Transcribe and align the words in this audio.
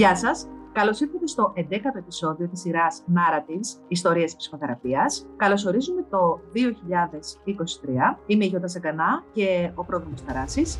Γεια 0.00 0.16
σας. 0.16 0.48
Καλώς 0.72 1.00
ήρθατε 1.00 1.26
στο 1.26 1.52
11ο 1.56 1.96
επεισόδιο 1.98 2.48
της 2.48 2.60
σειράς 2.60 3.02
Narratives, 3.08 3.82
Ιστορίες 3.88 4.36
Ψυχοθεραπείας. 4.36 5.26
Καλωσορίζουμε 5.36 6.04
το 6.10 6.40
2023. 6.52 8.18
Είμαι 8.26 8.44
η 8.44 8.48
Γιώτα 8.48 8.68
Σαγκανά 8.68 9.24
και 9.32 9.70
ο 9.74 9.84
πρόδρομος 9.84 10.24
Ταράσης. 10.24 10.78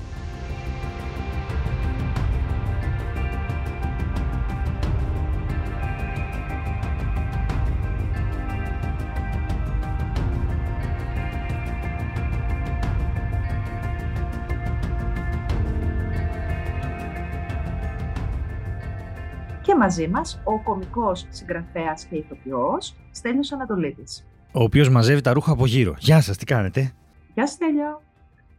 Μαζί 19.80 20.08
μας 20.08 20.40
ο 20.44 20.62
κομικός 20.62 21.26
συγγραφέας 21.30 22.04
και 22.04 22.16
ηθοποιός 22.16 22.94
Στέλιος 23.10 23.52
Ανατολίτης. 23.52 24.26
Ο 24.52 24.62
οποίος 24.62 24.88
μαζεύει 24.88 25.20
τα 25.20 25.32
ρούχα 25.32 25.52
από 25.52 25.66
γύρω. 25.66 25.94
Γεια 25.98 26.20
σας, 26.20 26.36
τι 26.36 26.44
κάνετε; 26.44 26.92
Γεια 27.34 27.46
σου 27.46 27.52
Στέλιο. 27.52 28.02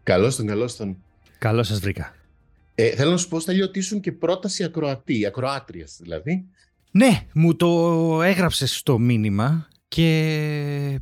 Καλώ 0.04 0.36
τον, 0.36 0.48
καλώ 0.48 0.70
τον. 0.78 0.98
Καλώς 1.38 1.68
σας 1.68 1.80
βρήκα. 1.80 2.14
Ε, 2.76 2.90
θέλω 2.90 3.12
να 3.12 3.18
σου 3.18 3.28
πω, 3.28 3.40
Στέλιο, 3.40 3.66
ότι 3.66 3.80
ήσουν 3.80 4.00
και 4.00 4.12
πρόταση 4.12 4.64
ακροατή, 4.64 5.26
ακροάτριας 5.26 5.98
δηλαδή. 6.02 6.46
Ναι, 6.92 7.26
μου 7.34 7.56
το 7.56 8.22
έγραψες 8.22 8.78
στο 8.78 8.98
μήνυμα 8.98 9.68
και 9.88 10.10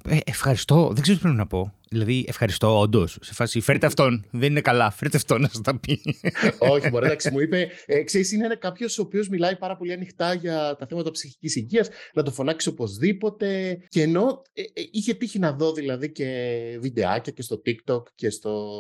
ε, 0.08 0.18
ευχαριστώ. 0.26 0.90
Δεν 0.94 1.02
ξέρω 1.02 1.18
τι 1.18 1.24
πρέπει 1.24 1.38
να 1.38 1.48
πω. 1.48 1.74
Δηλαδή, 1.92 2.26
ευχαριστώ 2.28 2.80
όντως. 2.80 3.18
Σε 3.22 3.34
φάση, 3.34 3.60
φέρετε 3.60 3.86
αυτόν. 3.86 4.26
Δεν 4.32 4.50
είναι 4.50 4.62
καλά. 4.62 4.92
Φέρετε 4.92 5.18
αυτόν 5.18 5.42
να 5.42 5.48
σα 5.48 5.62
τα 5.62 5.80
πει. 5.80 6.02
Όχι, 6.58 6.90
μπορεί 6.90 7.06
εντάξει, 7.06 7.32
μου 7.32 7.40
είπε. 7.40 7.70
Ε, 7.86 8.04
ξέρεις, 8.04 8.32
είναι 8.32 8.56
κάποιος 8.56 8.98
ο 8.98 9.02
οποίος 9.02 9.30
μιλάει 9.30 9.56
πάρα 9.56 9.78
πολύ 9.78 9.94
ανοιχτά 9.94 10.34
για 10.34 10.76
τα 10.80 10.86
θέματα 10.86 11.12
ψυχικής 11.12 11.56
υγείας, 11.56 11.90
να 12.14 12.24
το 12.24 12.32
φωνάξει 12.32 12.70
οπωσδήποτε. 12.70 13.78
Και 13.88 14.02
ενώ 14.02 14.42
ε, 14.54 14.62
ε, 14.62 14.84
είχε 14.92 15.14
τύχει 15.14 15.40
να 15.40 15.52
δω 15.52 15.74
δηλαδή 15.74 16.12
και 16.12 16.28
βιντεάκια 16.82 17.32
και 17.32 17.42
στο 17.42 17.62
TikTok 17.66 18.04
και 18.16 18.30
στο 18.30 18.74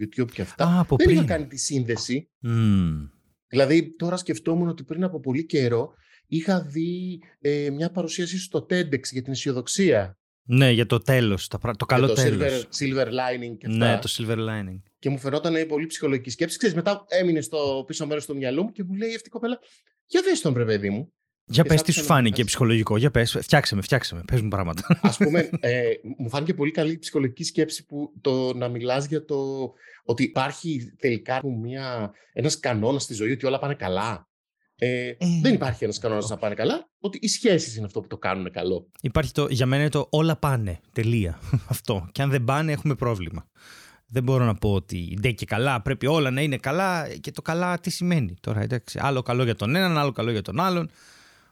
YouTube 0.00 0.30
και 0.32 0.42
αυτά. 0.42 0.64
Α, 0.64 0.80
από 0.80 0.96
δεν 0.96 1.06
πριν. 1.06 1.18
είχα 1.18 1.26
κάνει 1.26 1.46
τη 1.46 1.56
σύνδεση. 1.56 2.30
Μμμ. 2.38 3.08
Δηλαδή, 3.48 3.94
τώρα 3.96 4.16
σκεφτόμουν 4.16 4.68
ότι 4.68 4.84
πριν 4.84 5.04
από 5.04 5.20
πολύ 5.20 5.46
καιρό 5.46 5.92
είχα 6.26 6.60
δει 6.60 7.20
ε, 7.40 7.70
μια 7.70 7.90
παρουσίαση 7.90 8.38
στο 8.38 8.66
TEDx 8.70 9.02
για 9.12 9.22
την 9.22 9.32
αισιοδοξία. 9.32 10.18
Ναι, 10.46 10.70
για 10.70 10.86
το 10.86 10.98
τέλος. 10.98 11.48
Το 11.76 11.86
καλό 11.86 12.06
για 12.06 12.14
το 12.14 12.22
τέλος. 12.22 12.68
silver, 12.78 12.84
silver 12.84 13.06
lining 13.06 13.56
και 13.58 13.66
αυτά. 13.66 13.90
Ναι, 13.92 13.98
το 13.98 14.14
silver 14.18 14.38
lining. 14.38 14.80
Και 14.98 15.10
μου 15.10 15.18
φαινόταν 15.18 15.66
πολύ 15.68 15.86
ψυχολογική 15.86 16.30
σκέψη. 16.30 16.56
Ξέρεις, 16.58 16.76
μετά 16.76 17.04
έμεινε 17.08 17.40
στο 17.40 17.84
πίσω 17.86 18.06
μέρος 18.06 18.26
του 18.26 18.36
μυαλού 18.36 18.62
μου 18.62 18.72
και 18.72 18.84
μου 18.84 18.94
λέει 18.94 19.14
αυτή 19.14 19.28
η 19.28 19.30
κοπέλα, 19.30 19.58
Για 20.06 20.22
δες 20.22 20.40
τον, 20.40 20.54
ρε 20.56 20.64
παιδί 20.64 20.90
μου. 20.90 21.12
Για 21.48 21.62
Και 21.62 21.68
πες 21.68 21.78
θα 21.78 21.84
τι 21.84 21.92
σου 21.92 22.00
ήθελα 22.00 22.14
να 22.14 22.20
φάνηκε 22.20 22.36
πες. 22.36 22.44
ψυχολογικό. 22.44 22.96
Για 22.96 23.10
πες, 23.10 23.36
φτιάξε 23.40 23.74
με, 23.74 23.82
φτιάξε 23.82 24.14
με. 24.14 24.22
Πες 24.26 24.40
μου 24.40 24.48
πράγματα. 24.48 24.98
Α 25.02 25.10
πούμε, 25.16 25.50
ε, 25.60 25.82
μου 26.18 26.28
φάνηκε 26.28 26.54
πολύ 26.54 26.70
καλή 26.70 26.92
η 26.92 26.98
ψυχολογική 26.98 27.44
σκέψη 27.44 27.84
που 27.84 28.12
το 28.20 28.54
να 28.54 28.68
μιλάς 28.68 29.06
για 29.06 29.24
το 29.24 29.72
ότι 30.04 30.22
υπάρχει 30.22 30.94
τελικά 30.98 31.40
μια, 31.46 32.12
ένας 32.32 32.60
κανόνας 32.60 33.02
στη 33.02 33.14
ζωή 33.14 33.30
ότι 33.32 33.46
όλα 33.46 33.58
πάνε 33.58 33.74
καλά. 33.74 34.25
Ε, 34.78 35.12
δεν 35.42 35.54
υπάρχει 35.54 35.84
ένας 35.84 35.98
κανόνας 35.98 36.28
να 36.28 36.36
πάνε 36.36 36.54
καλά, 36.54 36.88
ότι 36.98 37.18
οι 37.22 37.28
σχέσεις 37.28 37.76
είναι 37.76 37.86
αυτό 37.86 38.00
που 38.00 38.06
το 38.06 38.18
κάνουν 38.18 38.50
καλό. 38.50 38.90
Υπάρχει 39.00 39.32
το, 39.32 39.46
για 39.50 39.66
μένα 39.66 39.82
είναι 39.82 39.90
το 39.90 40.06
όλα 40.10 40.36
πάνε. 40.36 40.80
Τελεία. 40.92 41.38
Αυτό. 41.68 42.08
Και 42.12 42.22
αν 42.22 42.30
δεν 42.30 42.44
πάνε, 42.44 42.72
έχουμε 42.72 42.94
πρόβλημα. 42.94 43.46
Δεν 44.08 44.22
μπορώ 44.22 44.44
να 44.44 44.54
πω 44.54 44.72
ότι 44.72 45.18
ντε 45.20 45.30
και 45.30 45.46
καλά, 45.46 45.82
πρέπει 45.82 46.06
όλα 46.06 46.30
να 46.30 46.40
είναι 46.40 46.56
καλά. 46.56 47.08
Και 47.20 47.30
το 47.30 47.42
καλά 47.42 47.78
τι 47.78 47.90
σημαίνει 47.90 48.34
τώρα, 48.40 48.60
εντάξει. 48.60 48.98
Άλλο 49.02 49.22
καλό 49.22 49.44
για 49.44 49.54
τον 49.54 49.74
έναν, 49.74 49.98
άλλο 49.98 50.12
καλό 50.12 50.30
για 50.30 50.42
τον 50.42 50.60
άλλον. 50.60 50.90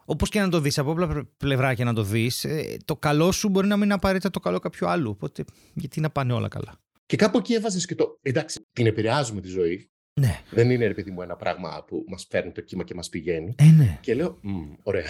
Όπως 0.04 0.28
και 0.28 0.40
να 0.40 0.48
το 0.48 0.60
δεις, 0.60 0.78
από 0.78 0.90
όποια 0.90 1.28
πλευρά 1.36 1.74
και 1.74 1.84
να 1.84 1.92
το 1.92 2.02
δεις, 2.02 2.46
το 2.84 2.96
καλό 2.96 3.32
σου 3.32 3.48
μπορεί 3.48 3.66
να 3.66 3.74
μην 3.74 3.84
είναι 3.84 3.94
απαραίτητα 3.94 4.30
το 4.30 4.40
καλό 4.40 4.58
κάποιου 4.58 4.88
άλλου. 4.88 5.10
Οπότε, 5.10 5.44
γιατί 5.74 6.00
να 6.00 6.10
πάνε 6.10 6.32
όλα 6.32 6.48
καλά. 6.48 6.80
Και 7.06 7.16
κάπου 7.16 7.38
εκεί 7.38 7.54
έβαζες 7.54 7.86
και 7.86 7.94
το. 7.94 8.18
Εντάξει, 8.22 8.66
την 8.72 8.86
επηρεάζουμε 8.86 9.40
τη 9.40 9.48
ζωή. 9.48 9.90
Ναι. 10.20 10.40
Δεν 10.50 10.70
είναι, 10.70 10.86
ρε 10.86 10.94
παιδί 10.94 11.10
μου, 11.10 11.22
ένα 11.22 11.36
πράγμα 11.36 11.84
που 11.86 12.04
μας 12.08 12.26
φέρνει 12.30 12.52
το 12.52 12.60
κύμα 12.60 12.84
και 12.84 12.94
μας 12.94 13.08
πηγαίνει. 13.08 13.54
Ε, 13.58 13.64
ναι. 13.64 13.98
Και 14.00 14.14
λέω, 14.14 14.38
«Μμ, 14.40 14.72
ωραία. 14.82 15.04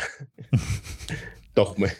το 1.52 1.60
έχουμε. 1.60 1.92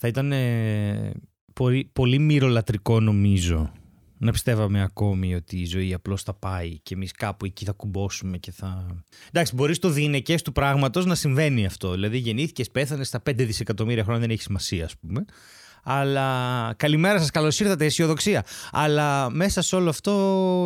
Θα 0.00 0.08
ήταν 0.08 0.32
ε, 0.32 1.12
πολύ, 1.52 1.90
πολύ 1.92 2.18
μυρολατρικό 2.18 3.00
νομίζω 3.00 3.72
να 4.18 4.32
πιστεύαμε 4.32 4.82
ακόμη 4.82 5.34
ότι 5.34 5.60
η 5.60 5.64
ζωή 5.64 5.94
απλώς 5.94 6.22
θα 6.22 6.34
πάει 6.34 6.78
και 6.78 6.94
εμείς 6.94 7.12
κάπου 7.12 7.44
εκεί 7.44 7.64
θα 7.64 7.72
κουμπώσουμε 7.72 8.38
και 8.38 8.52
θα... 8.52 8.86
Εντάξει, 9.28 9.54
μπορείς 9.54 9.76
στο 9.76 9.88
διηνεκές 9.88 10.42
του 10.42 10.52
πράγματος 10.52 11.06
να 11.06 11.14
συμβαίνει 11.14 11.66
αυτό. 11.66 11.90
Δηλαδή 11.92 12.18
γεννήθηκες, 12.18 12.70
πέθανες 12.70 13.08
στα 13.08 13.22
5 13.30 13.34
δισεκατομμύρια 13.36 14.02
χρόνια 14.02 14.20
δεν 14.20 14.30
έχει 14.30 14.42
σημασία 14.42 14.84
ας 14.84 14.96
πούμε. 14.96 15.24
Αλλά 15.90 16.74
καλημέρα 16.76 17.18
σας, 17.18 17.30
καλώς 17.30 17.60
ήρθατε, 17.60 17.84
αισιοδοξία. 17.84 18.44
Αλλά 18.72 19.30
μέσα 19.30 19.62
σε 19.62 19.76
όλο 19.76 19.88
αυτό 19.88 20.12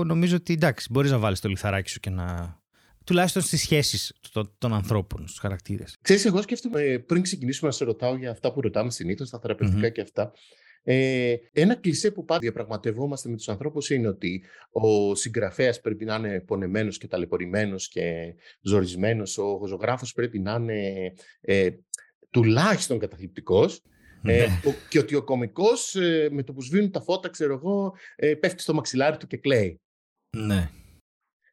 νομίζω 0.06 0.36
ότι 0.36 0.52
εντάξει, 0.52 0.88
μπορείς 0.90 1.10
να 1.10 1.18
βάλεις 1.18 1.40
το 1.40 1.48
λιθαράκι 1.48 1.90
σου 1.90 2.00
και 2.00 2.10
να... 2.10 2.60
Τουλάχιστον 3.04 3.42
στις 3.42 3.60
σχέσεις 3.60 4.14
των, 4.32 4.54
των 4.58 4.74
ανθρώπων, 4.74 5.26
στους 5.26 5.38
χαρακτήρες. 5.38 5.96
Ξέρεις, 6.02 6.24
εγώ 6.24 6.42
σκέφτομαι 6.42 6.82
ε, 6.82 6.98
πριν 6.98 7.22
ξεκινήσουμε 7.22 7.70
να 7.70 7.76
σε 7.76 7.84
ρωτάω 7.84 8.16
για 8.16 8.30
αυτά 8.30 8.52
που 8.52 8.60
ρωτάμε 8.60 8.90
συνήθως, 8.90 9.30
τα 9.30 9.38
θεραπευτικά 9.40 9.86
Μμμ. 9.86 9.92
και 9.92 10.00
αυτά. 10.00 10.32
Ε, 10.82 11.34
ένα 11.52 11.74
κλισέ 11.74 12.10
που 12.10 12.24
πάντα 12.24 12.40
διαπραγματευόμαστε 12.40 13.28
με 13.28 13.36
τους 13.36 13.48
ανθρώπους 13.48 13.90
είναι 13.90 14.08
ότι 14.08 14.42
ο 14.70 15.14
συγγραφέας 15.14 15.80
πρέπει 15.80 16.04
να 16.04 16.14
είναι 16.14 16.40
πονεμένος 16.40 16.98
και 16.98 17.08
ταλαιπωρημένος 17.08 17.88
και 17.88 18.34
ζορισμένος, 18.60 19.38
ο 19.38 19.66
ζωγράφος 19.66 20.12
πρέπει 20.12 20.38
να 20.38 20.52
είναι 20.52 21.12
ε, 21.40 21.68
τουλάχιστον 22.30 22.98
καταθλιπτικός 22.98 23.82
ε, 24.24 24.46
Ναι. 24.46 24.60
ο- 24.66 24.74
και 24.88 24.98
ότι 24.98 25.14
ο 25.14 25.22
κωμικός 25.24 25.94
ε, 25.94 26.28
με 26.32 26.42
το 26.42 26.52
που 26.52 26.62
σβήνουν 26.62 26.90
τα 26.90 27.00
φώτα, 27.00 27.28
ξέρω 27.28 27.54
εγώ, 27.54 27.94
ε, 28.16 28.34
πέφτει 28.34 28.62
στο 28.62 28.74
μαξιλάρι 28.74 29.16
του 29.16 29.26
και 29.26 29.36
κλαίει. 29.36 29.80
Ναι. 30.36 30.70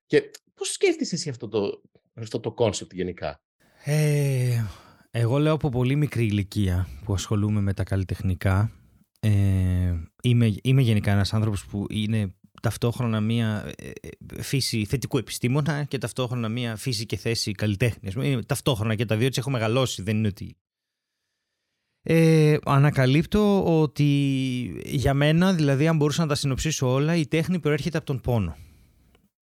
Και 0.05 0.31
πώς 0.53 0.71
σκέφτεσαι 0.71 1.15
εσύ 1.15 1.29
αυτό 1.29 1.47
το, 1.47 1.81
αυτό 2.13 2.39
το 2.39 2.53
concept 2.57 2.91
γενικά; 2.93 3.41
Ε, 3.83 4.63
εγώ 5.11 5.37
λέω 5.37 5.53
από 5.53 5.69
πολύ 5.69 5.95
μικρή 5.95 6.25
ηλικία 6.25 6.87
που 7.05 7.13
ασχολούμαι 7.13 7.61
με 7.61 7.73
τα 7.73 7.83
καλλιτεχνικά. 7.83 8.71
Ε, 9.19 9.95
είμαι, 10.23 10.55
είμαι 10.63 10.81
γενικά 10.81 11.11
ένας 11.11 11.33
άνθρωπος 11.33 11.65
που 11.65 11.85
είναι 11.89 12.33
ταυτόχρονα 12.61 13.21
μία 13.21 13.71
ε, 13.77 13.91
ε, 14.35 14.41
φύση 14.41 14.85
θετικού 14.85 15.17
επιστήμονα 15.17 15.83
και 15.83 15.97
ταυτόχρονα 15.97 16.49
μία 16.49 16.75
φύση 16.75 17.05
και 17.05 17.17
θέση 17.17 17.51
καλλιτέχνης. 17.51 18.07
Ας 18.07 18.13
πούμε, 18.13 18.27
Είναι 18.27 18.43
ταυτόχρονα 18.43 18.95
και 18.95 19.05
τα 19.05 19.17
δύο 19.17 19.25
έτσι 19.27 19.39
έχω 19.39 19.49
μεγαλώσει. 19.49 20.01
Δεν 20.01 20.17
είναι 20.17 20.27
ότι... 20.27 20.55
Ε, 22.03 22.57
ανακαλύπτω 22.65 23.63
ότι 23.81 24.03
για 24.85 25.13
μένα, 25.13 25.53
δηλαδή 25.53 25.87
αν 25.87 25.95
μπορούσα 25.97 26.21
να 26.21 26.27
τα 26.27 26.35
συνοψίσω 26.35 26.93
όλα, 26.93 27.15
η 27.15 27.27
τέχνη 27.27 27.59
προέρχεται 27.59 27.97
από 27.97 28.05
τον 28.05 28.21
πόνο. 28.21 28.55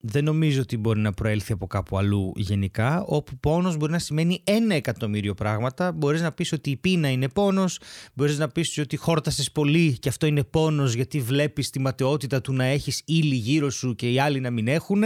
Δεν 0.10 0.24
νομίζω 0.24 0.62
ότι 0.62 0.78
μπορεί 0.78 1.00
να 1.00 1.12
προέλθει 1.12 1.52
από 1.52 1.68
κάπου 1.68 1.98
αλλού 1.98 2.32
γενικά, 2.36 3.04
όπου 3.06 3.38
πόνος 3.38 3.78
μπορεί 3.78 3.92
να 3.92 4.00
σημαίνει 4.00 4.42
ένα 4.44 4.76
εκατομμύριο 4.76 5.34
πράγματα. 5.34 5.92
Μπορείς 5.92 6.22
να 6.22 6.32
πεις 6.32 6.52
ότι 6.52 6.70
η 6.70 6.76
πείνα 6.76 7.10
είναι 7.10 7.30
πόνος, 7.30 7.80
μπορείς 8.14 8.38
να 8.38 8.48
πεις 8.48 8.78
ότι 8.78 8.98
χόρτασες 8.98 9.52
πολύ 9.52 9.98
και 10.00 10.10
αυτό 10.10 10.26
είναι 10.26 10.44
πόνος 10.44 10.94
γιατί 10.94 11.20
βλέπεις 11.20 11.70
τη 11.70 11.80
ματαιότητα 11.80 12.42
του 12.42 12.54
να 12.54 12.64
έχεις 12.64 13.02
ύλη 13.06 13.36
γύρω 13.36 13.70
σου 13.70 13.96
και 13.96 14.12
οι 14.12 14.20
άλλοι 14.20 14.40
να 14.40 14.52
μην 14.52 14.68
έχουν. 14.68 15.04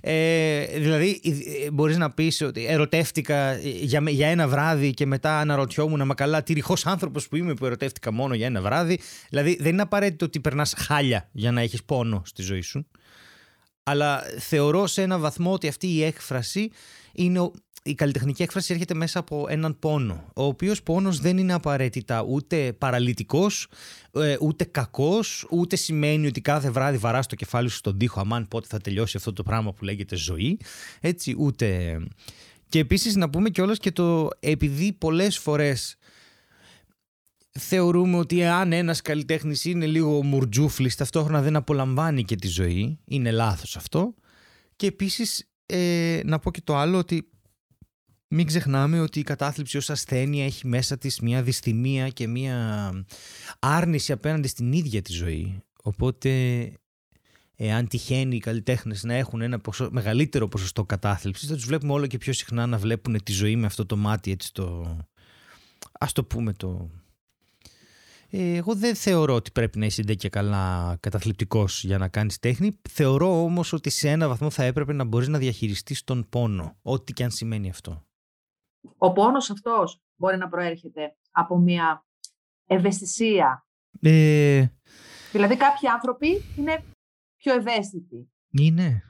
Ε, 0.00 0.64
δηλαδή 0.78 1.20
ε, 1.64 1.70
μπορείς 1.70 1.96
να 1.96 2.10
πεις 2.10 2.40
ότι 2.40 2.66
ερωτεύτηκα 2.66 3.56
για, 3.58 4.02
για 4.06 4.28
ένα 4.28 4.48
βράδυ 4.48 4.94
και 4.94 5.06
μετά 5.06 5.38
αναρωτιόμουν 5.38 6.02
μα 6.06 6.14
καλά 6.14 6.42
τι 6.42 6.52
ρηχός 6.52 6.86
άνθρωπος 6.86 7.28
που 7.28 7.36
είμαι 7.36 7.54
που 7.54 7.66
ερωτεύτηκα 7.66 8.12
μόνο 8.12 8.34
για 8.34 8.46
ένα 8.46 8.60
βράδυ. 8.60 9.00
Δηλαδή 9.28 9.56
δεν 9.60 9.72
είναι 9.72 9.82
απαραίτητο 9.82 10.24
ότι 10.24 10.40
περνάς 10.40 10.74
χάλια 10.76 11.28
για 11.32 11.52
να 11.52 11.60
έχεις 11.60 11.84
πόνο 11.84 12.22
στη 12.24 12.42
ζωή 12.42 12.60
σου 12.60 12.86
αλλά 13.90 14.22
θεωρώ 14.38 14.86
σε 14.86 15.02
ένα 15.02 15.18
βαθμό 15.18 15.52
ότι 15.52 15.68
αυτή 15.68 15.86
η 15.86 16.02
έκφραση 16.02 16.70
είναι 17.12 17.40
ο- 17.40 17.52
η 17.82 17.94
καλλιτεχνική 17.94 18.42
έκφραση 18.42 18.72
έρχεται 18.72 18.94
μέσα 18.94 19.18
από 19.18 19.46
έναν 19.48 19.78
πόνο 19.78 20.24
ο 20.34 20.42
οποίος 20.44 20.82
πόνος 20.82 21.20
δεν 21.20 21.38
είναι 21.38 21.52
απαραίτητα 21.52 22.22
ούτε 22.28 22.72
παραλυτικός 22.72 23.66
ε, 24.12 24.36
ούτε 24.40 24.64
κακός 24.64 25.46
ούτε 25.50 25.76
σημαίνει 25.76 26.26
ότι 26.26 26.40
κάθε 26.40 26.70
βράδυ 26.70 26.96
βαράς 26.96 27.26
το 27.26 27.34
κεφάλι 27.34 27.68
σου 27.68 27.76
στον 27.76 27.98
τοίχο 27.98 28.20
αμάν 28.20 28.48
πότε 28.48 28.66
θα 28.70 28.78
τελειώσει 28.78 29.16
αυτό 29.16 29.32
το 29.32 29.42
πράγμα 29.42 29.72
που 29.72 29.84
λέγεται 29.84 30.16
ζωή 30.16 30.58
έτσι 31.00 31.34
ούτε. 31.38 31.98
Και 32.68 32.78
επίσης 32.78 33.16
να 33.16 33.30
πούμε 33.30 33.50
κιόλας 33.50 33.78
και 33.78 33.92
το 33.92 34.28
επειδή 34.40 34.92
πολλές 34.92 35.38
φορές 35.38 35.96
θεωρούμε 37.58 38.16
ότι 38.16 38.44
αν 38.44 38.72
ένας 38.72 39.00
καλλιτέχνης 39.00 39.64
είναι 39.64 39.86
λίγο 39.86 40.24
μουρτζούφλης 40.24 40.96
ταυτόχρονα 40.96 41.42
δεν 41.42 41.56
απολαμβάνει 41.56 42.24
και 42.24 42.36
τη 42.36 42.48
ζωή. 42.48 42.98
Είναι 43.04 43.30
λάθος 43.30 43.76
αυτό. 43.76 44.14
Και 44.76 44.86
επίσης 44.86 45.50
ε, 45.66 46.20
να 46.24 46.38
πω 46.38 46.50
και 46.50 46.60
το 46.64 46.76
άλλο 46.76 46.98
ότι 46.98 47.30
μην 48.28 48.46
ξεχνάμε 48.46 49.00
ότι 49.00 49.18
η 49.18 49.22
κατάθλιψη 49.22 49.76
ως 49.76 49.90
ασθένεια 49.90 50.44
έχει 50.44 50.66
μέσα 50.66 50.98
της 50.98 51.20
μια 51.20 51.42
δυσθυμία 51.42 52.08
και 52.08 52.26
μια 52.28 52.90
άρνηση 53.58 54.12
απέναντι 54.12 54.48
στην 54.48 54.72
ίδια 54.72 55.02
τη 55.02 55.12
ζωή. 55.12 55.62
Οπότε 55.82 56.30
εάν 57.56 57.88
τυχαίνει 57.88 58.36
οι 58.36 58.40
καλλιτέχνες 58.40 59.02
να 59.02 59.14
έχουν 59.14 59.40
ένα 59.40 59.58
ποσο, 59.58 59.88
μεγαλύτερο 59.92 60.48
ποσοστό 60.48 60.84
κατάθλιψης, 60.84 61.48
θα 61.48 61.54
τους 61.54 61.64
βλέπουμε 61.64 61.92
όλο 61.92 62.06
και 62.06 62.18
πιο 62.18 62.32
συχνά 62.32 62.66
να 62.66 62.78
βλέπουν 62.78 63.22
τη 63.22 63.32
ζωή 63.32 63.56
με 63.56 63.66
αυτό 63.66 63.86
το 63.86 63.96
μάτι, 63.96 64.30
έτσι 64.30 64.52
το. 64.52 64.96
Α 65.98 66.06
το 66.12 66.24
πούμε 66.24 66.52
το. 66.52 66.90
Ε, 68.32 68.56
εγώ 68.56 68.74
δεν 68.74 68.94
θεωρώ 68.94 69.34
ότι 69.34 69.50
πρέπει 69.50 69.78
να 69.78 69.86
είσαι 69.86 70.02
και 70.02 70.28
καλά 70.28 70.96
καταθλιπτικός 71.00 71.84
για 71.84 71.98
να 71.98 72.08
κάνεις 72.08 72.38
τέχνη. 72.38 72.78
Θεωρώ 72.88 73.42
όμως 73.42 73.72
ότι 73.72 73.90
σε 73.90 74.08
ένα 74.10 74.28
βαθμό 74.28 74.50
θα 74.50 74.64
έπρεπε 74.64 74.92
να 74.92 75.04
μπορείς 75.04 75.28
να 75.28 75.38
διαχειριστείς 75.38 76.04
τον 76.04 76.28
πόνο, 76.28 76.76
ό,τι 76.82 77.12
και 77.12 77.24
αν 77.24 77.30
σημαίνει 77.30 77.70
αυτό. 77.70 78.06
Ο 78.98 79.12
πόνος 79.12 79.50
αυτός 79.50 80.00
μπορεί 80.16 80.36
να 80.36 80.48
προέρχεται 80.48 81.16
από 81.30 81.58
μια 81.58 82.04
ευαισθησία. 82.66 83.66
Ε... 84.00 84.66
Δηλαδή 85.32 85.56
κάποιοι 85.56 85.88
άνθρωποι 85.88 86.44
είναι 86.56 86.84
πιο 87.36 87.54
ευαίσθητοι. 87.54 88.30
Είναι. 88.50 89.04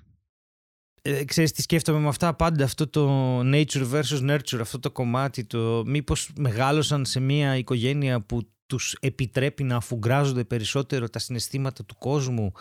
Ε, 1.03 1.25
ξέρεις 1.25 1.53
τι 1.53 1.63
σκέφτομαι 1.63 1.99
με 1.99 2.09
αυτά; 2.09 2.35
Πάντα 2.35 2.65
αυτό 2.65 2.89
το 2.89 3.39
nature 3.41 3.91
versus 3.93 4.31
nurture 4.31 4.59
αυτό 4.61 4.79
το 4.79 4.91
κομμάτι 4.91 5.45
το 5.45 5.83
μήπως 5.87 6.33
μεγάλωσαν 6.37 7.05
σε 7.05 7.21
μια 7.21 7.57
οικογένεια 7.57 8.21
που 8.21 8.51
τους 8.71 8.97
επιτρέπει 9.01 9.63
να 9.63 9.77
αφουγκράζονται 9.77 10.45
περισσότερο 10.45 11.09
τα 11.09 11.19
συναισθήματα 11.19 11.85
του 11.85 11.97
κόσμου 11.99 12.53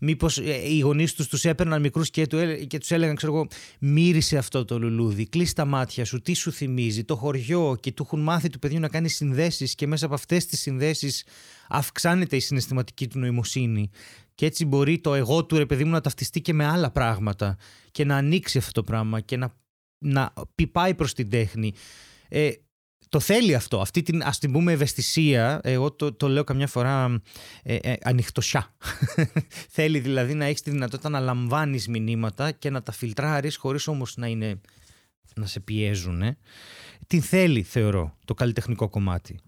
Μήπως 0.00 0.38
ε, 0.38 0.68
οι 0.68 0.78
γονείς 0.78 1.14
τους 1.14 1.28
τους 1.28 1.44
έπαιρναν 1.44 1.80
μικρούς 1.80 2.10
και, 2.10 2.26
και 2.66 2.78
τους 2.78 2.90
έλεγαν, 2.90 3.16
ξέρω 3.16 3.34
εγώ, 3.34 3.46
μύρισε 3.78 4.36
αυτό 4.36 4.64
το 4.64 4.78
λουλούδι, 4.78 5.26
κλείσει 5.26 5.54
τα 5.54 5.64
μάτια 5.64 6.04
σου, 6.04 6.20
τι 6.20 6.34
σου 6.34 6.52
θυμίζει, 6.52 7.04
το 7.04 7.16
χωριό 7.16 7.76
και 7.80 7.92
του 7.92 8.02
έχουν 8.02 8.20
μάθει 8.20 8.48
του 8.48 8.58
παιδιού 8.58 8.80
να 8.80 8.88
κάνει 8.88 9.08
συνδέσεις 9.08 9.74
και 9.74 9.86
μέσα 9.86 10.06
από 10.06 10.14
αυτές 10.14 10.46
τις 10.46 10.60
συνδέσεις 10.60 11.24
αυξάνεται 11.68 12.36
η 12.36 12.40
συναισθηματική 12.40 13.08
του 13.08 13.18
νοημοσύνη. 13.18 13.90
Και 14.34 14.46
έτσι 14.46 14.64
μπορεί 14.64 14.98
το 14.98 15.14
εγώ 15.14 15.44
του 15.44 15.56
ρε 15.56 15.66
παιδί 15.66 15.84
μου 15.84 15.90
να 15.90 16.00
ταυτιστεί 16.00 16.40
και 16.40 16.52
με 16.52 16.64
άλλα 16.64 16.90
πράγματα 16.90 17.56
και 17.90 18.04
να 18.04 18.16
ανοίξει 18.16 18.58
αυτό 18.58 18.72
το 18.72 18.82
πράγμα 18.82 19.20
και 19.20 19.36
να, 19.36 19.54
να 19.98 20.32
πάει 20.72 20.94
προς 20.94 21.12
την 21.14 21.30
τέχνη. 21.30 21.72
Ε, 22.28 22.50
το 23.14 23.20
θέλει 23.20 23.54
αυτό, 23.54 23.80
αυτή 23.80 24.02
την 24.02 24.22
ας 24.22 24.38
την 24.38 24.52
πούμε 24.52 24.72
ευαισθησία, 24.72 25.60
εγώ 25.62 25.92
το, 25.92 26.12
το 26.12 26.28
λέω 26.28 26.44
καμιά 26.44 26.66
φορά 26.66 27.20
ε, 27.62 27.74
ε, 27.74 27.94
ανοιχτοσιά. 28.02 28.74
θέλει 29.76 29.98
δηλαδή 29.98 30.34
να 30.34 30.44
έχεις 30.44 30.62
τη 30.62 30.70
δυνατότητα 30.70 31.08
να 31.08 31.20
λαμβάνεις 31.20 31.88
μηνύματα 31.88 32.50
και 32.50 32.70
να 32.70 32.82
τα 32.82 32.92
φιλτράρεις 32.92 33.56
χωρίς 33.56 33.86
όμως 33.86 34.16
να 34.16 34.26
είναι 34.26 34.60
να 35.34 35.46
σε 35.46 35.60
πιέζουν. 35.60 36.22
Ε. 36.22 36.36
Την 37.06 37.22
θέλει 37.22 37.62
θεωρώ 37.62 38.16
το 38.24 38.34
καλλιτεχνικό 38.34 38.88
κομμάτι. 38.88 39.38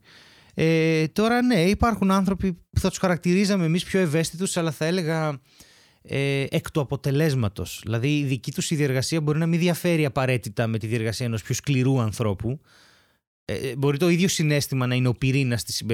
Ε, 0.55 1.07
τώρα 1.07 1.43
ναι, 1.43 1.61
υπάρχουν 1.61 2.11
άνθρωποι 2.11 2.53
που 2.53 2.81
θα 2.81 2.89
τους 2.89 2.99
χαρακτηρίζαμε 2.99 3.65
εμείς 3.65 3.85
πιο 3.85 4.01
ευαίσθητους 4.01 4.57
αλλά 4.57 4.71
θα 4.71 4.85
έλεγα 4.85 5.41
ε, 6.03 6.45
εκ 6.49 6.71
του 6.71 6.81
αποτελέσματος. 6.81 7.81
Δηλαδή 7.83 8.19
η 8.19 8.25
δική 8.25 8.53
τους 8.53 8.69
διεργασία 8.69 9.21
μπορεί 9.21 9.39
να 9.39 9.47
μην 9.47 9.59
διαφέρει 9.59 10.05
απαραίτητα 10.05 10.67
με 10.67 10.79
τη 10.79 10.87
διεργασία 10.87 11.27
ενός 11.27 11.43
πιο 11.43 11.55
σκληρού 11.55 12.01
ανθρώπου 12.01 12.61
ε, 13.49 13.69
ε, 13.69 13.77
μπορεί 13.77 13.99
το 13.99 14.09
ίδιο 14.09 14.29
συνέστημα 14.29 14.87
να 14.87 14.95
είναι 14.95 15.09
ο 15.09 15.15
πυρήνας 15.15 15.65
της 15.65 15.85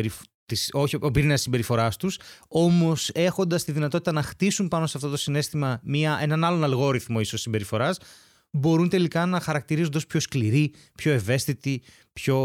Της, 0.47 0.71
όχι 0.73 0.97
ο 1.01 1.11
πυρήνας 1.11 1.41
συμπεριφοράς 1.41 1.97
τους, 1.97 2.19
όμως 2.49 3.11
έχοντας 3.15 3.65
τη 3.65 3.73
δυνατότητα 3.73 4.13
να 4.13 4.23
χτίσουν 4.23 4.69
πάνω 4.69 4.87
σε 4.87 4.97
αυτό 4.97 5.11
το 5.11 5.17
συνέστημα 5.17 5.81
μια, 5.83 6.19
έναν 6.21 6.45
άλλον 6.45 6.65
αλγόριθμο 6.65 7.21
ίσως 7.21 7.41
συμπεριφοράς, 7.41 7.99
μπορούν 8.51 8.89
τελικά 8.89 9.27
να 9.27 9.41
χαρακτηρίζονται 9.41 9.97
ως 9.97 10.07
πιο 10.07 10.21
σκληροί, 10.21 10.75
πιο 10.95 11.13
ευαίσθητοι, 11.13 11.83
πιο. 12.13 12.37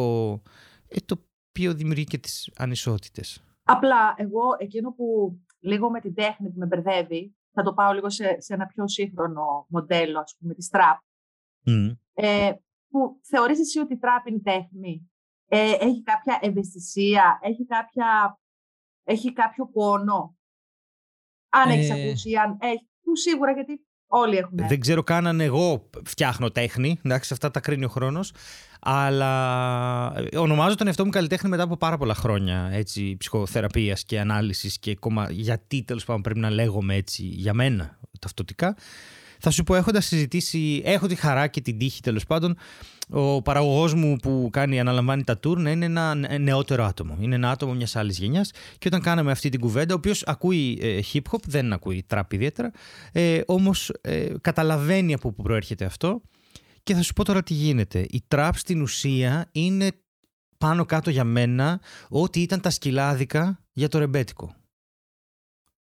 Ε, 0.87 0.97
το 1.05 1.23
οποίο 1.49 1.73
δημιουργεί 1.73 2.03
και 2.03 2.17
τις 2.17 2.51
ανισότητες. 2.57 3.43
Απλά 3.63 4.13
εγώ 4.17 4.41
εκείνο 4.59 4.91
που 4.91 5.37
λίγο 5.59 5.89
με 5.89 5.99
την 5.99 6.13
τέχνη 6.13 6.49
που 6.49 6.59
με 6.59 6.65
μπερδεύει, 6.65 7.35
θα 7.51 7.63
το 7.63 7.73
πάω 7.73 7.93
λίγο 7.93 8.09
σε, 8.09 8.35
σε 8.39 8.53
ένα 8.53 8.65
πιο 8.65 8.87
σύγχρονο 8.87 9.65
μοντέλο, 9.69 10.19
ας 10.19 10.35
πούμε, 10.39 10.53
της 10.53 10.69
τραπ. 10.69 10.97
Mm. 11.65 11.97
Ε, 12.13 12.51
που 12.89 13.19
θεωρείς 13.21 13.59
εσύ 13.59 13.79
ότι 13.79 13.93
η 13.93 13.97
τραπ 13.97 14.27
είναι 14.27 14.39
τέχνη. 14.39 15.11
Ε, 15.47 15.71
έχει 15.71 16.03
κάποια 16.03 16.39
ευαισθησία, 16.41 17.39
έχει, 17.41 17.65
κάποια, 17.65 18.39
έχει 19.03 19.33
κάποιο 19.33 19.67
πόνο; 19.67 20.37
Αν 21.49 21.69
ε... 21.69 21.73
έχεις 21.73 21.91
ακούσει, 21.91 22.35
αν 22.35 22.57
έχει, 22.61 22.89
που 23.01 23.15
σίγουρα 23.15 23.51
γιατί 23.51 23.87
όλοι 24.07 24.37
έχουμε. 24.37 24.67
Δεν 24.67 24.79
ξέρω 24.79 25.03
καν 25.03 25.27
αν 25.27 25.39
εγώ 25.39 25.89
φτιάχνω 26.05 26.51
τέχνη, 26.51 26.99
εντάξει, 27.03 27.33
αυτά 27.33 27.51
τα 27.51 27.59
κρίνει 27.59 27.85
ο 27.85 27.87
χρόνος, 27.87 28.33
αλλά 28.79 30.13
ε, 30.15 30.37
ονομάζω 30.37 30.75
τον 30.75 30.87
εαυτό 30.87 31.05
μου 31.05 31.11
καλλιτέχνη 31.11 31.49
μετά 31.49 31.63
από 31.63 31.77
πάρα 31.77 31.97
πολλά 31.97 32.13
χρόνια 32.13 32.69
έτσι, 32.71 33.17
ψυχοθεραπείας 33.17 34.03
και 34.03 34.19
ανάλυσης 34.19 34.79
και 34.79 34.95
κόμμα 34.95 35.31
γιατί 35.31 35.83
τέλος 35.83 36.05
πάντων 36.05 36.21
πρέπει 36.21 36.39
να 36.39 36.49
λέγομαι 36.49 36.95
έτσι 36.95 37.23
για 37.23 37.53
μένα 37.53 37.99
ταυτοτικά. 38.19 38.75
Θα 39.39 39.49
σου 39.49 39.63
πω, 39.63 39.75
έχοντας 39.75 40.05
συζητήσει, 40.05 40.81
έχω 40.85 41.07
τη 41.07 41.15
χαρά 41.15 41.47
και 41.47 41.61
την 41.61 41.77
τύχη 41.77 42.01
τέλος 42.01 42.25
πάντων, 42.25 42.57
ο 43.09 43.41
παραγωγός 43.41 43.93
μου 43.93 44.15
που 44.15 44.49
κάνει, 44.51 44.79
αναλαμβάνει 44.79 45.23
τα 45.23 45.39
tour 45.43 45.57
να 45.57 45.71
είναι 45.71 45.85
ένα 45.85 46.15
νεότερο 46.39 46.85
άτομο. 46.85 47.17
Είναι 47.19 47.35
ένα 47.35 47.51
άτομο 47.51 47.73
μιας 47.73 47.95
άλλης 47.95 48.19
γενιάς. 48.19 48.51
Και 48.77 48.87
όταν 48.87 49.01
κάναμε 49.01 49.31
αυτή 49.31 49.49
την 49.49 49.59
κουβέντα, 49.59 49.93
ο 49.93 49.97
οποίος 49.97 50.23
ακούει 50.25 50.79
ε, 50.81 50.99
hip 51.13 51.31
hop, 51.31 51.39
δεν 51.45 51.73
ακούει 51.73 52.05
trap 52.09 52.21
ιδιαίτερα, 52.29 52.71
ε, 53.11 53.41
όμως 53.45 53.91
ε, 54.01 54.27
καταλαβαίνει 54.41 55.13
από 55.13 55.31
πού 55.31 55.43
προέρχεται 55.43 55.85
αυτό. 55.85 56.21
Και 56.83 56.93
θα 56.93 57.01
σου 57.01 57.13
πω 57.13 57.23
τώρα 57.23 57.43
τι 57.43 57.53
γίνεται. 57.53 57.99
Η 57.99 58.23
trap 58.27 58.51
στην 58.53 58.81
ουσία 58.81 59.49
είναι 59.51 59.91
πάνω 60.57 60.85
κάτω 60.85 61.09
για 61.09 61.23
μένα 61.23 61.81
ό,τι 62.09 62.41
ήταν 62.41 62.61
τα 62.61 62.69
σκυλάδικα 62.69 63.63
για 63.73 63.87
το 63.87 63.99
ρεμπέτικο. 63.99 64.55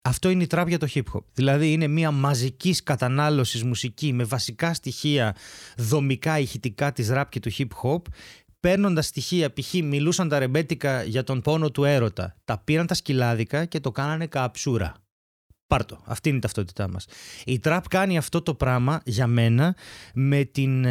Αυτό 0.06 0.28
είναι 0.30 0.42
η 0.42 0.46
τραπ 0.46 0.68
για 0.68 0.78
το 0.78 0.88
hip 0.94 1.02
hop. 1.12 1.22
Δηλαδή 1.34 1.72
είναι 1.72 1.86
μια 1.86 2.10
μαζικής 2.10 2.82
κατανάλωσης 2.82 3.64
μουσική 3.64 4.12
με 4.12 4.24
βασικά 4.24 4.74
στοιχεία 4.74 5.36
δομικά 5.76 6.38
ηχητικά 6.38 6.92
της 6.92 7.08
ραπ 7.08 7.30
και 7.30 7.40
του 7.40 7.50
hip 7.58 7.68
hop. 7.82 8.02
Παίρνοντας 8.60 9.06
στοιχεία, 9.06 9.52
π.χ. 9.52 9.72
μιλούσαν 9.72 10.28
τα 10.28 10.38
ρεμπέτικα 10.38 11.02
για 11.02 11.24
τον 11.24 11.40
πόνο 11.40 11.70
του 11.70 11.84
έρωτα. 11.84 12.36
Τα 12.44 12.58
πήραν 12.58 12.86
τα 12.86 12.94
σκυλάδικα 12.94 13.64
και 13.64 13.80
το 13.80 13.90
κάνανε 13.90 14.26
καψούρα. 14.26 15.03
Πάρτο. 15.66 16.00
Αυτή 16.04 16.28
είναι 16.28 16.38
η 16.38 16.40
ταυτότητά 16.40 16.88
μας. 16.88 17.06
Η 17.44 17.58
τραπ 17.58 17.88
κάνει 17.88 18.18
αυτό 18.18 18.42
το 18.42 18.54
πράγμα 18.54 19.00
για 19.04 19.26
μένα 19.26 19.76
με 20.14 20.44
την, 20.44 20.86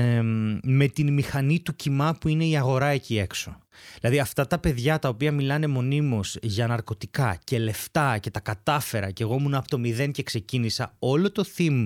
με 0.63 0.87
την 0.93 1.13
μηχανή 1.13 1.59
του 1.59 1.75
κοιμά 1.75 2.17
που 2.19 2.27
είναι 2.27 2.45
η 2.45 2.57
αγορά 2.57 2.87
εκεί 2.87 3.17
έξω. 3.17 3.57
Δηλαδή 3.99 4.19
αυτά 4.19 4.47
τα 4.47 4.59
παιδιά 4.59 4.99
τα 4.99 5.09
οποία 5.09 5.31
μιλάνε 5.31 5.67
μονίμως 5.67 6.37
για 6.41 6.67
ναρκωτικά 6.67 7.39
και 7.43 7.59
λεφτά 7.59 8.17
και 8.17 8.29
τα 8.29 8.39
κατάφερα 8.39 9.11
και 9.11 9.23
εγώ 9.23 9.35
ήμουν 9.35 9.53
από 9.53 9.67
το 9.67 9.77
μηδέν 9.77 10.11
και 10.11 10.23
ξεκίνησα 10.23 10.95
όλο 10.99 11.31
το 11.31 11.45
theme 11.57 11.85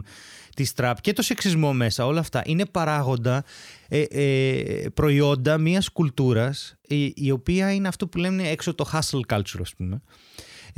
της 0.55 0.73
τραπ 0.73 1.01
και 1.01 1.13
το 1.13 1.21
σεξισμό 1.21 1.73
μέσα 1.73 2.05
όλα 2.05 2.19
αυτά 2.19 2.41
είναι 2.45 2.65
παράγοντα 2.65 3.43
ε, 3.87 4.01
ε, 4.01 4.89
προϊόντα 4.93 5.57
μιας 5.57 5.89
κουλτούρας 5.89 6.75
η, 6.87 7.13
η 7.15 7.31
οποία 7.31 7.73
είναι 7.73 7.87
αυτό 7.87 8.07
που 8.07 8.17
λέμε 8.17 8.49
έξω 8.49 8.73
το 8.73 8.89
hustle 8.93 9.35
culture 9.35 9.61
ας 9.61 9.73
πούμε 9.77 10.01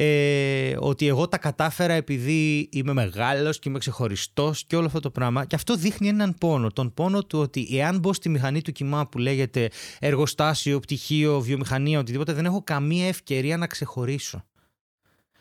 ε, 0.01 0.75
ότι 0.79 1.07
εγώ 1.07 1.27
τα 1.27 1.37
κατάφερα 1.37 1.93
επειδή 1.93 2.69
είμαι 2.71 2.93
μεγάλος 2.93 3.59
και 3.59 3.69
είμαι 3.69 3.79
ξεχωριστός 3.79 4.65
και 4.65 4.75
όλο 4.75 4.85
αυτό 4.85 4.99
το 4.99 5.11
πράγμα 5.11 5.45
και 5.45 5.55
αυτό 5.55 5.75
δείχνει 5.75 6.07
έναν 6.07 6.35
πόνο, 6.39 6.71
τον 6.71 6.93
πόνο 6.93 7.23
του 7.23 7.39
ότι 7.39 7.67
εάν 7.71 7.99
μπω 7.99 8.13
στη 8.13 8.29
μηχανή 8.29 8.61
του 8.61 8.71
κοιμά 8.71 9.07
που 9.07 9.17
λέγεται 9.17 9.69
εργοστάσιο, 9.99 10.79
πτυχίο, 10.79 11.41
βιομηχανία, 11.41 11.99
οτιδήποτε 11.99 12.33
δεν 12.33 12.45
έχω 12.45 12.63
καμία 12.63 13.07
ευκαιρία 13.07 13.57
να 13.57 13.67
ξεχωρίσω. 13.67 14.45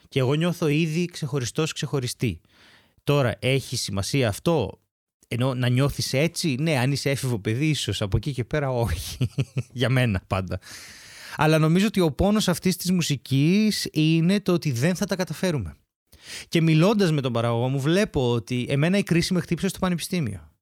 Και 0.08 0.18
εγώ 0.18 0.34
νιώθω 0.34 0.68
ήδη 0.68 1.04
ξεχωριστός, 1.04 1.72
ξεχωριστή. 1.72 2.40
Τώρα, 3.04 3.34
έχει 3.38 3.76
σημασία 3.76 4.28
αυτό; 4.28 4.80
Ενώ 5.28 5.54
να 5.54 5.68
νιώθεις 5.68 6.12
έτσι, 6.12 6.56
ναι, 6.60 6.78
αν 6.78 6.92
είσαι 6.92 7.10
έφηβο 7.10 7.38
παιδί, 7.38 7.66
ίσως 7.66 8.02
από 8.02 8.16
εκεί 8.16 8.32
και 8.32 8.44
πέρα 8.44 8.70
όχι. 8.70 9.28
Για 9.80 9.88
μένα 9.88 10.22
πάντα. 10.26 10.58
Αλλά 11.40 11.58
νομίζω 11.58 11.86
ότι 11.86 12.00
ο 12.00 12.12
πόνος 12.12 12.48
αυτής 12.48 12.76
της 12.76 12.92
μουσικής 12.92 13.88
είναι 13.92 14.40
το 14.40 14.52
ότι 14.52 14.72
δεν 14.72 14.94
θα 14.94 15.06
τα 15.06 15.16
καταφέρουμε. 15.16 15.74
Και 16.48 16.62
μιλώντας 16.62 17.12
με 17.12 17.20
τον 17.20 17.32
παραγωγό 17.32 17.68
μου, 17.68 17.80
βλέπω 17.80 18.32
ότι 18.32 18.66
εμένα 18.68 18.98
η 18.98 19.02
κρίση 19.02 19.34
με 19.34 19.40
χτύπησε 19.40 19.68
στο 19.68 19.78
πανεπιστήμιο. 19.78 20.52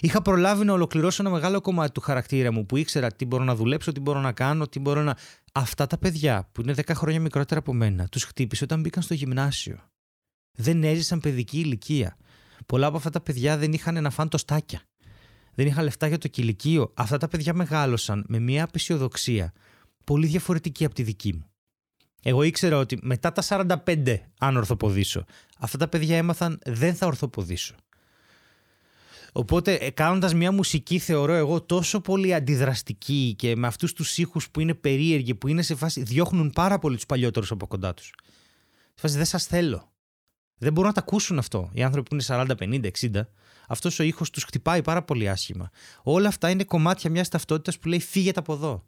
Είχα 0.00 0.22
προλάβει 0.22 0.64
να 0.64 0.72
ολοκληρώσω 0.72 1.22
ένα 1.22 1.30
μεγάλο 1.30 1.60
κομμάτι 1.60 1.92
του 1.92 2.00
χαρακτήρα 2.00 2.52
μου 2.52 2.66
που 2.66 2.76
ήξερα 2.76 3.12
τι 3.12 3.24
μπορώ 3.24 3.44
να 3.44 3.54
δουλέψω, 3.54 3.92
τι 3.92 4.00
μπορώ 4.00 4.20
να 4.20 4.32
κάνω, 4.32 4.66
τι 4.68 4.78
μπορώ 4.78 5.02
να. 5.02 5.16
Αυτά 5.52 5.86
τα 5.86 5.98
παιδιά 5.98 6.48
που 6.52 6.60
είναι 6.60 6.74
10 6.76 6.90
χρόνια 6.94 7.20
μικρότερα 7.20 7.60
από 7.60 7.72
μένα, 7.72 8.08
τους 8.08 8.24
χτύπησε 8.24 8.64
όταν 8.64 8.80
μπήκαν 8.80 9.02
στο 9.02 9.14
γυμνάσιο. 9.14 9.78
Δεν 10.58 10.84
έζησαν 10.84 11.20
παιδική 11.20 11.58
ηλικία. 11.58 12.16
Πολλά 12.66 12.86
από 12.86 12.96
αυτά 12.96 13.10
τα 13.10 13.20
παιδιά 13.20 13.56
δεν 13.56 13.72
είχαν 13.72 14.02
να 14.02 14.10
φάνε 14.10 14.28
το 14.28 14.38
στάκια. 14.38 14.80
Δεν 15.54 15.66
είχαν 15.66 15.84
λεφτά 15.84 16.06
για 16.06 16.18
το 16.18 16.28
κηλικείο. 16.28 16.92
Αυτά 16.94 17.18
τα 17.18 17.28
παιδιά 17.28 17.54
μεγάλωσαν 17.54 18.24
με 18.28 18.38
μια 18.38 18.64
απεσιοδοξία 18.64 19.52
πολύ 20.04 20.26
διαφορετική 20.26 20.84
από 20.84 20.94
τη 20.94 21.02
δική 21.02 21.32
μου. 21.32 21.46
Εγώ 22.22 22.42
ήξερα 22.42 22.78
ότι 22.78 22.98
μετά 23.02 23.32
τα 23.32 23.42
45, 23.84 24.16
αν 24.38 24.56
ορθοποδήσω, 24.56 25.24
αυτά 25.58 25.78
τα 25.78 25.88
παιδιά 25.88 26.16
έμαθαν 26.16 26.58
δεν 26.64 26.94
θα 26.94 27.06
ορθοποδήσω. 27.06 27.74
Οπότε 29.32 29.74
ε, 29.74 29.90
κάνοντας 29.90 30.34
μια 30.34 30.52
μουσική 30.52 30.98
θεωρώ 30.98 31.32
εγώ 31.32 31.62
τόσο 31.62 32.00
πολύ 32.00 32.34
αντιδραστική 32.34 33.34
και 33.38 33.56
με 33.56 33.66
αυτούς 33.66 33.92
τους 33.92 34.18
ήχους 34.18 34.50
που 34.50 34.60
είναι 34.60 34.74
περίεργοι, 34.74 35.34
που 35.34 35.48
είναι 35.48 35.62
σε 35.62 35.74
φάση 35.74 36.02
διώχνουν 36.02 36.50
πάρα 36.50 36.78
πολύ 36.78 36.94
τους 36.94 37.06
παλιότερους 37.06 37.50
από 37.50 37.66
κοντά 37.66 37.94
τους. 37.94 38.12
Σε 38.94 39.00
φάση 39.00 39.16
δεν 39.16 39.24
σας 39.24 39.46
θέλω. 39.46 39.92
Δεν 40.58 40.72
μπορούν 40.72 40.88
να 40.88 40.94
τα 40.94 41.00
ακούσουν 41.00 41.38
αυτό. 41.38 41.70
Οι 41.72 41.82
άνθρωποι 41.82 42.08
που 42.08 42.14
είναι 42.14 42.24
40, 42.26 42.56
50, 42.58 42.90
60, 43.00 43.28
αυτός 43.68 43.98
ο 43.98 44.02
ήχος 44.02 44.30
τους 44.30 44.44
χτυπάει 44.44 44.82
πάρα 44.82 45.02
πολύ 45.02 45.28
άσχημα. 45.28 45.70
Όλα 46.02 46.28
αυτά 46.28 46.50
είναι 46.50 46.64
κομμάτια 46.64 47.10
μιας 47.10 47.28
ταυτότητας 47.28 47.78
που 47.78 47.88
λέει 47.88 48.00
φύγετε 48.00 48.38
από 48.38 48.52
εδώ. 48.52 48.86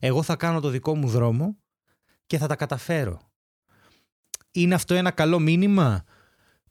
Εγώ 0.00 0.22
θα 0.22 0.36
κάνω 0.36 0.60
το 0.60 0.68
δικό 0.68 0.96
μου 0.96 1.08
δρόμο 1.08 1.58
και 2.26 2.38
θα 2.38 2.46
τα 2.46 2.56
καταφέρω. 2.56 3.32
Είναι 4.50 4.74
αυτό 4.74 4.94
ένα 4.94 5.10
καλό 5.10 5.38
μήνυμα; 5.38 6.04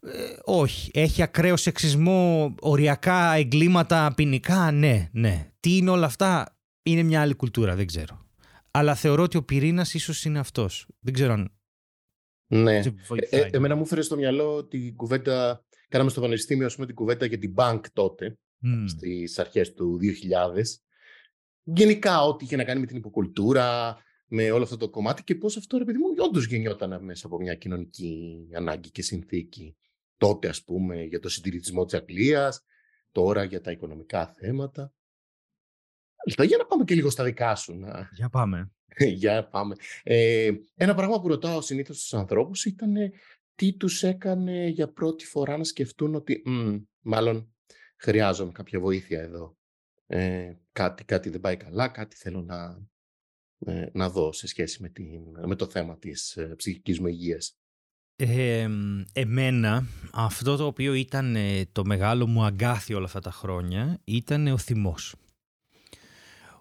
Ε, 0.00 0.36
όχι. 0.44 0.90
Έχει 0.94 1.22
ακραίο 1.22 1.56
σεξισμό, 1.56 2.54
οριακά 2.60 3.32
εγκλήματα 3.32 4.12
ποινικά; 4.16 4.70
Ναι, 4.70 5.08
ναι. 5.12 5.50
Τι 5.60 5.76
είναι 5.76 5.90
όλα 5.90 6.06
αυτά; 6.06 6.58
Είναι 6.82 7.02
μια 7.02 7.20
άλλη 7.20 7.34
κουλτούρα, 7.34 7.74
δεν 7.74 7.86
ξέρω. 7.86 8.26
Αλλά 8.70 8.94
θεωρώ 8.94 9.22
ότι 9.22 9.36
ο 9.36 9.42
πυρήνας 9.42 9.94
ίσως 9.94 10.24
είναι 10.24 10.38
αυτός. 10.38 10.86
Δεν 11.00 11.14
ξέρω 11.14 11.32
αν. 11.32 11.52
Ναι. 12.46 12.76
Ε, 12.76 12.92
ε, 13.30 13.48
εμένα 13.52 13.74
μου 13.74 13.86
φέρε 13.86 14.02
στο 14.02 14.16
μυαλό 14.16 14.64
την 14.64 14.96
κουβέντα. 14.96 15.64
Κάναμε 15.88 16.10
στο 16.10 16.20
Πανεπιστήμιο 16.20 16.66
ας 16.66 16.74
πούμε, 16.74 16.86
την 16.86 16.94
κουβέντα 16.94 17.26
για 17.26 17.38
την 17.38 17.54
Bank 17.56 17.80
τότε, 17.92 18.38
mm. 18.64 18.84
στις 18.86 19.38
αρχές 19.38 19.72
του 19.72 19.98
2000. 20.02 20.62
Γενικά, 21.74 22.24
ό,τι 22.24 22.44
είχε 22.44 22.56
να 22.56 22.64
κάνει 22.64 22.80
με 22.80 22.86
την 22.86 22.96
υποκουλτούρα, 22.96 23.96
με 24.26 24.50
όλο 24.50 24.62
αυτό 24.62 24.76
το 24.76 24.90
κομμάτι 24.90 25.22
και 25.22 25.34
πώς 25.34 25.56
αυτό, 25.56 25.78
ρε 25.78 25.84
παιδί 25.84 25.98
μου, 25.98 26.06
όντως 26.16 26.46
γεννιόταν 26.46 27.04
μέσα 27.04 27.26
από 27.26 27.38
μια 27.38 27.54
κοινωνική 27.54 28.38
ανάγκη 28.54 28.90
και 28.90 29.02
συνθήκη. 29.02 29.76
Τότε, 30.16 30.48
ας 30.48 30.64
πούμε, 30.64 31.02
για 31.02 31.20
το 31.20 31.28
συντηρητισμό 31.28 31.84
της 31.84 31.94
Αγγλίας, 31.94 32.64
τώρα 33.12 33.44
για 33.44 33.60
τα 33.60 33.70
οικονομικά 33.70 34.26
θέματα. 34.26 34.92
Λοιπόν, 36.28 36.46
για 36.46 36.56
να 36.56 36.64
πάμε 36.64 36.84
και 36.84 36.94
λίγο 36.94 37.10
στα 37.10 37.24
δικά 37.24 37.54
σου. 37.54 37.74
Να... 37.74 38.08
Για 38.12 38.28
πάμε. 38.28 38.70
για 39.22 39.48
πάμε. 39.48 39.74
Ε, 40.02 40.50
ένα 40.74 40.94
πράγμα 40.94 41.20
που 41.20 41.28
ρωτάω 41.28 41.60
συνήθως 41.60 41.96
στους 41.96 42.14
ανθρώπους 42.14 42.64
ήταν 42.64 42.94
τι 43.54 43.72
τους 43.72 44.02
έκανε 44.02 44.66
για 44.66 44.92
πρώτη 44.92 45.24
φορά 45.24 45.56
να 45.56 45.64
σκεφτούν 45.64 46.14
ότι 46.14 46.42
μάλλον 47.00 47.54
χρειάζομαι 47.96 48.52
κάποια 48.52 48.80
βοήθεια 48.80 49.20
εδώ. 49.20 49.56
Ε, 50.06 50.52
κάτι, 50.78 51.04
κάτι 51.04 51.28
δεν 51.28 51.40
πάει 51.40 51.56
καλά, 51.56 51.88
κάτι 51.88 52.16
θέλω 52.16 52.42
να, 52.42 52.86
ε, 53.58 53.86
να 53.92 54.10
δω 54.10 54.32
σε 54.32 54.46
σχέση 54.46 54.82
με, 54.82 54.88
την, 54.88 55.20
με 55.46 55.54
το 55.54 55.66
θέμα 55.66 55.98
της 55.98 56.36
ε, 56.36 56.54
ψυχικής 56.56 57.00
μου 57.00 57.06
υγείας. 57.06 57.56
Ε, 58.16 58.68
εμένα 59.12 59.86
αυτό 60.12 60.56
το 60.56 60.66
οποίο 60.66 60.94
ήταν 60.94 61.36
ε, 61.36 61.64
το 61.72 61.84
μεγάλο 61.84 62.26
μου 62.26 62.44
αγκάθι 62.44 62.94
όλα 62.94 63.04
αυτά 63.04 63.20
τα 63.20 63.30
χρόνια 63.30 64.00
ήταν 64.04 64.46
ο 64.46 64.58
θυμός. 64.58 65.14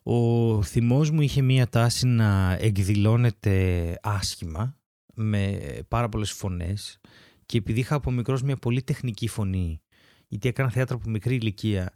Ο 0.04 0.62
θυμός 0.64 1.12
μου 1.12 1.22
είχε 1.22 1.42
μία 1.42 1.68
τάση 1.68 2.08
να 2.08 2.58
εκδηλώνεται 2.60 3.98
άσχημα 4.02 4.78
με 5.14 5.60
πάρα 5.88 6.10
πολλές 6.10 6.32
φωνές 6.32 7.00
και 7.46 7.58
επειδή 7.58 7.80
είχα 7.80 7.96
από 7.96 8.12
μικρός 8.12 8.42
μια 8.42 8.56
πολύ 8.56 8.84
τεχνική 8.84 9.28
φωνή 9.28 9.82
γιατί 10.28 10.48
έκανα 10.48 10.70
θέατρο 10.70 10.96
από 10.96 11.10
μικρή 11.10 11.36
ηλικία 11.36 11.94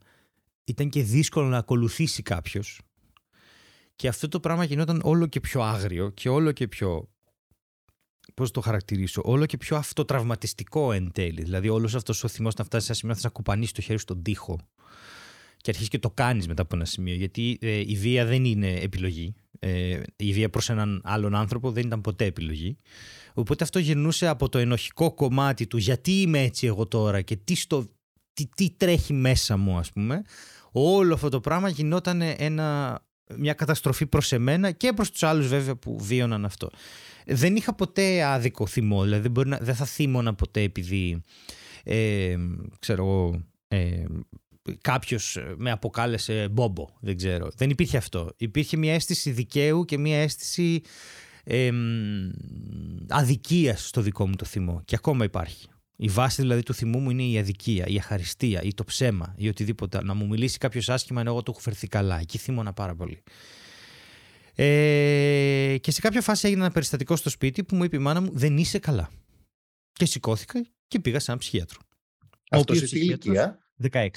ήταν 0.71 0.89
και 0.89 1.03
δύσκολο 1.03 1.47
να 1.47 1.57
ακολουθήσει 1.57 2.21
κάποιος 2.21 2.81
και 3.95 4.07
αυτό 4.07 4.27
το 4.27 4.39
πράγμα 4.39 4.63
γινόταν 4.63 5.01
όλο 5.03 5.27
και 5.27 5.39
πιο 5.39 5.61
άγριο 5.61 6.09
και 6.09 6.29
όλο 6.29 6.51
και 6.51 6.67
πιο 6.67 7.09
πώς 8.33 8.51
το 8.51 8.61
χαρακτηρίσω, 8.61 9.21
όλο 9.25 9.45
και 9.45 9.57
πιο 9.57 9.77
αυτοτραυματιστικό 9.77 10.91
εν 10.91 11.11
τέλει. 11.11 11.43
Δηλαδή 11.43 11.69
όλος 11.69 11.95
αυτός 11.95 12.23
ο 12.23 12.27
θυμός 12.27 12.55
να 12.55 12.63
φτάσει 12.63 12.85
σε 12.85 12.91
ένα 12.91 12.99
σημείο 12.99 13.15
να 13.21 13.29
κουπανίσει 13.29 13.73
το 13.73 13.81
χέρι 13.81 13.99
στον 13.99 14.21
τοίχο 14.23 14.59
και 15.57 15.69
αρχίσεις 15.69 15.89
και 15.89 15.99
το 15.99 16.11
κάνεις 16.11 16.47
μετά 16.47 16.61
από 16.61 16.75
ένα 16.75 16.85
σημείο. 16.85 17.15
Γιατί 17.15 17.57
ε, 17.61 17.77
η 17.77 17.95
βία 17.95 18.25
δεν 18.25 18.45
είναι 18.45 18.73
επιλογή. 18.73 19.33
Ε, 19.59 20.01
η 20.15 20.33
βία 20.33 20.49
προς 20.49 20.69
έναν 20.69 21.01
άλλον 21.03 21.35
άνθρωπο 21.35 21.71
δεν 21.71 21.85
ήταν 21.85 22.01
ποτέ 22.01 22.25
επιλογή. 22.25 22.77
Οπότε 23.33 23.63
αυτό 23.63 23.79
γυρνούσε 23.79 24.27
από 24.27 24.49
το 24.49 24.57
ενοχικό 24.57 25.13
κομμάτι 25.13 25.67
του 25.67 25.77
γιατί 25.77 26.11
είμαι 26.11 26.39
έτσι 26.39 26.67
εγώ 26.67 26.87
τώρα 26.87 27.21
και 27.21 27.35
τι, 27.35 27.55
στο, 27.55 27.85
τι, 28.33 28.47
τι 28.55 28.69
τρέχει 28.77 29.13
μέσα 29.13 29.57
μου 29.57 29.77
ας 29.77 29.91
πούμε. 29.91 30.21
Όλο 30.71 31.13
αυτό 31.13 31.29
το 31.29 31.39
πράγμα 31.39 31.69
γινόταν 31.69 32.21
ένα, 32.21 32.99
μια 33.35 33.53
καταστροφή 33.53 34.05
προς 34.05 34.31
εμένα 34.31 34.71
και 34.71 34.93
προς 34.93 35.11
τους 35.11 35.23
άλλους 35.23 35.47
βέβαια 35.47 35.75
που 35.75 35.97
βίωναν 35.99 36.45
αυτό. 36.45 36.69
Δεν 37.25 37.55
είχα 37.55 37.75
ποτέ 37.75 38.23
άδικο 38.23 38.65
θυμό, 38.65 39.03
δηλαδή 39.03 39.29
δεν, 39.29 39.47
να, 39.47 39.57
δεν 39.57 39.75
θα 39.75 39.85
θύμωνα 39.85 40.33
ποτέ 40.35 40.61
επειδή 40.61 41.23
ε, 41.83 42.35
ξέρω 42.79 43.03
εγώ 43.03 43.41
ε, 43.67 44.03
κάποιος 44.81 45.37
με 45.57 45.71
αποκάλεσε 45.71 46.47
μπόμπο, 46.51 46.87
δεν 46.99 47.17
ξέρω. 47.17 47.47
Δεν 47.55 47.69
υπήρχε 47.69 47.97
αυτό. 47.97 48.29
Υπήρχε 48.37 48.77
μια 48.77 48.93
αίσθηση 48.93 49.31
δικαίου 49.31 49.85
και 49.85 49.97
μια 49.97 50.21
αίσθηση 50.21 50.81
ε, 51.43 51.71
αδικίας 53.07 53.87
στο 53.87 54.01
δικό 54.01 54.27
μου 54.27 54.35
το 54.35 54.45
θυμό 54.45 54.81
και 54.85 54.95
ακόμα 54.95 55.23
υπάρχει. 55.23 55.67
Η 56.03 56.07
βάση 56.07 56.41
δηλαδή 56.41 56.63
του 56.63 56.73
θυμού 56.73 56.99
μου 56.99 57.09
είναι 57.09 57.23
η 57.23 57.37
αδικία, 57.37 57.85
η 57.85 57.97
αχαριστία 57.97 58.61
ή 58.61 58.73
το 58.73 58.83
ψέμα 58.83 59.33
ή 59.37 59.47
οτιδήποτε. 59.47 60.03
Να 60.03 60.13
μου 60.13 60.27
μιλήσει 60.27 60.57
κάποιος 60.57 60.89
άσχημα 60.89 61.21
ενώ 61.21 61.29
εγώ 61.29 61.43
του 61.43 61.51
έχω 61.51 61.59
φερθεί 61.59 61.87
καλά. 61.87 62.19
Εκεί 62.19 62.37
θύμωνα 62.37 62.73
πάρα 62.73 62.95
πολύ. 62.95 63.23
Ε, 64.55 65.77
και 65.81 65.91
σε 65.91 66.01
κάποια 66.01 66.21
φάση 66.21 66.47
έγινε 66.47 66.61
ένα 66.61 66.71
περιστατικό 66.71 67.15
στο 67.15 67.29
σπίτι 67.29 67.63
που 67.63 67.75
μου 67.75 67.83
είπε 67.83 67.95
η 67.95 67.99
μάνα 67.99 68.21
μου 68.21 68.29
δεν 68.33 68.57
είσαι 68.57 68.79
καλά. 68.79 69.11
Και 69.91 70.05
σηκώθηκα 70.05 70.65
και 70.87 70.99
πήγα 70.99 71.19
σε 71.19 71.25
έναν 71.27 71.39
ψυχίατρο. 71.39 71.79
Αυτός 72.49 72.77
σε 72.77 72.85
τι 72.85 72.99
ηλικία; 72.99 73.59
16. 73.91 74.07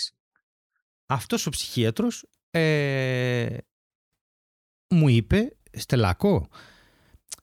Αυτός 1.06 1.46
ο 1.46 1.50
ψυχίατρος 1.50 2.26
ε, 2.50 3.56
μου 4.88 5.08
είπε 5.08 5.56
Στελάκο, 5.72 6.48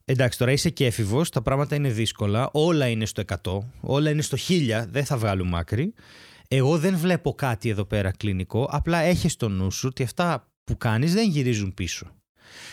Εντάξει, 0.05 0.38
τώρα 0.38 0.51
είσαι 0.51 0.70
και 0.70 0.86
έφηβος, 0.86 1.29
τα 1.29 1.41
πράγματα 1.41 1.75
είναι 1.75 1.89
δύσκολα. 1.89 2.50
Όλα 2.51 2.88
είναι 2.88 3.05
στο 3.05 3.24
100, 3.43 3.60
όλα 3.81 4.10
είναι 4.10 4.22
στο 4.22 4.38
1000, 4.38 4.86
δεν 4.89 5.05
θα 5.05 5.17
βγάλουμε 5.17 5.58
άκρη. 5.58 5.93
Εγώ 6.48 6.77
δεν 6.77 6.98
βλέπω 6.98 7.34
κάτι 7.34 7.70
εδώ 7.70 7.86
πέρα 7.86 8.12
κλινικό. 8.12 8.67
Απλά 8.72 8.98
έχεις 8.98 9.31
στο 9.31 9.50
νου 9.50 9.72
σου 9.72 9.88
ότι 9.91 10.03
αυτά 10.03 10.48
που 10.63 10.77
κάνεις 10.77 11.13
δεν 11.13 11.29
γυρίζουν 11.29 11.74
πίσω. 11.74 12.08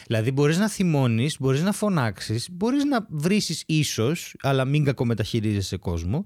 Δηλαδή, 0.07 0.31
μπορείς 0.31 0.59
να 0.59 0.69
θυμώνεις, 0.69 1.37
μπορείς 1.41 1.63
να 1.63 1.73
φωνάξεις, 1.73 2.49
μπορείς 2.53 2.85
να 2.85 3.07
βρει 3.09 3.41
ίσως, 3.67 4.35
αλλά 4.43 4.65
μην 4.65 4.85
κακομεταχειρίζεσαι 4.85 5.77
κόσμο. 5.77 6.25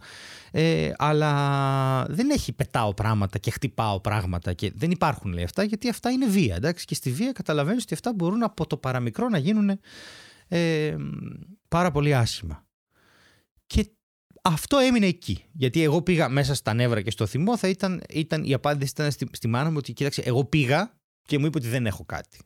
Ε, 0.50 0.90
αλλά 0.99 2.04
δεν 2.09 2.30
έχει 2.30 2.52
πετάω 2.52 2.94
πράγματα 2.94 3.38
και 3.38 3.50
χτυπάω 3.50 4.00
πράγματα. 4.00 4.52
Και 4.52 4.73
δεν 4.75 4.90
υπάρχουν 4.90 5.32
λέει 5.32 5.44
αυτά, 5.44 5.62
γιατί 5.62 5.88
αυτά 5.88 6.11
είναι 6.11 6.26
βία. 6.26 6.54
Εντάξει; 6.54 6.85
Και 6.85 6.94
στη 6.94 7.11
βία 7.11 7.32
καταλαβαίνεις 7.32 7.82
ότι 7.82 7.94
αυτά 7.94 8.12
μπορούν 8.14 8.42
από 8.42 8.66
το 8.66 8.76
παραμικρό 8.76 9.28
να 9.28 9.38
γίνουν 9.38 9.80
ε, 10.54 10.97
πάρα 11.68 11.90
πολύ 11.90 12.14
άσχημα. 12.14 12.66
Και 13.66 13.90
αυτό 14.42 14.78
έμεινε 14.78 15.06
εκεί. 15.06 15.44
Γιατί 15.52 15.82
εγώ 15.82 16.02
πήγα 16.02 16.28
μέσα 16.28 16.54
στα 16.54 16.75
νεύρα 16.75 17.00
και 17.00 17.11
στο 17.11 17.26
θυμό, 17.26 17.56
θα 17.56 17.68
ήταν, 17.68 18.02
ήταν 18.11 18.44
η 18.44 18.52
απάντηση 18.52 18.90
ήταν 18.90 19.11
στη, 19.11 19.28
στη 19.32 19.49
μάνα 19.49 19.71
μου 19.71 19.76
ότι 19.78 19.92
κοίταξε, 19.92 20.23
εγώ 20.23 20.44
πήγα 20.44 21.00
και 21.23 21.38
μου 21.38 21.47
είπε 21.47 21.59
ότι 21.59 21.68
δεν 21.68 21.87
έχω 21.87 22.04
κάτι. 22.04 22.38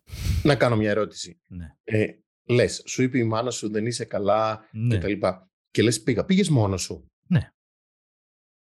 Να 0.42 0.54
κάνω 0.54 0.76
μια 0.76 0.90
ερώτηση. 0.90 1.40
Ναι. 1.46 1.75
Ε, 1.84 2.06
Λες, 2.48 2.82
σου 2.86 3.02
είπε 3.02 3.18
η 3.18 3.25
μάνα 3.25 3.50
σου 3.50 3.70
δεν 3.70 3.86
είσαι 3.86 4.04
καλά 4.04 4.68
ναι. 4.72 4.98
κτλ. 4.98 5.12
Και, 5.12 5.32
και 5.70 5.82
λες, 5.82 6.02
πήγα. 6.02 6.25
Πήγες 6.25 6.48
μόνος 6.48 6.82
σου. 6.82 7.10
Ναι. 7.26 7.52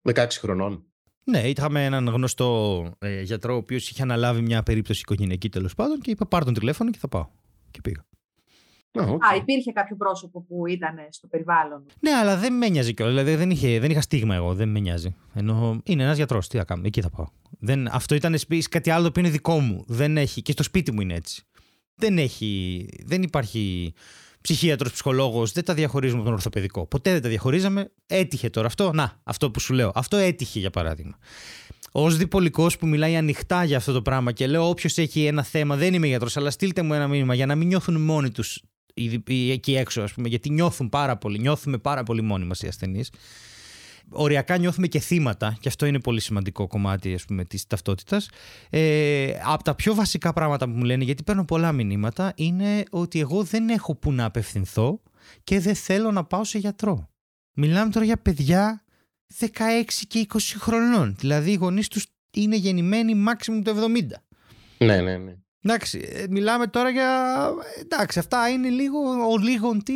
16 0.04 0.28
χρονών. 0.32 0.86
Ναι, 1.24 1.50
είχαμε 1.50 1.86
έναν 1.86 2.08
γνωστό 2.08 2.84
ε, 3.00 3.22
γιατρό 3.22 3.54
ο 3.54 3.58
οποίος 3.58 3.90
είχε 3.90 4.02
αναλάβει 4.02 4.42
μια 4.42 4.64
περίπτωση 4.64 5.00
οικογενειακή 5.00 5.50
τέλος 5.50 5.76
πάντων 5.76 6.00
και 6.00 6.12
είπε: 6.12 6.26
Πάρ 6.26 6.44
τον 6.44 6.54
τηλέφωνο 6.54 6.92
και 6.92 6.98
θα 6.98 7.08
πάω. 7.08 7.28
Και 7.72 7.82
πήγα. 7.82 8.06
Α, 9.00 9.36
υπήρχε 9.38 9.72
κάποιο 9.72 9.96
πρόσωπο 9.96 10.42
που 10.42 10.68
ήταν 10.68 10.96
στο 11.10 11.28
περιβάλλον. 11.28 11.86
Ναι, 12.00 12.12
αλλά 12.12 12.38
δεν 12.38 12.54
με 12.54 12.70
νοιάζει 12.70 12.94
κιόλας. 12.94 13.14
Δηλαδή 13.16 13.36
δεν, 13.36 13.50
είχε, 13.50 13.80
δεν 13.80 13.92
είχα 13.92 14.02
στίγμα 14.02 14.36
εγώ, 14.36 14.54
δεν 14.54 14.70
με 14.70 14.80
νοιάζει. 14.80 15.16
Ενώ 15.34 15.82
είναι 15.84 16.04
ένας 16.04 16.18
γιατρός, 16.18 16.48
τι 16.48 16.58
θα 16.58 16.64
κάνω, 16.64 16.82
εκεί 16.86 17.02
θα 17.02 17.10
πάω. 17.10 17.26
Δεν, 17.60 17.88
αυτό 17.92 18.16
ήταν 18.16 18.36
κάτι 18.70 18.90
άλλο 18.90 19.12
που 19.12 19.20
είναι 19.20 19.30
δικό 19.30 19.60
μου. 19.60 19.84
Δεν 19.88 20.18
έχει, 20.18 20.42
και 20.42 20.52
στο 20.52 20.64
σπίτι 20.64 20.92
μου 20.92 21.02
είναι 21.02 21.14
έτσι. 21.14 21.44
Δεν 21.96 22.18
έχει, 22.18 22.86
δεν 23.06 23.22
υπάρχει 23.22 23.94
ψυχίατρος, 24.42 24.92
ψυχολόγος, 24.92 25.52
δεν 25.52 25.66
τα 25.66 25.74
διαχωρίζουμε 25.74 26.18
από 26.18 26.26
τον 26.26 26.34
ορθοπαιδικό. 26.34 26.86
Ποτέ 26.86 27.12
δεν 27.12 27.22
τα 27.22 27.30
διαχωρίζαμε. 27.30 27.92
Έτυχε 28.08 28.50
τώρα 28.50 28.68
αυτό. 28.68 28.92
Να, 28.94 29.20
αυτό 29.24 29.52
που 29.52 29.60
σου 29.60 29.74
λέω. 29.74 29.92
Αυτό 29.96 30.18
έτυχε 30.18 30.60
για 30.60 30.70
παράδειγμα. 30.70 31.18
Ω 31.92 32.10
διπολικός 32.10 32.78
που 32.78 32.88
μιλάει 32.88 33.16
ανοιχτά 33.16 33.64
για 33.64 33.78
αυτό 33.78 33.92
το 33.94 34.02
πράγμα 34.02 34.32
και 34.32 34.48
λέω: 34.48 34.70
Όποιος 34.70 34.98
έχει 34.98 35.26
ένα 35.26 35.44
θέμα, 35.44 35.76
δεν 35.76 35.94
είμαι 35.94 36.08
γιατρός, 36.08 36.38
αλλά 36.38 36.52
στείλτε 36.52 36.82
μου 36.82 36.94
ένα 36.94 37.08
μήνυμα 37.08 37.34
για 37.34 37.46
να 37.46 37.56
μην 37.56 37.68
νιώθουν 37.68 38.02
μόνοι 38.02 38.32
τους 38.32 38.62
εκεί 39.52 39.76
έξω, 39.76 40.02
ας 40.02 40.14
πούμε, 40.14 40.28
γιατί 40.28 40.50
νιώθουν 40.50 40.90
πάρα 40.90 41.18
πολύ, 41.18 41.40
νιώθουμε 41.40 41.78
πάρα 41.78 42.04
πολύ 42.04 42.22
μόνοι 42.22 42.46
μας 42.46 42.62
οι 42.62 42.68
ασθενείς. 42.68 43.12
Οριακά 44.10 44.58
νιώθουμε 44.58 44.88
και 44.88 45.00
θύματα, 45.00 45.58
και 45.60 45.68
αυτό 45.68 45.86
είναι 45.86 46.00
πολύ 46.00 46.22
σημαντικό 46.22 46.68
κομμάτι 46.68 47.14
ας 47.14 47.26
πούμε, 47.26 47.46
της 47.46 47.68
ταυτότητας. 47.68 48.30
Ε, 48.70 49.34
από 49.44 49.64
τα 49.64 49.76
πιο 49.76 49.96
βασικά 49.96 50.34
πράγματα 50.34 50.66
που 50.66 50.72
μου 50.76 50.84
λένε, 50.84 51.04
γιατί 51.04 51.24
παίρνω 51.24 51.46
πολλά 51.46 51.72
μηνύματα, 51.72 52.34
είναι 52.36 52.84
ότι 52.90 53.20
εγώ 53.20 53.44
δεν 53.44 53.70
έχω 53.70 53.96
που 53.96 54.12
να 54.14 54.26
απευθυνθώ 54.26 55.02
και 55.44 55.60
δεν 55.60 55.76
θέλω 55.76 56.12
να 56.12 56.24
πάω 56.24 56.44
σε 56.44 56.58
γιατρό. 56.58 57.10
Μιλάμε 57.54 57.92
τώρα 57.92 58.06
για 58.06 58.18
παιδιά 58.18 58.84
16 59.40 59.48
και 60.08 60.28
20 60.34 60.38
χρονών. 60.58 61.16
Δηλαδή 61.20 61.52
οι 61.52 61.56
γονείς 61.56 61.88
τους 61.88 62.06
είναι 62.34 62.56
γεννημένοι 62.56 63.24
maximum 63.28 63.62
το 63.64 63.76
70. 63.76 64.22
Ναι, 64.78 65.02
ναι, 65.02 65.18
ναι. 65.18 65.36
Εντάξει, 65.64 66.10
ε, 66.12 66.26
μιλάμε 66.30 66.68
τώρα 66.68 66.90
για. 66.90 67.52
Εντάξει, 67.80 68.20
αυτά 68.20 68.50
είναι 68.50 68.70
λίγο 68.70 69.00
ο 69.32 69.38
λίγον 69.38 69.84
τι. 69.84 69.94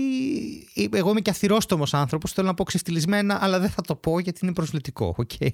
Εγώ 0.91 1.09
είμαι 1.09 1.21
και 1.21 1.29
αθυρόστομος 1.29 1.93
άνθρωπος. 1.93 2.31
Θέλω 2.31 2.47
να 2.47 2.53
πω 2.53 2.63
ξεφτυλισμένα, 2.63 3.43
αλλά 3.43 3.59
δεν 3.59 3.69
θα 3.69 3.81
το 3.81 3.95
πω 3.95 4.19
γιατί 4.19 4.39
είναι 4.43 4.53
προσβλητικό. 4.53 5.15
Okay. 5.17 5.49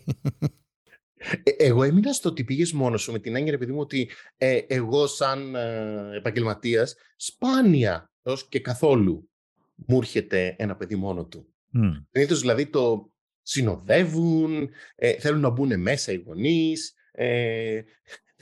Ε, 1.44 1.52
εγώ 1.58 1.84
έμεινα 1.84 2.14
στο 2.14 2.30
ότι 2.30 2.44
πήγες 2.44 2.72
μόνος 2.72 3.02
σου 3.02 3.12
με 3.12 3.20
την 3.20 3.36
έννοια, 3.36 3.54
επειδή 3.54 3.72
μου, 3.72 3.80
ότι 3.80 4.10
ε, 4.38 4.60
εγώ, 4.68 5.08
σαν 5.08 5.56
ε, 5.56 6.16
επαγγελματίας, 6.18 6.96
σπάνια 7.16 8.12
έως 8.24 8.48
και 8.48 8.60
καθόλου 8.60 9.30
μου 9.76 9.98
έρχεται 9.98 10.56
ένα 10.58 10.76
παιδί 10.76 10.96
μόνο 10.96 11.26
του. 11.26 11.54
Mm. 11.74 12.22
δηλαδή 12.26 12.66
το 12.66 13.12
συνοδεύουν, 13.42 14.70
ε, 14.96 15.14
θέλουν 15.14 15.40
να 15.40 15.50
μπουν 15.50 15.82
μέσα 15.82 16.12
οι 16.12 16.24
γονείς, 16.26 16.94
ε, 17.12 17.82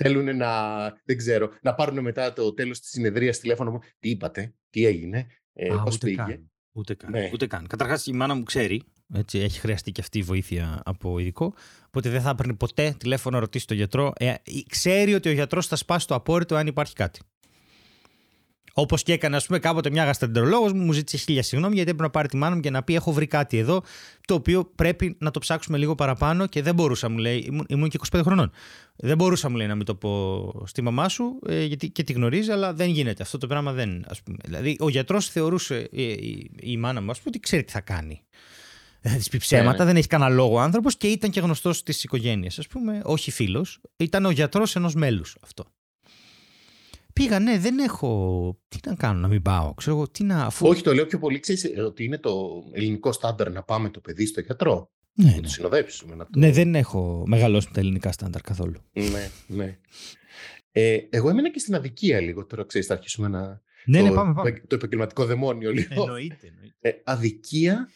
θέλουν 0.04 0.38
να, 0.38 0.80
δεν 1.06 1.18
ξέρω, 1.18 1.50
να 1.62 1.76
πάρουν 1.76 2.00
μετά 2.02 2.34
το 2.34 2.54
τέλος 2.54 2.80
της 2.80 2.90
συνεδρίας 2.90 3.40
τηλέφωνο 3.40 3.72
μου. 3.72 3.80
Τι 4.00 4.10
είπατε, 4.10 4.54
τι 4.70 4.86
έγινε, 4.86 5.28
ε, 5.54 5.68
πώς 5.84 5.98
πήγε; 5.98 6.16
Καν. 6.16 6.52
Ούτε 6.72 6.94
καν. 6.94 7.12
Ναι. 7.12 7.30
Ούτε 7.34 7.48
καν. 7.48 7.68
Καταρχάς 7.68 8.06
η 8.06 8.14
μάνα 8.14 8.34
μου 8.36 8.44
ξέρει, 8.44 8.84
έτσι, 9.14 9.40
έχει 9.40 9.60
χρειαστεί 9.60 9.92
και 9.92 10.02
αυτή 10.02 10.18
η 10.18 10.22
βοήθεια 10.22 10.82
από 10.86 11.20
ειδικό, 11.20 11.54
οπότε 11.88 12.10
δεν 12.10 12.22
θα 12.22 12.30
έπαιρνε 12.30 12.54
ποτέ 12.54 12.96
τηλέφωνο 12.98 13.36
να 13.36 13.42
ρωτήσει 13.42 13.68
τον 13.68 13.78
γιατρό. 13.78 14.14
Ε, 14.18 14.34
ξέρει 14.70 15.14
ότι 15.14 15.30
ο 15.30 15.32
γιατρός 15.32 15.68
θα 15.68 15.76
σπάσει 15.76 16.08
το 16.08 16.16
απόρριτο 16.16 16.56
αν 16.56 16.68
υπάρχει 16.68 16.94
κάτι. 16.94 17.20
Όπως 18.80 19.04
και 19.04 19.14
έκανε, 19.14 19.36
ας 19.36 19.46
πούμε, 19.46 19.60
κάποτε 19.60 19.90
μια 19.90 20.04
γαστρεντερολόγος 20.04 20.74
μου, 20.74 20.84
μου 20.84 20.94
ζήτησε 20.94 21.18
χίλια 21.18 21.44
συγγνώμη 21.44 21.76
γιατί 21.76 21.90
έπρεπε 21.90 22.08
να 22.08 22.14
πάρει 22.14 22.28
τη 22.28 22.38
μάνα 22.38 22.56
μου 22.56 22.62
και 22.62 22.70
να 22.70 22.84
πει: 22.84 22.96
Έχω 22.96 23.12
βρει 23.12 23.28
κάτι 23.28 23.58
εδώ, 23.58 23.84
το 24.28 24.34
οποίο 24.34 24.72
πρέπει 24.76 25.18
να 25.20 25.32
το 25.32 25.40
ψάξουμε 25.40 25.78
λίγο 25.78 25.96
παραπάνω 25.96 26.48
και 26.48 26.62
δεν 26.62 26.76
μπορούσα, 26.76 27.10
μου 27.10 27.18
λέει. 27.18 27.38
Ήμουν, 27.38 27.66
ήμουν 27.70 27.90
και 27.90 28.00
25 28.12 28.22
χρονών. 28.24 28.52
Δεν 28.96 29.18
μπορούσα, 29.18 29.50
μου 29.50 29.56
λέει, 29.56 29.68
να 29.68 29.76
μην 29.76 29.86
το 29.86 29.96
πω 29.96 30.64
στη 30.66 30.82
μαμά 30.82 31.10
σου, 31.10 31.40
ε, 31.48 31.64
γιατί 31.64 31.90
και 31.90 32.04
τη 32.04 32.14
γνωρίζει, 32.14 32.52
αλλά 32.52 32.74
δεν 32.74 32.90
γίνεται. 32.90 33.24
Αυτό 33.24 33.38
το 33.38 33.48
πράγμα 33.48 33.72
δεν. 33.72 34.06
Ας 34.08 34.22
πούμε. 34.22 34.38
Δηλαδή, 34.44 34.76
ο 34.80 34.90
γιατρός 34.90 35.30
θεωρούσε, 35.30 35.88
η, 35.92 36.04
η, 36.04 36.52
η, 36.60 36.78
μάνα 36.78 37.02
μου, 37.02 37.12
ας 37.12 37.18
πούμε, 37.18 37.30
ότι 37.30 37.40
ξέρει 37.40 37.64
τι 37.64 37.72
θα 37.72 37.82
κάνει. 37.82 38.22
Δεν 39.02 39.12
θα 39.12 39.18
της 39.18 39.30
πει 39.30 39.38
ψέματα, 39.38 39.78
ναι. 39.78 39.86
δεν 39.86 39.96
έχει 39.96 40.08
κανένα 40.08 40.30
λόγο 40.30 40.56
ο 40.56 40.60
άνθρωπος 40.60 40.98
και 40.98 41.08
ήταν 41.08 41.30
και 41.30 41.40
γνωστός 41.40 41.84
της 41.84 42.04
οικογένειας, 42.04 42.60
ας 42.60 42.68
πούμε, 42.68 43.02
όχι 43.04 43.32
φίλος. 43.32 43.82
Ήταν 43.98 44.26
ο 44.26 44.32
γιατρός 44.32 44.76
ενός 44.76 44.96
μέλους 44.96 45.36
αυτό. 45.42 45.66
Πήγα, 47.14 47.40
ναι, 47.40 47.60
δεν 47.60 47.80
έχω. 47.80 48.60
Τι 48.68 48.78
να 48.86 48.96
κάνω, 48.96 49.20
να 49.20 49.28
μην 49.28 49.42
πάω. 49.42 49.74
Ξέρω, 49.74 50.08
τι 50.08 50.24
να, 50.24 50.44
αφού... 50.44 50.68
Όχι, 50.68 50.84
το 50.84 50.94
λέω 50.94 51.06
πιο 51.06 51.20
πολύ. 51.20 51.40
Ξέρεις, 51.40 51.72
ότι 51.86 52.04
είναι 52.04 52.18
το 52.18 52.64
ελληνικό 52.72 53.12
στάνταρ 53.12 53.52
να 53.52 53.64
πάμε 53.64 53.90
το 53.90 54.00
παιδί 54.00 54.26
στο 54.26 54.42
γιατρό. 54.42 54.92
Ναι, 55.14 55.30
να 55.30 55.36
ναι. 55.36 55.42
το 55.42 55.50
συνοδέψουμε. 55.50 56.16
Να 56.16 56.24
το... 56.24 56.30
Ναι, 56.36 56.52
δεν 56.52 56.76
έχω 56.76 57.24
μεγαλώσει 57.28 57.68
με 57.68 57.74
τα 57.74 57.80
ελληνικά 57.80 58.12
στάνταρ 58.12 58.42
καθόλου. 58.42 58.82
Ναι, 58.94 59.30
ναι. 59.48 59.78
Ε, 60.72 60.98
εγώ 61.10 61.30
έμενα 61.30 61.50
και 61.52 61.60
στην 61.60 61.76
αδικία 61.76 62.20
λίγο. 62.20 62.46
Τώρα 62.46 62.66
ξέρεις, 62.66 62.88
θα 62.88 62.94
αρχίσουμε 62.94 63.28
να. 63.28 63.62
Ναι, 63.86 64.00
το, 64.00 64.04
ναι, 64.04 64.12
πάμε, 64.12 64.34
πάμε. 64.34 64.62
Το 64.68 64.76
επαγγελματικό 64.76 65.26
δαιμόνιο 65.26 65.72
λίγο. 65.72 66.02
Εννοείται. 66.02 66.48
εννοείται. 66.48 66.76
Ε, 66.80 66.92
αδικία; 67.04 67.90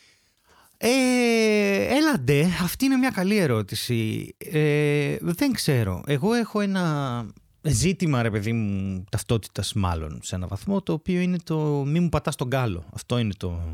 Ε, 0.78 1.96
έλαντε, 1.96 2.42
αυτή 2.62 2.86
είναι 2.86 2.96
μια 2.96 3.10
καλή 3.10 3.38
ερώτηση. 3.38 4.36
Ε, 4.38 5.18
δεν 5.22 5.52
ξέρω. 5.52 6.04
Εγώ 6.08 6.34
έχω 6.34 6.60
ένα 6.60 7.26
ζήτημα, 7.64 8.22
ρε 8.22 8.30
παιδί 8.30 8.54
μου, 8.54 9.04
ταυτότητας 9.10 9.74
μάλλον 9.74 10.20
σε 10.24 10.36
έναν 10.36 10.48
βαθμό, 10.50 10.82
το 10.82 10.94
οποίο 10.94 11.20
είναι 11.20 11.38
το 11.44 11.84
μη 11.86 12.00
μου 12.00 12.10
πατάς 12.10 12.36
τον 12.36 12.50
κάλο. 12.50 12.86
Αυτό 12.94 13.18
είναι 13.18 13.34
το. 13.38 13.74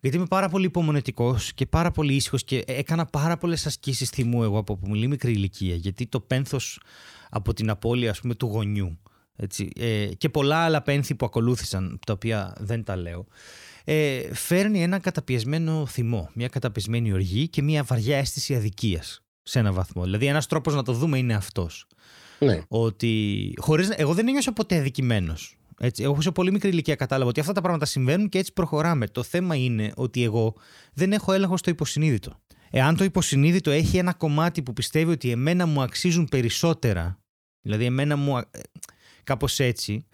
Γιατί 0.00 0.16
είμαι 0.16 0.26
πάρα 0.26 0.48
πολύ 0.48 0.66
υπομονετικός 0.66 1.52
και 1.54 1.66
πάρα 1.66 1.90
πολύ 1.90 2.14
ήσυχος 2.14 2.44
και 2.44 2.64
έκανα 2.66 3.06
πάρα 3.06 3.36
πολλές 3.36 3.66
ασκήσεις 3.66 4.10
θυμού 4.10 4.42
εγώ 4.42 4.58
από 4.58 4.76
πολύ 4.76 5.06
μικρή 5.06 5.32
ηλικία. 5.32 5.74
Γιατί 5.74 6.06
το 6.06 6.20
πένθος 6.20 6.80
από 7.30 7.54
την 7.54 7.70
απώλεια 7.70 8.10
ας 8.10 8.20
πούμε, 8.20 8.34
του 8.34 8.46
γονιού 8.46 8.98
έτσι, 9.36 9.70
ε, 9.76 10.06
και 10.18 10.28
πολλά 10.28 10.56
άλλα 10.56 10.82
πένθη 10.82 11.14
που 11.14 11.26
ακολούθησαν, 11.26 11.98
τα 12.06 12.12
οποία 12.12 12.54
δεν 12.58 12.84
τα 12.84 12.96
λέω, 12.96 13.26
ε, 13.84 14.34
φέρνει 14.34 14.82
ένα 14.82 14.98
καταπιεσμένο 14.98 15.86
θυμό, 15.86 16.30
μια 16.34 16.48
καταπιεσμένη 16.48 17.12
οργή 17.12 17.48
και 17.48 17.62
μια 17.62 17.82
βαριά 17.82 18.18
αίσθηση 18.18 18.54
αδικίας 18.54 19.22
σε 19.42 19.58
έναν 19.58 19.74
βαθμό. 19.74 20.02
Δηλαδή, 20.02 20.26
ένας 20.26 20.46
τρόπος 20.46 20.74
να 20.74 20.82
το 20.82 20.92
δούμε 20.92 21.18
είναι 21.18 21.34
αυτός. 21.34 21.86
Ναι. 22.44 22.60
Ότι 22.68 23.52
χωρίς, 23.58 23.88
εγώ 23.88 24.14
δεν 24.14 24.28
ένιωσα 24.28 24.52
ποτέ 24.52 24.76
αδικημένος. 24.76 25.56
Έτσι, 25.78 26.02
εγώ 26.02 26.20
σε 26.20 26.30
πολύ 26.30 26.52
μικρή 26.52 26.68
ηλικία 26.68 26.94
κατάλαβα 26.94 27.28
ότι 27.30 27.40
αυτά 27.40 27.52
τα 27.52 27.60
πράγματα 27.60 27.84
συμβαίνουν 27.84 28.28
και 28.28 28.38
έτσι 28.38 28.52
προχωράμε. 28.52 29.06
Το 29.06 29.22
θέμα 29.22 29.54
είναι 29.54 29.92
ότι 29.96 30.22
εγώ 30.22 30.54
δεν 30.92 31.12
έχω 31.12 31.32
έλεγχο 31.32 31.56
στο 31.56 31.70
υποσυνείδητο. 31.70 32.40
Εάν 32.70 32.96
το 32.96 33.04
υποσυνείδητο 33.04 33.70
έχει 33.70 33.96
ένα 33.96 34.14
κομμάτι 34.14 34.62
που 34.62 34.72
πιστεύει 34.72 35.12
ότι 35.12 35.30
εμένα 35.30 35.66
μου 35.66 35.82
αξίζουν 35.82 36.28
περισσότερα, 36.30 37.18
δηλαδή 37.60 37.84
εμένα 37.84 38.16
μου. 38.16 38.38
Ε, 38.38 38.44
κάπως 39.24 39.60
έτσι, 39.60 40.06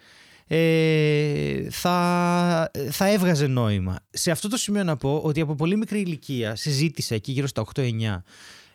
ε, 0.46 1.70
θα, 1.70 2.70
θα 2.90 3.12
έβγαζε 3.12 3.46
νόημα. 3.46 3.98
Σε 4.10 4.30
αυτό 4.30 4.48
το 4.48 4.56
σημείο 4.56 4.84
να 4.84 4.96
πω 4.96 5.20
ότι 5.24 5.40
από 5.40 5.54
πολύ 5.54 5.76
μικρή 5.76 6.00
ηλικία 6.00 6.56
συζήτησα 6.56 7.14
εκεί 7.14 7.32
γύρω 7.32 7.46
στα 7.46 7.64
8-9 7.74 7.82
ε, 8.02 8.22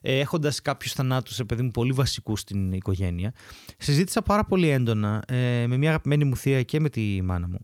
έχοντας 0.04 0.62
κάποιους 0.62 0.94
θανάτους, 0.94 1.36
σε 1.36 1.44
παιδί 1.44 1.62
μου, 1.62 1.72
πολύ 1.72 1.92
βασικούς 1.92 2.40
στην 2.40 2.72
οικογένεια, 2.72 3.34
συζήτησα 3.78 4.22
πάρα 4.22 4.46
πολύ 4.46 4.68
έντονα 4.68 5.24
ε, 5.28 5.68
με 5.68 5.78
μια 5.78 5.90
αγαπημένη 5.90 6.24
μου 6.24 6.36
θεία 6.36 6.64
και 6.64 6.80
με 6.80 6.90
τη 6.90 7.22
μάνα 7.22 7.48
μου. 7.48 7.60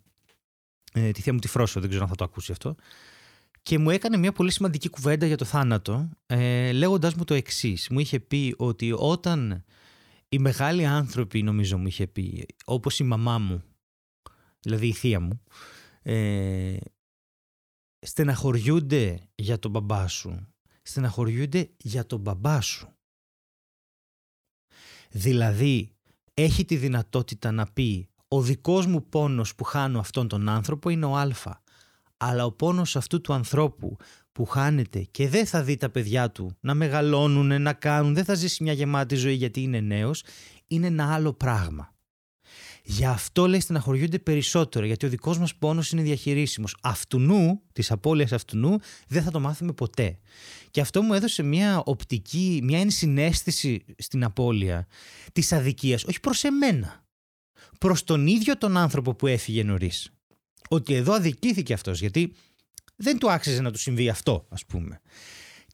Ε, 0.94 1.12
τη 1.12 1.22
θεία 1.22 1.34
μου 1.34 1.40
τη 1.40 1.48
Φρόσο, 1.48 1.80
δεν 1.80 1.90
ξέρω 1.90 2.04
αν 2.04 2.10
θα 2.10 2.16
το 2.16 2.24
ακούσει 2.24 2.52
αυτό. 2.52 2.76
Και 3.64 3.78
μου 3.78 3.90
έκανε 3.90 4.18
μια 4.18 4.32
πολύ 4.32 4.52
σημαντική 4.52 4.90
κουβέντα 4.90 5.26
για 5.26 5.38
το 5.38 5.46
θάνατο, 5.46 6.10
ε, 6.26 6.72
λέγοντα 6.72 7.12
μου 7.18 7.24
το 7.24 7.34
εξής. 7.34 7.90
Μου 7.90 8.00
είχε 8.00 8.20
πει 8.20 8.56
ότι 8.58 8.94
όταν 8.98 9.64
οι 10.30 10.40
μεγάλοι 10.40 10.86
άνθρωποι, 10.86 11.44
νομίζω 11.44 11.78
μου 11.78 11.88
είχε 11.88 12.08
πει, 12.08 12.46
όπως 12.66 13.00
η 13.00 13.04
μαμά 13.04 13.38
μου, 13.38 13.64
δηλαδή 14.60 14.88
η 14.88 14.94
θεία 14.94 15.20
μου, 15.20 15.42
ε, 16.02 16.78
στεναχωριούνται 18.00 19.20
για 19.36 19.60
τον 19.60 19.72
μπαμπά 19.72 20.08
σου 20.08 20.48
στεναχωριούνται 20.90 21.70
για 21.78 22.06
τον 22.06 22.20
μπαμπά 22.20 22.62
σου. 22.62 22.94
Δηλαδή, 25.10 25.96
έχει 26.34 26.66
τη 26.66 26.76
δυνατότητα 26.76 27.52
να 27.52 27.66
πει 27.66 28.10
«Ο 28.28 28.42
δικός 28.42 28.86
μου 28.86 29.10
πόνος 29.10 29.56
που 29.56 29.64
χάνω 29.64 30.00
αυτόν 30.00 30.28
τον 30.28 30.50
άνθρωπο 30.50 30.90
είναι 30.90 31.06
ο 31.06 31.18
Α, 31.18 31.62
αλλά 32.18 32.46
ο 32.46 32.52
πόνος 32.52 32.96
αυτού 32.96 33.22
του 33.22 33.34
ανθρώπου 33.34 33.98
που 34.32 34.46
χάνεται 34.46 35.00
και 35.00 35.30
δεν 35.30 35.46
θα 35.46 35.64
δει 35.64 35.76
τα 35.76 35.90
παιδιά 35.90 36.32
του 36.32 36.58
να 36.60 36.74
μεγαλώνουν, 36.74 37.62
να 37.62 37.74
κάνουν, 37.74 38.14
δεν 38.14 38.26
θα 38.26 38.34
ζήσει 38.34 38.64
μια 38.64 38.74
γεμάτη 38.74 39.16
ζωή 39.16 39.34
γιατί 39.34 39.62
είναι 39.62 39.80
νέος, 39.80 40.24
είναι 40.68 40.88
ένα 40.88 41.14
άλλο 41.14 41.34
πράγμα. 41.34 41.94
Γι' 42.92 43.06
αυτό 43.06 43.48
λέει 43.48 43.60
στεναχωριούνται 43.60 44.20
περισσότερο, 44.20 44.86
γιατί 44.86 45.06
ο 45.06 45.10
δικός 45.10 45.38
μας 45.38 45.56
πόνος 45.56 45.92
είναι 45.92 46.02
διαχειρίσιμος. 46.02 46.76
Αυτουνού, 46.82 47.62
της 47.74 47.92
απώλειας 47.92 48.32
αυτουνού, 48.32 48.78
δεν 49.08 49.24
θα 49.24 49.32
το 49.32 49.40
μάθουμε 49.40 49.74
ποτέ. 49.74 50.20
Και 50.72 50.82
αυτό 50.82 51.02
μου 51.02 51.14
έδωσε 51.14 51.44
μια 51.44 51.82
οπτική, 51.86 52.60
μια 52.64 52.80
ενσυναίσθηση 52.80 53.86
στην 53.98 54.24
απώλεια 54.24 54.88
της 55.34 55.52
αδικίας, 55.52 56.04
όχι 56.04 56.20
προς 56.20 56.44
εμένα. 56.44 57.04
Προς 57.80 58.04
τον 58.04 58.28
ίδιο 58.28 58.58
τον 58.58 58.78
άνθρωπο 58.78 59.14
που 59.16 59.28
έφυγε 59.28 59.64
νωρίς. 59.64 60.10
Ότι 60.70 60.94
εδώ 60.94 61.14
αδικήθηκε 61.14 61.74
αυτός, 61.74 62.00
γιατί 62.00 62.34
δεν 62.96 63.18
του 63.18 63.32
άξιζε 63.32 63.62
να 63.62 63.72
του 63.72 63.80
συμβεί 63.80 64.10
αυτό, 64.10 64.46
ας 64.50 64.66
πούμε. 64.66 65.02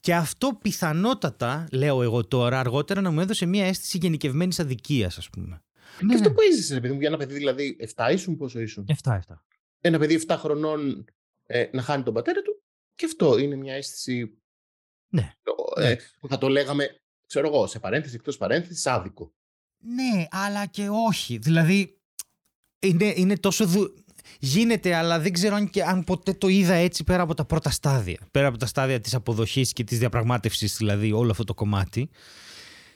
Και 0.00 0.14
αυτό 0.14 0.58
πιθανότατα, 0.62 1.68
λέω 1.72 2.02
εγώ 2.02 2.24
τώρα, 2.24 2.60
αργότερα 2.60 3.00
να 3.00 3.10
μου 3.10 3.20
έδωσε 3.20 3.46
μια 3.46 3.64
αίσθηση 3.64 3.98
γενικευμένης 3.98 4.60
αδικίας, 4.60 5.18
ας 5.18 5.30
πούμε. 5.30 5.60
Ναι, 6.00 6.08
και 6.08 6.14
αυτό 6.14 6.28
ναι. 6.28 6.34
που 6.34 6.40
έζησε, 6.50 6.80
παιδί 6.80 6.92
μου, 6.92 6.98
για 6.98 7.08
ένα 7.08 7.16
παιδί 7.16 7.34
δηλαδή 7.34 7.76
7 7.96 8.10
ήσουν, 8.12 8.36
πόσο 8.36 8.60
ήσουν; 8.60 8.86
7-7. 9.02 9.18
Ένα 9.80 9.98
παιδί 9.98 10.24
7 10.26 10.34
χρονών 10.38 11.04
ε, 11.46 11.68
να 11.72 11.82
χάνει 11.82 12.02
τον 12.02 12.14
πατέρα 12.14 12.42
του, 12.42 12.62
και 12.94 13.04
αυτό 13.04 13.38
είναι 13.38 13.56
μια 13.56 13.74
αίσθηση. 13.74 14.38
Ναι. 15.08 15.32
Ε, 15.76 15.88
ναι. 15.88 15.96
που 16.20 16.28
θα 16.28 16.38
το 16.38 16.48
λέγαμε, 16.48 17.00
ξέρω 17.26 17.46
εγώ, 17.46 17.66
σε 17.66 17.78
παρένθεση, 17.78 18.14
εκτός 18.14 18.36
παρένθεσης, 18.36 18.86
άδικο. 18.86 19.32
Ναι, 19.78 20.26
αλλά 20.30 20.66
και 20.66 20.88
όχι. 21.08 21.38
Δηλαδή, 21.38 21.98
είναι, 22.78 23.12
είναι 23.16 23.36
τόσο. 23.36 23.66
Δου... 23.66 23.94
Γίνεται, 24.40 24.94
αλλά 24.94 25.20
δεν 25.20 25.32
ξέρω 25.32 25.54
αν, 25.54 25.70
και, 25.70 25.82
αν 25.82 26.04
ποτέ 26.04 26.32
το 26.32 26.48
είδα 26.48 26.74
έτσι 26.74 27.04
πέρα 27.04 27.22
από 27.22 27.34
τα 27.34 27.44
πρώτα 27.44 27.70
στάδια. 27.70 28.28
Πέρα 28.30 28.46
από 28.46 28.58
τα 28.58 28.66
στάδια 28.66 29.00
της 29.00 29.14
αποδοχής 29.14 29.72
και 29.72 29.84
της 29.84 29.98
διαπραγμάτευσης, 29.98 30.76
δηλαδή 30.76 31.12
όλο 31.12 31.30
αυτό 31.30 31.44
το 31.44 31.54
κομμάτι. 31.54 32.10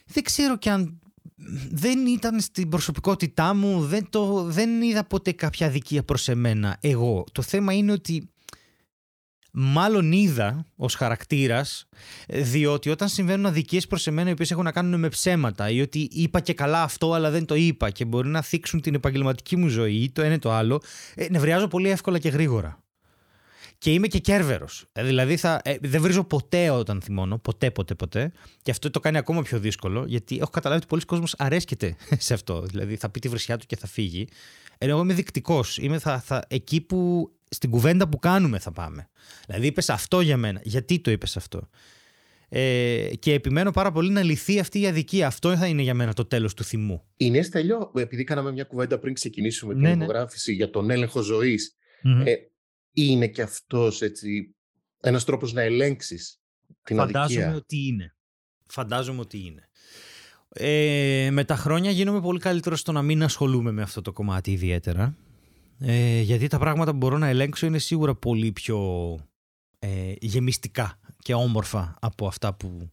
Δεν 0.06 0.22
ξέρω 0.22 0.58
και 0.58 0.70
αν 0.70 1.00
δεν 1.70 2.06
ήταν 2.06 2.40
στην 2.40 2.68
προσωπικότητά 2.68 3.54
μου, 3.54 3.80
δεν, 3.80 4.06
το, 4.10 4.42
δεν 4.42 4.82
είδα 4.82 5.04
ποτέ 5.04 5.32
κάποια 5.32 5.66
αδικία 5.66 6.02
προς 6.02 6.28
εμένα 6.28 6.76
εγώ. 6.80 7.24
Το 7.32 7.42
θέμα 7.42 7.72
είναι 7.72 7.92
ότι 7.92 8.30
μάλλον 9.52 10.12
είδα 10.12 10.66
ως 10.76 10.94
χαρακτήρας, 10.94 11.88
διότι 12.28 12.90
όταν 12.90 13.08
συμβαίνουν 13.08 13.46
αδικίες 13.46 13.86
προς 13.86 14.06
εμένα 14.06 14.28
οι 14.28 14.32
οποίες 14.32 14.50
έχουν 14.50 14.64
να 14.64 14.72
κάνουν 14.72 15.00
με 15.00 15.08
ψέματα 15.08 15.70
ή 15.70 15.80
ότι 15.80 16.08
είπα 16.12 16.40
και 16.40 16.54
καλά 16.54 16.82
αυτό 16.82 17.12
αλλά 17.12 17.30
δεν 17.30 17.44
το 17.44 17.54
είπα 17.54 17.90
και 17.90 18.04
μπορεί 18.04 18.28
να 18.28 18.42
θίξουν 18.42 18.80
την 18.80 18.94
επαγγελματική 18.94 19.56
μου 19.56 19.68
ζωή 19.68 19.94
ή 19.94 20.10
το 20.10 20.22
ένα 20.22 20.38
το 20.38 20.52
άλλο, 20.52 20.82
ε, 21.14 21.26
νευριάζω 21.30 21.68
πολύ 21.68 21.88
εύκολα 21.90 22.18
και 22.18 22.28
γρήγορα. 22.28 22.82
Και 23.80 23.92
είμαι 23.92 24.06
και 24.06 24.18
κέρβερος. 24.18 24.86
Ε, 24.92 25.04
δηλαδή 25.04 25.36
θα, 25.36 25.60
ε, 25.64 25.76
δεν 25.80 26.00
βρίζω 26.00 26.24
ποτέ 26.24 26.70
όταν 26.70 27.00
θυμώνω. 27.02 27.38
Ποτέ, 27.38 27.70
ποτέ, 27.70 27.94
ποτέ. 27.94 28.32
Και 28.62 28.70
αυτό 28.70 28.90
το 28.90 29.00
κάνει 29.00 29.16
ακόμα 29.16 29.42
πιο 29.42 29.58
δύσκολο, 29.58 30.04
γιατί 30.06 30.36
έχω 30.40 30.50
καταλάβει 30.50 30.80
ότι 30.80 30.88
πολλοί 30.88 31.04
κόσμοι 31.04 31.26
αρέσκεται 31.38 31.96
σε 32.26 32.34
αυτό. 32.34 32.60
Δηλαδή 32.62 32.96
θα 32.96 33.10
πει 33.10 33.20
τη 33.20 33.28
βρυσιά 33.28 33.56
του 33.56 33.66
και 33.66 33.76
θα 33.76 33.86
φύγει. 33.86 34.28
Ενώ 34.78 34.92
εγώ 34.92 35.02
είμαι 35.02 35.14
δεικτικός. 35.14 35.78
Είμαι 35.78 35.98
θα, 35.98 36.20
θα, 36.20 36.44
εκεί 36.48 36.80
που 36.80 37.30
στην 37.48 37.70
κουβέντα 37.70 38.08
που 38.08 38.18
κάνουμε 38.18 38.58
θα 38.58 38.72
πάμε. 38.72 39.08
Δηλαδή 39.46 39.66
είπες 39.66 39.90
αυτό 39.90 40.20
για 40.20 40.36
μένα. 40.36 40.60
Γιατί 40.64 40.98
το 40.98 41.10
είπες 41.10 41.36
αυτό; 41.36 41.68
Ε, 42.48 43.10
και 43.18 43.32
επιμένω 43.32 43.70
πάρα 43.70 43.92
πολύ 43.92 44.10
να 44.10 44.22
λυθεί 44.22 44.58
αυτή 44.58 44.80
η 44.80 44.86
αδικία. 44.86 45.26
Αυτό 45.26 45.56
θα 45.56 45.66
είναι 45.66 45.82
για 45.82 45.94
μένα 45.94 46.12
το 46.12 46.24
τέλος 46.24 46.54
του 46.54 46.64
θυμού. 46.64 47.02
Είναι 47.16 47.42
στέλιο, 47.42 47.90
επειδή 47.96 48.24
κάναμε 48.24 48.52
μια 48.52 48.64
κουβέντα 48.64 48.98
πριν 48.98 49.14
ξεκινήσουμε 49.14 49.72
την 49.74 49.82
ναι, 49.82 49.94
ναι. 49.94 50.06
για 50.46 50.70
τον 50.70 50.90
έλεγχο 50.90 51.20
ε, 52.24 52.34
είναι 52.92 53.26
και 53.28 53.42
αυτός 53.42 54.02
έτσι 54.02 54.54
ένας 55.00 55.24
τρόπος 55.24 55.52
να 55.52 55.62
ελέγξεις 55.62 56.40
την 56.82 56.96
Φαντάζομαι 56.96 57.44
αδικία; 57.44 57.54
ότι 57.54 57.86
είναι. 57.86 58.14
Φαντάζομαι 58.66 59.20
ότι 59.20 59.38
είναι. 59.38 59.68
Ε, 60.52 61.28
με 61.32 61.44
τα 61.44 61.56
χρόνια 61.56 61.90
γίνομαι 61.90 62.20
πολύ 62.20 62.38
καλύτερος 62.38 62.80
στο 62.80 62.92
να 62.92 63.02
μην 63.02 63.22
ασχολούμαι 63.22 63.70
με 63.70 63.82
αυτό 63.82 64.00
το 64.00 64.12
κομμάτι 64.12 64.52
ιδιαίτερα. 64.52 65.16
Ε, 65.78 66.20
γιατί 66.20 66.46
τα 66.46 66.58
πράγματα 66.58 66.90
που 66.90 66.96
μπορώ 66.96 67.18
να 67.18 67.26
ελέγξω 67.26 67.66
είναι 67.66 67.78
σίγουρα 67.78 68.14
πολύ 68.14 68.52
πιο 68.52 68.78
ε, 69.78 70.12
γεμιστικά 70.20 70.98
και 71.18 71.34
όμορφα 71.34 71.96
από 72.00 72.26
αυτά 72.26 72.54
που 72.54 72.90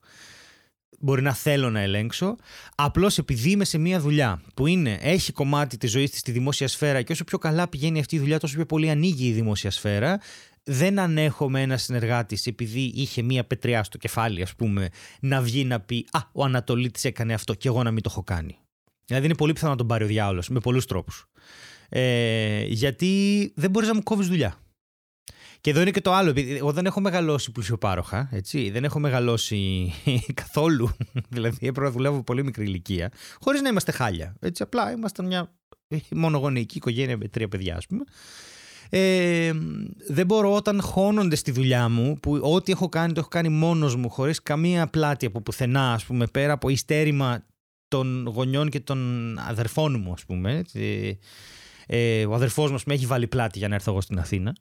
μπορεί 1.00 1.22
να 1.22 1.34
θέλω 1.34 1.70
να 1.70 1.80
ελέγξω. 1.80 2.36
Απλώς 2.76 3.18
επειδή 3.18 3.50
είμαι 3.50 3.66
σε 3.66 3.78
μια 3.78 4.00
δουλειά 4.00 4.42
που 4.56 4.68
είναι, 4.68 4.98
έχει 5.02 5.32
κομμάτι 5.32 5.78
της 5.78 5.92
ζωής 5.92 6.10
της 6.10 6.20
στη 6.20 6.32
δημόσια 6.32 6.68
σφαίρα 6.68 7.02
και 7.02 7.12
όσο 7.12 7.24
πιο 7.24 7.38
καλά 7.38 7.68
πηγαίνει 7.68 8.00
αυτή 8.00 8.16
η 8.16 8.20
δουλειά 8.20 8.40
τόσο 8.40 8.56
πιο 8.56 8.66
πολύ 8.66 8.90
ανοίγει 8.90 9.28
η 9.28 9.32
δημόσια 9.32 9.72
σφαίρα 9.72 10.20
δεν 10.70 11.00
ανέχω 11.00 11.50
με 11.50 11.62
ένα 11.62 11.78
συνεργάτης 11.78 12.46
επειδή 12.46 12.92
είχε 12.96 13.22
μία 13.22 13.44
πετριά 13.44 13.84
στο 13.84 13.98
κεφάλι, 13.98 14.42
ας 14.42 14.56
πούμε, 14.56 14.90
να 15.20 15.42
βγει 15.42 15.64
να 15.64 15.80
πει 15.80 16.08
Α, 16.12 16.20
ο 16.32 16.44
Ανατολίτης 16.44 17.04
έκανε 17.04 17.34
αυτό 17.34 17.54
και 17.54 17.68
εγώ 17.68 17.84
να 17.84 17.92
μην 17.92 18.04
το 18.04 18.10
έχω 18.12 18.24
κάνει. 18.24 18.58
Δηλαδή 19.06 19.26
είναι 19.26 19.36
πολύ 19.36 19.54
πιθανό 19.54 19.72
να 19.72 19.78
τον 19.78 19.88
πάρει 19.88 20.04
ο 20.04 20.08
διάολος 20.08 20.50
με 20.50 20.60
πολλούς 20.60 20.86
τρόπους. 20.86 21.26
Ε, 21.90 22.66
γιατί 22.66 23.52
δεν 23.56 23.70
μπορείς 23.70 23.88
να 23.88 23.96
μου 23.96 24.04
κόβεις 24.04 24.28
δουλειά. 24.28 24.60
Και 25.62 25.70
εδώ 25.70 25.82
είναι 25.82 25.92
και 25.92 26.02
το 26.02 26.14
άλλο. 26.14 26.34
Εγώ 26.36 26.72
δεν 26.72 26.86
έχω 26.86 27.02
μεγαλώσει 27.02 27.52
πλουσιοπάροχα. 27.52 28.30
Έτσι. 28.32 28.70
Δεν 28.70 28.84
έχω 28.84 29.00
μεγαλώσει 29.00 29.92
καθόλου. 30.42 30.90
δηλαδή 31.30 31.68
έπρεπε 31.68 31.88
να 31.88 31.92
δουλεύω 31.92 32.24
πολύ 32.24 32.44
μικρή 32.44 32.66
ηλικία. 32.66 33.12
Χωρίς 33.42 33.62
να 33.62 33.70
είμαστε 33.70 33.92
χάλια. 33.92 34.36
Έτσι. 34.40 34.64
Απλά 34.64 34.92
ήμασταν 34.92 35.26
μια 35.26 35.52
μονογονεϊκή 36.12 36.78
οικογένεια 36.78 37.18
με 37.18 37.28
τρία 37.28 37.48
παιδιά, 37.48 37.76
ας 37.76 37.88
πούμε. 37.88 38.04
Ε, 38.90 39.52
δεν 40.08 40.26
μπορώ 40.26 40.54
όταν 40.54 40.82
χώνονται 40.82 41.36
στη 41.36 41.52
δουλειά 41.52 41.90
μου, 41.90 42.20
που 42.20 42.40
ό,τι 42.42 42.72
έχω 42.72 42.90
κάνει 42.90 43.14
το 43.14 43.20
έχω 43.20 43.30
κάνει 43.30 43.50
μόνος 43.50 43.96
μου, 43.96 44.10
χωρίς 44.10 44.42
καμία 44.42 44.88
πλάτη 44.88 45.26
από 45.26 45.42
πουθενά, 45.42 45.94
ας 45.94 46.06
πούμε, 46.06 46.28
πέρα 46.28 46.54
από 46.54 46.70
ιστέρημα 46.70 47.46
των 47.88 48.28
γονιών 48.28 48.70
και 48.70 48.80
των 48.80 49.00
αδερφών 49.40 50.00
μου, 50.00 50.12
ας 50.12 50.26
πούμε. 50.26 50.62
Ε, 51.88 52.26
ο 52.26 52.34
αδερφός 52.34 52.72
μας 52.72 52.84
με 52.84 52.94
έχει 52.94 53.06
βάλει 53.06 53.28
πλάτη 53.28 53.60
για 53.60 53.68
να 53.68 53.76
έρθω 53.76 53.92
εγώ 53.92 54.02
στην 54.02 54.20
Αθήνα. 54.20 54.56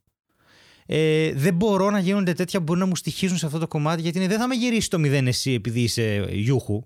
Ε, 0.87 1.33
δεν 1.35 1.55
μπορώ 1.55 1.90
να 1.90 1.99
γίνονται 1.99 2.33
τέτοια 2.33 2.59
που 2.59 2.64
μπορούν 2.64 2.83
να 2.83 2.88
μου 2.88 2.96
στοιχίζουν 2.96 3.37
σε 3.37 3.46
αυτό 3.46 3.59
το 3.59 3.68
κομμάτι, 3.68 4.03
γιατί 4.03 4.27
δεν 4.27 4.38
θα 4.38 4.46
με 4.46 4.55
γυρίσει 4.55 4.90
το 4.90 4.99
μηδέν 4.99 5.27
εσύ 5.27 5.53
επειδή 5.53 5.81
είσαι 5.81 6.27
γιούχου. 6.31 6.83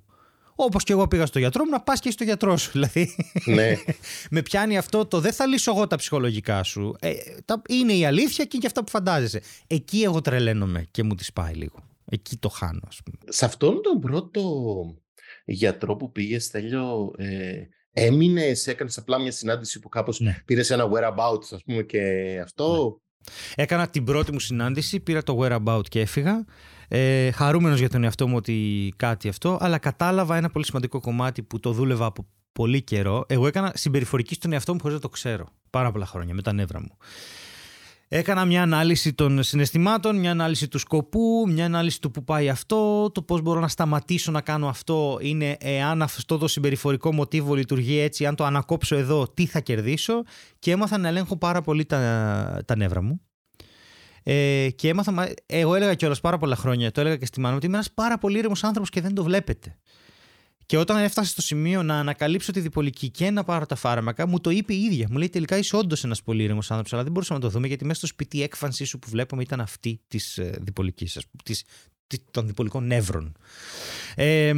Όπως 0.55 0.85
και 0.85 0.93
εγώ 0.93 1.09
πήγα 1.09 1.27
στο 1.27 1.39
γιατρό 1.39 1.65
μου, 1.65 1.71
να 1.71 1.81
πας 1.81 2.01
και 2.01 2.11
στο 2.11 2.25
γιατρό 2.25 2.57
σου. 2.57 2.71
Δηλαδή. 2.73 3.17
Ναι. 3.45 3.77
με 4.31 4.43
πιάνει 4.43 4.77
αυτό 4.77 5.07
το 5.07 5.21
δεν 5.21 5.33
θα 5.33 5.47
λύσω 5.47 5.71
εγώ 5.71 5.87
τα 5.87 5.97
ψυχολογικά 5.97 6.63
σου. 6.63 6.97
Ε, 7.01 7.13
τα, 7.45 7.63
είναι 7.69 7.93
η 7.93 8.05
αλήθεια 8.07 8.45
και 8.45 8.51
είναι 8.53 8.61
και 8.61 8.67
αυτά 8.67 8.85
που 8.85 8.91
φαντάζεσαι. 8.91 9.41
Εκεί 9.67 10.03
εγώ 10.03 10.21
τρελαίνομαι 10.21 10.87
και 10.91 11.03
μου 11.03 11.15
τη 11.15 11.25
πάει 11.35 11.55
λίγο. 11.55 11.89
Εκεί 12.05 12.37
το 12.37 12.49
χάνω, 12.49 12.81
ας 12.87 13.01
πούμε. 13.05 13.33
Σε 13.33 13.45
αυτόν 13.45 13.83
τον 13.83 14.01
πρώτο 14.01 14.43
γιατρό 15.45 15.97
που 15.97 16.13
πήγες, 16.13 16.45
Στέλιο, 16.45 17.13
ε, 17.17 17.63
έμεινες, 17.93 18.67
έκανες 18.67 18.99
απλά 18.99 19.19
μια 19.21 19.33
συνάντηση 19.33 19.81
που 19.81 19.89
κάπως 19.89 20.21
ναι. 20.21 20.43
πήρες 20.45 20.71
ένα 20.71 20.89
whereabouts, 20.93 21.47
ας 21.51 21.63
πούμε, 21.65 21.83
και 21.83 22.01
αυτό; 22.43 22.75
Ναι. 22.75 23.10
Έκανα 23.55 23.89
την 23.89 24.05
πρώτη 24.05 24.33
μου 24.33 24.39
συνάντηση, 24.39 25.01
πήρα 25.01 25.23
το 25.23 25.39
whereabout 25.41 25.83
και 25.89 26.01
έφυγα. 26.01 26.45
Ε, 26.89 27.31
Χαρούμενος 27.31 27.79
για 27.79 27.89
τον 27.89 28.05
εαυτό 28.05 28.29
μου 28.29 28.37
ότι 28.37 28.93
κάτι 28.97 29.29
αυτό, 29.29 29.59
αλλά 29.61 29.79
κατάλαβα 29.79 30.37
ένα 30.37 30.51
πολύ 30.51 30.65
σημαντικό 30.65 31.01
κομμάτι 31.01 31.43
που 31.43 31.61
το 31.61 31.73
δούλευα 31.73 32.07
από 32.07 32.27
πολύ 32.53 32.83
καιρό. 32.83 33.25
Εγώ 33.29 33.47
έκανα 33.47 33.73
συμπεριφορική 33.75 34.35
στον 34.35 34.53
εαυτό 34.53 34.73
μου 34.73 34.81
χωρίς 34.81 34.97
να 34.97 35.03
το 35.03 35.09
ξέρω. 35.09 35.49
Πάρα 35.71 35.93
πολλά 35.93 36.07
χρόνια 36.07 36.35
με 36.35 36.43
τα 36.43 36.53
νεύρα 36.53 36.81
μου. 36.81 36.97
Έκανα 38.13 38.45
μια 38.45 38.63
ανάλυση 38.63 39.13
των 39.13 39.43
συναισθημάτων, 39.43 40.17
μια 40.17 40.31
ανάλυση 40.31 40.69
του 40.69 40.79
σκοπού, 40.79 41.45
μια 41.49 41.65
ανάλυση 41.65 42.01
του 42.01 42.11
που 42.11 42.25
πάει 42.25 42.49
αυτό, 42.49 43.11
το 43.15 43.23
πώς 43.23 43.41
μπορώ 43.41 43.61
να 43.61 43.69
σταματήσω 43.69 44.31
να 44.31 44.41
κάνω 44.41 44.69
αυτό 44.69 45.19
είναι 45.21 45.57
εάν 45.61 46.03
αυτό 46.03 46.39
το 46.39 46.49
συμπεριφορικό 46.49 47.13
μοτίβο 47.13 47.55
λειτουργεί 47.55 47.99
έτσι, 47.99 48.27
αν 48.27 48.35
το 48.35 48.45
ανακόψω 48.45 48.97
εδώ, 48.97 49.29
τι 49.35 49.47
θα 49.47 49.61
κερδίσω. 49.61 50.23
Και 50.59 50.71
έμαθα 50.71 50.99
να 50.99 51.09
ελέγχω 51.09 51.37
πάρα 51.37 51.61
πολύ 51.63 51.85
τα, 51.85 52.63
τα 52.65 52.77
νεύρα 52.77 53.03
μου. 53.03 53.21
Ε, 54.23 54.69
και 54.75 54.89
έμαθα, 54.89 55.33
εγώ 55.47 55.75
έλεγα 55.75 55.95
κιόλας 55.95 56.21
πάρα 56.21 56.39
πολλά 56.39 56.57
χρόνια, 56.57 56.91
το 56.91 57.01
έλεγα 57.01 57.17
και 57.17 57.27
στη 57.27 57.41
μάνα 57.41 57.51
μου, 57.51 57.57
ότι 57.57 57.67
είμαι 57.67 57.77
ένας 57.77 57.91
πάρα 57.93 58.19
πολύ 58.19 58.39
ήρεμος 58.39 58.65
άνθρωπος 58.65 58.91
και 58.91 59.01
δεν 59.01 59.15
το 59.15 59.23
βλέπετε. 59.23 59.77
Και 60.71 60.77
όταν 60.77 60.97
έφτασε 60.97 61.31
στο 61.31 61.43
σημείο 61.43 61.83
να 61.83 61.99
ανακαλύψω 61.99 62.53
τη 62.53 62.61
διπολική 62.61 63.11
και 63.11 63.31
να 63.31 63.45
πάρω 63.45 63.67
τα 63.67 63.75
φάρμακα, 63.75 64.27
μου 64.27 64.41
το 64.41 64.51
είπε 64.51 64.75
η 64.75 64.83
ίδια. 64.83 65.07
Μου 65.11 65.19
λέει 65.19 65.29
τελικά 65.29 65.57
είσαι 65.57 65.77
όντως 65.77 66.05
ένας 66.05 66.23
πολύ 66.23 66.43
ήρεμο 66.43 66.59
άνθρωπος, 66.61 66.93
αλλά 66.93 67.03
δεν 67.03 67.13
μπορούσαμε 67.13 67.39
να 67.39 67.45
το 67.45 67.51
δούμε 67.51 67.67
γιατί 67.67 67.85
μέσα 67.85 67.99
στο 67.99 68.07
σπίτι 68.07 68.37
η 68.37 68.43
έκφανσή 68.43 68.85
σου 68.85 68.99
που 68.99 69.09
βλέπουμε 69.11 69.43
ήταν 69.43 69.61
αυτή 69.61 70.01
της 70.09 70.39
ε, 70.39 70.59
διπολικής, 70.61 71.19
των 72.31 72.47
διπολικών 72.47 72.87
νεύρων. 72.87 73.33
Ε, 74.15 74.53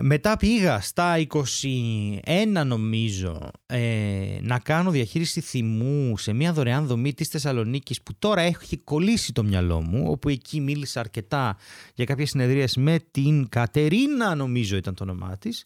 μετά 0.00 0.36
πήγα 0.36 0.80
στα 0.80 1.26
21 1.26 2.62
νομίζω 2.66 3.50
ε, 3.66 4.38
να 4.40 4.58
κάνω 4.58 4.90
διαχείριση 4.90 5.40
θυμού 5.40 6.18
σε 6.18 6.32
μια 6.32 6.52
δωρεάν 6.52 6.86
δομή 6.86 7.14
της 7.14 7.28
Θεσσαλονίκης 7.28 8.02
που 8.02 8.12
τώρα 8.18 8.40
έχει 8.40 8.76
κολλήσει 8.76 9.32
το 9.32 9.42
μυαλό 9.42 9.80
μου 9.80 10.04
όπου 10.10 10.28
εκεί 10.28 10.60
μίλησα 10.60 11.00
αρκετά 11.00 11.56
για 11.94 12.04
κάποιες 12.04 12.30
συνεδρίες 12.30 12.76
με 12.76 12.98
την 13.10 13.48
Κατερίνα 13.48 14.34
νομίζω 14.34 14.76
ήταν 14.76 14.94
το 14.94 15.02
όνομά 15.02 15.38
της 15.38 15.64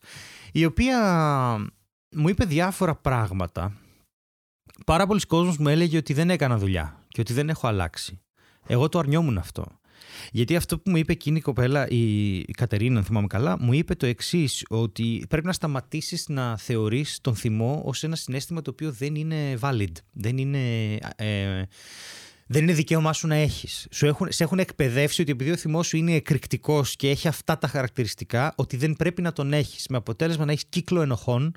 η 0.52 0.64
οποία 0.64 0.98
μου 2.16 2.28
είπε 2.28 2.44
διάφορα 2.44 2.94
πράγματα. 2.94 3.72
Πάρα 4.86 5.06
πολλοί 5.06 5.20
κόσμος 5.20 5.56
μου 5.56 5.68
έλεγε 5.68 5.96
ότι 5.96 6.12
δεν 6.12 6.30
έκανα 6.30 6.58
δουλειά 6.58 7.04
και 7.08 7.20
ότι 7.20 7.32
δεν 7.32 7.48
έχω 7.48 7.66
αλλάξει. 7.66 8.20
Εγώ 8.66 8.88
το 8.88 8.98
αρνιόμουν 8.98 9.38
αυτό 9.38 9.66
γιατί 10.32 10.56
αυτό 10.56 10.78
που 10.78 10.90
μου 10.90 10.96
είπε 10.96 11.12
εκείνη 11.12 11.38
η 11.38 11.40
κοπέλα, 11.40 11.88
η 11.88 12.40
Κατερίνα, 12.56 12.98
αν 12.98 13.04
θυμάμαι 13.04 13.26
καλά, 13.26 13.56
μου 13.60 13.72
είπε 13.72 13.94
το 13.94 14.06
εξής, 14.06 14.64
ότι 14.68 15.24
πρέπει 15.28 15.46
να 15.46 15.52
σταματήσεις 15.52 16.28
να 16.28 16.56
θεωρείς 16.56 17.18
τον 17.20 17.34
θυμό 17.34 17.82
ως 17.84 18.02
ένα 18.02 18.16
συνέστημα 18.16 18.62
το 18.62 18.70
οποίο 18.70 18.92
δεν 18.92 19.14
είναι 19.14 19.58
valid. 19.60 19.92
Δεν 20.12 20.38
είναι. 20.38 20.58
Ε, 21.16 21.62
δεν 22.46 22.62
είναι 22.62 22.72
δικαίωμά 22.72 23.12
σου 23.12 23.26
να 23.26 23.34
έχεις. 23.34 23.88
Έχουν, 24.00 24.26
σε 24.30 24.44
έχουν 24.44 24.58
εκπαιδεύσει 24.58 25.22
ότι 25.22 25.30
επειδή 25.30 25.50
ο 25.50 25.56
θυμός 25.56 25.86
σου 25.86 25.96
είναι 25.96 26.14
εκρηκτικός 26.14 26.96
και 26.96 27.08
έχει 27.10 27.28
αυτά 27.28 27.58
τα 27.58 27.68
χαρακτηριστικά, 27.68 28.52
ότι 28.56 28.76
δεν 28.76 28.92
πρέπει 28.92 29.22
να 29.22 29.32
τον 29.32 29.52
έχεις. 29.52 29.86
Με 29.88 29.96
αποτέλεσμα 29.96 30.44
να 30.44 30.52
έχεις 30.52 30.64
κύκλο 30.68 31.00
ενοχών 31.00 31.56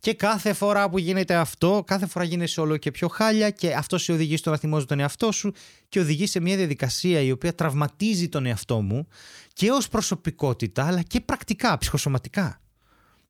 και 0.00 0.14
κάθε 0.14 0.52
φορά 0.52 0.90
που 0.90 0.98
γίνεται 0.98 1.34
αυτό, 1.34 1.82
κάθε 1.86 2.06
φορά 2.06 2.24
γίνεσαι 2.24 2.60
όλο 2.60 2.76
και 2.76 2.90
πιο 2.90 3.08
χάλια 3.08 3.50
και 3.50 3.74
αυτό 3.74 3.98
σε 3.98 4.12
οδηγεί 4.12 4.36
στο 4.36 4.50
να 4.50 4.56
θυμόζει 4.56 4.86
τον 4.86 5.00
εαυτό 5.00 5.32
σου 5.32 5.52
και 5.88 6.00
οδηγεί 6.00 6.26
σε 6.26 6.40
μια 6.40 6.56
διαδικασία 6.56 7.20
η 7.20 7.30
οποία 7.30 7.54
τραυματίζει 7.54 8.28
τον 8.28 8.46
εαυτό 8.46 8.80
μου 8.80 9.06
και 9.52 9.70
ως 9.70 9.88
προσωπικότητα 9.88 10.86
αλλά 10.86 11.02
και 11.02 11.20
πρακτικά, 11.20 11.78
ψυχοσωματικά. 11.78 12.60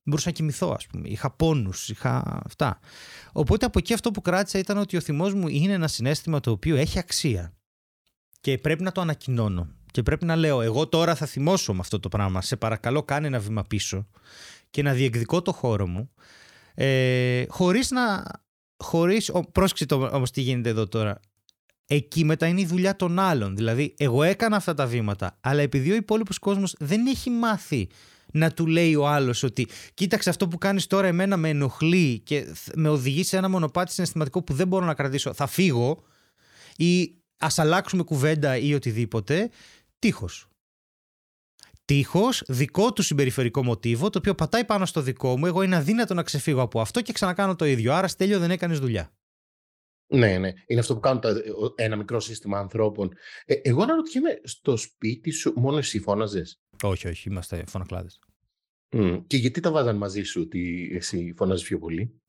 Μπορούσα 0.03 0.29
να 0.29 0.35
κοιμηθώ, 0.35 0.73
ας 0.73 0.87
πούμε. 0.87 1.09
Είχα 1.09 1.31
πόνους, 1.31 1.89
είχα 1.89 2.41
αυτά. 2.45 2.79
Οπότε 3.33 3.67
από 3.67 3.79
εκεί 3.79 3.93
αυτό 3.93 4.11
που 4.11 4.21
κράτησα 4.21 4.59
ήταν 4.59 4.79
ότι 4.79 4.97
ο 4.97 5.01
θυμός 5.01 5.35
μου 5.35 5.49
είναι 5.49 5.73
ένα 5.73 5.89
συνέστημα 5.89 6.41
το 6.41 6.51
οποίο 6.51 6.77
έχει 6.77 6.99
αξία. 6.99 7.53
Και 8.41 8.59
πρέπει 8.59 8.83
να 8.83 8.93
το 8.93 9.01
ανακοινώνω. 9.01 9.69
Και 9.91 10.03
πρέπει 10.03 10.25
να 10.25 10.37
λέω, 10.37 10.61
εγώ 10.61 10.89
τώρα 10.89 11.15
θα 11.15 11.27
θυμώσω 11.27 11.73
με 11.73 11.81
αυτό 11.81 12.01
το 12.01 12.09
πράγμα. 12.09 12.43
Σε 12.43 12.57
παρακαλώ, 12.57 13.03
κάνε 13.03 13.27
ένα 13.27 13.39
βήμα 13.39 13.65
πίσω 13.65 14.07
και 14.71 14.83
να 14.83 14.93
διεκδικώ 14.93 15.43
το 15.43 15.53
χώρο 15.53 15.87
μου 15.87 16.11
ε, 16.83 17.45
χωρίς 17.49 17.91
να... 17.91 18.25
Χωρίς, 18.77 19.33
πρόσεξε 19.53 19.87
το, 19.87 20.11
όμως 20.13 20.31
τι 20.31 20.41
γίνεται 20.41 20.69
εδώ 20.69 20.89
τώρα. 20.89 21.21
Εκεί 21.87 22.25
μετά 22.25 22.47
είναι 22.47 22.61
η 22.61 22.67
δουλειά 22.67 22.97
των 22.97 23.19
άλλων. 23.19 23.57
Δηλαδή, 23.57 23.95
εγώ 23.99 24.23
έκανα 24.23 24.57
αυτά 24.57 24.75
τα 24.75 24.87
βήματα, 24.87 25.39
αλλά 25.41 25.61
επειδή 25.61 25.91
ο 25.91 25.95
υπόλοιπος 25.95 26.39
κόσμος 26.39 26.75
δεν 26.79 27.07
έχει 27.07 27.31
μάθει 27.31 27.89
να 28.33 28.51
του 28.51 28.67
λέει 28.67 28.95
ο 28.95 29.09
άλλος 29.09 29.43
ότι 29.43 29.69
κοίταξε 29.95 30.31
αυτό 30.31 30.49
που 30.49 30.59
κάνεις 30.59 30.87
τώρα 30.87 31.07
εμένα 31.07 31.37
με 31.37 31.49
ενοχλεί 31.49 32.19
και 32.19 32.47
με 32.75 32.89
οδηγεί 32.89 33.25
σε 33.25 33.37
ένα 33.37 33.49
μονοπάτι 33.49 33.93
συναισθηματικό 33.93 34.43
που 34.43 34.53
δεν 34.53 34.69
μπορώ 34.69 34.85
να 34.85 34.95
κρατήσω, 34.95 35.35
θα 35.35 35.47
φύγω 35.47 36.03
ή 36.77 37.15
ας 37.39 37.59
αλλάξουμε 37.59 38.03
κουβέντα 38.03 38.57
ή 38.57 38.75
οτιδήποτε, 38.75 39.51
τείχος 39.99 40.50
τείχος, 41.91 42.43
δικό 42.47 42.93
του 42.93 43.03
συμπεριφερικό 43.03 43.65
μοτίβο, 43.65 44.11
το 44.11 44.19
οποίο 44.19 44.35
πατάει 44.35 44.65
πάνω 44.65 44.87
στο 44.87 45.01
δικό 45.01 45.39
μου. 45.39 45.47
Εγώ 45.47 45.63
είναι 45.63 45.77
αδύνατο 45.77 46.15
να 46.15 46.23
ξεφύγω 46.23 46.61
από 46.61 46.81
αυτό 46.81 47.03
και 47.03 47.13
ξανακάνω 47.13 47.57
το 47.57 47.65
ίδιο. 47.65 47.93
Άρα, 47.93 48.09
στέλιο 48.09 48.39
δεν 48.39 48.51
έκανες 48.51 48.79
δουλειά. 48.79 49.13
Ναι, 50.07 50.39
ναι. 50.39 50.53
Είναι 50.67 50.81
αυτό 50.81 50.95
που 50.95 51.01
κάνουν 51.01 51.21
τα, 51.21 51.35
ένα 51.75 51.97
μικρό 51.97 52.21
σύστημα 52.21 52.59
ανθρώπων. 52.59 53.13
Ε, 53.45 53.55
εγώ 53.63 53.83
αναρωτιέμαι, 53.83 54.41
στο 54.43 54.77
σπίτι 54.77 55.31
σου 55.31 55.53
μόνος 55.57 55.87
εσύ 55.87 56.01
φώναζες; 56.01 56.61
Όχι, 56.83 57.09
όχι, 57.09 57.29
είμαστε 57.29 57.65
φωνακλάδες. 57.67 58.19
Mm. 58.91 59.23
Και 59.27 59.37
γιατί 59.37 59.61
τα 59.61 59.71
βάζαν 59.71 59.97
μαζί 59.97 60.23
σου 60.23 60.41
ότι 60.41 60.91
εσύ 60.95 61.35
φωνάζει 61.37 61.65
πιο 61.65 61.79
πολύ; 61.79 62.21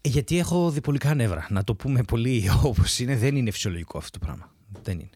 Ε, 0.00 0.08
γιατί 0.08 0.38
έχω 0.38 0.70
διπολικά 0.70 1.14
νεύρα. 1.14 1.46
Να 1.50 1.64
το 1.64 1.74
πούμε 1.74 2.02
πολύ 2.02 2.44
όπως 2.64 2.98
είναι, 2.98 3.16
δεν 3.16 3.36
είναι 3.36 3.50
φυσιολογικό 3.50 3.98
αυτό 3.98 4.18
το 4.18 4.24
πράγμα. 4.26 4.54
Δεν 4.82 4.98
είναι. 4.98 5.10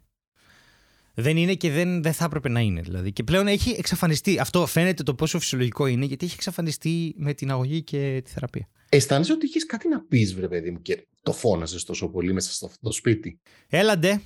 Δεν 1.15 1.37
είναι 1.37 1.55
και 1.55 1.71
δεν, 1.71 2.03
δεν 2.03 2.13
θα 2.13 2.25
έπρεπε 2.25 2.49
να 2.49 2.61
είναι. 2.61 2.81
Δηλαδή. 2.81 3.13
Και 3.13 3.23
πλέον 3.23 3.47
έχει 3.47 3.75
εξαφανιστεί. 3.79 4.39
Αυτό 4.39 4.67
φαίνεται 4.67 5.03
το 5.03 5.15
πόσο 5.15 5.39
φυσιολογικό 5.39 5.87
είναι, 5.87 6.05
γιατί 6.05 6.25
έχει 6.25 6.35
εξαφανιστεί 6.35 7.15
με 7.17 7.35
την 7.35 7.51
αγωγή 7.51 7.83
και 7.83 8.21
τη 8.25 8.31
θεραπεία. 8.31 8.69
Αισθάνεσαι 8.89 9.33
ότι 9.33 9.47
έχει 9.47 9.67
κάτι 9.67 9.89
να 9.89 10.01
πεις, 10.01 10.35
βρε 10.35 10.49
παιδί 10.49 10.71
μου, 10.71 10.83
και 10.83 11.07
το 11.23 11.33
φώναζες 11.33 11.85
τόσο 11.85 12.09
πολύ 12.09 12.33
μέσα 12.33 12.53
στο 12.53 12.93
σπίτι; 12.93 13.41
Έλαντε. 13.69 14.21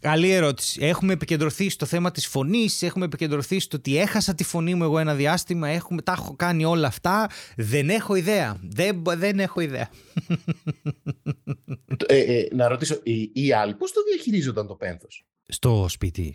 Καλή 0.00 0.30
ερώτηση. 0.30 0.78
Έχουμε 0.82 1.12
επικεντρωθεί 1.12 1.68
στο 1.68 1.86
θέμα 1.86 2.10
της 2.10 2.26
φωνής, 2.26 2.82
έχουμε 2.82 3.04
επικεντρωθεί 3.04 3.60
στο 3.60 3.76
ότι 3.76 3.98
έχασα 3.98 4.34
τη 4.34 4.44
φωνή 4.44 4.74
μου 4.74 4.84
εγώ 4.84 4.98
ένα 4.98 5.14
διάστημα, 5.14 5.68
έχουμε, 5.68 6.02
τα 6.02 6.12
έχω 6.12 6.36
κάνει 6.36 6.64
όλα 6.64 6.86
αυτά. 6.86 7.30
Δεν 7.56 7.90
έχω 7.90 8.14
ιδέα. 8.14 8.60
Δεν, 8.62 9.02
δεν 9.16 9.40
έχω 9.40 9.60
ιδέα. 9.60 9.90
Ε, 12.06 12.18
ε, 12.18 12.48
να 12.54 12.68
ρωτήσω, 12.68 13.00
οι, 13.02 13.30
οι 13.32 13.52
άλλοι 13.52 13.74
πώς 13.74 13.92
το 13.92 14.00
διαχειρίζονταν 14.12 14.66
το 14.66 14.74
πένθος; 14.74 15.26
Στο 15.46 15.86
σπίτι. 15.88 16.34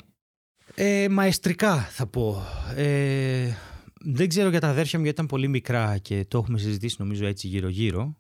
Ε, 0.76 1.10
μαεστρικά 1.10 1.82
θα 1.82 2.08
πω. 2.08 2.43
Ε, 2.76 3.56
δεν 4.02 4.28
ξέρω 4.28 4.50
για 4.50 4.60
τα 4.60 4.67
αδέρφια 4.67 5.00
μου 5.00 5.06
γιατί 5.06 5.19
ήταν 5.19 5.30
πολύ 5.30 5.47
μικρά 5.47 5.97
και 5.97 6.26
το 6.26 6.38
έχουμε 6.38 6.58
συζητήσει 6.58 6.95
νομίζω 7.00 7.26
έτσι 7.26 7.47
γύρω-γύρω. 7.47 8.15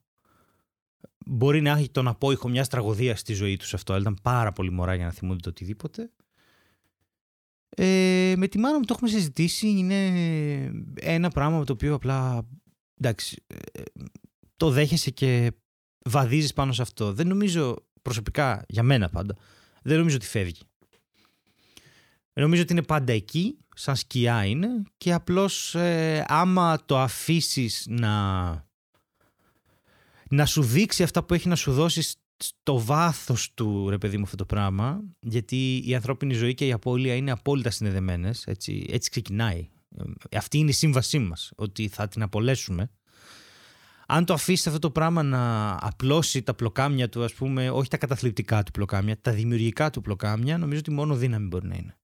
Μπορεί 1.25 1.61
να 1.61 1.71
έχει 1.71 1.89
τον 1.89 2.07
απόϊχο 2.07 2.49
μιας 2.49 2.67
τραγωδίας 2.67 3.19
στη 3.19 3.33
ζωή 3.33 3.57
τους 3.57 3.73
αυτό, 3.73 3.93
αλλά 3.93 4.01
ήταν 4.01 4.17
πάρα 4.21 4.51
πολύ 4.51 4.71
μωρά 4.71 4.95
για 4.95 5.05
να 5.05 5.11
θυμούνται 5.11 5.39
το 5.39 5.49
οτιδήποτε. 5.49 6.11
Ε, 7.69 8.33
με 8.37 8.47
τη 8.47 8.57
μάνα 8.57 8.77
μου 8.77 8.85
το 8.85 8.93
έχουμε 8.93 9.09
συζητήσει. 9.09 9.67
Είναι 9.67 10.05
ένα 10.95 11.29
πράγμα 11.29 11.57
με 11.57 11.65
το 11.65 11.73
οποίο 11.73 11.93
απλά 11.93 12.47
εντάξει, 12.97 13.43
ε, 13.47 13.81
το 14.57 14.69
δέχεσαι 14.69 15.11
και 15.11 15.51
βαδίζεις 16.05 16.53
πάνω 16.53 16.71
σε 16.71 16.81
αυτό. 16.81 17.13
Δεν 17.13 17.27
νομίζω 17.27 17.85
προσωπικά, 18.01 18.65
για 18.67 18.83
μένα 18.83 19.09
πάντα, 19.09 19.35
δεν 19.83 19.97
νομίζω 19.97 20.15
ότι 20.15 20.25
φεύγει. 20.25 20.61
Νομίζω 22.33 22.61
ότι 22.61 22.71
είναι 22.71 22.83
πάντα 22.83 23.13
εκεί, 23.13 23.57
σαν 23.75 23.95
σκιά 23.95 24.45
είναι 24.45 24.67
και 24.97 25.13
απλώς 25.13 25.75
ε, 25.75 26.25
άμα 26.27 26.77
το 26.85 26.99
αφήσεις 26.99 27.85
να 27.89 28.69
να 30.29 30.45
σου 30.45 30.63
δείξει 30.63 31.03
αυτά 31.03 31.23
που 31.23 31.33
έχει 31.33 31.47
να 31.47 31.55
σου 31.55 31.73
δώσει 31.73 32.17
στο 32.37 32.79
βάθος 32.79 33.53
του 33.53 33.89
ρε 33.89 33.97
παιδί 33.97 34.17
μου 34.17 34.23
αυτό 34.23 34.35
το 34.35 34.45
πράγμα 34.45 35.01
γιατί 35.19 35.83
η 35.85 35.95
ανθρώπινη 35.95 36.33
ζωή 36.33 36.53
και 36.53 36.67
η 36.67 36.71
απώλεια 36.71 37.15
είναι 37.15 37.31
απόλυτα 37.31 37.69
συνδεδεμένες. 37.69 38.47
έτσι, 38.47 38.85
έτσι 38.89 39.09
ξεκινάει 39.09 39.69
ε, 40.29 40.37
αυτή 40.37 40.57
είναι 40.57 40.69
η 40.69 40.73
σύμβασή 40.73 41.19
μας, 41.19 41.51
ότι 41.55 41.87
θα 41.87 42.07
την 42.07 42.21
απολέσουμε 42.21 42.89
αν 44.07 44.25
το 44.25 44.33
αφήσεις 44.33 44.67
αυτό 44.67 44.79
το 44.79 44.91
πράγμα 44.91 45.23
να 45.23 45.71
απλώσει 45.81 46.41
τα 46.41 46.53
πλοκάμια 46.53 47.09
του, 47.09 47.23
ας 47.23 47.33
πούμε, 47.33 47.69
όχι 47.69 47.89
τα 47.89 47.97
καταθλιπτικά 47.97 48.63
του 48.63 48.71
πλοκάμια, 48.71 49.21
τα 49.21 49.31
δημιουργικά 49.31 49.89
του 49.89 50.01
πλοκάμια, 50.01 50.57
νομίζω 50.57 50.79
ότι 50.79 50.91
μόνο 50.91 51.15
δύναμη 51.15 51.47
μπορεί 51.47 51.67
να 51.67 51.75
είναι. 51.75 51.95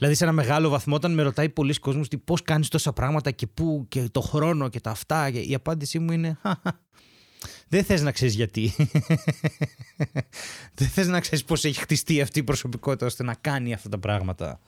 Δηλαδή, 0.00 0.18
σε 0.18 0.24
ένα 0.24 0.32
μεγάλο 0.32 0.68
βαθμό, 0.68 0.94
όταν 0.94 1.14
με 1.14 1.22
ρωτάει 1.22 1.48
πολλοί 1.48 1.74
κόσμος 1.74 2.08
πώς 2.24 2.42
κάνεις 2.42 2.68
τόσα 2.68 2.92
πράγματα 2.92 3.30
και 3.30 3.46
πού 3.46 3.86
και 3.88 4.08
το 4.08 4.20
χρόνο 4.20 4.68
και 4.68 4.80
τα 4.80 4.90
αυτά, 4.90 5.28
η 5.28 5.54
απάντησή 5.54 5.98
μου 5.98 6.12
είναι 6.12 6.38
δεν 7.68 7.84
θες 7.84 8.02
να 8.02 8.12
ξέρεις 8.12 8.34
γιατί. 8.34 8.72
δεν 10.78 10.88
θες 10.88 11.08
να 11.08 11.20
ξέρεις 11.20 11.44
πώς 11.44 11.64
έχει 11.64 11.80
χτιστεί 11.80 12.20
αυτή 12.20 12.38
η 12.38 12.44
προσωπικότητα 12.44 13.06
ώστε 13.06 13.22
να 13.22 13.34
κάνει 13.34 13.72
αυτά 13.72 13.88
τα 13.88 13.98
πράγματα. 13.98 14.60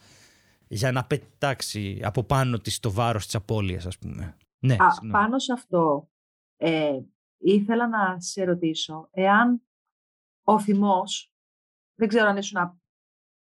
Για 0.69 0.93
να 0.93 1.05
πετάξει 1.05 2.01
από 2.03 2.25
πάνω 2.25 2.59
της 2.59 2.81
το 2.81 2.93
βάρος 2.93 3.25
της 3.25 3.35
απώλειας, 3.35 3.87
ας 3.87 3.99
πούμε. 3.99 4.37
Ναι, 4.59 4.75
Α, 4.75 5.11
πάνω 5.11 5.39
σε 5.39 5.53
αυτό, 5.53 6.11
ε, 6.57 6.99
ήθελα 7.39 7.89
να 7.89 8.21
σε 8.21 8.45
ρωτήσω, 8.45 9.09
εάν 9.11 9.63
ο 10.43 10.61
θυμός, 10.61 11.33
δεν 11.95 12.09
ξέρω 12.09 12.29
αν 12.29 12.37
ήσουν 12.37 12.81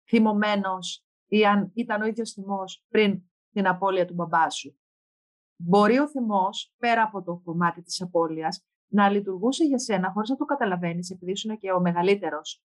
θυμωμένος 0.08 1.05
ή 1.28 1.46
αν 1.46 1.72
ήταν 1.74 2.02
ο 2.02 2.06
ίδιος 2.06 2.32
θυμός 2.32 2.86
πριν 2.90 3.24
την 3.52 3.68
απώλεια 3.68 4.06
του 4.06 4.14
μπαμπά 4.14 4.50
σου. 4.50 4.80
Μπορεί 5.58 6.00
ο 6.00 6.08
θυμός, 6.08 6.74
πέρα 6.78 7.04
από 7.04 7.24
το 7.24 7.42
κομμάτι 7.44 7.82
της 7.82 8.02
απώλειας, 8.02 8.66
να 8.88 9.10
λειτουργούσε 9.10 9.64
για 9.64 9.80
σένα 9.80 10.12
χωρίς 10.12 10.30
να 10.30 10.36
το 10.36 10.46
καταλαβαίνεις, 10.46 11.10
επειδή 11.10 11.32
ήσουν 11.32 11.58
και 11.58 11.72
ο 11.72 11.80
μεγαλύτερος, 11.80 12.64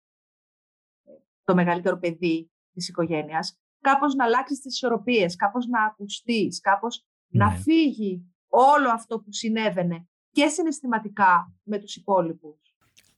το 1.45 1.55
μεγαλύτερο 1.55 1.99
παιδί 1.99 2.51
της 2.73 2.89
οικογένειας, 2.89 3.61
κάπως 3.81 4.15
να 4.15 4.25
αλλάξεις 4.25 4.61
τις 4.61 4.75
ισορροπίες, 4.75 5.37
κάπως 5.37 5.67
να 5.67 5.85
ακουστείς, 5.85 6.61
κάπως 6.61 7.07
να 7.29 7.51
ναι. 7.51 7.57
φύγει 7.57 8.35
όλο 8.49 8.91
αυτό 8.91 9.21
που 9.21 9.33
συνέβαινε 9.33 10.09
και 10.31 10.49
συναισθηματικά 10.49 11.55
με 11.63 11.79
τους 11.79 11.97
υπόλοιπους. 11.97 12.70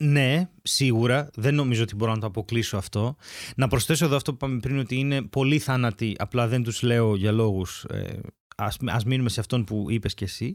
Ναι, 0.05 0.49
σίγουρα. 0.62 1.29
Δεν 1.35 1.55
νομίζω 1.55 1.83
ότι 1.83 1.95
μπορώ 1.95 2.12
να 2.12 2.19
το 2.19 2.27
αποκλείσω 2.27 2.77
αυτό. 2.77 3.17
Να 3.57 3.69
προσθέσω 3.69 4.05
εδώ 4.05 4.17
αυτό 4.17 4.35
που 4.35 4.38
είπαμε 4.45 4.61
πριν 4.61 4.79
ότι 4.79 4.97
είναι 4.97 5.23
πολύ 5.23 5.59
θάνατοι, 5.59 6.15
απλά 6.19 6.49
δεν 6.49 6.62
τους 6.62 6.83
λέω 6.83 7.17
για 7.17 7.33
λόγους 7.33 7.85
ε, 7.85 8.21
ας, 8.57 8.77
ας 8.87 9.05
μείνουμε 9.05 9.29
σε 9.29 9.41
αυτόν 9.41 9.65
που 9.65 9.87
είπες 9.88 10.15
και 10.15 10.25
εσύ, 10.25 10.55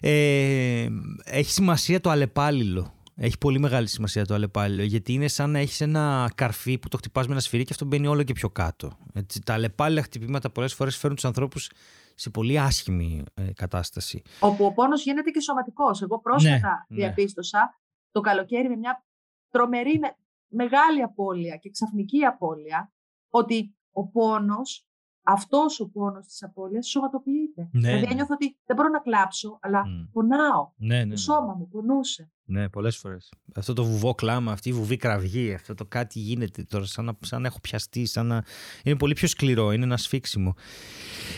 ε, 0.00 0.86
έχει 1.24 1.50
σημασία 1.50 2.00
το 2.00 2.10
αλλεπάλληλο. 2.10 2.90
Έχει 3.18 3.38
πολύ 3.38 3.58
μεγάλη 3.58 3.86
σημασία 3.86 4.26
το 4.26 4.34
αλλεπάλληλο, 4.34 4.82
γιατί 4.82 5.12
είναι 5.12 5.28
σαν 5.28 5.50
να 5.50 5.58
έχεις 5.58 5.80
ένα 5.80 6.30
καρφί 6.34 6.78
που 6.78 6.88
το 6.88 6.96
χτυπάς 6.96 7.26
με 7.26 7.32
ένα 7.32 7.40
σφυρί 7.40 7.64
και 7.64 7.72
αυτό 7.72 7.84
μπαίνει 7.84 8.06
όλο 8.06 8.22
και 8.22 8.32
πιο 8.32 8.50
κάτω. 8.50 8.98
Έτσι, 9.12 9.40
τα 9.40 9.52
αλλεπάλληλα 9.52 10.02
χτυπήματα 10.02 10.50
πολλές 10.50 10.74
φορές 10.74 10.96
φέρνουν 10.96 11.14
τους 11.14 11.24
ανθρώπους 11.24 11.70
σε 12.14 12.30
πολύ 12.30 12.60
άσχημη 12.60 13.22
ε, 13.34 13.42
κατάσταση. 13.54 14.22
Όπου 14.38 14.64
ο 14.64 14.72
πόνος 14.72 15.02
γίνεται 15.02 15.30
και 15.30 15.40
σωματικός. 15.40 16.02
Εγώ 16.02 16.20
πρόσφατα 16.20 16.86
ναι, 16.88 16.96
ναι. 16.96 17.04
διαπίστωσα 17.04 17.74
το 18.16 18.22
καλοκαίρι 18.22 18.68
με 18.68 18.76
μια 18.76 19.04
τρομερή 19.50 20.00
μεγάλη 20.48 21.02
απώλεια 21.02 21.56
και 21.56 21.70
ξαφνική 21.70 22.24
απώλεια 22.24 22.92
ότι 23.30 23.76
ο 23.90 24.06
πόνος 24.06 24.86
αυτός 25.22 25.80
ο 25.80 25.88
πόνος 25.88 26.26
της 26.26 26.42
απώλειας 26.42 26.88
σωματοποιείται. 26.88 27.68
Ναι, 27.72 27.80
δηλαδή, 27.80 28.06
ναι. 28.06 28.14
νιώθω 28.14 28.34
ότι 28.34 28.58
δεν 28.64 28.76
μπορώ 28.76 28.88
να 28.88 28.98
κλάψω, 28.98 29.58
αλλά 29.62 29.82
mm. 29.86 30.08
πονάω. 30.12 30.72
Ναι, 30.76 31.04
ναι, 31.04 31.10
το 31.10 31.16
σώμα 31.16 31.54
μου 31.54 31.68
πονούσε. 31.68 32.30
Ναι, 32.44 32.68
πολλές 32.68 32.96
φορές. 32.96 33.32
Αυτό 33.54 33.72
το 33.72 33.84
βουβό 33.84 34.14
κλάμα, 34.14 34.52
αυτή 34.52 34.68
η 34.68 34.72
βουβή 34.72 34.96
κραυγή, 34.96 35.54
αυτό 35.54 35.74
το 35.74 35.84
κάτι 35.84 36.18
γίνεται 36.18 36.62
τώρα, 36.62 36.84
σαν 36.84 37.04
να, 37.04 37.16
σαν 37.20 37.40
να 37.40 37.46
έχω 37.46 37.60
πιαστεί, 37.60 38.06
σαν 38.06 38.26
να. 38.26 38.44
Είναι 38.84 38.96
πολύ 38.96 39.14
πιο 39.14 39.28
σκληρό, 39.28 39.72
είναι 39.72 39.84
ένα 39.84 39.96
σφίξιμο. 39.96 40.54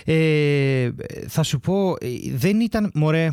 Ε, 0.04 0.90
θα 1.28 1.42
σου 1.42 1.60
πω, 1.60 1.90
ε, 1.90 2.08
δεν 2.34 2.60
ήταν. 2.60 2.90
Μωρέ, 2.94 3.30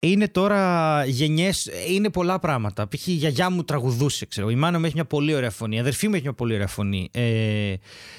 είναι 0.00 0.28
τώρα 0.28 1.04
γενιές, 1.04 1.70
είναι 1.88 2.10
πολλά 2.10 2.38
πράγματα. 2.38 2.88
Π.χ. 2.88 3.06
η 3.06 3.12
γιαγιά 3.12 3.50
μου 3.50 3.64
τραγουδούσε, 3.64 4.26
ξέρω. 4.26 4.50
Η 4.50 4.54
μάνα 4.54 4.78
μου 4.78 4.84
έχει 4.84 4.94
μια 4.94 5.04
πολύ 5.04 5.34
ωραία 5.34 5.50
φωνή. 5.50 5.76
Η 5.76 5.78
αδερφή 5.78 6.08
μου 6.08 6.14
έχει 6.14 6.22
μια 6.22 6.32
πολύ 6.32 6.54
ωραία 6.54 6.66
φωνή. 6.66 7.08
Ε, 7.12 7.74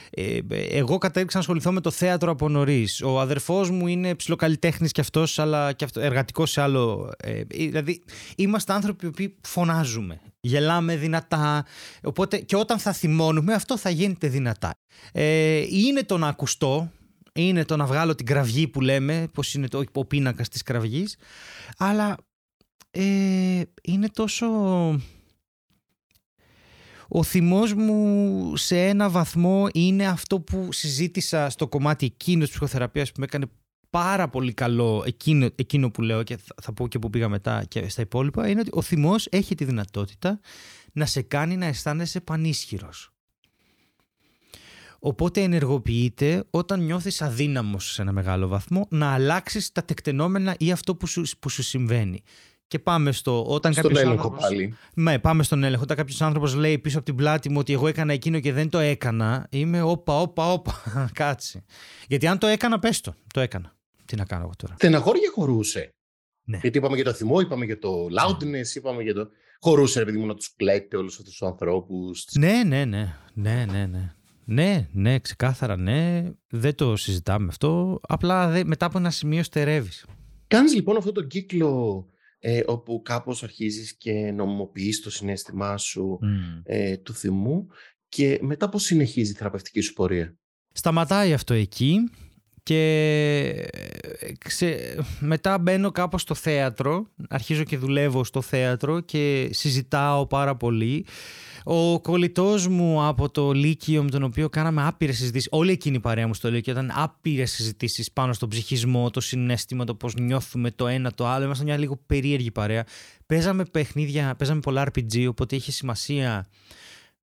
ε, 0.10 0.40
εγώ 0.70 0.98
κατέληξα 0.98 1.38
να 1.38 1.42
ασχοληθώ 1.42 1.72
με 1.72 1.82
το 1.82 1.92
θέατρο 1.92 2.32
από 2.32 2.50
νωρίς. 2.50 3.02
Ο 3.02 3.20
αδερφός 3.20 3.70
μου 3.70 3.88
είναι 3.88 4.16
ψιλοκαλλιτέχνη 4.16 4.90
κι 4.90 5.00
αυτός, 5.00 5.40
αλλά 5.40 5.74
και 5.74 5.84
αυτό, 5.84 6.00
εργατικός 6.00 6.52
σε 6.52 6.62
άλλο. 6.62 7.12
Ε, 7.18 7.42
δηλαδή, 7.44 8.04
είμαστε 8.36 8.74
άνθρωποι 8.74 9.10
που 9.12 9.34
φωνάζουμε. 9.42 10.22
Γελάμε 10.42 10.96
δυνατά. 10.96 11.66
Οπότε 12.04 12.38
και 12.38 12.56
όταν 12.56 12.80
θα 12.80 12.94
θυμώνουμε, 12.94 13.54
αυτό 13.54 13.78
θα 13.78 13.90
γίνεται 13.90 14.28
δυνατά. 14.28 14.72
Ε, 15.12 15.58
είναι 15.70 16.04
το 16.04 16.18
να 16.18 16.28
ακουστώ, 16.28 16.92
είναι 17.34 17.66
το 17.66 17.76
να 17.76 17.86
βγάλω 17.86 18.16
την 18.16 18.26
κραυγή 18.26 18.68
που 18.68 18.82
λέμε, 18.82 19.28
πώς 19.34 19.54
είναι 19.54 19.68
το, 19.68 19.84
ο 19.92 20.06
πίνακας 20.06 20.50
της 20.50 20.62
κραυγής, 20.64 21.16
αλλά 21.78 22.18
ε, 22.92 23.62
είναι 23.82 24.10
τόσο... 24.14 24.48
Ο 27.14 27.24
θυμός 27.24 27.74
μου 27.74 28.56
σε 28.56 28.88
ένα 28.88 29.10
βαθμό 29.10 29.68
είναι 29.74 30.08
αυτό 30.08 30.40
που 30.40 30.72
συζήτησα 30.72 31.50
στο 31.50 31.68
κομμάτι 31.68 32.06
εκείνος 32.06 32.44
της 32.44 32.52
ψυχοθεραπείας 32.52 33.12
που 33.12 33.20
με 33.20 33.26
έκανε 33.26 33.46
πάρα 33.90 34.30
πολύ 34.30 34.54
καλό 34.54 35.04
εκείνο, 35.06 35.50
εκείνο 35.56 35.92
που 35.92 36.02
λέω 36.02 36.24
και 36.24 36.38
θα, 36.38 36.56
θα 36.62 36.74
πω 36.74 36.88
και 36.88 37.00
που 37.00 37.10
πήγα 37.10 37.30
μετά 37.30 37.64
και 37.68 37.90
στα 37.90 38.02
υπόλοιπα 38.02 38.50
είναι 38.50 38.60
ότι 38.60 38.70
ο 38.74 38.82
θυμός 38.82 39.28
έχει 39.32 39.56
τη 39.56 39.66
δυνατότητα 39.66 40.40
να 40.94 41.06
σε 41.06 41.22
κάνει 41.22 41.58
να 41.58 41.66
αισθάνεσαι 41.66 42.22
πανίσχυρος. 42.22 43.12
Οπότε 45.04 45.42
ενεργοποιείται 45.42 46.44
όταν 46.50 46.84
νιώθεις 46.84 47.22
αδύναμος 47.22 47.94
σε 47.94 48.02
ένα 48.02 48.12
μεγάλο 48.12 48.48
βαθμό 48.48 48.88
να 48.90 49.14
αλλάξεις 49.14 49.72
τα 49.72 49.84
τεκτενόμενα 49.84 50.56
ή 50.58 50.72
αυτό 50.72 50.96
που 50.96 51.08
σου, 51.08 51.24
που 51.40 51.50
σου 51.50 51.64
συμβαίνει. 51.64 52.24
Και 52.68 52.80
πάμε 52.80 53.12
στο. 53.12 53.46
Όταν 53.46 53.74
στον 53.74 53.92
έλεγχο 53.92 54.12
άνθρωπος, 54.12 54.42
πάλι. 54.42 54.76
Ναι, 54.94 55.20
πάμε 55.20 55.44
στον 55.44 55.64
έλεγχο. 55.64 55.84
Όταν 55.84 55.98
κάποιος 55.98 56.22
άνθρωπος 56.22 56.56
λέει 56.56 56.80
πίσω 56.80 56.98
από 56.98 57.06
την 57.06 57.16
πλάτη 57.16 57.50
μου 57.50 57.60
ότι 57.60 57.74
εγώ 57.74 57.88
έκανα 57.88 58.14
εκείνο 58.14 58.40
και 58.40 58.54
δεν 58.54 58.70
το 58.70 58.78
έκανα, 58.78 59.48
είμαι 59.50 59.82
όπα, 59.82 60.20
όπα, 60.20 60.52
όπα. 60.52 60.82
Κάτσε. 61.14 61.64
Γιατί 62.08 62.28
αν 62.28 62.38
το 62.38 62.48
έκανα, 62.48 62.80
πες 62.80 63.02
το. 63.02 63.14
Το 63.34 63.40
έκανα. 63.40 63.76
Τι 64.06 64.16
να 64.16 64.26
κάνω 64.26 64.44
εγώ 64.44 64.54
τώρα. 64.58 64.74
Στεναχώρια 64.78 65.32
χωρούσε. 65.34 65.90
Ναι. 66.44 66.58
Γιατί 66.62 66.78
είπαμε 66.78 66.96
για 66.96 67.04
το 67.04 67.14
θυμό, 67.14 67.40
είπαμε 67.40 67.66
για 67.66 67.80
το 67.80 68.08
loudness, 68.20 68.76
είπαμε 68.76 69.04
για 69.04 69.14
το. 69.14 69.30
Χωρούσε, 69.60 70.02
επειδή 70.02 70.18
μου 70.18 70.26
να 70.26 70.36
τους 70.36 70.56
κλαίτε 70.56 70.98
όλους 70.98 71.18
αυτούς 71.18 71.32
τους 71.32 71.48
ανθρώπους. 71.48 72.26
Ναι, 72.34 72.64
ναι, 72.64 72.86
ναι. 72.86 73.16
Ναι, 73.34 73.66
ναι, 73.72 73.86
ναι. 73.86 74.14
Ναι, 74.52 74.88
ναι, 74.92 75.20
ξεκάθαρα 75.20 75.78
ναι. 75.78 76.32
Δεν 76.50 76.76
το 76.76 76.96
συζητάμε 76.96 77.48
αυτό. 77.50 78.00
Απλά 78.02 78.64
μετά 78.66 78.86
από 78.86 78.98
ένα 78.98 79.10
σημείο 79.10 79.44
στερεύεις. 79.44 80.06
Κάνεις 80.48 80.76
λοιπόν 80.76 80.98
αυτό 80.98 81.12
το 81.12 81.24
κύκλο 81.24 82.06
ε, 82.40 82.62
όπου 82.66 83.02
κάπως 83.02 83.44
αρχίζεις 83.44 83.98
και 83.98 84.12
νομιμοποιείς 84.12 85.02
το 85.02 85.12
συνέστημά 85.12 85.78
σου 85.78 86.20
ε, 86.64 86.98
του 86.98 87.14
θυμού 87.14 87.68
και 88.10 88.40
μετά 88.42 88.70
πώς 88.70 88.84
συνεχίζει 88.84 89.32
η 89.32 89.36
θεραπευτική 89.36 89.82
σου 89.82 89.94
πορεία; 89.94 90.38
Σταματάει 90.72 91.34
αυτό 91.34 91.54
εκεί 91.54 92.10
και 92.64 92.80
ε, 94.20 94.32
ξε... 94.38 94.98
μετά 95.20 95.58
μπαίνω 95.58 95.92
κάπως 95.92 96.22
στο 96.22 96.36
θέατρο, 96.36 97.08
αρχίζω 97.30 97.64
και 97.64 97.78
δουλεύω 97.78 98.24
στο 98.24 98.42
θέατρο 98.42 99.00
και 99.00 99.50
συζητάω 99.52 100.28
πάρα 100.28 100.56
πολύ 100.56 101.06
ο 101.64 102.00
κολλητός 102.02 102.68
μου 102.68 103.06
από 103.06 103.30
το 103.30 103.52
Λύκειο, 103.52 104.04
με 104.04 104.10
τον 104.10 104.24
οποίο 104.24 104.50
κάναμε 104.50 104.88
άπειρες 104.88 105.18
συζητήσεις, 105.18 105.48
όλη 105.52 105.72
εκείνη 105.72 105.96
η 105.96 106.00
παρέα 106.00 106.28
μου 106.28 106.34
στο 106.34 106.52
Λύκειο 106.52 106.74
ήταν 106.74 106.92
άπειρες 106.96 107.52
συζητήσεις 107.52 108.12
πάνω 108.12 108.34
στον 108.34 108.50
ψυχισμό, 108.50 109.10
το 109.10 109.20
συνέστημα, 109.20 109.84
το 109.84 109.96
πώς 109.96 110.16
νιώθουμε 110.16 110.72
το 110.72 110.88
ένα 110.88 111.12
το 111.12 111.28
άλλο. 111.28 111.46
Ήμασταν 111.46 111.66
μια 111.66 111.78
λίγο 111.78 112.00
περίεργη 112.06 112.52
παρέα. 112.52 112.86
Παίζαμε 113.26 113.66
παιχνίδια, 113.66 114.36
παίζαμε 114.38 114.60
πολλά 114.60 114.84
RPG, 114.92 115.26
οπότε 115.28 115.56
είχε 115.56 115.72
σημασία. 115.72 116.48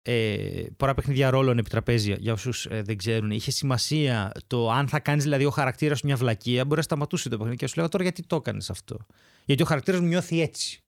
Ε, 0.03 0.63
πολλά 0.77 0.93
παιχνίδια 0.93 1.29
ρόλων 1.29 1.57
επί 1.57 1.69
τραπέζια, 1.69 2.15
για 2.19 2.33
όσους 2.33 2.65
ε, 2.65 2.81
δεν 2.81 2.97
ξέρουν. 2.97 3.31
Είχε 3.31 3.51
σημασία 3.51 4.31
το 4.47 4.71
αν 4.71 4.87
θα 4.87 4.99
κάνεις 4.99 5.23
δηλαδή 5.23 5.45
ο 5.45 5.49
χαρακτήρας 5.49 6.01
μια 6.01 6.15
βλακεία, 6.15 6.63
μπορεί 6.63 6.75
να 6.75 6.81
σταματούσε 6.81 7.29
το 7.29 7.37
παιχνίδι 7.37 7.57
και 7.57 7.67
σου 7.67 7.73
λέγα 7.77 7.87
τώρα 7.87 8.03
γιατί 8.03 8.23
το 8.23 8.35
έκανες 8.35 8.69
αυτό; 8.69 8.97
Γιατί 9.45 9.63
ο 9.63 9.65
χαρακτήρας 9.65 9.99
μου 9.99 10.07
νιώθει 10.07 10.41
έτσι. 10.41 10.79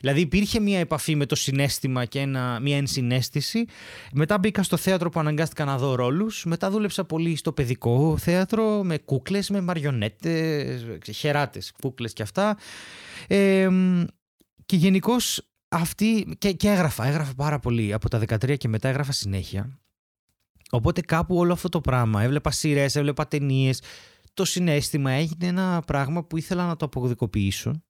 Δηλαδή 0.00 0.20
υπήρχε 0.20 0.60
μια 0.60 0.78
επαφή 0.78 1.14
με 1.14 1.26
το 1.26 1.34
συνέστημα 1.34 2.04
και 2.04 2.18
ένα, 2.18 2.58
μια 2.60 2.76
ενσυναίσθηση. 2.76 3.64
Μετά 4.12 4.38
μπήκα 4.38 4.62
στο 4.62 4.76
θέατρο 4.76 5.10
που 5.10 5.20
αναγκάστηκα 5.20 5.64
να 5.64 5.78
δω 5.78 5.94
ρόλους. 5.94 6.44
Μετά 6.44 6.70
δούλεψα 6.70 7.04
πολύ 7.04 7.36
στο 7.36 7.52
παιδικό 7.52 8.16
θέατρο 8.18 8.82
με 8.84 8.98
κούκλες, 8.98 9.50
με 9.50 9.60
μαριονέτες, 9.60 10.84
χεράτες, 11.12 11.72
κούκλες 11.82 12.12
και 12.12 12.22
αυτά. 12.22 12.56
Ε, 13.26 13.68
και 14.66 14.76
γενικώς 14.76 15.48
αυτή. 15.74 16.36
Και, 16.38 16.52
και 16.52 16.68
έγραφα, 16.68 17.06
έγραφα 17.06 17.34
πάρα 17.34 17.58
πολύ. 17.58 17.92
Από 17.92 18.08
τα 18.08 18.18
13 18.18 18.56
και 18.56 18.68
μετά 18.68 18.88
έγραφα 18.88 19.12
συνέχεια. 19.12 19.78
Οπότε 20.70 21.00
κάπου 21.00 21.36
όλο 21.36 21.52
αυτό 21.52 21.68
το 21.68 21.80
πράγμα. 21.80 22.22
Έβλεπα 22.22 22.50
σειρές, 22.50 22.96
έβλεπα 22.96 23.28
ταινίες. 23.28 23.82
Το 24.34 24.44
συνέστημα 24.44 25.10
έγινε 25.10 25.46
ένα 25.46 25.82
πράγμα 25.86 26.24
που 26.24 26.36
ήθελα 26.36 26.66
να 26.66 26.76
το 26.76 26.84
αποκωδικοποιήσω 26.84 27.82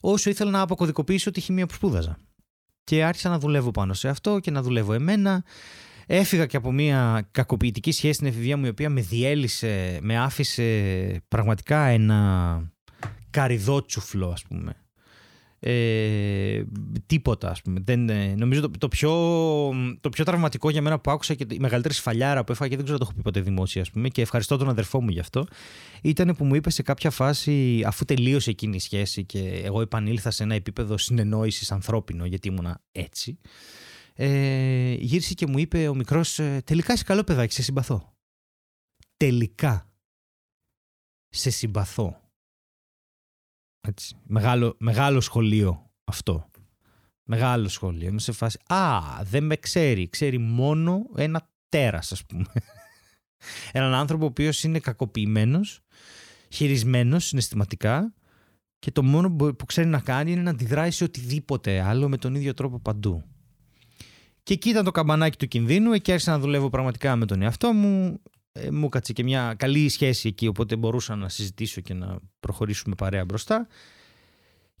όσο 0.00 0.30
ήθελα 0.30 0.50
να 0.50 0.60
αποκωδικοποιήσω 0.60 1.30
τη 1.30 1.40
χημεία 1.40 1.66
που 1.66 1.74
σπούδαζα. 1.74 2.18
Και 2.84 3.04
άρχισα 3.04 3.28
να 3.28 3.38
δουλεύω 3.38 3.70
πάνω 3.70 3.94
σε 3.94 4.08
αυτό 4.08 4.38
και 4.38 4.50
να 4.50 4.62
δουλεύω 4.62 4.92
εμένα. 4.92 5.44
Έφυγα 6.06 6.46
και 6.46 6.56
από 6.56 6.72
μια 6.72 7.28
κακοποιητική 7.30 7.92
σχέση 7.92 8.12
στην 8.12 8.26
εφηβεία 8.26 8.56
μου 8.56 8.64
η 8.64 8.68
οποία 8.68 8.90
με 8.90 9.00
διέλυσε, 9.00 9.98
με 10.02 10.18
άφησε 10.18 11.22
πραγματικά 11.28 11.84
ένα 11.84 12.72
καριδότσουφλο 13.30 14.28
ας 14.30 14.42
πούμε 14.42 14.74
ε, 15.60 16.62
τίποτα 17.06 17.50
ας 17.50 17.62
πούμε. 17.62 17.80
Δεν, 17.84 18.08
ε, 18.08 18.34
νομίζω 18.34 18.60
το, 18.60 18.70
το, 18.78 18.88
πιο, 18.88 19.12
το 20.00 20.08
πιο 20.08 20.24
τραυματικό 20.24 20.70
για 20.70 20.82
μένα 20.82 20.98
που 20.98 21.10
άκουσα 21.10 21.34
και 21.34 21.46
η 21.50 21.58
μεγαλύτερη 21.58 21.94
σφαλιάρα 21.94 22.44
που 22.44 22.52
έφαγα 22.52 22.70
και 22.70 22.76
δεν 22.76 22.84
ξέρω 22.84 22.98
αν 23.00 23.06
το 23.06 23.10
έχω 23.10 23.16
πει 23.16 23.22
ποτέ 23.22 23.40
δημόσια 23.40 23.82
ας 23.82 23.90
πούμε, 23.90 24.08
και 24.08 24.22
ευχαριστώ 24.22 24.56
τον 24.56 24.68
αδερφό 24.68 25.02
μου 25.02 25.10
γι' 25.10 25.20
αυτό 25.20 25.46
ήταν 26.02 26.34
που 26.36 26.44
μου 26.44 26.54
είπε 26.54 26.70
σε 26.70 26.82
κάποια 26.82 27.10
φάση 27.10 27.82
αφού 27.86 28.04
τελείωσε 28.04 28.50
εκείνη 28.50 28.76
η 28.76 28.80
σχέση 28.80 29.24
και 29.24 29.60
εγώ 29.64 29.80
επανήλθα 29.80 30.30
σε 30.30 30.42
ένα 30.42 30.54
επίπεδο 30.54 30.98
συνεννόησης 30.98 31.72
ανθρώπινο 31.72 32.24
γιατί 32.24 32.48
ήμουνα 32.48 32.80
έτσι 32.92 33.38
ε, 34.22 34.92
γύρισε 34.98 35.34
και 35.34 35.46
μου 35.46 35.58
είπε 35.58 35.88
ο 35.88 35.94
μικρός 35.94 36.38
ε, 36.38 36.62
τελικά 36.64 36.92
είσαι 36.92 37.04
καλό 37.04 37.24
παιδάκι, 37.24 37.54
σε 37.54 37.62
συμπαθώ. 37.62 38.16
Τελικά 39.16 39.92
σε 41.28 41.50
συμπαθώ. 41.50 42.29
Έτσι. 43.80 44.16
Μεγάλο, 44.22 44.76
μεγάλο 44.78 45.20
σχολείο 45.20 45.90
αυτό. 46.04 46.48
Μεγάλο 47.24 47.68
σχολείο. 47.68 48.08
Είμαι 48.08 48.20
σε 48.20 48.32
φάση. 48.32 48.58
Α, 48.66 49.00
δεν 49.22 49.44
με 49.44 49.56
ξέρει. 49.56 50.08
Ξέρει 50.08 50.38
μόνο 50.38 51.06
ένα 51.16 51.48
τέρας, 51.68 52.12
ας 52.12 52.26
πούμε. 52.26 52.44
Έναν 53.72 53.94
άνθρωπο 53.94 54.24
ο 54.24 54.28
οποίος 54.28 54.62
είναι 54.62 54.78
κακοποιημένος, 54.78 55.80
χειρισμένος 56.48 57.24
συναισθηματικά 57.24 58.14
και 58.78 58.90
το 58.90 59.02
μόνο 59.02 59.30
που 59.30 59.66
ξέρει 59.66 59.88
να 59.88 60.00
κάνει 60.00 60.32
είναι 60.32 60.42
να 60.42 60.50
αντιδράει 60.50 60.90
σε 60.90 61.04
οτιδήποτε 61.04 61.80
άλλο 61.80 62.08
με 62.08 62.16
τον 62.16 62.34
ίδιο 62.34 62.54
τρόπο 62.54 62.78
παντού. 62.78 63.24
Και 64.42 64.52
εκεί 64.52 64.68
ήταν 64.68 64.84
το 64.84 64.90
καμπανάκι 64.90 65.38
του 65.38 65.48
κινδύνου. 65.48 65.92
Εκεί 65.92 66.12
άρχισα 66.12 66.30
να 66.30 66.38
δουλεύω 66.38 66.68
πραγματικά 66.68 67.16
με 67.16 67.26
τον 67.26 67.42
εαυτό 67.42 67.72
μου 67.72 68.20
ε, 68.52 68.70
μου 68.70 68.88
κάτσε 68.88 69.12
και 69.12 69.22
μια 69.22 69.54
καλή 69.58 69.88
σχέση 69.88 70.28
εκεί, 70.28 70.46
οπότε 70.46 70.76
μπορούσα 70.76 71.16
να 71.16 71.28
συζητήσω 71.28 71.80
και 71.80 71.94
να 71.94 72.18
προχωρήσουμε 72.40 72.94
παρέα 72.94 73.24
μπροστά. 73.24 73.66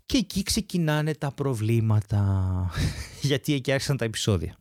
Και 0.06 0.16
εκεί 0.16 0.42
ξεκινάνε 0.42 1.14
τα 1.14 1.32
προβλήματα, 1.32 2.70
γιατί 3.22 3.54
εκεί 3.54 3.72
άρχισαν 3.72 3.96
τα 3.96 4.04
επεισόδια. 4.04 4.56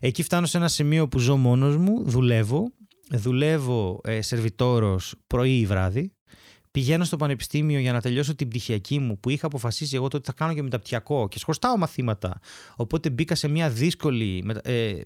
Εκεί 0.00 0.22
φτάνω 0.22 0.46
σε 0.46 0.56
ένα 0.56 0.68
σημείο 0.68 1.08
που 1.08 1.18
ζω 1.18 1.36
μόνος 1.36 1.76
μου, 1.76 2.02
δουλεύω, 2.04 2.72
δουλεύω 3.10 4.00
ε, 4.04 4.22
σερβιτόρος 4.22 5.14
πρωί 5.26 5.58
ή 5.58 5.66
βράδυ, 5.66 6.15
πηγαίνω 6.76 7.04
στο 7.04 7.16
πανεπιστήμιο 7.16 7.78
για 7.78 7.92
να 7.92 8.00
τελειώσω 8.00 8.34
την 8.34 8.48
πτυχιακή 8.48 8.98
μου 8.98 9.20
που 9.20 9.30
είχα 9.30 9.46
αποφασίσει 9.46 9.96
εγώ 9.96 10.04
ότι 10.04 10.20
θα 10.24 10.32
κάνω 10.32 10.54
και 10.54 10.62
μεταπτυχιακό 10.62 11.28
και 11.28 11.38
σχωστάω 11.38 11.76
μαθήματα. 11.76 12.40
Οπότε 12.76 13.10
μπήκα 13.10 13.34
σε 13.34 13.48
μια 13.48 13.70
δύσκολη 13.70 14.44
ε, 14.62 14.88
ε, 14.88 15.02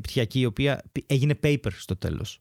πτυχιακή 0.00 0.40
η 0.40 0.44
οποία 0.44 0.82
έγινε 1.06 1.38
paper 1.42 1.70
στο 1.76 1.96
τέλος. 1.96 2.40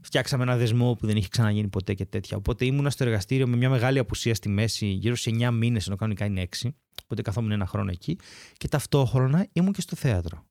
Φτιάξαμε 0.00 0.42
ένα 0.42 0.56
δεσμό 0.56 0.94
που 0.94 1.06
δεν 1.06 1.16
είχε 1.16 1.28
ξαναγίνει 1.28 1.68
ποτέ 1.68 1.94
και 1.94 2.04
τέτοια. 2.04 2.36
Οπότε 2.36 2.64
ήμουνα 2.64 2.90
στο 2.90 3.04
εργαστήριο 3.04 3.46
με 3.46 3.56
μια 3.56 3.70
μεγάλη 3.70 3.98
απουσία 3.98 4.34
στη 4.34 4.48
μέση, 4.48 4.86
γύρω 4.86 5.16
σε 5.16 5.30
9 5.30 5.50
μήνες, 5.50 5.86
ενώ 5.86 5.96
κανονικά 5.96 6.24
είναι 6.24 6.48
6. 6.62 6.68
Οπότε 7.02 7.22
καθόμουν 7.22 7.50
ένα 7.50 7.66
χρόνο 7.66 7.90
εκεί. 7.90 8.18
Και 8.56 8.68
ταυτόχρονα 8.68 9.46
ήμουν 9.52 9.72
και 9.72 9.80
στο 9.80 9.96
θέατρο. 9.96 10.44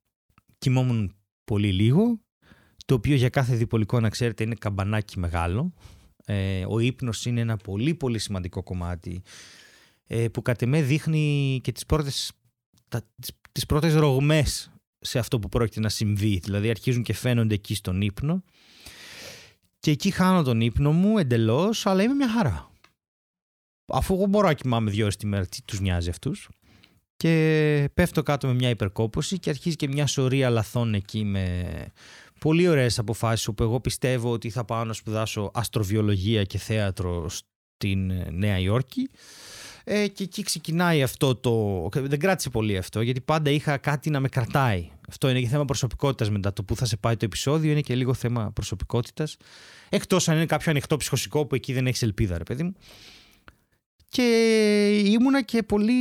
Κοιμόμουν 0.57 1.15
πολύ 1.43 1.71
λίγο, 1.71 2.19
το 2.85 2.93
οποίο 2.93 3.15
για 3.15 3.29
κάθε 3.29 3.55
διπολικό 3.55 3.99
να 3.99 4.09
ξέρετε 4.09 4.43
είναι 4.43 4.55
καμπανάκι 4.55 5.19
μεγάλο. 5.19 5.73
Ε, 6.29 6.65
ο 6.69 6.79
ύπνος 6.79 7.25
είναι 7.25 7.41
ένα 7.41 7.57
πολύ 7.57 7.95
πολύ 7.95 8.19
σημαντικό 8.19 8.63
κομμάτι 8.63 9.21
ε, 10.07 10.27
που 10.27 10.41
κατ' 10.41 10.61
εμέ 10.61 10.81
δείχνει 10.81 11.59
και 11.63 11.71
τις 11.71 11.85
πρώτες, 11.85 12.31
τα, 12.87 13.01
τις, 13.21 13.31
τις 13.51 13.65
πρώτες 13.65 13.93
ρογμές 13.93 14.71
σε 14.99 15.19
αυτό 15.19 15.39
που 15.39 15.49
πρόκειται 15.49 15.79
να 15.79 15.89
συμβεί. 15.89 16.39
Δηλαδή 16.43 16.69
αρχίζουν 16.69 17.03
και 17.03 17.13
φαίνονται 17.13 17.53
εκεί 17.53 17.75
στον 17.75 18.01
ύπνο 18.01 18.43
και 19.79 19.91
εκεί 19.91 20.11
χάνω 20.11 20.43
τον 20.43 20.61
ύπνο 20.61 20.91
μου 20.91 21.17
εντελώς, 21.17 21.85
αλλά 21.85 22.03
είμαι 22.03 22.13
μια 22.13 22.29
χαρά. 22.29 22.71
Αφού 23.85 24.13
εγώ 24.13 24.25
μπορώ 24.25 24.47
να 24.47 24.53
κοιμάμαι 24.53 24.91
δύο 24.91 25.03
ώρες 25.03 25.15
τη 25.15 25.25
μέρα, 25.25 25.45
τι 25.45 25.61
τους 25.61 25.79
νοιάζει 25.79 26.09
αυτούς. 26.09 26.49
Και 27.17 27.89
πέφτω 27.93 28.23
κάτω 28.23 28.47
με 28.47 28.53
μια 28.53 28.69
υπερκόπωση 28.69 29.39
και 29.39 29.49
αρχίζει 29.49 29.75
και 29.75 29.87
μια 29.87 30.07
σωρία 30.07 30.49
λαθών 30.49 30.93
εκεί 30.93 31.23
με 31.23 31.65
πολύ 32.39 32.67
ωραίες 32.67 32.99
αποφάσεις 32.99 33.47
όπου 33.47 33.63
εγώ 33.63 33.79
πιστεύω 33.79 34.31
ότι 34.31 34.49
θα 34.49 34.65
πάω 34.65 34.83
να 34.83 34.93
σπουδάσω 34.93 35.51
αστροβιολογία 35.53 36.43
και 36.43 36.57
θέατρο 36.57 37.29
στην 37.29 38.09
ε, 38.09 38.27
Νέα 38.31 38.59
Υόρκη 38.59 39.09
ε, 39.83 40.07
και 40.07 40.23
εκεί 40.23 40.43
ξεκινάει 40.43 41.03
αυτό 41.03 41.35
το... 41.35 41.89
Δεν 41.93 42.19
κράτησε 42.19 42.49
πολύ 42.49 42.77
αυτό 42.77 43.01
γιατί 43.01 43.21
πάντα 43.21 43.49
είχα 43.49 43.77
κάτι 43.77 44.09
να 44.09 44.19
με 44.19 44.29
κρατάει. 44.29 44.89
Αυτό 45.09 45.29
είναι 45.29 45.39
και 45.39 45.47
θέμα 45.47 45.65
προσωπικότητας 45.65 46.29
μετά 46.29 46.53
το 46.53 46.63
που 46.63 46.75
θα 46.75 46.85
σε 46.85 46.97
πάει 46.97 47.15
το 47.15 47.25
επεισόδιο 47.25 47.71
είναι 47.71 47.81
και 47.81 47.95
λίγο 47.95 48.13
θέμα 48.13 48.51
προσωπικότητας 48.51 49.37
εκτός 49.89 50.29
αν 50.29 50.35
είναι 50.35 50.45
κάποιο 50.45 50.71
ανοιχτό 50.71 50.97
ψυχοσικό 50.97 51.45
που 51.45 51.55
εκεί 51.55 51.73
δεν 51.73 51.87
έχεις 51.87 52.01
ελπίδα 52.01 52.37
ρε 52.37 52.43
παιδί 52.43 52.63
μου. 52.63 52.73
Και 54.09 54.23
ήμουνα 55.05 55.41
και 55.41 55.63
πολύ. 55.63 55.93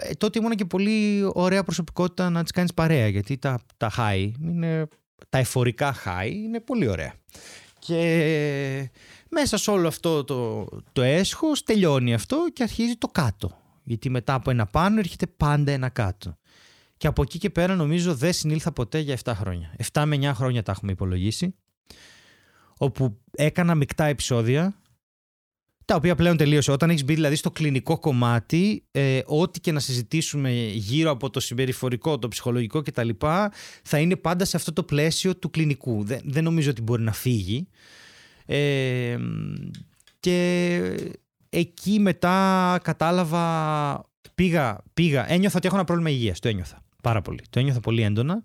Ε, 0.00 0.14
τότε 0.18 0.38
ήμουνα 0.38 0.54
και 0.54 0.64
πολύ 0.64 1.28
ωραία 1.32 1.62
προσωπικότητα 1.62 2.30
να 2.30 2.44
τι 2.44 2.52
κάνεις 2.52 2.74
παρέα. 2.74 3.08
Γιατί 3.08 3.38
τα, 3.38 3.60
τα 3.76 3.92
high 3.96 4.30
είναι 4.42 4.88
τα 5.28 5.38
εφορικά 5.38 5.94
high 6.04 6.30
είναι 6.32 6.60
πολύ 6.60 6.88
ωραία. 6.88 7.14
Και 7.78 8.90
μέσα 9.28 9.56
σε 9.56 9.70
όλο 9.70 9.88
αυτό 9.88 10.24
το, 10.24 10.66
το 10.92 11.02
έσχος 11.02 11.62
τελειώνει 11.62 12.14
αυτό 12.14 12.46
και 12.52 12.62
αρχίζει 12.62 12.96
το 12.96 13.06
κάτω. 13.06 13.58
Γιατί 13.84 14.10
μετά 14.10 14.34
από 14.34 14.50
ένα 14.50 14.66
πάνω 14.66 14.98
έρχεται 14.98 15.26
πάντα 15.26 15.72
ένα 15.72 15.88
κάτω. 15.88 16.38
Και 16.96 17.06
από 17.06 17.22
εκεί 17.22 17.38
και 17.38 17.50
πέρα 17.50 17.74
νομίζω 17.74 18.14
δεν 18.14 18.32
συνήλθα 18.32 18.72
ποτέ 18.72 18.98
για 18.98 19.18
7 19.24 19.32
χρόνια. 19.34 19.74
7 19.92 20.02
με 20.06 20.16
9 20.16 20.32
χρόνια 20.34 20.62
τα 20.62 20.72
έχουμε 20.72 20.92
υπολογίσει. 20.92 21.54
Όπου 22.78 23.18
έκανα 23.30 23.74
μεικτά 23.74 24.04
επεισόδια 24.04 24.80
τα 25.88 25.94
οποία 25.94 26.14
πλέον 26.14 26.36
τελείωσε. 26.36 26.70
Όταν 26.70 26.90
έχεις 26.90 27.04
μπει 27.04 27.14
δηλαδή 27.14 27.36
στο 27.36 27.50
κλινικό 27.50 27.98
κομμάτι, 27.98 28.84
ε, 28.90 29.20
ό,τι 29.26 29.60
και 29.60 29.72
να 29.72 29.80
συζητήσουμε 29.80 30.50
γύρω 30.72 31.10
από 31.10 31.30
το 31.30 31.40
συμπεριφορικό, 31.40 32.18
το 32.18 32.28
ψυχολογικό 32.28 32.82
κτλ., 32.82 33.08
θα 33.82 33.98
είναι 33.98 34.16
πάντα 34.16 34.44
σε 34.44 34.56
αυτό 34.56 34.72
το 34.72 34.82
πλαίσιο 34.82 35.36
του 35.36 35.50
κλινικού. 35.50 36.04
Δεν, 36.04 36.20
δεν 36.24 36.44
νομίζω 36.44 36.70
ότι 36.70 36.82
μπορεί 36.82 37.02
να 37.02 37.12
φύγει. 37.12 37.68
Ε, 38.46 39.16
και 40.20 40.78
εκεί 41.50 41.98
μετά 42.00 42.78
κατάλαβα, 42.82 44.04
πήγα, 44.34 44.84
πήγα, 44.94 45.32
ένιωθα 45.32 45.56
ότι 45.56 45.66
έχω 45.66 45.76
ένα 45.76 45.84
πρόβλημα 45.84 46.10
υγείας, 46.10 46.38
το 46.38 46.48
ένιωθα 46.48 46.82
πάρα 47.02 47.22
πολύ, 47.22 47.42
το 47.50 47.58
ένιωθα 47.58 47.80
πολύ 47.80 48.02
έντονα. 48.02 48.42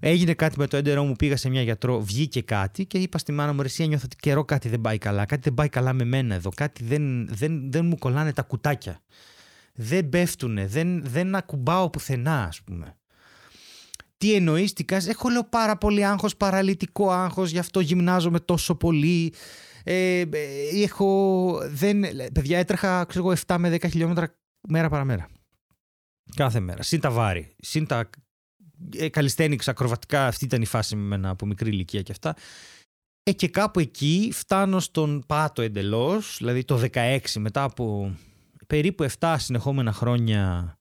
Έγινε 0.00 0.34
κάτι 0.34 0.58
με 0.58 0.66
το 0.66 0.76
έντερό 0.76 1.04
μου, 1.04 1.14
πήγα 1.14 1.36
σε 1.36 1.48
μια 1.48 1.62
γιατρό, 1.62 2.00
βγήκε 2.00 2.42
κάτι 2.42 2.86
και 2.86 2.98
είπα 2.98 3.18
στη 3.18 3.32
μάνα 3.32 3.52
μου: 3.52 3.60
Εσύ 3.62 3.82
ένιωθα 3.82 4.04
ότι 4.04 4.16
καιρό 4.16 4.44
κάτι 4.44 4.68
δεν 4.68 4.80
πάει 4.80 4.98
καλά. 4.98 5.24
Κάτι 5.26 5.42
δεν 5.42 5.54
πάει 5.54 5.68
καλά 5.68 5.92
με 5.92 6.04
μένα 6.04 6.34
εδώ. 6.34 6.50
Κάτι 6.54 6.84
δεν, 6.84 7.28
δεν, 7.28 7.72
δεν 7.72 7.86
μου 7.86 7.98
κολλάνε 7.98 8.32
τα 8.32 8.42
κουτάκια. 8.42 9.00
Δεν 9.74 10.08
πέφτουνε, 10.08 10.66
δεν, 10.66 11.04
δεν 11.04 11.34
ακουμπάω 11.34 11.90
πουθενά, 11.90 12.44
ας 12.44 12.62
πούμε. 12.62 12.96
Τι 14.16 14.34
εννοείς, 14.34 14.72
τι 14.72 14.84
κάνεις; 14.84 15.08
Έχω 15.08 15.28
λέω 15.28 15.44
πάρα 15.44 15.76
πολύ 15.76 16.04
άγχος, 16.04 16.36
παραλυτικό 16.36 17.10
άγχος, 17.10 17.50
γι' 17.50 17.58
αυτό 17.58 17.80
γυμνάζομαι 17.80 18.40
τόσο 18.40 18.74
πολύ. 18.74 19.32
Ε, 19.84 20.20
ε, 20.20 20.26
έχω, 20.82 21.60
δεν, 21.68 22.00
παιδιά, 22.32 22.58
έτρεχα 22.58 23.04
ξέρω, 23.04 23.32
7 23.46 23.56
με 23.58 23.74
10 23.74 23.90
χιλιόμετρα 23.90 24.34
μέρα 24.68 24.88
παραμέρα. 24.88 25.28
Κάθε 26.36 26.60
μέρα. 26.60 26.82
Συν 26.82 27.00
τα 27.00 27.10
βάρη. 27.10 27.54
Συν 27.58 27.86
τα 27.86 28.10
ε, 28.96 29.08
καλλιστένιξα 29.08 29.70
ακροβατικά. 29.70 30.26
Αυτή 30.26 30.44
ήταν 30.44 30.62
η 30.62 30.66
φάση 30.66 30.96
με 30.96 31.02
μένα 31.02 31.28
από 31.30 31.46
μικρή 31.46 31.70
ηλικία 31.70 32.02
και 32.02 32.12
αυτά. 32.12 32.36
Ε, 33.22 33.32
και 33.32 33.48
κάπου 33.48 33.80
εκεί 33.80 34.30
φτάνω 34.32 34.80
στον 34.80 35.24
πάτο 35.26 35.62
εντελώς, 35.62 36.36
δηλαδή 36.38 36.64
το 36.64 36.80
16 36.92 37.18
μετά 37.38 37.62
από 37.62 38.14
περίπου 38.66 39.06
7 39.18 39.34
συνεχόμενα 39.38 39.92
χρόνια 39.92 40.72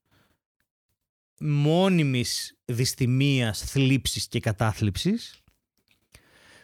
μόνιμης 1.39 2.57
δυστημίας, 2.65 3.59
θλίψης 3.59 4.27
και 4.27 4.39
κατάθλιψης 4.39 5.41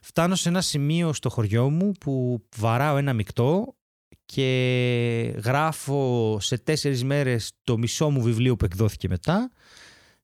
φτάνω 0.03 0.36
σε 0.36 0.49
ένα 0.49 0.61
σημείο 0.61 1.13
στο 1.13 1.29
χωριό 1.29 1.69
μου 1.69 1.91
που 1.99 2.43
βαράω 2.55 2.97
ένα 2.97 3.13
μεικτό 3.13 3.75
και 4.25 5.36
γράφω 5.43 6.38
σε 6.39 6.57
τέσσερις 6.57 7.03
μέρες 7.03 7.51
το 7.63 7.77
μισό 7.77 8.09
μου 8.09 8.21
βιβλίο 8.21 8.55
που 8.55 8.65
εκδόθηκε 8.65 9.07
μετά 9.07 9.51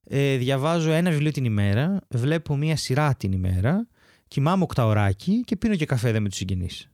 ε, 0.04 0.36
διαβάζω 0.36 0.90
ένα 0.90 1.10
βιβλίο 1.10 1.30
την 1.30 1.44
ημέρα 1.44 2.00
βλέπω 2.08 2.56
μία 2.56 2.76
σειρά 2.76 3.14
την 3.14 3.32
ημέρα 3.32 3.88
κοιμάμαι 4.28 4.62
οκταωράκι 4.62 5.42
και 5.44 5.56
πίνω 5.56 5.76
και 5.76 5.86
καφέ 5.86 6.20
με 6.20 6.28
τους 6.28 6.38
συγγενείς. 6.38 6.90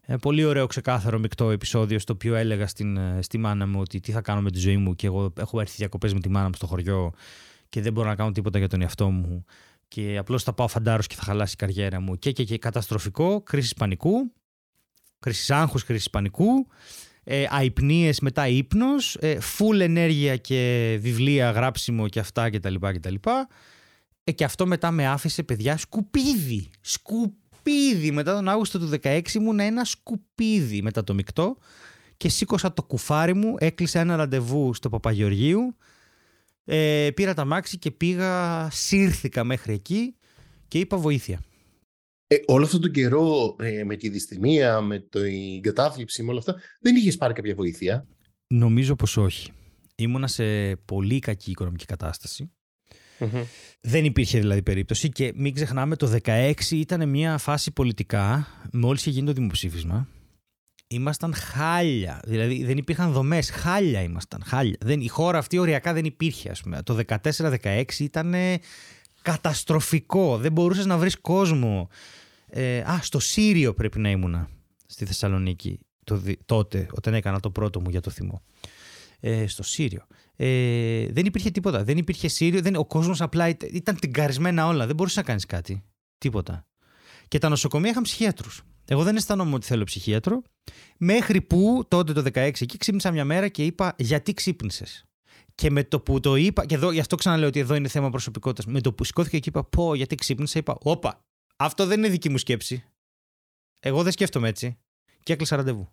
Ε, 0.00 0.16
πολύ 0.16 0.44
ωραίο 0.44 0.66
ξεκάθαρο 0.66 1.18
μεικτό 1.18 1.50
επεισόδιο 1.50 1.98
στο 1.98 2.12
οποίο 2.12 2.34
έλεγα 2.34 2.66
στην, 2.66 2.96
ε, 2.96 3.22
στη 3.22 3.38
μάνα 3.38 3.66
μου 3.66 3.80
ότι 3.80 4.00
τι 4.00 4.12
θα 4.12 4.20
κάνω 4.20 4.40
με 4.40 4.50
τη 4.50 4.58
ζωή 4.58 4.76
μου 4.76 4.94
και 4.94 5.06
εγώ 5.06 5.32
έχω 5.38 5.60
έρθει 5.60 5.74
διακοπές 5.76 6.12
με 6.12 6.20
τη 6.20 6.28
μάνα 6.28 6.46
μου 6.46 6.54
στο 6.54 6.66
χωριό 6.66 7.12
και 7.68 7.80
δεν 7.80 7.92
μπορώ 7.92 8.08
να 8.08 8.14
κάνω 8.14 8.32
τίποτα 8.32 8.58
για 8.58 8.68
τον 8.68 8.82
εαυτό 8.82 9.10
μου 9.10 9.44
και 9.88 10.16
απλώς 10.18 10.42
θα 10.42 10.52
πάω 10.52 10.68
φαντάρος 10.68 11.06
και 11.06 11.14
θα 11.14 11.22
χαλάσει 11.22 11.52
η 11.52 11.56
καριέρα 11.56 12.00
μου. 12.00 12.18
Και, 12.18 12.32
και, 12.32 12.44
και 12.44 12.58
καταστροφικό, 12.58 13.42
κρίση 13.42 13.74
πανικού, 13.74 14.32
κρίση 15.18 15.52
άγχους, 15.52 15.84
κρίση 15.84 16.10
πανικού, 16.10 16.66
ε, 17.28 17.44
αϊπνίες 17.48 18.20
μετά 18.20 18.48
ύπνος, 18.48 19.16
ε, 19.20 19.38
full 19.58 19.80
ενέργεια 19.80 20.36
και 20.36 20.96
βιβλία, 21.00 21.50
γράψιμο 21.50 22.08
και 22.08 22.20
αυτά 22.20 22.50
κτλ. 22.50 22.74
Και, 22.74 23.10
ε, 24.24 24.32
και 24.32 24.44
αυτό 24.44 24.66
μετά 24.66 24.90
με 24.90 25.08
άφησε 25.08 25.42
παιδιά 25.42 25.76
σκουπίδι, 25.76 26.70
σκουπίδι 26.80 27.46
σκουπίδι. 27.66 28.10
Μετά 28.10 28.34
τον 28.34 28.48
Αύγουστο 28.48 28.78
του 28.78 28.90
16 29.02 29.34
ήμουν 29.34 29.60
ένα 29.60 29.84
σκουπίδι 29.84 30.82
μετά 30.82 31.04
το 31.04 31.14
μεικτό 31.14 31.56
και 32.16 32.28
σήκωσα 32.28 32.72
το 32.72 32.82
κουφάρι 32.82 33.34
μου, 33.34 33.54
έκλεισα 33.58 34.00
ένα 34.00 34.16
ραντεβού 34.16 34.74
στο 34.74 34.88
Παπαγεωργίου, 34.88 35.76
ε, 36.64 37.08
πήρα 37.14 37.34
τα 37.34 37.44
μάξι 37.44 37.78
και 37.78 37.90
πήγα, 37.90 38.68
σύρθηκα 38.70 39.44
μέχρι 39.44 39.72
εκεί 39.72 40.14
και 40.68 40.78
είπα 40.78 40.96
βοήθεια. 40.96 41.40
Ε, 42.26 42.36
όλο 42.46 42.64
αυτόν 42.64 42.80
τον 42.80 42.90
καιρό 42.90 43.56
ε, 43.58 43.84
με 43.84 43.96
τη 43.96 44.08
δυστημία, 44.08 44.80
με 44.80 44.98
την 44.98 45.62
κατάθλιψη, 45.62 46.22
με 46.22 46.30
όλα 46.30 46.38
αυτά, 46.38 46.54
δεν 46.80 46.96
είχες 46.96 47.16
πάρει 47.16 47.34
κάποια 47.34 47.54
βοήθεια; 47.54 48.06
Νομίζω 48.46 48.96
πως 48.96 49.16
όχι. 49.16 49.50
Ήμουνα 49.96 50.26
σε 50.26 50.76
πολύ 50.76 51.18
κακή 51.18 51.50
οικονομική 51.50 51.84
κατάσταση. 51.84 52.50
Δεν 53.80 54.04
υπήρχε 54.04 54.38
δηλαδή 54.38 54.62
περίπτωση 54.62 55.08
και 55.08 55.32
μην 55.34 55.54
ξεχνάμε 55.54 55.96
το 55.96 56.18
2016 56.24 56.52
ήταν 56.70 57.08
μια 57.08 57.38
φάση 57.38 57.72
πολιτικά, 57.72 58.46
μόλις 58.72 59.00
είχε 59.00 59.10
γίνει 59.10 59.26
το 59.26 59.32
δημοψήφισμα. 59.32 60.08
Ήμασταν 60.88 61.34
χάλια. 61.34 62.20
Δηλαδή 62.24 62.64
δεν 62.64 62.76
υπήρχαν 62.76 63.12
δομές. 63.12 63.50
Χάλια 63.50 64.02
ήμασταν. 64.02 64.42
Χάλια. 64.44 64.76
Δεν, 64.80 65.00
η 65.00 65.08
χώρα 65.08 65.38
αυτή 65.38 65.58
οριακά 65.58 65.92
δεν 65.92 66.04
υπήρχε, 66.04 66.50
ας 66.50 66.60
πούμε. 66.60 66.82
Το 66.82 66.98
14-16 67.22 67.84
ήταν 67.98 68.34
καταστροφικό. 69.22 70.38
Δεν 70.38 70.52
μπορούσες 70.52 70.86
να 70.86 70.98
βρεις 70.98 71.20
κόσμο. 71.20 71.88
Ε, 72.46 72.78
α, 72.78 72.98
στο 73.02 73.18
Σύριο 73.18 73.74
πρέπει 73.74 73.98
να 73.98 74.10
ήμουνα 74.10 74.48
στη 74.86 75.04
Θεσσαλονίκη 75.04 75.80
το, 76.04 76.22
τότε, 76.44 76.86
όταν 76.92 77.14
έκανα 77.14 77.40
το 77.40 77.50
πρώτο 77.50 77.80
μου 77.80 77.90
για 77.90 78.00
το 78.00 78.10
θυμό. 78.10 78.42
Ε, 79.20 79.46
στο 79.46 79.62
Σύριο. 79.62 80.06
Ε, 80.36 81.06
δεν 81.06 81.26
υπήρχε 81.26 81.50
τίποτα. 81.50 81.84
Δεν 81.84 81.96
υπήρχε 81.96 82.28
Σύριο. 82.28 82.60
Δεν, 82.60 82.76
ο 82.76 82.84
κόσμος 82.84 83.20
απλά 83.20 83.48
ήταν, 83.48 83.68
ήταν 83.72 83.96
τυγκαρισμένα 83.96 84.66
όλα. 84.66 84.86
Δεν 84.86 84.94
μπορούσες 84.94 85.16
να 85.16 85.22
κάνεις 85.22 85.46
κάτι. 85.46 85.84
Τίποτα. 86.18 86.66
Και 87.28 87.38
τα 87.38 87.48
νοσοκομεία 87.48 87.90
είχαν 87.90 88.02
ψυχίατρους. 88.02 88.62
Εγώ 88.88 89.02
δεν 89.02 89.16
αισθανόμουν 89.16 89.54
ότι 89.54 89.66
θέλω 89.66 89.84
ψυχίατρο. 89.84 90.42
Μέχρι 90.98 91.40
που 91.40 91.84
τότε 91.88 92.12
το 92.12 92.20
16 92.20 92.34
εκεί 92.36 92.76
ξύπνησα 92.78 93.10
μια 93.10 93.24
μέρα 93.24 93.48
και 93.48 93.64
είπα 93.64 93.94
Γιατί 93.98 94.34
ξύπνησες; 94.34 95.04
Και 95.54 95.70
με 95.70 95.84
το 95.84 96.00
που 96.00 96.20
το 96.20 96.36
είπα, 96.36 96.66
και 96.66 96.74
εδώ, 96.74 96.90
γι' 96.90 97.00
αυτό 97.00 97.16
ξαναλέω 97.16 97.48
ότι 97.48 97.58
εδώ 97.58 97.74
είναι 97.74 97.88
θέμα 97.88 98.10
προσωπικότητας. 98.10 98.66
Με 98.66 98.80
το 98.80 98.92
που 98.92 99.04
σηκώθηκε 99.04 99.38
και 99.38 99.48
είπα 99.48 99.64
Πω, 99.64 99.94
γιατί 99.94 100.14
ξύπνησα, 100.14 100.58
είπα 100.58 100.76
Όπα, 100.80 101.24
αυτό 101.56 101.86
δεν 101.86 101.98
είναι 101.98 102.08
δική 102.08 102.28
μου 102.28 102.38
σκέψη. 102.38 102.84
Εγώ 103.80 104.02
δεν 104.02 104.12
σκέφτομαι 104.12 104.48
έτσι. 104.48 104.78
Και 105.22 105.32
έκλεισα 105.32 105.56
ραντεβού. 105.56 105.88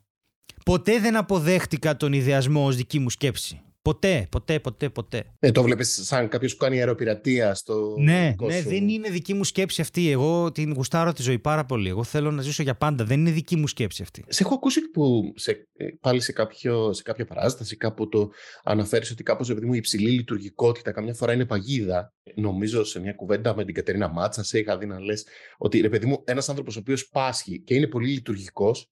Ποτέ 0.66 1.00
δεν 1.00 1.16
αποδέχτηκα 1.16 1.98
τον 1.98 2.14
ιδεασμό 2.14 2.66
ως 2.66 2.76
δική 2.76 3.00
μου 3.00 3.10
σκέψη. 3.10 3.62
Ποτέ, 3.84 4.28
ποτέ, 4.32 4.60
ποτέ, 4.60 4.90
ποτέ. 4.90 5.24
Ε, 5.40 5.52
το 5.52 5.64
βλέπεις 5.64 6.00
σαν 6.06 6.28
κάποιος 6.28 6.52
που 6.52 6.58
κάνει 6.58 6.78
αεροπειρατεία 6.78 7.54
στο. 7.54 7.96
Ναι, 8.00 8.36
ναι, 8.42 8.62
δεν 8.62 8.90
είναι 8.90 9.10
δική 9.10 9.34
μου 9.34 9.44
σκέψη 9.44 9.82
αυτή. 9.82 10.10
Εγώ 10.10 10.52
την 10.52 10.74
γουστάρω 10.74 11.14
τη 11.14 11.22
ζωή 11.22 11.40
πάρα 11.40 11.66
πολύ. 11.66 11.90
Εγώ 11.90 12.04
θέλω 12.04 12.32
να 12.32 12.42
ζήσω 12.42 12.64
για 12.64 12.76
πάντα. 12.76 13.04
Δεν 13.04 13.20
είναι 13.20 13.32
δική 13.32 13.56
μου 13.56 13.68
σκέψη 13.68 14.02
αυτή. 14.02 14.26
Σε 14.28 14.44
έχω 14.44 14.54
ακούσει 14.54 14.82
που 14.82 15.34
σε, 15.36 15.68
ε, 15.78 15.86
πάλι 16.02 16.22
σε, 16.22 16.32
κάποιο, 16.32 16.94
σε 16.94 17.04
κάποια 17.04 17.26
παράσταση 17.26 17.78
κάπου 17.78 18.10
το 18.10 18.32
αναφέρεις 18.64 19.12
ότι 19.12 19.24
κάπως 19.24 19.50
επειδή 19.50 19.66
μου 19.66 19.74
η 19.74 19.78
υψηλή 19.78 20.10
λειτουργικότητα 20.10 20.92
καμιά 20.92 21.14
φορά 21.14 21.34
είναι 21.34 21.46
παγίδα. 21.46 22.14
Νομίζω 22.36 22.84
σε 22.84 23.00
μια 23.00 23.14
κουβέντα 23.14 23.56
με 23.56 23.66
την 23.66 23.74
Κατερίνα 23.74 24.10
Μάτσα 24.10 24.44
σε 24.44 24.60
είχα 24.60 24.78
δει 24.78 24.86
να 24.86 25.00
λες 25.00 25.26
ότι 25.58 25.80
ρε 25.80 25.90
παιδί 25.90 26.06
μου, 26.06 26.24
ένας 26.26 26.50
άνθρωπος 26.50 26.76
ο 26.76 26.80
οποίος 26.80 27.10
πάσχει 27.10 27.60
και 27.60 27.76
είναι 27.76 27.88
πολύ 27.88 28.10
λειτουργικός, 28.10 28.92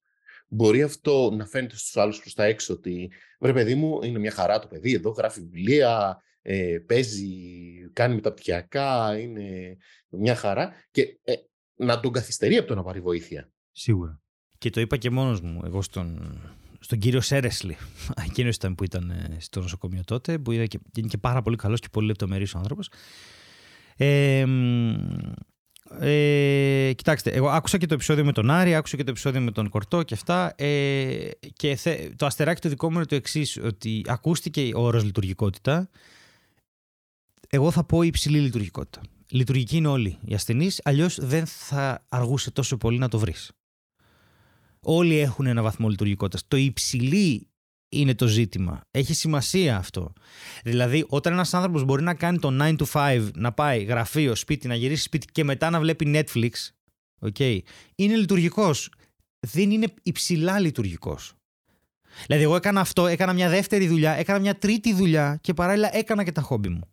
μπορεί 0.54 0.82
αυτό 0.82 1.30
να 1.30 1.46
φαίνεται 1.46 1.76
στους 1.76 1.96
άλλους 1.96 2.20
προς 2.20 2.34
τα 2.34 2.44
έξω 2.44 2.72
ότι 2.72 3.10
βρε 3.40 3.52
παιδί 3.52 3.74
μου 3.74 4.02
είναι 4.02 4.18
μια 4.18 4.30
χαρά 4.30 4.58
το 4.58 4.66
παιδί 4.66 4.92
εδώ 4.92 5.10
γράφει 5.10 5.40
βιβλία, 5.40 6.22
ε, 6.42 6.78
παίζει, 6.86 7.30
κάνει 7.92 8.14
μεταπτυχιακά, 8.14 9.18
είναι 9.18 9.76
μια 10.08 10.34
χαρά 10.34 10.72
και 10.90 11.02
ε, 11.22 11.34
να 11.74 12.00
τον 12.00 12.12
καθυστερεί 12.12 12.56
από 12.56 12.68
το 12.68 12.74
να 12.74 12.82
πάρει 12.82 13.00
βοήθεια. 13.00 13.52
Σίγουρα. 13.72 14.20
Και 14.58 14.70
το 14.70 14.80
είπα 14.80 14.96
και 14.96 15.10
μόνος 15.10 15.40
μου 15.40 15.60
εγώ 15.64 15.82
στον, 15.82 16.40
στον 16.80 16.98
κύριο 16.98 17.20
Σέρεσλι. 17.20 17.76
Εκείνος 18.26 18.54
ήταν 18.54 18.74
που 18.74 18.84
ήταν 18.84 19.10
ε, 19.10 19.36
στο 19.40 19.60
νοσοκομείο 19.60 20.02
τότε, 20.04 20.38
που 20.38 20.52
είναι 20.52 20.66
και, 20.66 20.78
είναι 20.96 21.08
και 21.08 21.18
πάρα 21.18 21.42
πολύ 21.42 21.56
καλός 21.56 21.80
και 21.80 21.88
πολύ 21.92 22.06
λεπτομερής 22.06 22.54
ο 22.54 22.58
άνθρωπος. 22.58 22.90
Ε, 23.96 24.44
ε, 26.00 26.92
κοιτάξτε, 26.92 27.30
εγώ 27.30 27.48
άκουσα 27.48 27.78
και 27.78 27.86
το 27.86 27.94
επεισόδιο 27.94 28.24
με 28.24 28.32
τον 28.32 28.50
Άρη, 28.50 28.74
άκουσα 28.74 28.96
και 28.96 29.04
το 29.04 29.10
επεισόδιο 29.10 29.40
με 29.40 29.50
τον 29.50 29.68
Κορτό 29.68 30.02
και 30.02 30.14
αυτά. 30.14 30.54
Ε, 30.56 31.28
και 31.52 31.78
το 32.16 32.26
αστεράκι 32.26 32.60
το 32.60 32.68
δικό 32.68 32.90
μου 32.90 32.96
είναι 32.96 33.06
το 33.06 33.14
εξής, 33.14 33.58
ότι 33.64 34.04
ακούστηκε 34.06 34.70
ο 34.74 34.80
όρο 34.80 35.00
λειτουργικότητα. 35.00 35.88
Εγώ 37.48 37.70
θα 37.70 37.84
πω 37.84 38.02
υψηλή 38.02 38.40
λειτουργικότητα. 38.40 39.00
Λειτουργική 39.28 39.76
είναι 39.76 39.88
όλοι 39.88 40.18
οι 40.24 40.34
ασθενεί, 40.34 40.70
αλλιώς 40.84 41.18
δεν 41.20 41.46
θα 41.46 42.04
αργούσε 42.08 42.50
τόσο 42.50 42.76
πολύ 42.76 42.98
να 42.98 43.08
το 43.08 43.18
βρεις. 43.18 43.52
Όλοι 44.80 45.18
έχουν 45.18 45.46
ένα 45.46 45.62
βαθμό 45.62 45.88
λειτουργικότητας. 45.88 46.44
Το 46.48 46.56
υψηλή 46.56 47.46
είναι 47.92 48.14
το 48.14 48.26
ζήτημα. 48.26 48.80
Έχει 48.90 49.14
σημασία 49.14 49.76
αυτό. 49.76 50.12
Δηλαδή, 50.64 51.04
όταν 51.08 51.32
ένας 51.32 51.54
άνθρωπος 51.54 51.84
μπορεί 51.84 52.02
να 52.02 52.14
κάνει 52.14 52.38
το 52.38 52.56
9 52.60 52.76
to 52.76 52.84
5, 52.92 53.28
να 53.34 53.52
πάει 53.52 53.82
γραφείο, 53.82 54.34
σπίτι, 54.34 54.68
να 54.68 54.74
γυρίσει 54.74 55.02
σπίτι 55.02 55.26
και 55.32 55.44
μετά 55.44 55.70
να 55.70 55.80
βλέπει 55.80 56.12
Netflix, 56.14 56.50
okay, 57.20 57.58
είναι 57.94 58.16
λειτουργικός. 58.16 58.90
Δεν 59.40 59.70
είναι 59.70 59.86
υψηλά 60.02 60.58
λειτουργικός. 60.58 61.32
Δηλαδή, 62.26 62.44
εγώ 62.44 62.56
έκανα 62.56 62.80
αυτό, 62.80 63.06
έκανα 63.06 63.32
μια 63.32 63.48
δεύτερη 63.48 63.88
δουλειά, 63.88 64.12
έκανα 64.12 64.38
μια 64.38 64.58
τρίτη 64.58 64.94
δουλειά 64.94 65.38
και 65.40 65.54
παράλληλα 65.54 65.96
έκανα 65.96 66.24
και 66.24 66.32
τα 66.32 66.40
χόμπι 66.40 66.68
μου. 66.68 66.92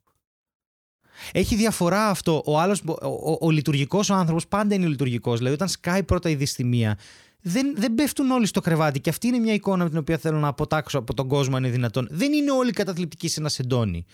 Έχει 1.31 1.55
διαφορά 1.55 2.09
αυτό. 2.09 2.43
Ο, 2.45 2.59
άλλος, 2.59 2.81
ο, 2.85 2.91
ο, 3.07 3.37
ο 3.41 3.49
λειτουργικός 3.49 4.09
ο 4.09 4.13
άνθρωπος 4.13 4.47
πάντα 4.47 4.75
είναι 4.75 4.87
λειτουργικός. 4.87 5.37
Δηλαδή, 5.37 5.55
όταν 5.55 5.67
σκάει 5.67 6.03
πρώτα 6.03 6.29
η 6.29 6.35
δυστημία, 6.35 6.97
δεν, 7.41 7.73
δεν 7.77 7.95
πέφτουν 7.95 8.31
όλοι 8.31 8.45
στο 8.45 8.61
κρεβάτι. 8.61 8.99
Και 8.99 9.09
αυτή 9.09 9.27
είναι 9.27 9.39
μια 9.39 9.53
εικόνα 9.53 9.83
με 9.83 9.89
την 9.89 9.97
οποία 9.99 10.17
θέλω 10.17 10.37
να 10.37 10.47
αποτάξω 10.47 10.97
από 10.97 11.13
τον 11.13 11.27
κόσμο, 11.27 11.55
αν 11.55 11.63
είναι 11.63 11.71
δυνατόν. 11.73 12.07
Δεν 12.11 12.33
είναι 12.33 12.51
όλοι 12.51 12.71
καταθλιπτικοί 12.71 13.27
σε 13.27 13.39
ένα 13.39 13.49
σεντόνι. 13.49 14.05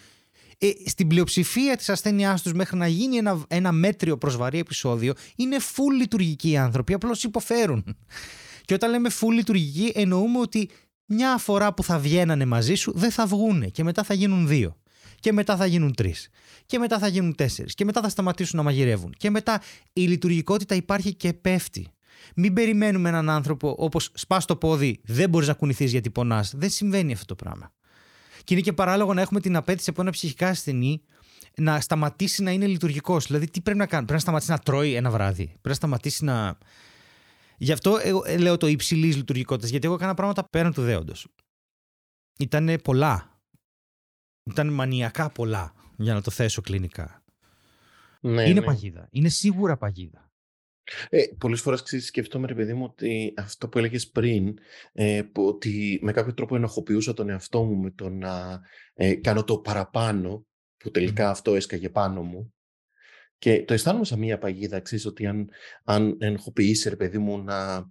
Ε, 0.58 0.70
στην 0.86 1.08
πλειοψηφία 1.08 1.78
της 1.78 1.90
ασθένειάς 1.90 2.42
τους, 2.42 2.54
μέχρι 2.54 2.78
να 2.78 2.88
γίνει 2.88 3.18
ένα, 3.18 3.44
ένα 3.48 3.72
μέτριο 3.72 4.18
προσβαρή 4.18 4.60
επεισόδιο, 4.60 5.14
είναι 5.36 5.58
full 5.60 5.98
λειτουργικοί 5.98 6.58
άνθρωποι, 6.58 6.94
απλώς 6.94 7.24
υποφέρουν. 7.24 7.98
Και 8.66 8.74
όταν 8.74 8.90
λέμε 8.90 9.10
full 9.20 9.32
λειτουργική, 9.34 9.92
εννοούμε 9.96 10.40
ότι 10.40 10.70
μια 11.06 11.38
φορά 11.38 11.74
που 11.74 11.84
θα 11.84 12.00
βγαίνανε 12.00 12.46
μαζί 12.46 12.76
σου 12.76 12.92
δεν 12.96 13.12
θα 13.12 13.26
βγούνε 13.26 13.68
και 13.68 13.84
μετά 13.84 14.04
θα 14.04 14.14
γίνουν 14.14 14.48
δύο. 14.48 14.78
Και 15.20 15.34
μετά 15.34 15.56
θα 15.56 15.66
γίνουν 15.66 15.94
τρεις. 15.94 16.30
Και 16.66 16.80
μετά 16.80 17.00
θα 17.00 17.08
γίνουν 17.08 17.36
τέσσερις. 17.36 17.74
Και 17.74 17.86
μετά 17.86 18.02
θα 18.02 18.10
σταματήσουν 18.10 18.58
να 18.58 18.64
μαγειρεύουν. 18.64 19.14
Και 19.18 19.30
μετά 19.30 19.62
η 19.94 20.02
λειτουργικότητα 20.02 20.76
υπάρχει 20.76 21.14
και 21.14 21.34
πέφτει. 21.34 21.88
Μην 22.36 22.54
περιμένουμε 22.54 23.10
έναν 23.10 23.30
άνθρωπο 23.30 23.76
όπως 23.78 24.12
σπάς 24.14 24.46
το 24.46 24.56
πόδι, 24.56 25.00
δεν 25.04 25.30
μπορείς 25.30 25.48
να 25.48 25.54
κουνηθείς 25.54 25.92
γιατί 25.92 26.10
πονάς. 26.10 26.54
Δεν 26.56 26.70
συμβαίνει 26.70 27.14
αυτό 27.14 27.26
το 27.26 27.36
πράγμα. 27.36 27.72
Και 28.44 28.54
είναι 28.54 28.64
και 28.64 28.74
παράλογο 28.74 29.14
να 29.14 29.22
έχουμε 29.22 29.40
την 29.40 29.56
απέτηση 29.56 29.90
από 29.90 30.02
ένα 30.02 30.12
ψυχικά 30.12 30.48
ασθενή 30.48 31.02
να 31.58 31.80
σταματήσει 31.80 32.44
να 32.44 32.52
είναι 32.52 32.68
λειτουργικός. 32.68 33.26
Δηλαδή, 33.26 33.50
τι 33.50 33.62
πρέπει 33.62 33.78
να 33.78 33.86
κάνει, 33.86 34.06
Πρέπει 34.06 34.14
να 34.14 34.20
σταματήσει 34.20 34.52
να 34.52 34.58
τρώει 34.58 34.94
ένα 34.94 35.10
βράδυ. 35.10 35.46
Πρέπει 35.46 35.68
να 35.68 35.74
σταματήσει 35.74 36.24
να. 36.24 36.58
Γι' 37.58 37.72
αυτό 37.72 38.00
εγώ 38.04 38.24
ε, 38.26 38.38
λέω 38.38 38.58
το 38.58 38.68
υψηλής 38.68 39.16
λειτουργικότητας, 39.16 39.70
γιατί 39.70 39.86
εγώ 39.86 39.96
έκανα 39.96 40.14
πράγματα 40.14 40.50
πέραν 40.50 40.74
του 40.74 40.82
δέοντος. 40.82 41.28
Ήταν 42.40 42.80
πολλά. 42.84 43.40
Ήταν 44.44 44.74
μανιακά 44.74 45.30
πολλά, 45.30 45.74
για 45.98 46.14
να 46.14 46.22
το 46.22 46.32
θέσω 46.32 46.62
κλινικά. 46.62 47.24
Ναι, 48.22 48.44
είναι 48.44 48.60
ναι. 48.60 48.66
παγίδα. 48.66 49.08
Είναι 49.12 49.30
σίγουρα 49.30 49.78
παγίδα. 49.78 50.25
Ε, 51.10 51.24
πολλές 51.38 51.62
φορές 51.62 51.84
σκεφτόμαι, 52.00 52.48
ρε 52.48 52.56
παιδί 52.56 52.74
μου, 52.74 52.84
ότι 52.84 53.34
αυτό 53.38 53.70
που 53.70 53.78
έλεγες 53.78 54.10
πριν, 54.10 54.54
ε, 54.94 55.22
που 55.32 55.46
ότι 55.46 56.00
με 56.02 56.12
κάποιο 56.12 56.34
τρόπο 56.34 56.56
ενοχοποιούσα 56.56 57.14
τον 57.14 57.30
εαυτό 57.30 57.64
μου 57.64 57.76
με 57.76 57.92
το 57.92 58.10
να 58.10 58.62
ε, 58.94 59.16
κάνω 59.16 59.44
το 59.44 59.58
παραπάνω, 59.58 60.46
που 60.78 60.92
τελικά 60.92 61.30
αυτό 61.30 61.56
έσκαγε 61.56 61.90
πάνω 61.90 62.22
μου. 62.22 62.54
Και 63.38 63.64
το 63.64 63.74
αισθάνομαι 63.74 64.06
σαν 64.06 64.20
μία 64.20 64.38
παγίδα, 64.38 64.80
ξέρεις, 64.80 65.06
ότι 65.06 65.26
αν, 65.26 65.50
αν 65.84 66.18
ενοχοποιήσει, 66.20 66.90
ρε 66.90 66.96
παιδί 66.96 67.18
μου, 67.18 67.44
να 67.44 67.88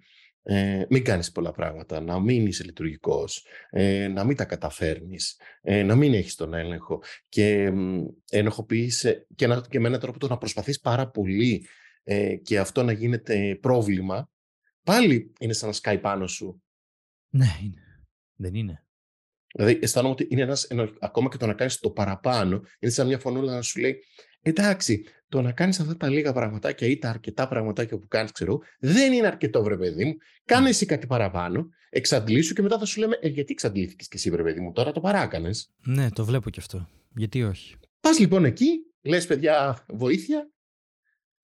ε, 0.47 0.85
μην 0.89 1.05
κάνεις 1.05 1.33
πολλά 1.33 1.53
πράγματα, 1.53 2.01
να 2.01 2.21
μην 2.21 2.47
είσαι 2.47 2.65
λειτουργικός, 2.65 3.47
ε, 3.71 4.09
να 4.09 4.25
μην 4.25 4.37
τα 4.37 4.45
καταφέρνεις, 4.45 5.41
ε, 5.63 5.83
να 5.83 5.95
μην 5.95 6.15
έχεις 6.15 6.35
τον 6.35 6.55
έλεγχο 6.55 7.03
και 7.29 7.73
ενοχοποιήσει 8.31 9.27
και, 9.35 9.61
και 9.69 9.81
με 9.81 9.89
έναν 9.89 10.01
τρόπο 10.01 10.19
το 10.19 10.29
να 10.29 10.39
προσπαθείς 10.39 10.81
πάρα 10.81 11.11
πολύ 11.11 11.67
ε, 12.05 12.37
και 12.37 12.59
αυτό 12.59 12.83
να 12.83 12.93
γίνεται 12.93 13.59
πρόβλημα, 13.61 14.31
πάλι 14.83 15.33
είναι 15.39 15.53
σαν 15.53 15.69
να 15.69 15.75
σκάει 15.75 15.99
πάνω 15.99 16.27
σου. 16.27 16.63
Ναι, 17.31 17.59
είναι. 17.63 17.83
Δεν 18.35 18.55
είναι. 18.55 18.85
Δηλαδή, 19.55 19.79
αισθάνομαι 19.83 20.13
ότι 20.13 20.27
είναι 20.31 20.43
ένας, 20.43 20.69
ακόμα 21.01 21.29
και 21.29 21.37
το 21.37 21.47
να 21.47 21.55
κάνεις 21.55 21.79
το 21.79 21.91
παραπάνω, 21.91 22.63
είναι 22.79 22.93
σαν 22.93 23.07
μια 23.07 23.19
φωνούλα 23.19 23.55
να 23.55 23.63
σου 23.63 23.81
λέει 23.81 23.99
Εντάξει, 24.47 25.05
το 25.29 25.43
να 25.43 25.53
κάνεις 25.53 25.81
αυτά 25.81 25.97
τα 25.97 26.09
λίγα 26.09 26.33
πραγματάκια 26.33 26.89
ή 26.89 26.99
τα 26.99 27.09
αρκετά 27.09 27.49
πραγματάκια 27.49 27.99
που 27.99 28.09
κάνεις, 28.09 28.33
ξέρω, 28.33 28.61
δεν 28.79 29.13
είναι 29.13 29.27
αρκετό, 29.27 29.63
βρε 29.63 29.77
παιδί 29.77 30.05
μου. 30.05 30.17
Κάνε 30.45 30.69
εσύ 30.69 30.87
κάτι 30.87 31.07
παραπάνω, 31.07 31.69
εξαντλήσου 31.91 32.55
και 32.55 32.63
μετά 32.63 32.79
θα 32.79 32.85
σου 32.85 33.01
λέμε, 33.01 33.19
ε, 33.21 33.29
γιατί 33.29 33.53
εξαντλήθηκες 33.53 34.09
και 34.09 34.17
εσύ, 34.17 34.31
βρε 34.31 34.43
παιδί 34.43 34.61
μου, 34.61 34.73
τώρα 34.73 34.93
το 34.93 35.01
παράκανες. 35.01 35.73
Ναι, 35.85 36.11
το 36.11 36.25
βλέπω 36.25 36.51
κι 36.51 36.59
αυτό. 36.59 36.89
Γιατί 37.15 37.43
όχι. 37.43 37.77
Πας 38.01 38.19
λοιπόν 38.19 38.45
εκεί, 38.45 38.67
λες, 39.03 39.27
παιδιά, 39.27 39.85
βοήθεια, 39.89 40.51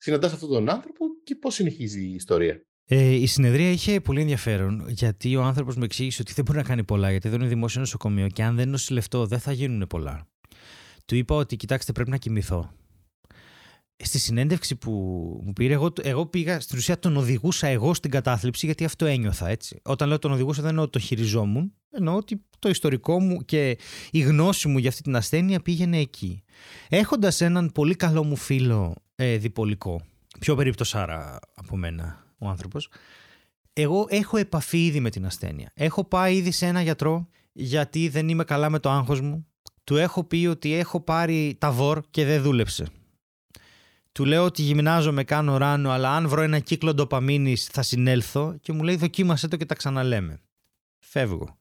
συναντάς 0.00 0.32
αυτόν 0.32 0.48
τον 0.48 0.70
άνθρωπο 0.70 1.04
και 1.24 1.34
πώς 1.34 1.54
συνεχίζει 1.54 2.04
η 2.04 2.14
ιστορία; 2.14 2.62
Ε, 2.84 3.10
η 3.14 3.26
συνεδρία 3.26 3.70
είχε 3.70 4.00
πολύ 4.00 4.20
ενδιαφέρον 4.20 4.88
γιατί 4.88 5.36
ο 5.36 5.42
άνθρωπος 5.42 5.76
μου 5.76 5.84
εξήγησε 5.84 6.22
ότι 6.22 6.32
δεν 6.32 6.44
μπορεί 6.44 6.58
να 6.58 6.64
κάνει 6.64 6.84
πολλά 6.84 7.10
γιατί 7.10 7.28
δεν 7.28 7.40
είναι 7.40 7.48
δημόσιο 7.48 7.80
νοσοκομείο 7.80 8.26
και 8.26 8.42
αν 8.42 8.56
δεν 8.56 8.68
νοσηλευτώ 8.68 9.26
δεν 9.26 9.38
θα 9.38 9.52
γίνουν 9.52 9.86
πολλά. 9.86 10.28
Του 11.04 11.14
είπα 11.14 11.34
ότι 11.34 11.56
κοιτάξτε 11.56 11.92
πρέπει 11.92 12.10
να 12.10 12.16
κοιμηθώ 12.16 12.70
στη 14.04 14.18
συνέντευξη 14.18 14.76
που 14.76 14.90
μου 15.44 15.52
πήρε, 15.52 15.72
εγώ, 15.72 15.92
εγώ 16.02 16.26
πήγα 16.26 16.60
στην 16.60 16.78
ουσία 16.78 16.98
τον 16.98 17.16
οδηγούσα 17.16 17.66
εγώ 17.66 17.94
στην 17.94 18.10
κατάθλιψη 18.10 18.66
γιατί 18.66 18.84
αυτό 18.84 19.06
ένιωθα 19.06 19.48
έτσι. 19.48 19.80
Όταν 19.82 20.08
λέω 20.08 20.18
τον 20.18 20.32
οδηγούσα 20.32 20.60
δεν 20.60 20.70
εννοώ 20.70 20.84
ότι 20.84 20.92
το 20.92 20.98
χειριζόμουν, 20.98 21.74
εννοώ 21.90 22.16
ότι 22.16 22.44
το 22.58 22.68
ιστορικό 22.68 23.20
μου 23.20 23.44
και 23.44 23.78
η 24.10 24.20
γνώση 24.20 24.68
μου 24.68 24.78
για 24.78 24.88
αυτή 24.88 25.02
την 25.02 25.16
ασθένεια 25.16 25.60
πήγαινε 25.60 25.98
εκεί. 25.98 26.42
Έχοντας 26.88 27.40
έναν 27.40 27.72
πολύ 27.72 27.94
καλό 27.94 28.24
μου 28.24 28.36
φίλο 28.36 28.94
ε, 29.14 29.36
διπολικό, 29.36 30.00
πιο 30.38 30.54
περίπτωσάρα 30.54 31.38
από 31.54 31.76
μένα 31.76 32.24
ο 32.38 32.48
άνθρωπος, 32.48 32.88
εγώ 33.72 34.06
έχω 34.08 34.36
επαφή 34.36 34.84
ήδη 34.84 35.00
με 35.00 35.10
την 35.10 35.26
ασθένεια. 35.26 35.70
Έχω 35.74 36.04
πάει 36.04 36.36
ήδη 36.36 36.50
σε 36.50 36.66
ένα 36.66 36.82
γιατρό 36.82 37.28
γιατί 37.52 38.08
δεν 38.08 38.28
είμαι 38.28 38.44
καλά 38.44 38.70
με 38.70 38.78
το 38.78 38.90
άγχος 38.90 39.20
μου. 39.20 39.46
Του 39.84 39.96
έχω 39.96 40.24
πει 40.24 40.46
ότι 40.46 40.74
έχω 40.74 41.00
πάρει 41.00 41.56
τα 41.58 41.72
βορ 41.72 42.00
και 42.10 42.24
δεν 42.24 42.42
δούλεψε 42.42 42.86
του 44.12 44.24
λέω 44.24 44.44
ότι 44.44 44.62
γυμνάζομαι, 44.62 45.24
κάνω 45.24 45.56
ράνο, 45.56 45.90
αλλά 45.90 46.10
αν 46.16 46.28
βρω 46.28 46.42
ένα 46.42 46.58
κύκλο 46.58 46.94
ντοπαμίνης 46.94 47.64
θα 47.64 47.82
συνέλθω 47.82 48.56
και 48.60 48.72
μου 48.72 48.82
λέει 48.82 48.96
δοκίμασέ 48.96 49.48
το 49.48 49.56
και 49.56 49.66
τα 49.66 49.74
ξαναλέμε. 49.74 50.40
Φεύγω. 51.12 51.56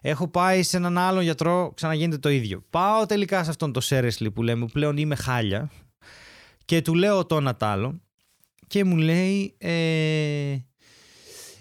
Έχω 0.00 0.28
πάει 0.28 0.62
σε 0.62 0.76
έναν 0.76 0.98
άλλον 0.98 1.22
γιατρό, 1.22 1.72
ξαναγίνεται 1.74 2.18
το 2.18 2.28
ίδιο. 2.28 2.64
Πάω 2.70 3.06
τελικά 3.06 3.44
σε 3.44 3.50
αυτόν 3.50 3.72
το 3.72 3.80
Σέρεσλι 3.80 4.30
που 4.30 4.42
λέμε, 4.42 4.64
που 4.64 4.72
πλέον 4.72 4.96
είμαι 4.96 5.14
χάλια 5.14 5.70
και 6.64 6.82
του 6.82 6.94
λέω 6.94 7.26
το 7.26 7.36
ένα 7.36 7.56
άλλο 7.60 8.00
και 8.66 8.84
μου 8.84 8.96
λέει 8.96 9.54
ε, 9.58 10.56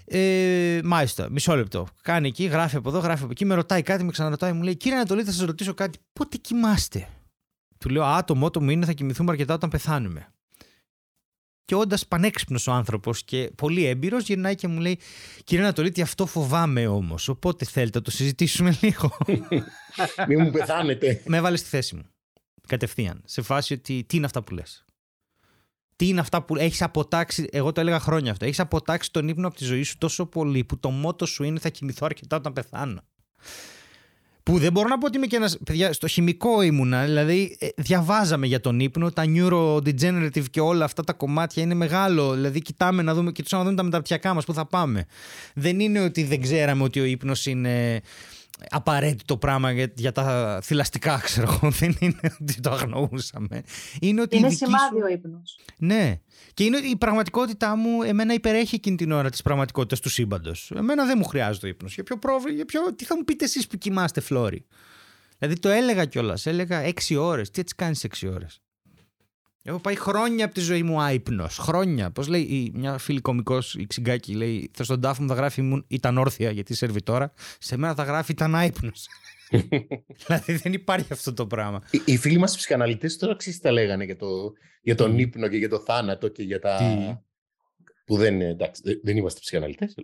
ε, 0.05 0.79
μάλιστα, 0.83 1.29
μισό 1.29 1.55
λεπτό. 1.55 1.87
Κάνει 2.01 2.27
εκεί, 2.27 2.43
γράφει 2.43 2.75
από 2.75 2.89
εδώ, 2.89 2.99
γράφει 2.99 3.23
από 3.23 3.31
εκεί, 3.31 3.45
με 3.45 3.55
ρωτάει 3.55 3.81
κάτι, 3.81 4.03
με 4.03 4.11
ξαναρωτάει, 4.11 4.53
μου 4.53 4.61
λέει 4.61 4.75
Κύριε 4.75 4.97
Ανατολή, 4.97 5.23
θα 5.23 5.31
σας 5.31 5.45
ρωτήσω 5.45 5.73
κάτι. 5.73 5.99
Πότε 6.13 6.37
κοιμάστε; 6.37 7.07
Του 7.77 7.89
λέω 7.89 8.03
Α, 8.03 8.23
το 8.23 8.35
μότο 8.35 8.61
μου 8.61 8.69
είναι 8.69 8.85
θα 8.85 8.91
κοιμηθούμε 8.93 9.31
αρκετά 9.31 9.53
όταν 9.53 9.69
πεθάνουμε. 9.69 10.32
Και 11.65 11.75
όντας 11.75 12.07
πανέξυπνος 12.07 12.67
ο 12.67 12.71
άνθρωπος 12.71 13.23
και 13.23 13.51
πολύ 13.55 13.85
έμπειρος, 13.85 14.23
γυρνάει 14.23 14.55
και 14.55 14.67
μου 14.67 14.79
λέει: 14.79 14.99
Κύριε 15.43 15.63
Ανατολίτη, 15.63 16.01
αυτό 16.01 16.25
φοβάμαι 16.25 16.87
όμως. 16.87 17.27
Οπότε 17.27 17.65
θέλετε 17.65 17.97
να 17.97 18.03
το 18.03 18.11
συζητήσουμε 18.11 18.77
λίγο. 18.81 19.17
Μην 20.27 20.41
μου 20.41 20.51
πεθάνετε. 20.51 21.21
Με 21.25 21.37
έβαλε 21.37 21.57
στη 21.57 21.69
θέση 21.69 21.95
μου. 21.95 22.03
Κατευθείαν. 22.67 23.21
Σε 23.25 23.41
φάση 23.41 23.73
ότι 23.73 24.03
τι 24.07 24.17
είναι 24.17 24.25
αυτά 24.25 24.43
που 24.43 24.53
λες; 24.53 24.85
Τι 25.95 26.07
είναι 26.07 26.19
αυτά 26.19 26.43
που 26.43 26.55
έχεις 26.55 26.81
αποτάξει. 26.81 27.47
Εγώ 27.51 27.71
το 27.71 27.81
έλεγα 27.81 27.99
χρόνια 27.99 28.31
αυτό. 28.31 28.45
Έχεις 28.45 28.59
αποτάξει 28.59 29.11
τον 29.11 29.27
ύπνο 29.27 29.47
από 29.47 29.57
τη 29.57 29.63
ζωή 29.63 29.83
σου 29.83 29.97
τόσο 29.97 30.25
πολύ 30.25 30.63
που 30.63 30.79
το 30.79 30.89
μότο 30.89 31.25
σου 31.25 31.43
είναι 31.43 31.59
θα 31.59 31.69
κοιμηθώ 31.69 32.05
αρκετά 32.05 32.35
όταν 32.35 32.53
πεθάνω. 32.53 33.01
Που 34.43 34.57
δεν 34.57 34.71
μπορώ 34.71 34.87
να 34.87 34.97
πω 34.97 35.05
ότι 35.05 35.17
είμαι 35.17 35.25
και 35.25 35.35
ένα. 35.35 35.51
Παιδιά, 35.65 35.93
στο 35.93 36.07
χημικό 36.07 36.61
ήμουνα. 36.61 37.05
Δηλαδή, 37.05 37.57
ε, 37.59 37.67
διαβάζαμε 37.75 38.47
για 38.47 38.59
τον 38.59 38.79
ύπνο. 38.79 39.11
Τα 39.11 39.23
neurodegenerative 39.27 40.49
και 40.49 40.59
όλα 40.59 40.85
αυτά 40.85 41.03
τα 41.03 41.13
κομμάτια 41.13 41.63
είναι 41.63 41.73
μεγάλο. 41.73 42.33
Δηλαδή, 42.33 42.61
κοιτάμε 42.61 43.01
να 43.01 43.13
δούμε, 43.13 43.31
κοιτούσαμε 43.31 43.63
να 43.63 43.69
δούμε 43.69 43.81
τα 43.81 43.87
μεταπτυχιακά 43.87 44.33
μας, 44.33 44.45
πού 44.45 44.53
θα 44.53 44.65
πάμε. 44.65 45.05
Δεν 45.55 45.79
είναι 45.79 45.99
ότι 45.99 46.23
δεν 46.23 46.41
ξέραμε 46.41 46.83
ότι 46.83 46.99
ο 46.99 47.03
ύπνος 47.03 47.45
είναι 47.45 48.01
απαραίτητο 48.69 49.37
πράγμα 49.37 49.71
για, 49.71 49.91
για 49.95 50.11
τα 50.11 50.59
θηλαστικά, 50.63 51.17
ξέρω 51.23 51.51
εγώ. 51.51 51.71
Δεν 51.71 51.95
είναι 51.99 52.19
ότι 52.41 52.59
το 52.61 52.71
αγνοούσαμε. 52.71 53.63
Είναι, 54.01 54.21
ότι 54.21 54.37
είναι 54.37 54.49
σημάδι 54.49 54.97
σου... 54.97 55.01
ο 55.03 55.07
ύπνος. 55.07 55.59
Ναι. 55.77 56.19
Και 56.53 56.63
είναι 56.63 56.77
η 56.77 56.95
πραγματικότητά 56.95 57.75
μου, 57.75 58.03
εμένα 58.03 58.33
υπερέχει 58.33 58.75
εκείνη 58.75 58.95
την 58.95 59.11
ώρα 59.11 59.29
της 59.29 59.41
πραγματικότητας 59.41 59.99
του 59.99 60.09
σύμπαντος. 60.09 60.71
Εμένα 60.75 61.05
δεν 61.05 61.17
μου 61.17 61.25
χρειάζεται 61.25 61.65
ο 61.65 61.69
ύπνος. 61.69 61.93
Για 61.93 62.03
ποιο 62.03 62.17
πρόβλημα, 62.17 62.55
για 62.55 62.65
ποιο... 62.65 62.93
τι 62.95 63.05
θα 63.05 63.17
μου 63.17 63.23
πείτε 63.23 63.45
εσείς 63.45 63.67
που 63.67 63.77
κοιμάστε, 63.77 64.21
Φλόρι; 64.21 64.65
Δηλαδή 65.37 65.59
το 65.59 65.69
έλεγα 65.69 66.05
κιόλας. 66.05 66.45
Έλεγα 66.45 66.79
έξι 66.79 67.15
ώρες. 67.15 67.51
Τι 67.51 67.61
έτσι 67.61 67.75
κάνεις 67.75 68.03
έξι 68.03 68.27
ώρες; 68.27 68.61
Έχω 69.65 69.79
πάει 69.79 69.95
χρόνια 69.95 70.45
από 70.45 70.53
τη 70.53 70.59
ζωή 70.59 70.83
μου 70.83 71.01
άϊπνος. 71.01 71.57
Χρόνια. 71.57 72.11
Πώς 72.11 72.27
λέει 72.27 72.71
μια 72.73 72.97
φίλη 72.97 73.21
κωμικός, 73.21 73.75
η 73.75 73.85
Ξυγκάκη, 73.87 74.33
λέει: 74.33 74.69
Θα 74.73 74.83
στον 74.83 75.01
τάφο 75.01 75.21
μου 75.21 75.27
θα 75.27 75.33
γράφει 75.33 75.83
ήταν 75.87 76.17
όρθια 76.17 76.51
γιατί 76.51 76.73
σερβιτόρα. 76.73 77.33
Σε 77.59 77.77
μένα 77.77 77.95
θα 77.95 78.03
γράφει 78.03 78.31
ήταν 78.31 78.55
άϊπνος. 78.55 79.07
δηλαδή 80.25 80.53
δεν 80.53 80.73
υπάρχει 80.73 81.13
αυτό 81.13 81.33
το 81.33 81.47
πράγμα. 81.47 81.81
Οι, 81.91 82.01
οι 82.05 82.17
φίλοι 82.17 82.37
μας 82.37 82.55
ψυχαναλυτές 82.55 83.17
τώρα 83.17 83.35
ξέρεις 83.35 83.59
τα 83.59 83.71
λέγανε 83.71 84.03
για, 84.03 84.15
το, 84.15 84.27
για 84.81 84.95
τον 84.95 85.19
ύπνο 85.19 85.47
και 85.47 85.57
για 85.57 85.69
το 85.69 85.79
θάνατο 85.79 86.27
και 86.27 86.43
για 86.43 86.59
τα. 86.59 86.77
Τι; 86.77 87.17
Που 88.05 88.17
δεν, 88.17 88.41
εντάξει, 88.41 88.81
δεν 89.03 89.17
είμαστε 89.17 89.39
ψυχαναλυτές. 89.39 89.95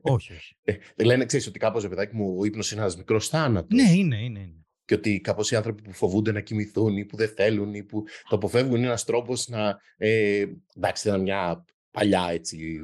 όχι, 0.00 0.32
όχι. 0.32 0.56
Ε, 0.62 1.04
λένε, 1.04 1.24
ξέρεις 1.24 1.46
ότι 1.46 1.58
κάπως, 1.58 1.88
παιδάκι 1.88 2.16
μου, 2.16 2.36
ο 2.38 2.44
ύπνος 2.44 2.72
είναι 2.72 2.80
ένας 2.80 2.96
μικρός 2.96 3.28
θάνατος. 3.28 3.82
Ναι, 3.82 3.90
είναι, 3.90 4.16
είναι. 4.16 4.38
είναι 4.38 4.66
και 4.88 4.94
ότι 4.94 5.20
κάπως 5.20 5.50
οι 5.50 5.56
άνθρωποι 5.56 5.82
που 5.82 5.92
φοβούνται 5.92 6.32
να 6.32 6.40
κοιμηθούν 6.40 6.96
ή 6.96 7.04
που 7.04 7.16
δεν 7.16 7.28
θέλουν 7.28 7.74
ή 7.74 7.82
που 7.82 8.04
το 8.28 8.36
αποφεύγουν 8.36 8.76
είναι 8.76 8.86
ένας 8.86 9.04
τρόπος 9.04 9.48
να. 9.48 9.80
Ε, 9.96 10.44
εντάξει, 10.76 11.08
ήταν 11.08 11.20
μια 11.20 11.64
παλιά 11.90 12.28
έτσι. 12.30 12.80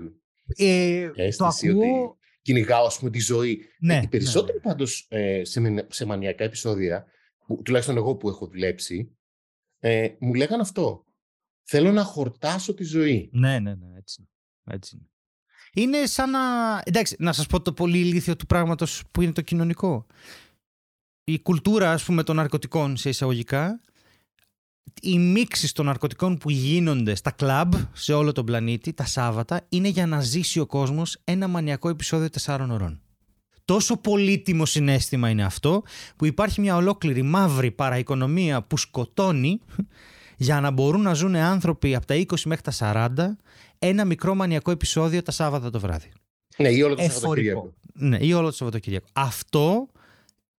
Ε, 0.56 1.10
αίσθηση 1.14 1.36
το 1.36 1.72
ακούω... 1.72 2.04
ότι 2.04 2.18
κυνηγάω 2.42 2.86
ας 2.86 2.98
πούμε, 2.98 3.10
τη 3.10 3.20
ζωή. 3.20 3.64
Ναι, 3.78 4.00
οι 4.02 4.08
περισσότεροι 4.08 4.56
ναι. 4.56 4.62
πάντως 4.62 5.06
ε, 5.08 5.44
σε, 5.44 5.86
σε 5.88 6.04
μανιακά 6.04 6.44
επεισόδια, 6.44 7.06
που, 7.46 7.62
τουλάχιστον 7.64 7.96
εγώ 7.96 8.16
που 8.16 8.28
έχω 8.28 8.46
δουλέψει, 8.46 9.16
ε, 9.78 10.08
μου 10.18 10.34
λέγαν 10.34 10.60
αυτό. 10.60 11.04
Θέλω 11.62 11.92
να 11.92 12.04
χορτάσω 12.04 12.74
τη 12.74 12.84
ζωή. 12.84 13.30
Ναι, 13.32 13.58
ναι, 13.58 13.74
ναι, 13.74 13.96
έτσι. 13.96 14.28
έτσι 14.64 14.96
είναι. 14.96 15.08
Είναι 15.86 16.06
σαν 16.06 16.30
να. 16.30 16.40
Εντάξει, 16.84 17.16
να 17.18 17.32
σας 17.32 17.46
πω 17.46 17.60
το 17.60 17.72
πολύ 17.72 17.98
ηλίθιο 17.98 18.36
του 18.36 18.46
πράγματος 18.46 19.02
που 19.10 19.22
είναι 19.22 19.32
το 19.32 19.40
κοινωνικό 19.40 20.06
η 21.24 21.38
κουλτούρα 21.40 21.92
ας 21.92 22.04
πούμε 22.04 22.22
των 22.22 22.36
ναρκωτικών 22.36 22.96
σε 22.96 23.08
εισαγωγικά 23.08 23.80
οι 25.02 25.18
μίξεις 25.18 25.72
των 25.72 25.86
ναρκωτικών 25.86 26.38
που 26.38 26.50
γίνονται 26.50 27.14
στα 27.14 27.30
κλαμπ 27.30 27.74
σε 27.92 28.12
όλο 28.12 28.32
τον 28.32 28.44
πλανήτη 28.44 28.92
τα 28.92 29.04
Σάββατα 29.04 29.66
είναι 29.68 29.88
για 29.88 30.06
να 30.06 30.20
ζήσει 30.20 30.60
ο 30.60 30.66
κόσμος 30.66 31.18
ένα 31.24 31.48
μανιακό 31.48 31.88
επεισόδιο 31.88 32.30
τεσσάρων 32.30 32.70
ωρών. 32.70 33.00
Τόσο 33.64 33.96
πολύτιμο 33.96 34.64
συνέστημα 34.66 35.28
είναι 35.28 35.44
αυτό 35.44 35.82
που 36.16 36.24
υπάρχει 36.24 36.60
μια 36.60 36.76
ολόκληρη 36.76 37.22
μαύρη 37.22 37.70
παραοικονομία 37.70 38.62
που 38.62 38.76
σκοτώνει 38.76 39.60
για 40.36 40.60
να 40.60 40.70
μπορούν 40.70 41.00
να 41.00 41.14
ζουν 41.14 41.36
άνθρωποι 41.36 41.94
από 41.94 42.06
τα 42.06 42.14
20 42.14 42.40
μέχρι 42.44 42.62
τα 42.62 42.72
40 43.16 43.36
ένα 43.78 44.04
μικρό 44.04 44.34
μανιακό 44.34 44.70
επεισόδιο 44.70 45.22
τα 45.22 45.30
Σάββατα 45.30 45.70
το 45.70 45.80
βράδυ. 45.80 46.10
Ναι, 46.56 46.68
ή 46.68 46.82
όλο 46.82 46.94
το 46.94 47.02
Σαββατοκύριακο. 47.02 47.72
Ναι, 47.92 48.18
ή 48.20 48.32
όλο 48.32 48.46
το 48.48 48.54
Σαββατοκύριακο. 48.54 49.06
Αυτό 49.12 49.86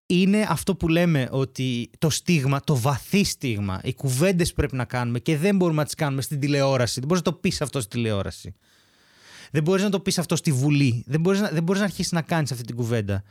είναι 0.06 0.46
αυτό 0.50 0.76
που 0.76 0.88
λέμε 0.88 1.28
ότι 1.32 1.90
το 1.98 2.10
στίγμα, 2.10 2.60
το 2.62 2.76
βαθύ 2.76 3.24
στίγμα, 3.24 3.80
οι 3.84 3.94
κουβέντες 3.94 4.54
πρέπει 4.54 4.76
να 4.76 4.86
κάνουμε 4.86 5.20
και 5.20 5.38
δεν 5.38 5.56
μπορούμε 5.56 5.78
να 5.78 5.86
τις 5.86 5.96
κάνουμε 5.96 6.22
στην 6.22 6.40
τηλεόραση. 6.40 7.00
Δεν 7.00 7.08
μπορείς 7.08 7.24
να 7.26 7.32
το 7.32 7.38
πεις 7.38 7.62
αυτό 7.62 7.80
στη 7.80 7.90
τηλεόραση. 7.90 8.56
Δεν 9.52 9.64
μπορείς 9.64 9.84
να 9.84 9.90
το 9.90 10.00
πεις 10.00 10.18
αυτό 10.18 10.36
στη 10.36 10.52
Βουλή. 10.52 11.04
Δεν 11.08 11.20
μπορείς 11.20 11.40
να, 11.40 11.50
δεν 11.50 11.64
μπορείς 11.64 11.82
να 11.82 11.88
αρχίσεις 11.88 12.12
να 12.12 12.22
κάνεις 12.22 12.52
αυτή 12.52 12.64
την 12.64 12.76
κουβέντα. 12.76 13.24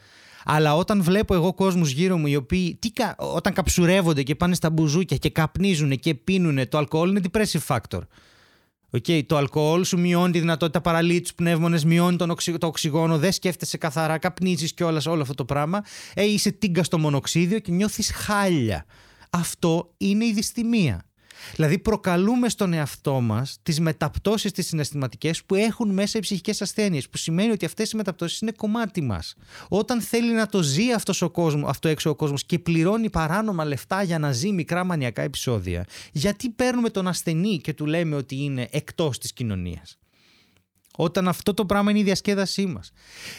Αλλά 0.45 0.77
όταν 0.77 1.03
βλέπω 1.03 1.35
εγώ 1.35 1.55
κόσμους 1.55 1.91
γύρω 1.91 2.17
μου 2.17 2.27
οι 2.27 2.37
οποίοι 2.37 2.79
τι, 2.81 2.91
όταν 3.17 3.53
καψουρεύονται 3.53 4.23
και 4.23 4.35
πάνε 4.35 4.55
στα 4.55 4.71
μπουζούκια 4.71 5.17
και 5.17 5.31
καπνίζουν 5.31 5.99
και 5.99 6.15
πίνουν 6.15 6.69
το 6.69 6.79
αλκοόλ 6.79 7.09
είναι 7.09 7.21
depressive 7.31 7.67
factor. 7.67 8.01
Okay, 8.97 9.27
το 9.27 9.37
αλκοόλ 9.37 9.85
σου 9.85 9.99
μειώνει 9.99 10.33
τη 10.33 10.39
δυνατότητα 10.39 10.81
παραλύει 10.81 11.21
τους 11.21 11.35
πνεύμονες, 11.35 11.85
μειώνει 11.85 12.17
τον 12.17 12.31
οξυ... 12.31 12.59
το 12.59 12.67
οξυγόνο, 12.67 13.19
δεν 13.19 13.33
σκέφτεσαι 13.33 13.77
καθαρά, 13.77 14.19
καπνίζεις 14.19 14.75
κιόλας 14.75 15.07
όλο 15.07 15.23
αυτό 15.23 15.35
το 15.35 15.45
πράγμα. 15.45 15.83
Ε, 16.15 16.25
είσαι 16.25 16.51
τίγκα 16.51 16.83
στο 16.83 16.99
μονοξίδιο 16.99 17.59
και 17.59 17.73
νιώθεις 17.73 18.11
χάλια. 18.11 18.85
Αυτό 19.31 19.95
είναι 19.97 20.25
η 20.25 20.33
δυστημία. 20.33 21.05
Δηλαδή, 21.55 21.79
προκαλούμε 21.79 22.49
στον 22.49 22.73
εαυτό 22.73 23.21
μας 23.21 23.59
τις 23.63 23.81
μεταπτώσεις 23.81 24.53
τις 24.53 24.67
συναισθηματικές 24.67 25.45
που 25.45 25.55
έχουν 25.55 25.91
μέσα 25.91 26.19
οι 26.19 26.21
ψυχικές 26.21 26.63
ασθένειες. 26.63 27.09
Που 27.09 27.17
σημαίνει 27.17 27.51
ότι 27.51 27.65
αυτές 27.65 27.91
οι 27.91 27.97
μεταπτώσεις 27.97 28.41
είναι 28.41 28.53
κομμάτι 28.53 29.01
μας. 29.01 29.35
Όταν 29.69 30.01
θέλει 30.01 30.33
να 30.33 30.47
το 30.47 30.63
ζει 30.63 30.93
αυτός 30.93 31.23
ο 31.23 31.31
κόσμος, 31.31 31.71
αυτό 31.71 31.89
έξω 31.89 32.11
ο 32.11 32.15
κόσμος 32.15 32.45
και 32.45 32.59
πληρώνει 32.59 33.11
παράνομα 33.11 33.65
λεφτά 33.65 34.03
για 34.03 34.19
να 34.19 34.33
ζει 34.33 34.53
μικρά 34.53 34.85
μανιακά 34.85 35.23
επεισόδια, 35.23 35.87
γιατί 36.13 36.51
παίρνουμε 36.51 36.91
τον 36.91 37.09
ασθενή 37.09 37.61
και 37.61 37.75
του 37.75 37.87
λέμε 37.87 38.17
ότι 38.17 38.37
είναι 38.37 38.69
εκτός 38.71 39.19
της 39.19 39.33
κοινωνίας; 39.33 39.99
Όταν 40.97 41.29
αυτό 41.29 41.55
το 41.55 41.67
πράγμα 41.67 41.91
είναι 41.91 41.99
η 41.99 42.03
διασκέδασή 42.03 42.67
μας. 42.67 42.93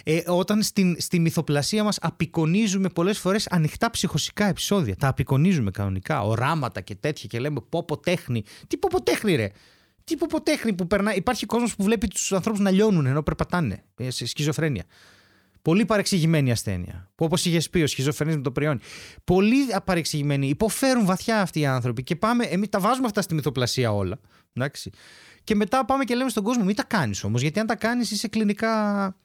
Ε, 0.03 0.21
όταν 0.27 0.61
στην, 0.61 0.95
στη 0.99 1.19
μυθοπλασία 1.19 1.83
μας 1.83 1.97
απεικονίζουμε 2.01 2.89
πολλές 2.89 3.19
φορές 3.19 3.47
ανοιχτά 3.47 3.89
ψυχοσικά 3.89 4.45
επεισόδια. 4.45 4.95
Τα 4.95 5.07
απεικονίζουμε 5.07 5.71
κανονικά, 5.71 6.21
οράματα 6.21 6.81
και 6.81 6.95
τέτοια 6.95 7.27
και 7.27 7.39
λέμε 7.39 7.61
πόπο 7.69 7.97
τέχνη. 7.97 8.43
Τι 8.67 8.77
πόπο 8.77 9.01
τέχνη, 9.01 9.35
ρε; 9.35 9.49
Τι 10.03 10.17
πόπο 10.17 10.41
τέχνη 10.41 10.73
που 10.73 10.87
περνάει. 10.87 11.15
Υπάρχει 11.15 11.45
κόσμος 11.45 11.75
που 11.75 11.83
βλέπει 11.83 12.07
τους 12.07 12.31
ανθρώπους 12.31 12.61
να 12.61 12.71
λιώνουν 12.71 13.05
ενώ 13.05 13.23
περπατάνε. 13.23 13.83
Ε, 13.97 14.09
σε 14.09 14.25
σκιζοφρένεια. 14.25 14.83
Πολύ 15.61 15.85
παρεξηγημένη 15.85 16.51
ασθένεια. 16.51 17.09
Που 17.15 17.25
όπως 17.25 17.45
είχε 17.45 17.69
πει 17.71 17.81
ο 17.81 17.87
σχιζοφρενής 17.87 18.35
με 18.35 18.41
το 18.41 18.51
πριόνι. 18.51 18.79
Πολύ 19.23 19.57
παρεξηγημένοι. 19.85 20.47
Υποφέρουν 20.47 21.05
βαθιά 21.05 21.41
αυτοί 21.41 21.59
οι 21.59 21.65
άνθρωποι. 21.65 22.03
Και 22.03 22.15
πάμε, 22.15 22.45
εμείς 22.45 22.69
τα 22.69 22.79
βάζουμε 22.79 23.05
αυτά 23.05 23.21
στη 23.21 23.33
μυθοπλασία 23.33 23.91
όλα. 23.91 24.19
Εντάξει. 24.53 24.91
Και 25.45 25.55
μετά 25.55 25.85
πάμε 25.85 26.03
και 26.03 26.15
λέμε 26.15 26.29
στον 26.29 26.43
κόσμο, 26.43 26.63
μην 26.63 26.75
τα 26.75 26.83
κάνεις 26.83 27.23
όμως. 27.23 27.41
Γιατί 27.41 27.59
αν 27.59 27.67
τα 27.67 27.75
κάνεις, 27.75 28.11
είσαι 28.11 28.27
κλινικά. 28.27 29.15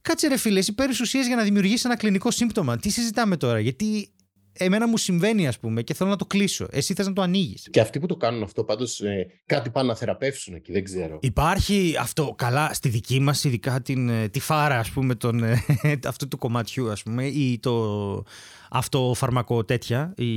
Κάτσε 0.00 0.28
ρε 0.28 0.36
φίλε, 0.36 0.58
εσύ 0.58 0.74
παίρνεις 0.74 1.00
ουσίες 1.00 1.26
για 1.26 1.36
να 1.36 1.42
δημιουργήσεις 1.42 1.84
ένα 1.84 1.96
κλινικό 1.96 2.30
σύμπτωμα. 2.30 2.76
Τι 2.76 2.90
συζητάμε 2.90 3.36
τώρα, 3.36 3.60
Γιατί 3.60 4.10
εμένα 4.58 4.88
μου 4.88 4.96
συμβαίνει, 4.96 5.46
ας 5.46 5.58
πούμε, 5.58 5.82
και 5.82 5.94
θέλω 5.94 6.10
να 6.10 6.16
το 6.16 6.26
κλείσω. 6.26 6.66
Εσύ 6.70 6.94
θες 6.94 7.06
να 7.06 7.12
το 7.12 7.22
ανοίγεις. 7.22 7.68
Και 7.70 7.80
αυτοί 7.80 8.00
που 8.00 8.06
το 8.06 8.16
κάνουν 8.16 8.42
αυτό, 8.42 8.64
πάντως 8.64 9.00
ε, 9.00 9.26
κάτι 9.46 9.70
πάνε 9.70 9.88
να 9.88 9.94
θεραπεύσουν 9.94 10.54
εκεί, 10.54 10.72
δεν 10.72 10.84
ξέρω. 10.84 11.18
Υπάρχει 11.22 11.94
αυτό 12.00 12.34
καλά 12.38 12.74
στη 12.74 12.88
δική 12.88 13.20
μας, 13.20 13.44
ειδικά 13.44 13.82
την, 13.82 14.08
ε, 14.08 14.28
τη 14.28 14.40
φάρα, 14.40 14.78
ας 14.78 14.90
πούμε, 14.90 15.14
τον, 15.14 15.42
ε, 15.42 15.64
αυτού 16.04 16.28
του 16.28 16.38
κομματιού, 16.38 16.90
ας 16.90 17.02
πούμε, 17.02 17.26
ή 17.26 17.58
το 17.58 18.24
αυτό 18.70 19.12
φαρμακό 19.16 19.64
τέτοια, 19.64 20.14
ή 20.16 20.30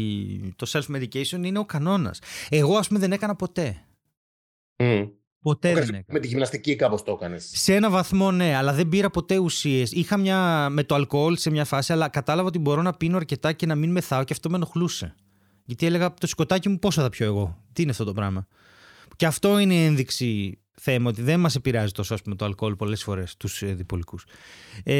το 0.56 0.72
self-medication 0.72 1.44
είναι 1.44 1.60
ο 1.60 1.66
κανόνας. 1.66 2.20
Εγώ, 2.50 2.78
ας 2.78 2.88
πούμε, 2.88 3.00
δεν 3.00 3.12
έκανα 3.12 3.36
ποτέ. 3.36 3.84
Mm. 4.78 5.10
Ποτέ 5.42 5.74
δεν 5.74 5.84
έκανα. 5.84 6.04
Με 6.08 6.20
τη 6.20 6.28
γυμναστική 6.28 6.76
κάπως 6.76 7.04
το 7.04 7.12
έκανες. 7.12 7.52
Σε 7.54 7.76
ένα 7.76 7.90
βαθμό 7.90 8.32
ναι, 8.32 8.56
αλλά 8.56 8.74
δεν 8.74 8.90
πήρα 8.90 9.10
ποτέ 9.10 9.38
ουσίες. 9.38 9.92
Είχα 9.92 10.18
μια 10.18 10.70
με 10.70 10.84
το 10.84 10.96
αλκοόλ 10.96 11.38
σε 11.38 11.50
μια 11.50 11.66
φάση, 11.66 11.94
αλλά 11.94 12.08
κατάλαβα 12.08 12.48
ότι 12.48 12.60
μπορώ 12.60 12.82
να 12.82 12.94
πίνω 12.94 13.18
αρκετά 13.18 13.54
και 13.54 13.66
να 13.66 13.76
μην 13.76 13.92
μεθάω 13.92 14.24
και 14.24 14.34
αυτό 14.34 14.50
με 14.50 14.56
ενοχλούσε. 14.56 15.16
Γιατί 15.66 15.86
έλεγα 15.86 16.14
το 16.14 16.28
σκοτάκι 16.28 16.70
μου 16.70 16.80
πόσο 16.80 17.02
θα 17.02 17.10
πιω 17.10 17.26
εγώ; 17.26 17.64
Τι 17.74 17.82
είναι 17.82 17.92
αυτό 17.92 18.04
το 18.04 18.14
πράγμα; 18.14 18.48
Και 19.16 19.26
αυτό 19.26 19.60
είναι 19.60 19.74
η 19.74 19.86
ένδειξη 19.86 20.60
θέμα 20.80 21.10
ότι 21.10 21.22
δεν 21.22 21.40
μας 21.40 21.56
επηρεάζει 21.56 21.92
τόσο 21.92 22.14
ας 22.14 22.22
πούμε, 22.22 22.36
το 22.36 22.46
αλκοόλ 22.46 22.76
πολλές 22.76 23.04
φορές 23.04 23.38
τους 23.38 23.62
ε, 23.62 23.74
διπολικούς. 23.74 24.26
Ε, 24.84 24.94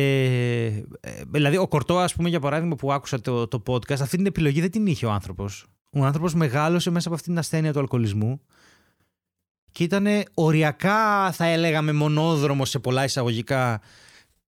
ε, 0.66 0.84
δηλαδή, 1.32 1.58
ο 1.58 1.68
Κορτό, 1.68 1.98
ας 1.98 2.16
πούμε, 2.16 2.30
για 2.30 2.40
παράδειγμα, 2.40 2.76
που 2.76 2.92
άκουσα 2.92 3.22
το, 3.22 3.48
το 3.48 3.64
podcast, 3.68 4.00
αυτή 4.02 4.18
την 4.18 4.26
επιλογή 4.26 4.62
δεν 4.62 4.72
την 4.72 4.86
είχε 4.86 5.06
ο 5.06 5.12
άνθρωπος. 5.12 5.66
Ο 5.92 6.04
άνθρωπος 6.04 6.34
μεγάλωσε 6.34 6.90
μέσα 6.90 7.08
από 7.08 7.16
αυτή 7.16 7.30
την 7.30 7.38
ασθένεια 7.38 7.74
του 7.74 7.80
αλκοολισμού 7.80 8.42
και 9.72 9.84
ήταν 9.84 10.08
οριακά 10.34 11.32
θα 11.32 11.46
έλεγαμε 11.46 11.92
μονόδρομο 11.92 12.66
σε 12.66 12.80
πολλά 12.80 13.04
εισαγωγικά 13.04 13.82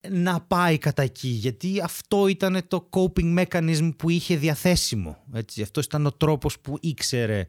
να 0.10 0.42
πάει 0.42 0.78
κατά 0.78 1.02
εκεί 1.02 1.28
γιατί 1.28 1.82
αυτό 1.84 2.28
ήταν 2.28 2.62
το 2.68 2.90
coping 2.90 3.46
mechanism 3.46 3.92
που 3.98 4.10
είχε 4.10 4.36
διαθέσιμο 4.36 5.18
έτσι. 5.34 5.62
αυτός 5.62 5.86
ήταν 5.86 6.06
ο 6.06 6.12
τρόπος 6.12 6.60
που 6.60 6.78
ήξερε 6.82 7.46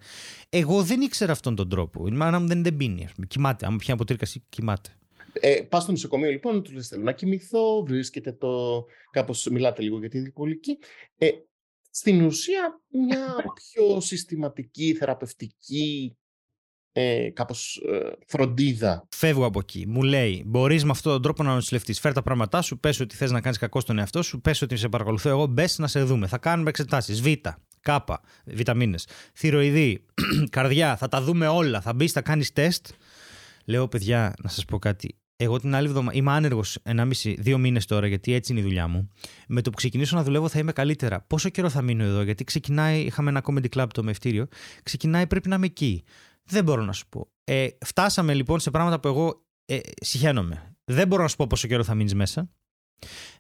εγώ 0.49 0.83
δεν 0.83 1.01
ήξερα 1.01 1.33
αυτόν 1.33 1.55
τον 1.55 1.69
τρόπο 1.69 2.07
η 2.07 2.11
μάνα 2.11 2.41
μου 2.41 2.47
δεν, 2.47 2.63
δεν 2.63 2.77
πίνει 2.77 3.05
ας 3.05 3.13
πούμε. 3.13 3.27
κοιμάται, 3.27 3.67
άμα 3.67 3.77
πιάνει 3.77 4.01
αποτρίκαση 4.01 4.43
κοιμάται 4.49 4.91
ε, 5.41 5.63
Πας 5.69 5.83
στο 5.83 5.93
νοσοκομείο 5.93 6.31
λοιπόν, 6.31 6.63
του 6.63 6.73
λες 6.73 6.89
θέλω 6.89 7.03
να 7.03 7.13
κοιμηθώ, 7.13 7.83
βρίσκεται 7.83 8.33
το. 8.33 8.85
Κάπως 9.11 9.47
μιλάτε 9.51 9.83
λίγο 9.83 9.99
για 9.99 10.09
τη 10.09 10.19
διπολική. 10.19 10.79
Ε, 11.19 11.31
στην 11.91 12.25
ουσία, 12.25 12.81
μια 12.89 13.35
πιο 13.55 14.01
συστηματική, 14.01 14.95
θεραπευτική 14.95 16.18
ε, 17.01 17.31
κάπως 17.31 17.77
ε, 17.77 18.13
φροντίδα. 18.27 19.07
Φεύγω 19.09 19.45
από 19.45 19.59
εκεί. 19.59 19.85
Μου 19.89 20.03
λέει, 20.03 20.43
μπορείς 20.47 20.85
με 20.85 20.91
αυτόν 20.91 21.13
τον 21.13 21.23
τρόπο 21.23 21.43
να 21.43 21.55
νοσηλευτείς. 21.55 22.01
Φέρ 22.01 22.13
τα 22.13 22.23
πράγματά 22.23 22.63
σου, 22.63 22.79
πες 22.79 23.01
ότι 23.01 23.17
θες 23.17 23.31
να 23.31 23.41
κάνεις 23.41 23.59
κακό 23.59 23.81
στον 23.81 23.99
εαυτό 23.99 24.23
σου, 24.23 24.41
πες 24.41 24.63
ότι 24.63 24.77
σε 24.77 24.89
παρακολουθώ 24.89 25.29
εγώ, 25.29 25.47
μπες 25.47 25.79
να 25.79 25.87
σε 25.87 26.03
δούμε. 26.03 26.27
Θα 26.27 26.39
κάνουμε 26.39 26.69
εξετάσεις. 26.69 27.21
Β, 27.21 27.27
Κ, 27.81 27.91
βιταμίνες, 28.45 29.07
θηροειδή, 29.35 30.05
καρδιά, 30.51 30.97
θα 30.97 31.09
τα 31.09 31.23
δούμε 31.23 31.47
όλα. 31.47 31.81
Θα 31.81 31.93
μπεις, 31.93 32.13
θα 32.13 32.21
κάνεις 32.21 32.53
τεστ. 32.53 32.87
Λέω, 33.65 33.89
παιδιά, 33.89 34.35
να 34.43 34.49
σας 34.49 34.65
πω 34.65 34.79
κάτι. 34.79 35.17
Εγώ 35.41 35.59
την 35.59 35.75
άλλη 35.75 35.87
εβδομάδα 35.87 36.17
είμαι 36.17 36.33
άνεργος 36.33 36.79
1,5-2 36.83 37.57
μήνες 37.59 37.85
τώρα, 37.85 38.07
γιατί 38.07 38.33
έτσι 38.33 38.53
είναι 38.53 38.61
η 38.61 38.65
δουλειά 38.65 38.89
μου. 38.89 39.11
Με 39.49 39.61
το 39.61 39.71
που 39.71 39.77
ξεκινήσω 39.77 40.17
να 40.17 40.23
δουλεύω 40.23 40.49
θα 40.49 40.59
είμαι 40.59 40.73
καλύτερα. 40.73 41.25
Πόσο 41.27 41.49
καιρό 41.49 41.69
θα 41.69 41.83
μείνω 41.83 42.05
εδώ, 42.05 42.23
γιατί 42.23 42.45
ξεκινάει, 42.45 43.01
είχαμε 43.01 43.31
ένα 43.31 43.43
comedy 43.45 43.69
club 43.77 43.87
το 43.95 44.03
μευτήριο, 44.03 44.47
ξεκινάει 44.83 45.27
πρέπει 45.27 45.49
να 45.49 45.55
είμαι 45.55 45.67
εκεί. 45.67 46.05
Δεν 46.49 46.65
μπορώ 46.65 46.83
να 46.83 46.93
σου 46.93 47.09
πω. 47.09 47.29
Ε, 47.45 47.69
φτάσαμε 47.85 48.35
λοιπόν 48.35 48.61
σε 48.61 48.71
πράγματα 48.71 49.01
που 49.01 49.09
εγώ 49.09 49.47
ε, 49.65 49.79
συχαίνομαι. 50.01 50.77
Δεν 50.85 51.09
μπορώ 51.09 51.23
να 51.23 51.29
σου 51.29 51.37
πω 51.37 51.47
πόσο 51.47 51.69
καιρό 51.69 51.85
θα 51.85 51.95
μείνεις 51.95 52.15
μέσα. 52.15 52.51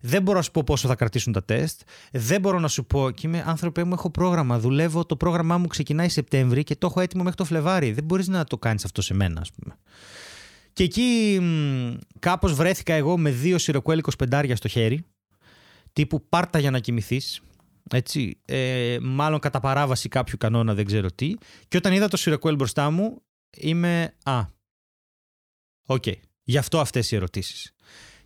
Δεν 0.00 0.22
μπορώ 0.22 0.36
να 0.36 0.42
σου 0.42 0.50
πω 0.50 0.62
πόσο 0.62 0.88
θα 0.88 0.94
κρατήσουν 0.94 1.32
τα 1.32 1.44
τεστ. 1.44 1.80
Δεν 2.12 2.40
μπορώ 2.40 2.58
να 2.58 2.68
σου 2.68 2.86
πω. 2.86 3.10
Και 3.10 3.26
είμαι 3.26 3.44
άνθρωπε 3.46 3.84
μου, 3.84 3.92
έχω 3.92 4.10
πρόγραμμα. 4.10 4.58
Δουλεύω. 4.58 5.04
Το 5.04 5.16
πρόγραμμά 5.16 5.58
μου 5.58 5.66
ξεκινάει 5.66 6.08
Σεπτέμβρη 6.08 6.62
και 6.62 6.76
το 6.76 6.86
έχω 6.86 7.00
έτοιμο 7.00 7.22
μέχρι 7.22 7.38
το 7.38 7.44
Φλεβάρι. 7.44 7.92
Δεν 7.92 8.04
μπορείς 8.04 8.28
να 8.28 8.44
το 8.44 8.58
κάνεις 8.58 8.84
αυτό 8.84 9.02
σε 9.02 9.14
μένα, 9.14 9.40
ας 9.40 9.50
πούμε. 9.52 9.78
Και 10.72 10.82
εκεί 10.84 11.40
κάπως 12.18 12.54
βρέθηκα 12.54 12.94
εγώ 12.94 13.18
με 13.18 13.30
δύο 13.30 13.58
σιροκουέλ 13.58 14.00
25 14.28 14.52
στο 14.54 14.68
χέρι. 14.68 15.04
Τύπου 15.92 16.28
πάρτα 16.28 16.58
για 16.58 16.70
να 16.70 16.78
κοιμηθείς. 16.78 17.40
Έτσι, 17.92 18.40
ε, 18.44 18.98
μάλλον 19.00 19.38
κατά 19.38 19.60
παράβαση 19.60 20.08
κάποιου 20.08 20.36
κανόνα, 20.38 20.74
δεν 20.74 20.84
ξέρω 20.84 21.10
τι. 21.10 21.34
Και 21.68 21.76
όταν 21.76 21.92
είδα 21.92 22.08
το 22.08 22.16
Σιρεκουέλ 22.16 22.54
μπροστά 22.54 22.90
μου, 22.90 23.22
είμαι. 23.56 24.14
Α. 24.22 24.44
OK. 25.86 26.02
Okay. 26.06 26.14
Γι' 26.42 26.58
αυτό 26.58 26.80
αυτές 26.80 27.10
οι 27.10 27.16
ερωτήσεις. 27.16 27.74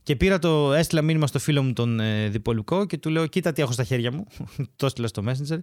Και 0.02 0.16
πήρα 0.16 0.38
το, 0.38 0.72
έστειλα 0.72 1.02
μήνυμα 1.02 1.26
στο 1.26 1.38
φίλο 1.38 1.62
μου 1.62 1.72
τον 1.72 2.00
ε, 2.00 2.28
διπολικό 2.28 2.86
και 2.86 2.98
του 2.98 3.10
λέω: 3.10 3.26
Κοίτα 3.26 3.52
τι 3.52 3.62
έχω 3.62 3.72
στα 3.72 3.84
χέρια 3.84 4.12
μου. 4.12 4.26
το 4.76 4.86
έστειλα 4.86 5.06
στο 5.06 5.24
Messenger. 5.26 5.58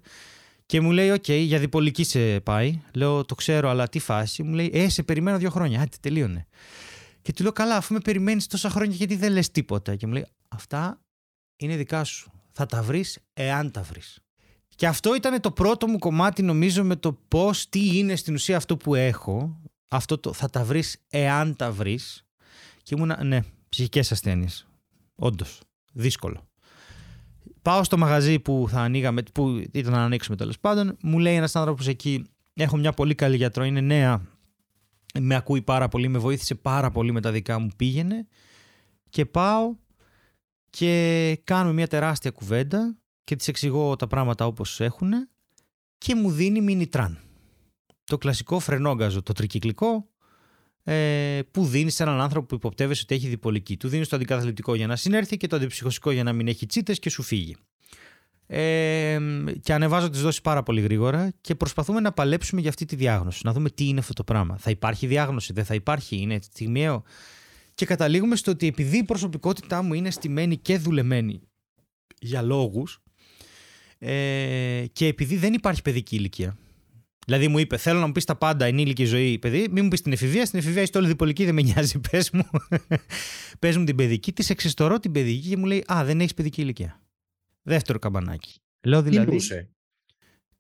Και 0.66 0.82
μου 0.82 0.92
λέει: 0.92 1.10
OK, 1.10 1.24
okay, 1.28 1.42
για 1.46 1.60
διπολική 1.60 2.04
σε 2.04 2.40
πάει. 2.40 2.82
Λέω: 2.94 3.26
Το 3.26 3.36
ξέρω, 3.36 3.70
αλλά 3.70 3.88
τι 3.88 4.00
φάση. 4.00 4.44
Μου 4.44 4.54
λέει: 4.54 4.70
Ε, 4.74 4.90
σε 4.90 5.04
περιμένω 5.04 5.38
δύο 5.38 5.50
χρόνια. 5.50 5.82
Άντε, 5.82 5.98
τελείωνε. 6.02 6.48
Και 7.22 7.34
του 7.34 7.44
λέω: 7.44 7.52
Καλά, 7.52 7.76
αφού 7.76 7.94
με 7.94 8.00
περιμένεις 8.00 8.48
τόσα 8.48 8.70
χρόνια, 8.70 8.96
γιατί 8.96 9.16
δεν 9.16 9.32
λες 9.32 9.52
τίποτα. 9.52 9.96
Και 9.96 10.08
μου 10.08 10.14
λέει: 10.14 10.26
Αυτά 10.48 11.02
είναι 11.56 11.76
δικά 11.76 12.04
σου 12.04 12.32
θα 12.60 12.66
τα 12.66 12.82
βρεις 12.82 13.20
εάν 13.34 13.72
τα 13.72 13.82
βρεις. 13.82 14.20
Και 14.76 14.88
αυτό 14.88 15.16
ήταν 15.16 15.42
το 15.42 15.52
πρώτο 15.52 15.88
μου 15.88 15.98
κομμάτι 15.98 16.42
νομίζω 16.42 16.84
με 16.84 16.96
το 16.96 17.14
πώς, 17.28 17.70
τι 17.70 17.98
είναι 17.98 18.16
στην 18.16 18.34
ουσία 18.34 18.58
αυτό 18.58 18.78
που 18.78 18.96
έχω. 18.96 19.62
Αυτό 19.88 20.18
το 20.18 20.34
θα 20.34 20.50
τα 20.50 20.64
βρεις 20.64 20.98
εάν 21.10 21.56
τα 21.56 21.72
βρεις. 21.72 22.26
Και 22.84 22.96
ήμουνα, 22.96 23.24
ναι, 23.24 23.40
ψυχικές 23.70 24.12
ασθένειες. 24.12 24.68
Όντως. 25.16 25.62
δύσκολο. 25.94 26.48
Πάω 27.62 27.84
στο 27.84 27.98
μαγαζί 27.98 28.40
που 28.40 28.68
θα 28.70 28.82
ανοίγαμε, 28.82 29.22
που 29.34 29.64
ήταν 29.72 29.94
να 29.94 30.04
ανοίξουμε 30.04 30.38
τέλος 30.38 30.60
πάντων. 30.60 30.98
Μου 31.02 31.20
λέει 31.20 31.36
ένας 31.36 31.56
άνθρωπος 31.56 31.88
εκεί, 31.88 32.24
Έχω 32.54 32.78
μια 32.78 32.92
πολύ 32.92 33.16
καλή 33.16 33.36
γιατρό, 33.36 33.64
είναι 33.64 33.82
νέα. 33.82 34.22
Με 35.20 35.36
ακούει 35.36 35.62
πάρα 35.62 35.88
πολύ, 35.88 36.08
με 36.08 36.18
βοήθησε 36.18 36.56
πάρα 36.56 36.92
πολύ 36.92 37.12
με 37.12 37.22
τα 37.22 37.32
δικά 37.32 37.60
μου 37.60 37.70
πήγαινε. 37.76 38.28
Και 39.10 39.26
πάω 39.26 39.76
και 40.70 41.42
κάνουμε 41.44 41.74
μια 41.74 41.88
τεράστια 41.88 42.32
κουβέντα 42.32 42.98
και 43.24 43.36
της 43.36 43.48
εξηγώ 43.48 43.96
τα 43.96 44.08
πράγματα 44.08 44.46
όπως 44.46 44.80
έχουν 44.80 45.12
και 45.98 46.16
μου 46.16 46.32
δίνει 46.32 46.62
μινιτράν. 46.62 47.18
Το 48.04 48.18
κλασικό 48.18 48.60
φρενόγκαζο, 48.60 49.22
το 49.22 49.34
τρικυκλικό, 49.34 50.10
ε, 50.84 51.40
που 51.52 51.66
δίνεις 51.66 51.96
σε 51.96 52.04
έναν 52.04 52.22
άνθρωπο 52.22 52.46
που 52.46 52.56
υποπτεύεσαι 52.56 53.02
ότι 53.04 53.16
έχει 53.16 53.28
διπολική. 53.28 53.78
Του 53.78 53.88
δίνεις 53.88 54.08
το 54.08 54.16
αντικαθλιπτικό 54.16 54.76
για 54.76 54.88
να 54.88 54.96
συνέρθει 54.96 55.38
και 55.38 55.48
το 55.48 55.56
αντιψυχωσικό 55.56 56.12
για 56.12 56.24
να 56.24 56.34
μην 56.34 56.48
έχει 56.48 56.66
τσίτες 56.66 57.00
και 57.00 57.10
σου 57.10 57.24
φύγει. 57.24 57.56
Ε, 58.48 59.20
και 59.62 59.74
ανεβάζω 59.74 60.10
τις 60.10 60.22
δόσεις 60.22 60.42
πάρα 60.42 60.64
πολύ 60.64 60.82
γρήγορα 60.82 61.32
και 61.42 61.56
προσπαθούμε 61.56 62.00
να 62.00 62.12
παλέψουμε 62.12 62.62
για 62.62 62.70
αυτή 62.70 62.86
τη 62.86 62.96
διάγνωση. 62.96 63.42
Να 63.44 63.54
δούμε 63.54 63.70
τι 63.70 63.88
είναι 63.88 64.00
αυτό 64.00 64.14
το 64.14 64.24
πράγμα. 64.24 64.58
Θα 64.58 64.70
υπάρχει 64.70 65.08
διάγνωση, 65.08 65.54
δεν 65.54 65.66
θα 65.66 65.74
υπάρχει, 65.74 66.18
είναι 66.18 66.40
στιγμιαίο. 66.42 67.04
Και 67.80 67.86
καταλήγουμε 67.86 68.36
στο 68.36 68.52
ότι 68.52 68.68
επειδή 68.68 68.98
η 68.98 69.04
προσωπικότητά 69.04 69.82
μου 69.82 69.94
είναι 69.94 70.12
στημένη 70.12 70.58
και 70.58 70.78
δουλεμένη 70.78 71.42
για 72.20 72.42
λόγους, 72.42 73.04
ε, 73.98 74.86
και 74.94 75.06
επειδή 75.06 75.36
δεν 75.36 75.54
υπάρχει 75.54 75.82
παιδική 75.82 76.16
ηλικία. 76.16 76.58
Δηλαδή 77.26 77.48
μου 77.48 77.60
είπε: 77.60 77.78
Θέλω 77.78 78.00
να 78.00 78.06
μου 78.06 78.12
πεις 78.12 78.26
τα 78.26 78.36
πάντα, 78.36 78.66
ενήλικη 78.66 79.06
ζωή, 79.06 79.40
παιδί. 79.40 79.68
Μην 79.72 79.84
μου 79.84 79.90
πεις 79.90 80.02
την 80.02 80.12
εφηβεία. 80.12 80.46
Στην 80.46 80.60
εφηβεία 80.60 80.82
είσαι 80.82 80.92
όλη 80.96 81.08
διπολική, 81.08 81.46
δεν 81.46 81.54
με 81.54 81.62
νοιάζει. 81.62 82.00
Πες 82.12 82.30
μου. 82.30 82.50
πες 83.60 83.78
μου 83.78 83.84
την 83.84 83.96
παιδική. 83.96 84.34
Της 84.34 84.50
εξιστορώ 84.50 85.00
την 85.00 85.12
παιδική 85.12 85.50
και 85.50 85.58
μου 85.58 85.66
λέει: 85.66 85.84
Α, 85.94 86.04
δεν 86.06 86.20
έχεις 86.20 86.34
παιδική 86.34 86.62
ηλικία. 86.62 87.02
Δεύτερο 87.62 88.00
καμπανάκι. 88.00 88.60
Λέω 88.82 89.02
δηλαδή. 89.02 89.38
Τι 89.38 89.56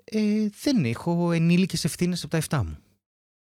ε, 0.04 0.50
δεν 0.62 0.86
έχω 0.86 1.32
ενήλικες 1.32 1.84
ευθύνες 1.84 2.24
από 2.24 2.40
τα 2.40 2.62
7 2.62 2.62
μου. 2.66 2.78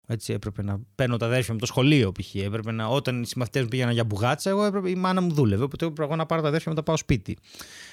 Έτσι 0.08 0.34
έπρεπε 0.34 0.64
να 0.64 0.80
παίρνω 0.96 1.18
τα 1.18 1.26
αδέρφια 1.26 1.54
μου 1.54 1.60
το 1.60 1.66
σχολείο 1.66 2.12
π.χ. 2.12 2.36
Έπρεπε 2.36 2.72
να, 2.72 2.88
όταν 2.88 3.22
οι 3.22 3.26
συμμαθητές 3.26 3.62
μου 3.62 3.68
πήγαιναν 3.68 3.94
για 3.94 4.04
μπουγάτσα, 4.04 4.50
εγώ 4.50 4.66
έπρεπε, 4.66 4.90
η 4.90 4.96
μάνα 4.96 5.22
μου 5.22 5.34
δούλευε. 5.34 5.64
Οπότε 5.64 5.86
έπρεπε 5.86 6.16
να 6.16 6.26
πάρω 6.26 6.42
τα 6.42 6.48
αδέρφια 6.48 6.72
μου 6.72 6.78
να 6.78 6.84
τα 6.84 6.88
πάω 6.88 6.98
σπίτι. 6.98 7.38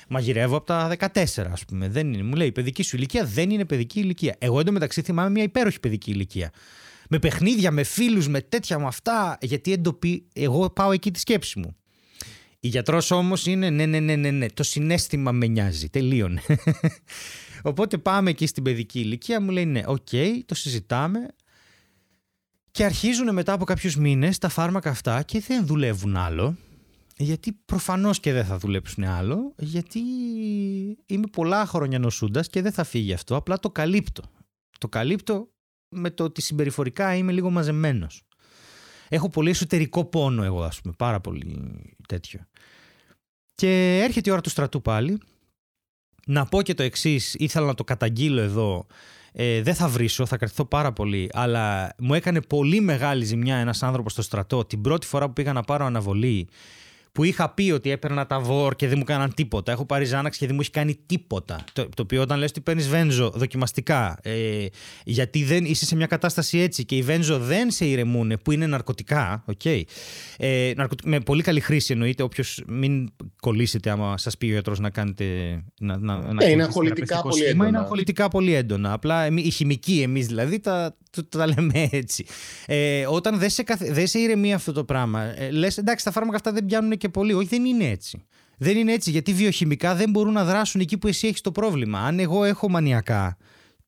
Μαγειρεύω 0.09 0.57
από 0.57 0.67
τα 0.67 0.97
14, 0.99 1.25
ας 1.53 1.65
πούμε. 1.65 1.89
Δεν 1.89 2.13
είναι. 2.13 2.23
Μου 2.23 2.35
λέει 2.35 2.47
η 2.47 2.53
παιδική 2.53 2.83
σου 2.83 2.97
ηλικία 2.97 3.25
δεν 3.25 3.51
είναι 3.51 3.65
παιδική 3.65 4.01
ηλικία. 4.01 4.37
Εγώ 4.39 4.61
εντωμεταξύ 4.61 5.03
θυμάμαι 5.03 5.31
μια 5.31 5.43
υπέροχη 5.43 5.81
παιδική 5.81 6.11
ηλικία. 6.11 6.51
Με 7.09 7.19
παιχνίδια, 7.19 7.71
με 7.71 7.83
φίλους, 7.83 8.29
με 8.29 8.41
τέτοια 8.41 8.79
με 8.79 8.87
αυτά. 8.87 9.39
Γιατί 9.41 9.73
εντοπί... 9.73 10.25
εγώ 10.33 10.71
πάω 10.71 10.93
εκεί 10.93 11.11
τη 11.11 11.19
σκέψη 11.19 11.59
μου. 11.59 11.77
Η 12.61 12.69
γιατρός 12.69 13.11
όμως 13.11 13.47
είναι 13.47 13.71
ναι, 13.71 13.87
ναι, 13.87 14.01
ναι, 14.01 14.17
ναι, 14.17 14.31
ναι. 14.31 14.47
Το 14.49 14.63
συναίσθημα 14.63 15.33
με 15.33 15.47
νοιάζει. 15.47 15.89
Τελείωνε. 15.89 16.43
Οπότε 17.63 17.99
πάμε 17.99 18.31
εκεί 18.31 18.47
στην 18.47 18.63
παιδική 18.63 19.01
ηλικία, 19.01 19.41
μου 19.41 19.51
λέει 19.51 19.67
ναι, 19.67 19.83
OK, 19.87 20.07
okay, 20.11 20.31
το 20.47 20.55
συζητάμε. 20.55 21.19
Και 22.73 22.85
αρχίζουν 22.85 23.33
μετά 23.33 23.53
από 23.53 23.65
κάποιους 23.65 23.97
μήνες 23.97 24.39
τα 24.39 24.49
φάρμακα 24.49 24.91
αυτά 24.91 25.23
και 25.23 25.41
δεν 25.41 25.67
δουλεύουν 25.67 26.17
άλλο. 26.17 26.57
Γιατί 27.17 27.53
προφανώς 27.65 28.21
και 28.21 28.33
δεν 28.33 28.45
θα 28.45 28.59
δουλέψουν 28.59 29.05
άλλο, 29.05 29.55
γιατί 29.59 30.01
είμαι 31.07 31.27
πολλά 31.33 31.67
χρόνια 31.67 31.99
νοσούντας 31.99 32.49
και 32.49 32.63
δεν 32.63 32.73
θα 32.73 32.85
φύγει 32.85 33.13
αυτό, 33.13 33.37
απλά 33.37 33.59
το 33.59 33.71
καλύπτω. 33.71 34.23
Το 34.79 34.89
καλύπτω 34.89 35.49
με 35.89 36.11
το 36.11 36.25
ότι 36.25 36.43
συμπεριφορικά 36.43 37.15
είμαι 37.15 37.33
λίγο 37.33 37.51
μαζεμένος. 37.51 38.23
Έχω 39.09 39.29
πολύ 39.29 39.51
εσωτερικό 39.51 40.05
πόνο 40.05 40.43
εγώ, 40.43 40.63
ας 40.63 40.81
πούμε, 40.81 40.95
πάρα 40.99 41.21
πολύ 41.21 41.71
τέτοιο. 42.09 42.41
Και 43.55 44.01
έρχεται 44.03 44.31
η 44.31 44.33
ώρα 44.33 44.43
του 44.43 44.51
στρατού 44.51 44.83
πάλι. 44.83 45.21
Να 46.27 46.47
πω 46.47 46.63
και 46.63 46.75
το 46.75 46.83
εξής, 46.83 47.35
ήθελα 47.35 47.67
να 47.67 47.75
το 47.75 47.85
καταγγείλω 47.85 48.41
εδώ 48.41 48.87
ε, 49.33 49.63
δεν 49.63 49.75
θα 49.75 49.89
βρίσω, 49.89 50.27
θα 50.27 50.37
κρατηθώ 50.37 50.65
πάρα 50.65 50.93
πολύ. 50.93 51.29
Αλλά 51.33 51.95
μου 51.99 52.15
έκανε 52.15 52.41
πολύ 52.41 52.81
μεγάλη 52.81 53.25
ζημιά 53.25 53.57
ένας 53.57 53.83
άνθρωπος 53.83 54.13
στο 54.13 54.23
στρατό 54.23 54.65
την 54.65 54.81
πρώτη 54.81 55.07
φορά 55.07 55.27
που 55.27 55.33
πήγα 55.33 55.53
να 55.53 55.63
πάρω 55.63 55.85
αναβολή 55.85 56.49
που 57.13 57.25
είχα 57.25 57.51
πει 57.51 57.71
ότι 57.71 57.91
έπαιρνα 57.91 58.27
τα 58.27 58.41
βόρ 58.41 58.77
και 58.77 58.89
δεν 58.89 58.99
μου 58.99 59.05
κάναν 59.05 59.35
τίποτα. 59.35 59.73
Έχω 59.73 59.87
πάρει 59.87 60.05
Ζάναξ 60.05 60.37
και 60.37 60.47
δεν 60.47 60.55
μου 60.55 60.61
έχει 60.61 60.71
κάνει 60.71 60.99
τίποτα. 61.07 61.65
Το, 61.73 61.89
το 61.89 62.03
οποίο 62.03 62.23
όταν 62.23 62.39
λες 62.39 62.51
ότι 62.51 62.61
παίρνεις 62.61 62.89
βένζο 62.89 63.31
δοκιμαστικά, 63.35 64.19
ε, 64.23 64.67
γιατί 65.05 65.45
δεν 65.45 65.65
είσαι 65.65 65.87
σε 65.87 65.97
μια 65.97 66.07
κατάσταση 66.07 66.59
έτσι 66.59 66.85
και 66.85 66.97
οι 66.97 67.03
βένζο 67.03 67.39
δεν 67.39 67.71
σε 67.71 67.85
ηρεμούν, 67.85 68.33
που 68.45 68.53
είναι 68.53 68.67
ναρκωτικά, 68.67 69.45
okay, 69.55 69.83
ε, 70.37 70.73
με 71.05 71.21
πολύ 71.21 71.43
καλή 71.43 71.61
χρήση 71.61 71.93
εννοείται, 71.93 72.23
όποιος 72.23 72.63
μην 72.67 73.09
κολλήσετε 73.41 73.91
άμα 73.91 74.19
σας 74.19 74.37
πει 74.37 74.47
ο 74.47 74.51
γιατρός 74.51 74.79
να 74.79 74.91
κάνετε. 74.91 75.25
Να, 75.81 75.99
να, 75.99 76.33
να 76.33 76.45
ε, 76.45 76.51
είναι 76.51 76.63
αγχολητικά 76.63 77.23
πολύ 77.23 77.45
έντονα. 77.45 77.69
Είναι 77.69 77.79
αγχολητικά 77.79 78.29
πολύ 78.29 78.55
έντονα. 78.55 78.93
Απλά 78.93 79.27
οι 79.27 79.51
χημικοί 79.51 80.01
εμείς 80.03 80.27
δηλαδή 80.27 80.61
τα, 80.61 80.97
το, 81.11 81.23
το, 81.29 81.39
τα 81.39 81.47
λέμε 81.47 81.89
έτσι. 81.91 82.27
Ε, 82.67 83.07
όταν 83.07 83.39
δεν 83.39 83.51
σε, 83.51 83.63
καθ... 83.63 83.81
σε 84.05 84.19
ηρεμεί 84.19 84.55
αυτό 84.55 84.73
το 84.73 84.85
πράγμα, 84.85 85.41
ε, 85.41 85.51
λες 85.51 85.79
εντάξει, 85.79 86.05
τα 86.05 86.11
φάρμακα 86.11 86.37
αυτά 86.37 86.53
δεν 86.53 86.65
πιάνουν 86.65 86.99
και 87.03 87.09
πολύ. 87.09 87.33
Όχι, 87.33 87.47
δεν 87.47 87.65
είναι 87.65 87.85
έτσι. 87.89 88.27
Δεν 88.59 88.77
είναι 88.77 88.93
έτσι 88.93 89.11
γιατί 89.11 89.33
βιοχημικά 89.33 89.95
δεν 89.95 90.11
μπορούν 90.11 90.33
να 90.33 90.45
δράσουν 90.45 90.81
εκεί 90.81 90.99
που 90.99 91.07
εσύ 91.07 91.27
έχεις 91.27 91.41
το 91.41 91.53
πρόβλημα. 91.53 91.99
Αν 91.99 92.19
εγώ 92.19 92.45
έχω 92.45 92.69
μανιακά, 92.69 93.37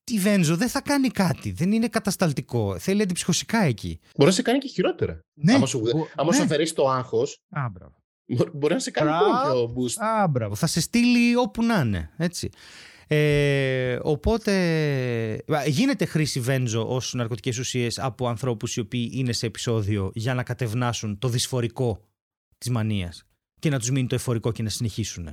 τη 0.05 0.19
βένζο 0.19 0.57
δεν 0.57 0.69
θα 0.69 0.81
κάνει 0.81 1.09
κάτι. 1.09 1.53
Δεν 1.53 1.73
είναι 1.73 1.89
κατασταλτικό. 1.89 2.79
Θέλει 2.79 3.03
αντιψυχωσικά 3.03 3.63
εκεί. 3.63 4.01
Μπορεί 4.17 4.29
να 4.29 4.35
σε 4.35 4.43
κάνει 4.43 4.59
και 4.59 4.69
χειρότερα. 4.69 5.21
Ναι. 5.35 5.55
Άμα 5.55 5.67
σου, 5.67 5.83
άμα 6.15 6.31
ναι. 6.31 6.37
σου 6.37 6.43
αφαιρέσει 6.43 6.75
το 6.75 6.89
άγχος. 6.89 7.39
Μπορεί 8.53 8.75
να 8.75 8.81
σε 8.81 8.91
κάνει 8.91 9.11
πιο 9.11 9.75
boost. 9.77 10.05
Α, 10.05 10.29
μπράβο. 10.29 10.55
Θα 10.55 10.67
σε 10.67 10.81
στείλει 10.81 11.37
όπου 11.37 11.63
να 11.63 11.81
είναι. 11.81 12.11
Έτσι. 12.17 12.51
Ε, 13.07 13.99
οπότε 14.03 14.53
γίνεται 15.67 16.05
χρήση 16.05 16.41
βένζο 16.41 16.87
ως 16.89 17.15
ναρκωτικές 17.15 17.59
ουσίες 17.59 17.99
από 17.99 18.29
ανθρώπους 18.29 18.77
οι 18.77 18.81
οποίοι 18.81 19.11
είναι 19.15 19.33
σε 19.33 19.47
επεισόδιο 19.47 20.11
για 20.15 20.35
να 20.35 20.43
κατευνάσουν 20.43 21.19
το 21.19 21.29
δυσφορικό 21.29 22.01
της 22.65 22.73
μανίας 22.73 23.25
και 23.59 23.71
να 23.71 23.79
τους 23.79 23.91
μείνει 23.91 24.07
το 24.07 24.15
εφορικό 24.15 24.53
και 24.53 24.63
να 24.63 24.69
συνεχίσουν. 24.69 25.29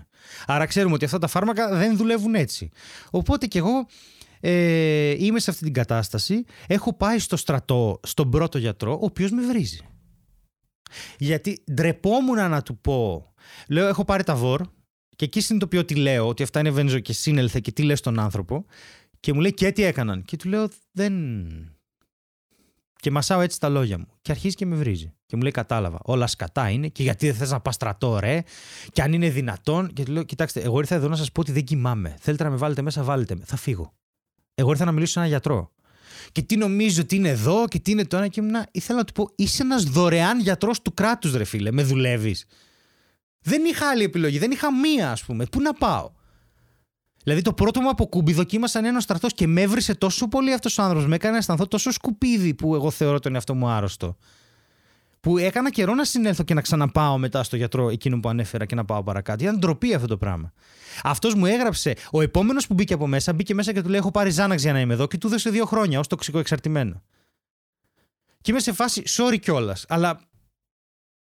Άρα 0.46 0.66
ξέρουμε 0.66 0.94
ότι 0.94 1.06
αυτά 1.06 1.18
τα 1.18 1.28
φάρμακα 1.28 1.76
δεν 1.76 1.98
δουλεύουν 1.98 2.36
έτσι. 2.36 2.70
Οπότε 3.12 3.46
και 3.46 3.58
εγώ 3.58 3.86
ε, 4.40 5.16
είμαι 5.18 5.40
σε 5.40 5.50
αυτή 5.50 5.64
την 5.64 5.74
κατάσταση. 5.74 6.46
Έχω 6.68 6.94
πάει 6.94 7.20
στο 7.20 7.38
στρατό, 7.38 8.00
στον 8.04 8.30
πρώτο 8.30 8.58
γιατρό, 8.58 8.94
ο 8.94 9.06
οποίος 9.06 9.32
με 9.32 9.46
βρίζει. 9.46 9.80
Γιατί 11.18 11.64
ντρεπόμουν 11.74 12.50
να 12.50 12.62
του 12.62 12.78
πω, 12.78 13.34
λέω 13.70 13.88
έχω 13.88 14.06
πάρει 14.06 14.24
τα 14.24 14.36
βόρ, 14.36 14.62
και 15.16 15.26
εκεί 15.26 15.42
συνειδητοποιώ 15.42 15.86
τι 15.86 15.96
λέω, 15.96 16.28
ότι 16.28 16.44
αυτά 16.44 16.60
είναι 16.60 16.72
βενζο 16.72 17.00
και 17.00 17.14
σύνελθε 17.14 17.60
και 17.60 17.72
τι 17.72 17.84
λες 17.84 18.00
στον 18.00 18.20
άνθρωπο. 18.20 18.66
Και 19.20 19.34
μου 19.34 19.40
λέει 19.40 19.54
και 19.54 19.72
τι 19.72 19.84
έκαναν; 19.84 20.24
Και 20.24 20.38
του 20.38 20.50
λέω 20.50 20.70
δεν. 20.92 21.14
Και 23.02 23.12
μασάω 23.12 23.42
έτσι 23.42 23.60
τα 23.60 23.70
λόγια 23.70 23.98
μου. 23.98 24.08
Και 24.22 24.32
αρχίζει 24.32 24.56
και 24.56 24.66
με 24.66 24.76
βρίζει. 24.76 25.14
Και 25.26 25.36
μου 25.36 25.42
λέει: 25.42 25.52
Κατάλαβα. 25.52 26.00
Όλα 26.04 26.28
σκατά 26.28 26.70
είναι. 26.70 26.88
Και 26.88 27.04
γιατί 27.04 27.26
δεν 27.26 27.36
θες 27.36 27.52
να 27.52 27.60
πας 27.60 27.76
στρατό, 27.76 28.20
ρε; 28.20 28.44
Και 28.94 29.02
αν 29.02 29.14
είναι 29.14 29.30
δυνατόν. 29.30 29.94
Και 29.94 30.04
του 30.04 30.12
λέω: 30.12 30.24
Κοιτάξτε, 30.24 30.60
εγώ 30.60 30.80
ήρθα 30.80 30.96
εδώ 30.96 31.08
να 31.08 31.16
σας 31.16 31.32
πω 31.32 31.42
ότι 31.42 31.52
δεν 31.52 31.64
κοιμάμαι. 31.64 32.16
Θέλετε 32.20 32.44
να 32.44 32.50
με 32.50 32.56
βάλετε 32.56 32.82
μέσα, 32.82 33.04
βάλετε 33.04 33.36
με. 33.36 33.44
Θα 33.46 33.56
φύγω. 33.56 33.94
Εγώ 34.56 34.70
ήρθα 34.72 34.86
να 34.86 34.92
μιλήσω 34.92 35.12
σε 35.12 35.20
έναν 35.20 35.32
γιατρό. 35.32 35.72
Και 36.32 36.42
τι 36.42 36.58
νομίζω 36.58 37.02
ότι 37.02 37.16
είναι 37.16 37.30
εδώ 37.30 37.68
και 37.68 37.80
τι 37.80 37.92
είναι 37.92 38.06
το 38.06 38.18
ένα 38.18 38.28
και 38.28 38.40
ήμουν. 38.40 38.64
Ήθελα 38.72 38.98
να 38.98 39.06
του 39.06 39.14
πω: 39.14 39.30
Είσαι 39.36 39.64
ένας 39.64 39.84
δωρεάν 39.84 40.40
γιατρός 40.40 40.82
του 40.82 40.94
κράτους, 40.94 41.34
ρε 41.34 41.44
φίλε. 41.44 41.72
Με 41.72 41.84
δουλεύεις. 41.84 42.46
Δεν 43.40 43.66
είχα 43.66 43.90
άλλη 43.90 44.04
επιλογή. 44.04 44.38
Δεν 44.38 44.52
είχα 44.52 44.76
μία, 44.76 45.12
ας 45.12 45.24
πούμε. 45.24 45.46
Πού 45.46 45.62
να 45.62 45.74
πάω; 45.74 46.12
Δηλαδή 47.24 47.42
το 47.42 47.54
πρώτο 47.54 47.82
μου 47.82 47.90
αποκούμπι 47.90 48.34
δοκίμασαν 48.34 48.86
ένα 48.86 49.00
στρατός 49.00 49.34
και 49.34 49.48
με 49.48 49.62
έβρισε 49.62 49.96
τόσο 49.96 50.28
πολύ 50.28 50.54
αυτός 50.54 50.78
ο 50.78 50.82
άνθρωπος. 50.82 51.08
Με 51.08 51.16
έκανε 51.16 51.32
να 51.32 51.38
αισθανθώ 51.38 51.68
τόσο 51.68 51.92
σκουπίδι 51.92 52.54
που 52.54 52.76
εγώ 52.76 52.92
θεωρώ 52.92 53.20
τον 53.20 53.36
εαυτό 53.36 53.56
μου 53.56 53.68
άρρωστο. 53.68 54.18
Που 55.20 55.38
έκανα 55.38 55.70
καιρό 55.70 55.94
να 55.94 56.04
συνέλθω 56.04 56.44
και 56.44 56.54
να 56.54 56.62
ξαναπάω 56.62 57.18
μετά 57.18 57.44
στο 57.44 57.56
γιατρό 57.56 57.90
εκείνο 57.90 58.20
που 58.20 58.30
ανέφερα 58.30 58.66
και 58.66 58.76
να 58.76 58.86
πάω 58.86 59.04
παρακάτω. 59.04 59.44
Ήταν 59.44 59.60
ντροπή 59.60 59.94
αυτό 59.94 60.08
το 60.08 60.18
πράγμα. 60.18 60.54
Αυτός 61.04 61.34
μου 61.34 61.46
έγραψε. 61.46 61.96
Ο 62.12 62.22
επόμενος 62.22 62.68
που 62.68 62.74
μπήκε 62.74 62.94
από 62.94 63.08
μέσα, 63.08 63.34
μπήκε 63.34 63.54
μέσα 63.54 63.74
και 63.74 63.82
του 63.82 63.90
λέει: 63.90 64.00
Έχω 64.00 64.12
πάρει 64.12 64.30
Ζάναξ 64.30 64.62
για 64.62 64.74
να 64.74 64.80
είμαι 64.80 64.94
εδώ 64.94 65.08
και 65.08 65.18
του 65.18 65.28
δώσε 65.28 65.50
δύο 65.50 65.66
χρόνια 65.66 66.00
ως 66.00 66.08
τοξικό 66.08 66.40
εξαρτημένο. 66.40 67.02
Και 68.42 68.52
είμαι 68.52 68.60
σε 68.60 68.72
φάση, 68.74 69.04
sorry 69.06 69.40
κιόλας, 69.40 69.86
αλλά 69.88 70.20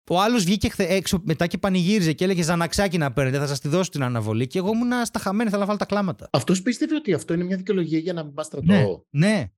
ο 0.10 0.22
άλλος 0.22 0.43
βγήκε 0.43 0.70
έξω 0.78 1.22
μετά 1.26 1.47
και 1.47 1.58
πανηγύριζε 1.58 2.14
και 2.14 2.24
έλεγε 2.24 2.41
Ζαναξάκι 2.41 2.97
να 2.97 3.14
παίρνετε, 3.14 3.38
θα 3.38 3.47
σας 3.47 3.60
τη 3.60 3.68
δώσω 3.68 3.89
την 3.89 4.04
αναβολή. 4.04 4.47
Και 4.47 4.58
εγώ 4.58 4.70
ήμουν 4.70 5.06
στα 5.06 5.20
χαμένα, 5.20 5.49
θα 5.49 5.66
βάλω 5.66 5.78
τα 5.78 5.86
κλάματα. 5.86 6.30
Αυτός 6.32 6.62
πίστευε 6.62 6.95
ότι 6.95 7.14
αυτό 7.14 7.34
είναι 7.34 7.43
μια 7.43 7.58
δικαιολογία 7.58 7.99
για 7.99 8.14
να 8.14 8.24
μην 8.24 8.34
πας 8.34 8.45
στρατό; 8.45 8.66
Ναι, 8.74 8.86
ναι. 9.10 9.51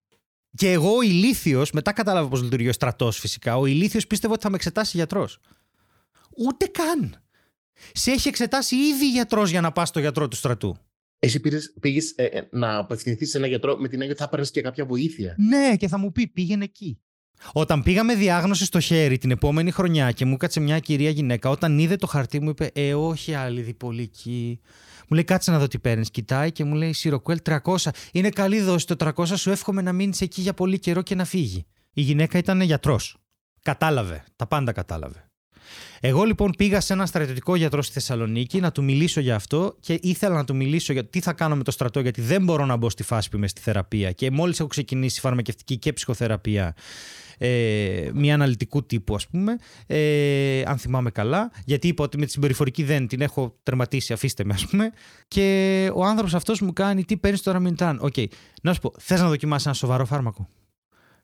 Και 0.58 0.72
εγώ 0.72 0.96
ο 0.96 1.02
ηλίθιος, 1.02 1.72
μετά 1.72 1.92
κατάλαβα 1.92 2.28
πώς 2.28 2.42
λειτουργεί 2.44 2.70
ο 2.70 2.74
στρατός 2.74 3.20
φυσικά, 3.20 3.58
ο 3.58 3.66
ηλίθιος 3.66 4.08
πίστευε 4.08 4.34
ότι 4.34 4.42
θα 4.42 4.50
με 4.50 4.56
εξετάσει 4.56 4.98
γιατρός. 4.98 5.40
Ούτε 6.38 6.66
καν. 6.66 7.24
Σε 7.94 8.12
έχει 8.12 8.28
εξετάσει 8.28 8.76
ήδη 8.76 9.10
γιατρός 9.10 9.50
για 9.50 9.62
να 9.62 9.72
πας 9.72 9.88
στο 9.90 10.00
γιατρό 10.00 10.28
του 10.28 10.36
στρατού. 10.36 10.78
Εσύ 11.20 11.40
πήγες 11.80 12.14
ε, 12.16 12.24
ε, 12.24 12.48
να 12.52 12.78
απευθυνθείς 12.78 13.30
σε 13.30 13.38
ένα 13.38 13.48
γιατρό 13.48 13.78
με 13.78 13.88
την 13.88 14.02
έννοια 14.02 14.14
ότι 14.14 14.22
θα 14.22 14.30
παίρνει 14.30 14.48
και 14.48 14.62
κάποια 14.62 14.86
βοήθεια; 14.86 15.36
Ναι, 15.38 15.76
και 15.76 15.88
θα 15.88 15.98
μου 15.98 16.12
πει 16.12 16.28
πήγαινε 16.28 16.64
εκεί. 16.64 17.00
Όταν 17.54 17.84
πήγαμε 17.84 18.16
διάγνωση 18.16 18.66
στο 18.66 18.80
χέρι 18.80 19.18
την 19.18 19.32
επόμενη 19.32 19.72
χρονιά 19.72 20.12
και 20.12 20.26
μου 20.26 20.38
κάτσε 20.38 20.60
μια 20.60 20.80
κυρία 20.80 21.10
γυναίκα, 21.10 21.50
όταν 21.50 21.80
είδε 21.80 21.96
το 21.96 22.08
χαρτί 22.08 22.42
μου 22.42 22.50
είπε 22.50 22.72
Ε, 22.74 22.94
όχι 22.94 23.34
άλλη 23.34 23.62
διπολική. 23.62 24.60
Μου 25.08 25.16
λέει 25.16 25.24
κάτσε 25.24 25.52
να 25.52 25.60
δω 25.60 25.68
τι 25.68 25.80
παίρνεις. 25.80 26.12
Κοιτάει 26.12 26.52
και 26.52 26.64
μου 26.64 26.76
λέει 26.76 26.94
Σιροκουέλ 26.94 27.40
300. 27.46 27.60
Είναι 28.12 28.30
καλή 28.30 28.62
δόση 28.62 28.88
το 28.88 29.12
300. 29.16 29.26
Σου 29.36 29.52
εύχομαι 29.52 29.82
να 29.82 29.94
μείνεις 29.94 30.22
εκεί 30.22 30.42
για 30.42 30.54
πολύ 30.54 30.80
καιρό 30.80 31.02
και 31.02 31.16
να 31.16 31.26
φύγει. 31.26 31.66
Η 31.94 32.02
γυναίκα 32.02 32.38
ήταν 32.38 32.62
γιατρός. 32.62 33.18
Κατάλαβε. 33.62 34.24
Τα 34.36 34.48
πάντα 34.48 34.72
κατάλαβε. 34.72 35.30
Εγώ 36.00 36.24
λοιπόν 36.24 36.52
πήγα 36.58 36.80
σε 36.80 36.94
ένα 36.94 37.06
στρατιωτικό 37.06 37.56
γιατρό 37.56 37.82
στη 37.82 37.94
Θεσσαλονίκη 37.94 38.60
να 38.60 38.72
του 38.72 38.84
μιλήσω 38.84 39.20
για 39.20 39.36
αυτό 39.36 39.76
και 39.80 40.00
ήθελα 40.02 40.36
να 40.36 40.44
του 40.44 40.56
μιλήσω 40.56 40.94
για 40.94 41.06
τι 41.06 41.20
θα 41.20 41.34
κάνω 41.34 41.56
με 41.56 41.64
το 41.64 41.72
στρατό, 41.72 42.00
γιατί 42.00 42.22
δεν 42.22 42.44
μπορώ 42.44 42.66
να 42.66 42.76
μπω 42.76 42.90
στη 42.90 43.04
φάση 43.04 43.30
που 43.30 43.38
είμαι 43.38 43.48
στη 43.48 43.62
θεραπεία. 43.62 44.12
Και 44.12 44.32
μόλις 44.32 44.60
έχω 44.60 44.70
ξεκινήσει 44.70 45.20
φαρμακευτική 45.20 45.78
και 45.78 45.94
ψυχοθεραπεία, 45.94 46.76
ε, 47.38 48.10
μια 48.14 48.34
αναλυτικού 48.34 48.86
τύπου, 48.86 49.16
ας 49.16 49.28
πούμε, 49.28 49.56
ε, 49.88 50.62
αν 50.66 50.78
θυμάμαι 50.78 51.12
καλά, 51.12 51.52
γιατί 51.66 51.88
είπα 51.88 52.04
ότι 52.04 52.18
με 52.18 52.26
τη 52.26 52.32
συμπεριφορική 52.32 52.84
δεν 52.84 53.08
την 53.08 53.22
έχω 53.22 53.60
τερματίσει, 53.64 54.14
αφήστε 54.14 54.44
με, 54.44 54.54
ας 54.54 54.66
πούμε. 54.66 54.92
Και 55.28 55.90
ο 55.94 56.06
άνθρωπος 56.06 56.34
αυτός 56.34 56.62
μου 56.62 56.74
κάνει, 56.74 57.04
τι 57.04 57.18
παίρνεις 57.18 57.42
τώρα 57.42 57.60
Μιντράν. 57.60 57.98
OK, 58.02 58.14
okay. 58.16 58.26
να 58.62 58.74
σου 58.74 58.80
πω, 58.80 58.94
θες 59.00 59.22
να 59.22 59.28
δοκιμάσεις 59.28 59.66
ένα 59.66 59.76
σοβαρό 59.76 60.06
φάρμακο; 60.06 60.50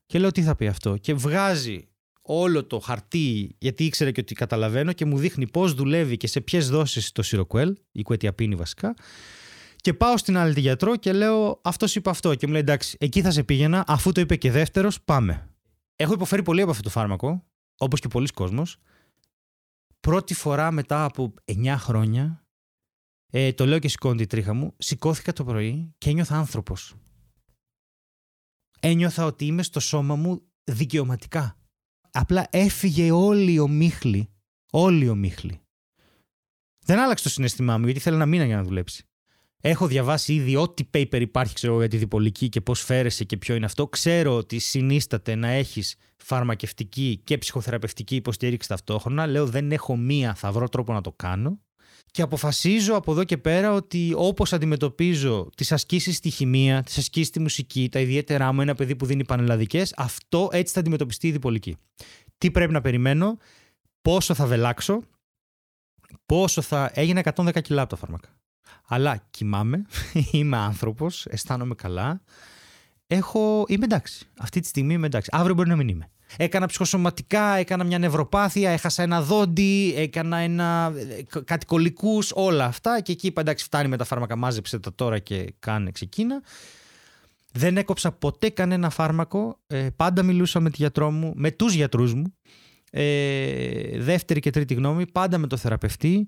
Και 0.06 0.20
λέω 0.20 0.32
τι 0.32 0.42
θα 0.42 0.56
πει 0.56 0.68
αυτό; 0.68 0.98
Και 0.98 1.14
βγάζει 1.14 1.86
όλο 2.22 2.66
το 2.66 2.80
χαρτί, 2.80 3.56
γιατί 3.58 3.84
ήξερε 3.84 4.12
και 4.12 4.20
ότι 4.20 4.34
καταλαβαίνω 4.34 4.94
και 4.94 5.06
μου 5.06 5.18
δείχνει 5.18 5.48
πώς 5.48 5.74
δουλεύει 5.74 6.18
και 6.18 6.28
σε 6.28 6.42
ποιες 6.42 6.70
δόσεις 6.70 7.12
το 7.12 7.22
Seroquel, 7.22 7.76
η 7.92 8.02
κουετιαπίνη 8.02 8.56
βασικά. 8.56 8.94
Και 9.76 9.94
πάω 9.94 10.18
στην 10.18 10.38
άλλη 10.38 10.54
τη 10.54 10.60
γιατρό 10.60 10.96
και 10.96 11.14
λέω 11.14 11.60
αυτός 11.64 11.96
είπε 11.96 12.10
αυτό. 12.10 12.36
Και 12.36 12.48
μου 12.48 12.52
λέει 12.52 12.62
εντάξει, 12.62 12.98
εκεί 13.00 13.22
θα 13.22 13.32
σε 13.32 13.44
πήγαινα, 13.44 13.84
αφού 13.88 14.12
το 14.12 14.22
είπε 14.22 14.36
και 14.36 14.52
δεύτερος, 14.52 15.02
πάμε. 15.02 15.51
Έχω 16.02 16.14
υποφέρει 16.14 16.44
πολύ 16.44 16.62
από 16.62 16.72
αυτό 16.72 16.84
το 16.84 16.90
φάρμακο, 16.90 17.48
όπως 17.78 18.00
και 18.00 18.08
πολλοί 18.08 18.28
κόσμος. 18.28 18.78
Πρώτη 20.00 20.34
φορά 20.34 20.72
μετά 20.72 21.04
από 21.04 21.34
9 21.46 21.76
χρόνια, 21.78 22.46
ε, 23.32 23.54
το 23.54 23.66
λέω 23.66 23.80
και 23.80 23.88
σηκώνει 23.88 24.18
τη 24.18 24.28
τρίχα 24.28 24.54
μου, 24.54 24.74
σηκώθηκα 24.78 25.34
το 25.34 25.44
πρωί 25.44 25.94
και 25.98 26.10
ένιωθα 26.10 26.38
άνθρωπος. 26.38 26.96
Ένιωθα 28.80 29.26
ότι 29.26 29.46
είμαι 29.46 29.64
στο 29.64 29.80
σώμα 29.80 30.16
μου 30.16 30.52
δικαιωματικά. 30.64 31.58
Απλά 32.12 32.48
έφυγε 32.50 33.12
όλη 33.12 33.54
η 33.54 33.60
ομίχλη. 33.60 34.30
Όλη 34.72 35.06
η 35.06 35.10
ομίχλη. 35.10 35.62
Δεν 36.86 37.00
άλλαξε 37.00 37.24
το 37.24 37.30
συνέστημά 37.30 37.78
μου 37.78 37.86
γιατί 37.86 38.00
θέλω 38.00 38.18
να 38.18 38.26
μήνα 38.26 38.46
για 38.46 38.56
να 38.56 38.64
δουλέψει. 38.64 39.06
Έχω 39.62 39.88
διαβάσει 39.88 40.34
ήδη 40.34 40.56
ό,τι 40.56 40.84
paper 40.94 41.22
υπάρχει 41.22 41.54
ξέρω, 41.54 41.80
για 41.80 41.88
τη 41.88 41.98
διπολική 41.98 42.50
και 42.50 42.62
πώς 42.62 42.82
φέρεσαι 42.82 43.24
και 43.24 43.38
ποιο 43.38 43.56
είναι 43.56 43.66
αυτό. 43.66 43.88
Ξέρω 43.88 44.36
ότι 44.36 44.60
συνίσταται 44.60 45.36
να 45.36 45.48
έχεις 45.48 45.96
φαρμακευτική 46.18 47.22
και 47.24 47.38
ψυχοθεραπευτική 47.38 48.16
υποστήριξη 48.16 48.68
ταυτόχρονα. 48.68 49.28
Λέω 49.28 49.46
δεν 49.46 49.72
έχω 49.72 49.96
μία, 49.96 50.34
θα 50.36 50.52
βρω 50.52 50.70
τρόπο 50.70 50.94
να 50.94 51.02
το 51.02 51.12
κάνω. 51.12 51.60
Και 52.12 52.22
αποφασίζω 52.22 52.96
από 52.96 53.12
εδώ 53.12 53.24
και 53.24 53.38
πέρα 53.38 53.74
ότι 53.74 54.14
όπως 54.16 54.54
αντιμετωπίζω 54.54 55.50
τις 55.56 55.72
ασκήσεις 55.72 56.16
στη 56.16 56.30
χημεία, 56.30 56.84
τις 56.84 56.98
ασκήσεις 56.98 57.28
στη 57.28 57.40
μουσική, 57.40 57.90
τα 57.90 58.00
ιδιαίτερά 58.00 58.52
μου, 58.52 58.62
ένα 58.62 58.76
παιδί 58.76 58.96
που 58.96 59.06
δίνει 59.06 59.26
πανελλαδικές, 59.26 59.94
αυτό 59.98 60.50
έτσι 60.52 60.74
θα 60.74 60.80
αντιμετωπιστεί 60.80 61.28
η 61.28 61.32
διπολική. 61.32 61.78
Τι 62.38 62.52
πρέπει 62.52 62.72
να 62.72 62.82
περιμένω, 62.82 63.38
πόσο 64.02 64.34
θα 64.34 64.46
βελάξω, 64.46 65.02
πόσο 66.26 66.62
θα. 66.62 66.92
Έγινε 66.94 67.22
110 67.36 67.62
κιλά 67.62 67.82
από 67.82 67.90
τα 67.90 67.96
φάρμακα. 67.96 68.41
Αλλά 68.94 69.24
κοιμάμαι, 69.32 69.86
είμαι 70.32 70.58
άνθρωπος, 70.58 71.26
αισθάνομαι 71.26 71.76
καλά. 71.76 72.22
Έχω... 73.08 73.66
Είμαι 73.68 73.86
εντάξει. 73.86 74.28
Αυτή 74.40 74.60
τη 74.60 74.68
στιγμή 74.68 74.94
είμαι 74.94 75.06
εντάξει. 75.06 75.30
Αύριο 75.34 75.56
μπορεί 75.56 75.70
να 75.70 75.76
μην 75.76 75.88
είμαι. 75.88 76.10
Έκανα 76.38 76.66
ψυχοσωματικά, 76.66 77.56
έκανα 77.56 77.84
μια 77.84 77.98
νευροπάθεια, 78.00 78.70
έχασα 78.72 79.04
ένα 79.04 79.22
δόντι, 79.22 79.94
έκανα 79.98 80.38
ένα, 80.38 80.94
κάτι 81.46 81.66
κολικούς, 81.66 82.32
όλα 82.36 82.66
αυτά 82.66 83.02
και 83.02 83.12
εκεί 83.12 83.28
είπα 83.28 83.42
εντάξει 83.42 83.64
φτάνει 83.64 83.88
με 83.88 83.98
τα 83.98 84.04
φάρμακα, 84.04 84.36
μάζεψε 84.36 84.80
τα 84.80 84.94
τώρα 84.96 85.20
και 85.20 85.54
κάνε 85.60 85.92
ξεκίνα. 85.92 86.42
Δεν 87.52 87.78
έκοψα 87.78 88.12
ποτέ 88.12 88.50
κανένα 88.50 88.90
φάρμακο, 88.90 89.60
ε, 89.68 89.88
πάντα 89.96 90.24
μιλούσα 90.24 90.60
με 90.60 90.70
τη 90.70 90.76
γιατρό 90.78 91.12
μου, 91.12 91.34
με 91.36 91.52
τους 91.52 91.74
γιατρούς 91.74 92.14
μου, 92.14 92.34
ε, 92.92 94.00
δεύτερη 94.00 94.40
και 94.40 94.50
τρίτη 94.50 94.74
γνώμη, 94.74 95.08
πάντα 95.08 95.38
με 95.38 95.48
το 95.48 95.58
θεραπευτή. 95.58 96.28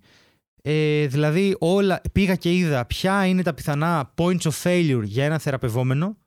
Ε, 0.66 1.07
δηλαδή 1.07 1.55
όλα, 1.59 2.01
πήγα 2.11 2.36
και 2.36 2.53
είδα 2.53 2.86
ποια 2.86 3.26
είναι 3.26 3.41
τα 3.41 3.53
πιθανά 3.53 4.14
points 4.18 4.41
of 4.41 4.51
failure 4.64 5.03
για 5.03 5.26
ένα 5.26 5.39
θεραπευόμενο 5.39 6.18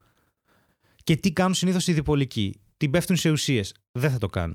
και 1.05 1.17
τι 1.17 1.33
κάνουν 1.33 1.55
συνήθως 1.55 1.87
οι 1.87 1.93
διπολικοί 1.93 2.61
την 2.77 2.91
πέφτουν 2.91 3.17
σε 3.17 3.31
ουσίες. 3.31 3.75
Δεν 3.93 4.11
θα 4.11 4.19
το 4.19 4.27
κάνω. 4.27 4.55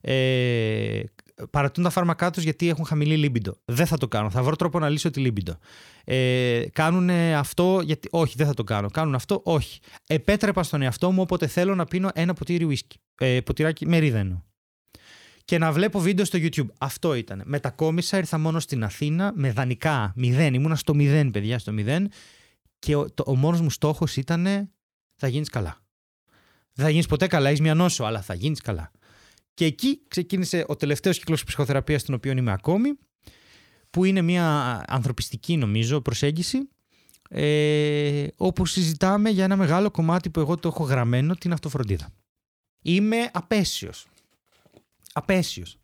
Ε, 0.00 1.02
παρατούν 1.50 1.84
τα 1.84 1.90
φάρμακά 1.90 2.30
τους 2.30 2.42
γιατί 2.42 2.68
έχουν 2.68 2.84
χαμηλή 2.84 3.16
λίμπιντο. 3.16 3.56
Δεν 3.64 3.86
θα 3.86 3.96
το 3.96 4.08
κάνω. 4.08 4.30
Θα 4.30 4.42
βρω 4.42 4.56
τρόπο 4.56 4.78
να 4.78 4.88
λύσω 4.88 5.10
τη 5.10 5.20
λίμπιντο. 5.20 5.58
Ε, 6.04 6.62
κάνουν 6.72 7.10
αυτό 7.10 7.80
γιατί. 7.84 8.08
Όχι, 8.10 8.34
δεν 8.36 8.46
θα 8.46 8.54
το 8.54 8.64
κάνω. 8.64 8.90
Κάνουν 8.90 9.14
αυτό, 9.14 9.40
όχι. 9.44 9.80
Επέτρεπα 10.06 10.62
στον 10.62 10.82
εαυτό 10.82 11.10
μου 11.10 11.22
όποτε 11.22 11.46
θέλω 11.46 11.74
να 11.74 11.84
πίνω 11.84 12.10
ένα 12.14 12.34
ποτήρι 12.34 12.64
ουίσκι. 12.64 12.98
Ε, 13.18 13.40
ποτηράκι 13.40 13.86
μερίδενο. 13.86 14.44
Και 15.50 15.58
να 15.58 15.72
βλέπω 15.72 16.00
βίντεο 16.00 16.24
στο 16.24 16.38
YouTube. 16.42 16.66
Αυτό 16.78 17.14
ήταν. 17.14 17.42
Μετακόμισα, 17.44 18.18
ήρθα 18.18 18.38
μόνο 18.38 18.60
στην 18.60 18.84
Αθήνα 18.84 19.32
με 19.34 19.52
δανεικά. 19.52 20.12
Μηδέν. 20.16 20.54
Ήμουνα 20.54 20.76
στο 20.76 20.94
μηδέν, 20.94 21.30
παιδιά, 21.30 21.58
στο 21.58 21.72
μηδέν. 21.72 22.10
Και 22.78 22.96
ο, 22.96 23.08
ο 23.26 23.36
μόνος 23.36 23.60
μου 23.60 23.70
στόχος 23.70 24.16
ήταν 24.16 24.70
θα 25.14 25.28
γίνεις 25.28 25.48
καλά. 25.48 25.80
Δεν 26.72 26.84
θα 26.84 26.90
γίνεις 26.90 27.06
ποτέ 27.06 27.26
καλά, 27.26 27.48
έχεις 27.48 27.60
μια 27.60 27.74
νόσο, 27.74 28.04
αλλά 28.04 28.22
θα 28.22 28.34
γίνεις 28.34 28.60
καλά. 28.60 28.90
Και 29.54 29.64
εκεί 29.64 30.00
ξεκίνησε 30.08 30.64
ο 30.68 30.76
τελευταίος 30.76 31.18
κύκλος 31.18 31.44
ψυχοθεραπείας, 31.44 32.00
στον 32.00 32.14
οποίο 32.14 32.32
είμαι 32.32 32.52
ακόμη, 32.52 32.98
που 33.90 34.04
είναι 34.04 34.22
μια 34.22 34.80
ανθρωπιστική, 34.86 35.56
νομίζω, 35.56 36.00
προσέγγιση, 36.00 36.68
ε, 37.30 38.26
όπου 38.36 38.66
συζητάμε 38.66 39.30
για 39.30 39.44
ένα 39.44 39.56
μεγάλο 39.56 39.90
κομμάτι 39.90 40.30
που 40.30 40.40
εγώ 40.40 40.56
το 40.56 40.68
έχω 40.68 40.84
γραμμένο, 40.84 41.34
την 41.34 41.52
αυτοφροντίδα. 41.52 42.10
Είμαι 42.82 43.30
απέσιος. 43.32 44.06
Απέσιος. 45.12 45.78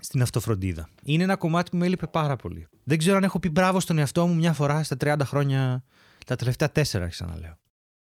Στην 0.00 0.22
αυτοφροντίδα. 0.22 0.88
Είναι 1.04 1.22
ένα 1.22 1.36
κομμάτι 1.36 1.70
που 1.70 1.76
με 1.76 1.86
έλειπε 1.86 2.06
πάρα 2.06 2.36
πολύ. 2.36 2.66
Δεν 2.84 2.98
ξέρω 2.98 3.16
αν 3.16 3.24
έχω 3.24 3.38
πει 3.38 3.48
μπράβο 3.48 3.80
στον 3.80 3.98
εαυτό 3.98 4.26
μου 4.26 4.34
μια 4.34 4.52
φορά 4.52 4.82
στα 4.82 4.96
30 5.00 5.16
χρόνια, 5.22 5.84
τα 6.26 6.36
τελευταία 6.36 6.70
τέσσερα, 6.70 7.08
ξαναλέω. 7.08 7.58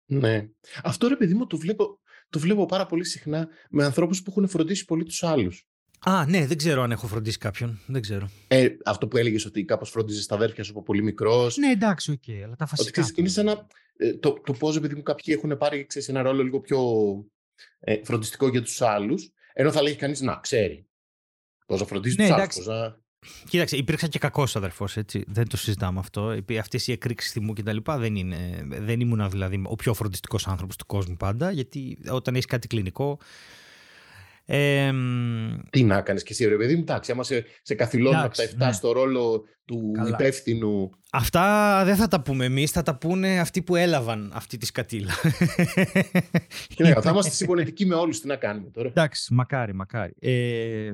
Ναι. 0.06 0.48
Αυτό 0.82 1.08
ρε 1.08 1.16
παιδί 1.16 1.34
μου 1.34 1.46
το 1.46 1.56
βλέπω, 1.56 2.00
το 2.28 2.38
βλέπω 2.38 2.66
πάρα 2.66 2.86
πολύ 2.86 3.04
συχνά 3.04 3.48
με 3.70 3.84
ανθρώπους 3.84 4.22
που 4.22 4.30
έχουν 4.30 4.48
φροντίσει 4.48 4.84
πολύ 4.84 5.04
τους 5.04 5.22
άλλους. 5.22 5.68
Α, 6.06 6.26
ναι, 6.26 6.46
δεν 6.46 6.56
ξέρω 6.56 6.82
αν 6.82 6.90
έχω 6.90 7.06
φροντίσει 7.06 7.38
κάποιον. 7.38 7.80
Δεν 7.86 8.02
ξέρω. 8.02 8.30
Ε, 8.48 8.68
αυτό 8.84 9.08
που 9.08 9.16
έλεγες 9.16 9.44
ότι 9.44 9.64
κάπως 9.64 9.90
φρόντιζε 9.90 10.26
τα 10.26 10.34
αδέρφια 10.34 10.64
σου 10.64 10.70
από 10.70 10.82
πολύ 10.82 11.02
μικρός. 11.02 11.56
Ναι, 11.56 11.70
εντάξει, 11.70 12.10
OK, 12.10 12.22
okay, 12.26 12.40
αλλά 12.44 12.56
τα 12.56 12.66
βασικά. 12.66 13.02
Ότι 13.02 13.12
ξέρεις, 13.12 13.36
είναι 13.36 13.50
ένα, 13.50 13.66
ε, 13.96 14.14
το, 14.14 14.32
το 14.32 14.52
πώς 14.52 14.76
επειδή 14.76 14.94
μου 14.94 15.02
κάποιοι 15.02 15.34
έχουν 15.36 15.56
πάρει 15.58 15.86
ξέρεις, 15.86 16.08
ένα 16.08 16.22
ρόλο 16.22 16.42
λίγο 16.42 16.60
πιο 16.60 16.78
ε, 17.80 18.04
φροντιστικό 18.04 18.48
για 18.48 18.62
τους 18.62 18.80
άλλους, 18.80 19.32
ενώ 19.52 19.72
θα 19.72 19.82
λέει 19.82 19.96
κανείς 19.96 20.20
να 20.20 20.36
ξέρει 20.36 20.88
πώς 21.66 21.80
να 21.80 21.86
φροντίζει 21.86 22.16
ναι, 22.22 22.46
τους 22.46 22.68
άλλους. 22.68 22.96
Κοίταξε, 23.48 23.76
υπήρξα 23.76 24.06
και 24.06 24.18
κακός 24.18 24.56
αδερφός, 24.56 24.96
έτσι. 24.96 25.24
Δεν 25.26 25.48
το 25.48 25.56
συζητάμε 25.56 25.98
αυτό. 25.98 26.36
Αυτές 26.58 26.86
οι 26.86 26.92
εκρήξεις 26.92 27.32
θυμού 27.32 27.52
κτλ. 27.52 27.76
Δεν, 27.84 28.16
είναι, 28.16 28.66
δεν 28.66 29.00
ήμουν 29.00 29.30
δηλαδή 29.30 29.62
ο 29.66 29.74
πιο 29.74 29.94
φροντιστικός 29.94 30.46
άνθρωπος 30.46 30.76
του 30.76 30.86
κόσμου 30.86 31.16
πάντα, 31.16 31.50
γιατί 31.50 31.98
όταν 32.10 32.34
έχεις 32.34 32.46
κάτι 32.46 32.66
κλινικό. 32.66 33.18
Ε, 34.46 34.92
Τι 35.70 35.84
να 35.84 36.00
κάνεις 36.00 36.22
και 36.22 36.32
εσύ, 36.32 36.48
ρε 36.48 36.56
παιδί 36.56 36.74
μου, 36.74 36.80
εντάξει, 36.80 37.12
άμα 37.12 37.22
σε, 37.22 37.44
σε 37.62 37.74
καθυλώνουν 37.74 38.20
από 38.20 38.36
τα 38.36 38.44
7 38.44 38.48
ναι. 38.56 38.72
στο 38.72 38.92
ρόλο 38.92 39.44
του 39.64 39.92
Καλά. 39.94 40.08
υπεύθυνου. 40.08 40.90
Αυτά 41.10 41.82
δεν 41.84 41.96
θα 41.96 42.08
τα 42.08 42.22
πούμε 42.22 42.44
εμείς, 42.44 42.70
θα 42.70 42.82
τα 42.82 42.96
πούνε 42.98 43.38
αυτοί 43.38 43.62
που 43.62 43.76
έλαβαν 43.76 44.30
αυτή 44.34 44.56
τη 44.56 44.66
σκατήλα. 44.66 45.12
ναι, 46.78 46.92
θα 46.92 47.10
είμαστε 47.10 47.30
συμπονετικοί 47.30 47.86
με 47.86 47.94
όλους, 47.94 48.20
τι 48.20 48.26
να 48.26 48.36
κάνουμε 48.36 48.70
τώρα. 48.70 48.88
Εντάξει, 48.88 49.34
μακάρι, 49.34 49.74
μακάρι. 49.74 50.14
Ε, 50.18 50.92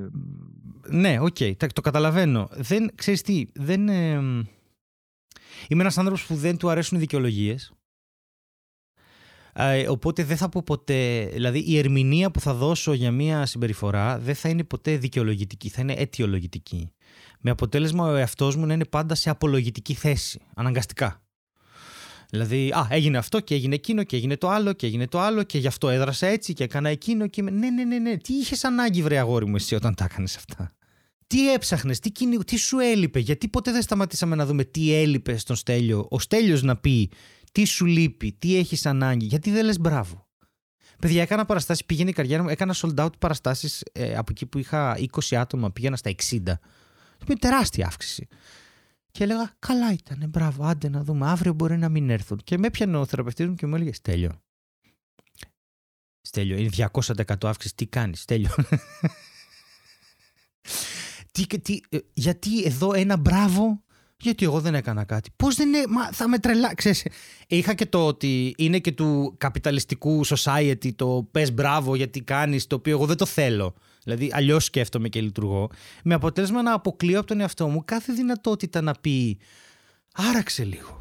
ναι, 0.87 1.17
OK, 1.19 1.35
okay, 1.39 1.53
το 1.73 1.81
καταλαβαίνω. 1.81 2.49
Δεν, 2.51 2.91
ξέρεις 2.95 3.21
τι, 3.21 3.45
δεν... 3.53 3.89
Ε, 3.89 4.13
είμαι 5.67 5.81
ένας 5.81 5.97
άνθρωπος 5.97 6.25
που 6.25 6.35
δεν 6.35 6.57
του 6.57 6.69
αρέσουν 6.69 6.97
οι 6.97 6.99
δικαιολογίες. 6.99 7.73
Ε, 9.53 9.89
οπότε 9.89 10.23
δεν 10.23 10.37
θα 10.37 10.49
πω 10.49 10.61
ποτέ, 10.65 11.29
δηλαδή 11.33 11.59
η 11.59 11.77
ερμηνεία 11.77 12.31
που 12.31 12.39
θα 12.39 12.53
δώσω 12.53 12.93
για 12.93 13.11
μία 13.11 13.45
συμπεριφορά 13.45 14.19
δεν 14.19 14.35
θα 14.35 14.49
είναι 14.49 14.63
ποτέ 14.63 14.97
δικαιολογητική, 14.97 15.69
θα 15.69 15.81
είναι 15.81 15.93
αιτιολογητική. 15.93 16.91
Με 17.39 17.51
αποτέλεσμα 17.51 18.05
ο 18.05 18.15
εαυτός 18.15 18.55
μου 18.55 18.65
να 18.65 18.73
είναι 18.73 18.85
πάντα 18.85 19.15
σε 19.15 19.29
απολογητική 19.29 19.93
θέση, 19.93 20.41
αναγκαστικά. 20.55 21.21
Δηλαδή, 22.29 22.71
α, 22.71 22.87
έγινε 22.89 23.17
αυτό 23.17 23.39
και 23.39 23.55
έγινε 23.55 23.75
εκείνο 23.75 24.03
και 24.03 24.15
έγινε 24.15 24.37
το 24.37 24.49
άλλο 24.49 24.73
και 24.73 24.85
έγινε 24.85 25.07
το 25.07 25.19
άλλο 25.19 25.43
και 25.43 25.57
γι' 25.57 25.67
αυτό 25.67 25.89
έδρασα 25.89 26.27
έτσι 26.27 26.53
και 26.53 26.63
έκανα 26.63 26.89
εκείνο 26.89 27.27
και. 27.27 27.41
Ναι, 27.41 27.69
ναι, 27.69 27.83
ναι, 27.83 27.99
ναι. 27.99 28.17
Τι 28.17 28.33
είχες 28.33 28.63
ανάγκη, 28.63 29.01
βρε 29.01 29.17
αγόρι 29.17 29.45
μου, 29.45 29.55
εσύ 29.55 29.75
όταν 29.75 29.95
τα 29.95 30.03
έκανες 30.03 30.35
αυτά; 30.35 30.73
Τι 31.27 31.53
έψαχνες, 31.53 31.99
τι, 31.99 32.11
τι 32.45 32.57
σου 32.57 32.79
έλειπε, 32.79 33.19
γιατί 33.19 33.47
ποτέ 33.47 33.71
δεν 33.71 33.81
σταματήσαμε 33.81 34.35
να 34.35 34.45
δούμε 34.45 34.63
τι 34.63 34.93
έλειπε 34.93 35.37
στον 35.37 35.55
Στέλιο. 35.55 36.07
Ο 36.09 36.19
Στέλιος 36.19 36.63
να 36.63 36.77
πει 36.77 37.11
τι 37.51 37.65
σου 37.65 37.85
λείπει, 37.85 38.31
τι 38.31 38.55
έχεις 38.55 38.85
ανάγκη, 38.85 39.25
γιατί 39.25 39.51
δεν 39.51 39.65
λες 39.65 39.79
μπράβο. 39.79 40.29
Παιδιά, 40.99 41.21
έκανα 41.21 41.45
παραστάσεις, 41.45 41.85
πήγαινε 41.85 42.09
η 42.09 42.13
καριέρα 42.13 42.43
μου, 42.43 42.49
έκανα 42.49 42.75
sold 42.77 42.95
out 42.95 43.19
παραστάσεις 43.19 43.83
ε, 43.91 44.15
από 44.15 44.31
εκεί 44.31 44.45
που 44.45 44.57
είχα 44.57 44.97
20 44.97 45.35
άτομα, 45.35 45.71
πήγαινα 45.71 45.95
στα 45.95 46.11
60. 46.11 46.43
Το 46.43 47.25
είναι 47.27 47.37
τεράστια 47.39 47.85
αύξηση. 47.85 48.27
Και 49.11 49.23
έλεγα, 49.23 49.55
καλά 49.59 49.91
ήταν, 49.91 50.29
μπράβο, 50.29 50.65
άντε 50.65 50.89
να 50.89 51.03
δούμε, 51.03 51.29
αύριο 51.29 51.53
μπορεί 51.53 51.77
να 51.77 51.89
μην 51.89 52.09
έρθουν. 52.09 52.41
Και 52.43 52.57
με 52.57 52.67
έπιανε 52.67 52.97
ο 52.97 53.05
θεραπευτής 53.05 53.47
μου 53.47 53.55
και 53.55 53.65
μου 53.65 53.75
έλεγε, 53.75 53.93
Στέλιο, 53.93 54.41
Στέλιο, 56.21 56.57
είναι 56.57 56.69
200% 56.93 57.23
αύξηση, 57.41 57.75
τι 57.75 57.85
κάνεις, 57.85 58.21
Στέλιο. 58.21 58.49
τι, 61.31 61.45
τι, 61.45 61.79
ε, 61.89 61.97
γιατί 62.13 62.63
εδώ 62.63 62.93
ένα 62.93 63.17
μπράβο 63.17 63.83
γιατί 64.21 64.45
εγώ 64.45 64.59
δεν 64.59 64.75
έκανα 64.75 65.03
κάτι. 65.03 65.29
Πώς 65.35 65.55
δεν 65.55 65.67
είναι. 65.67 65.83
Μα 65.89 66.11
θα 66.11 66.27
με 66.27 66.39
τρελά. 66.39 66.75
Ξέρεις, 66.75 67.05
είχα 67.47 67.73
και 67.73 67.85
το 67.85 68.07
ότι 68.07 68.53
είναι 68.57 68.79
και 68.79 68.91
του 68.91 69.35
καπιταλιστικού 69.37 70.25
society 70.25 70.93
το 70.95 71.27
πες 71.31 71.53
μπράβο 71.53 71.95
γιατί 71.95 72.21
κάνεις, 72.21 72.67
το 72.67 72.75
οποίο 72.75 72.95
εγώ 72.95 73.05
δεν 73.05 73.17
το 73.17 73.25
θέλω. 73.25 73.73
Δηλαδή, 74.03 74.29
αλλιώς 74.33 74.65
σκέφτομαι 74.65 75.09
και 75.09 75.21
λειτουργώ. 75.21 75.69
Με 76.03 76.13
αποτέλεσμα 76.13 76.61
να 76.61 76.73
αποκλείω 76.73 77.17
από 77.17 77.27
τον 77.27 77.39
εαυτό 77.39 77.67
μου 77.67 77.81
κάθε 77.85 78.13
δυνατότητα 78.13 78.81
να 78.81 78.93
πει 79.01 79.39
Άραξε 80.13 80.63
λίγο. 80.63 81.00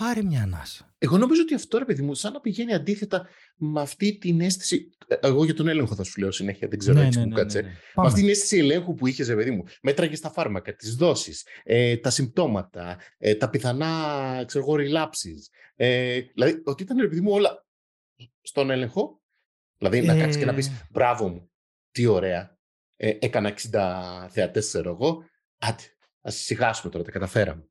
Πάρε 0.00 0.22
μια 0.22 0.42
ανάσα. 0.42 0.94
Εγώ 0.98 1.18
νομίζω 1.18 1.42
ότι 1.42 1.54
αυτό, 1.54 1.78
ρε 1.78 1.84
παιδί 1.84 2.02
μου, 2.02 2.14
σαν 2.14 2.32
να 2.32 2.40
πηγαίνει 2.40 2.74
αντίθετα 2.74 3.28
με 3.56 3.80
αυτή 3.80 4.18
την 4.18 4.40
αίσθηση. 4.40 4.90
Ε, 5.06 5.16
εγώ 5.20 5.44
για 5.44 5.54
τον 5.54 5.68
έλεγχο 5.68 5.94
θα 5.94 6.02
σου 6.02 6.20
λέω 6.20 6.30
συνέχεια, 6.30 6.68
δεν 6.68 6.78
ξέρω 6.78 6.98
ναι, 6.98 7.06
έτσι 7.06 7.18
ναι, 7.18 7.24
που 7.24 7.30
ναι, 7.30 7.36
κάτσε. 7.36 7.60
Ναι, 7.60 7.68
ναι. 7.68 7.74
Με 7.94 8.06
αυτή 8.06 8.20
την 8.20 8.28
αίσθηση 8.28 8.58
ελέγχου 8.58 8.94
που 8.94 9.06
είχες, 9.06 9.28
ρε 9.28 9.34
παιδί 9.34 9.50
μου, 9.50 9.64
μέτραγες 9.82 10.20
τα 10.20 10.30
φάρμακα, 10.30 10.74
τις 10.74 10.94
δόσεις, 10.94 11.46
ε, 11.62 11.96
τα 11.96 12.10
συμπτώματα, 12.10 12.98
ε, 13.18 13.34
τα 13.34 13.50
πιθανά 13.50 14.44
ξέρω 14.46 14.64
εγώ, 14.64 15.00
Ε, 15.76 16.20
δηλαδή, 16.20 16.62
ότι 16.64 16.82
ήταν, 16.82 17.00
ρε 17.00 17.08
παιδί 17.08 17.20
μου, 17.20 17.32
όλα 17.32 17.66
στον 18.40 18.70
έλεγχο. 18.70 19.22
Δηλαδή, 19.78 20.02
να 20.02 20.16
κάτσει 20.18 20.38
και 20.38 20.44
να 20.44 20.54
πεις 20.54 20.66
ε. 20.66 20.88
μπράβο 20.90 21.28
μου, 21.28 21.50
τι 21.90 22.06
ωραία. 22.06 22.58
Ε, 22.96 23.16
έκανα 23.20 23.48
60 23.48 24.28
θεατές, 24.30 24.66
ξέρω 24.66 24.90
εγώ. 24.90 25.24
Άντε, 25.58 25.82
ας 26.20 26.34
σιγάσουμε 26.34 26.92
τώρα, 26.92 27.04
τα 27.04 27.10
καταφέραμε. 27.10 27.68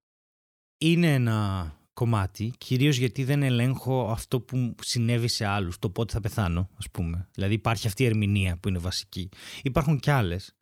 Είναι 0.77 1.13
ένα 1.13 1.81
κομμάτι, 1.93 2.53
κυρίως 2.57 2.97
γιατί 2.97 3.23
δεν 3.23 3.43
ελέγχω 3.43 4.07
αυτό 4.11 4.41
που 4.41 4.75
συνέβη 4.81 5.27
σε 5.27 5.45
άλλους, 5.45 5.79
το 5.79 5.89
πότε 5.89 6.13
θα 6.13 6.19
πεθάνω, 6.19 6.69
ας 6.77 6.89
πούμε. 6.91 7.27
Δηλαδή 7.33 7.53
υπάρχει 7.53 7.87
αυτή 7.87 8.03
η 8.03 8.05
ερμηνεία 8.05 8.57
που 8.57 8.67
είναι 8.67 8.77
βασική. 8.77 9.29
Υπάρχουν 9.63 9.99
κι 9.99 10.09
άλλες. 10.09 10.55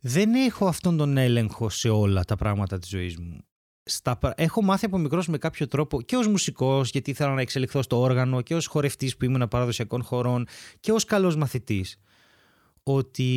Δεν 0.00 0.34
έχω 0.34 0.66
αυτόν 0.66 0.96
τον 0.96 1.16
έλεγχο 1.16 1.68
σε 1.68 1.88
όλα 1.88 2.24
τα 2.24 2.36
πράγματα 2.36 2.78
της 2.78 2.88
ζωής 2.88 3.16
μου. 3.16 3.38
Στα, 3.82 4.18
έχω 4.36 4.62
μάθει 4.62 4.84
από 4.84 4.98
μικρός 4.98 5.28
με 5.28 5.38
κάποιο 5.38 5.66
τρόπο 5.66 6.02
και 6.02 6.16
ως 6.16 6.26
μουσικός 6.26 6.90
γιατί 6.90 7.10
ήθελα 7.10 7.34
να 7.34 7.40
εξελιχθώ 7.40 7.82
στο 7.82 8.00
όργανο 8.00 8.40
και 8.40 8.54
ως 8.54 8.66
χορευτής 8.66 9.16
που 9.16 9.24
ήμουν 9.24 9.48
παραδοσιακών 9.48 10.02
χωρών 10.02 10.46
και 10.80 10.92
ως 10.92 11.04
καλός 11.04 11.36
μαθητής 11.36 11.96
ότι 12.82 13.30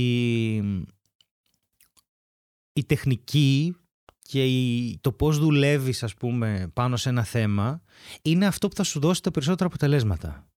η 2.73 2.83
τεχνική 2.85 3.75
και 4.31 4.97
το 5.01 5.11
πώς 5.11 5.39
δουλεύεις 5.39 6.03
ας 6.03 6.13
πούμε 6.13 6.71
πάνω 6.73 6.97
σε 6.97 7.09
ένα 7.09 7.23
θέμα 7.23 7.81
είναι 8.21 8.45
αυτό 8.45 8.67
που 8.67 8.75
θα 8.75 8.83
σου 8.83 8.99
δώσει 8.99 9.21
τα 9.21 9.31
περισσότερα 9.31 9.69
αποτελέσματα. 9.69 10.47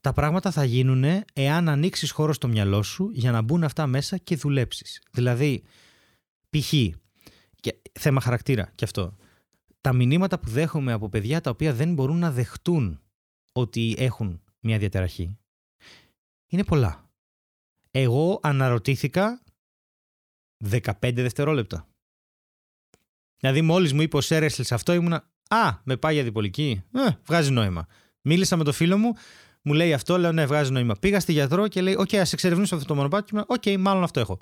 Τα 0.00 0.12
πράγματα 0.12 0.50
θα 0.50 0.64
γίνουν 0.64 1.04
εάν 1.32 1.68
ανοίξεις 1.68 2.10
χώρο 2.10 2.32
στο 2.32 2.48
μυαλό 2.48 2.82
σου 2.82 3.10
για 3.12 3.30
να 3.30 3.42
μπουν 3.42 3.64
αυτά 3.64 3.86
μέσα 3.86 4.16
και 4.16 4.36
δουλέψεις. 4.36 5.02
Δηλαδή, 5.10 5.62
π.χ. 6.50 6.72
Και 7.60 7.82
θέμα 7.92 8.20
χαρακτήρα 8.20 8.72
και 8.74 8.84
αυτό. 8.84 9.16
Τα 9.80 9.92
μηνύματα 9.92 10.38
που 10.38 10.50
δέχομαι 10.50 10.92
από 10.92 11.08
παιδιά 11.08 11.40
τα 11.40 11.50
οποία 11.50 11.72
δεν 11.72 11.94
μπορούν 11.94 12.18
να 12.18 12.30
δεχτούν 12.30 13.00
ότι 13.52 13.94
έχουν 13.98 14.42
μια 14.60 14.78
διαταραχή 14.78 15.38
είναι 16.48 16.64
πολλά. 16.64 17.10
Εγώ 17.90 18.40
αναρωτήθηκα 18.42 19.42
15 20.70 20.82
δευτερόλεπτα. 21.00 21.88
Δηλαδή, 23.40 23.62
μόλις 23.62 23.92
μου 23.92 24.00
είπε 24.00 24.16
ο 24.16 24.20
Σέρεσλ 24.20 24.62
αυτό, 24.70 24.92
ήμουνα. 24.92 25.30
Α, 25.48 25.70
με 25.84 25.96
πάει 25.96 26.14
για 26.14 26.22
διπολική. 26.22 26.82
Ε, 26.94 27.08
βγάζει 27.26 27.50
νόημα. 27.50 27.86
Μίλησα 28.22 28.56
με 28.56 28.64
το 28.64 28.72
φίλο 28.72 28.98
μου, 28.98 29.12
μου 29.62 29.72
λέει 29.72 29.92
αυτό, 29.92 30.18
λέω 30.18 30.32
ναι, 30.32 30.46
βγάζει 30.46 30.72
νόημα. 30.72 30.94
Πήγα 30.94 31.20
στη 31.20 31.32
γιατρό 31.32 31.68
και 31.68 31.82
λέει: 31.82 31.94
OK, 31.94 32.08
okay, 32.08 32.16
ας 32.16 32.32
εξερευνήσω 32.32 32.74
αυτό 32.74 32.86
το 32.86 32.94
μονοπάτι. 32.94 33.36
OK, 33.36 33.46
okay, 33.46 33.76
μάλλον 33.78 34.02
αυτό 34.02 34.20
έχω. 34.20 34.40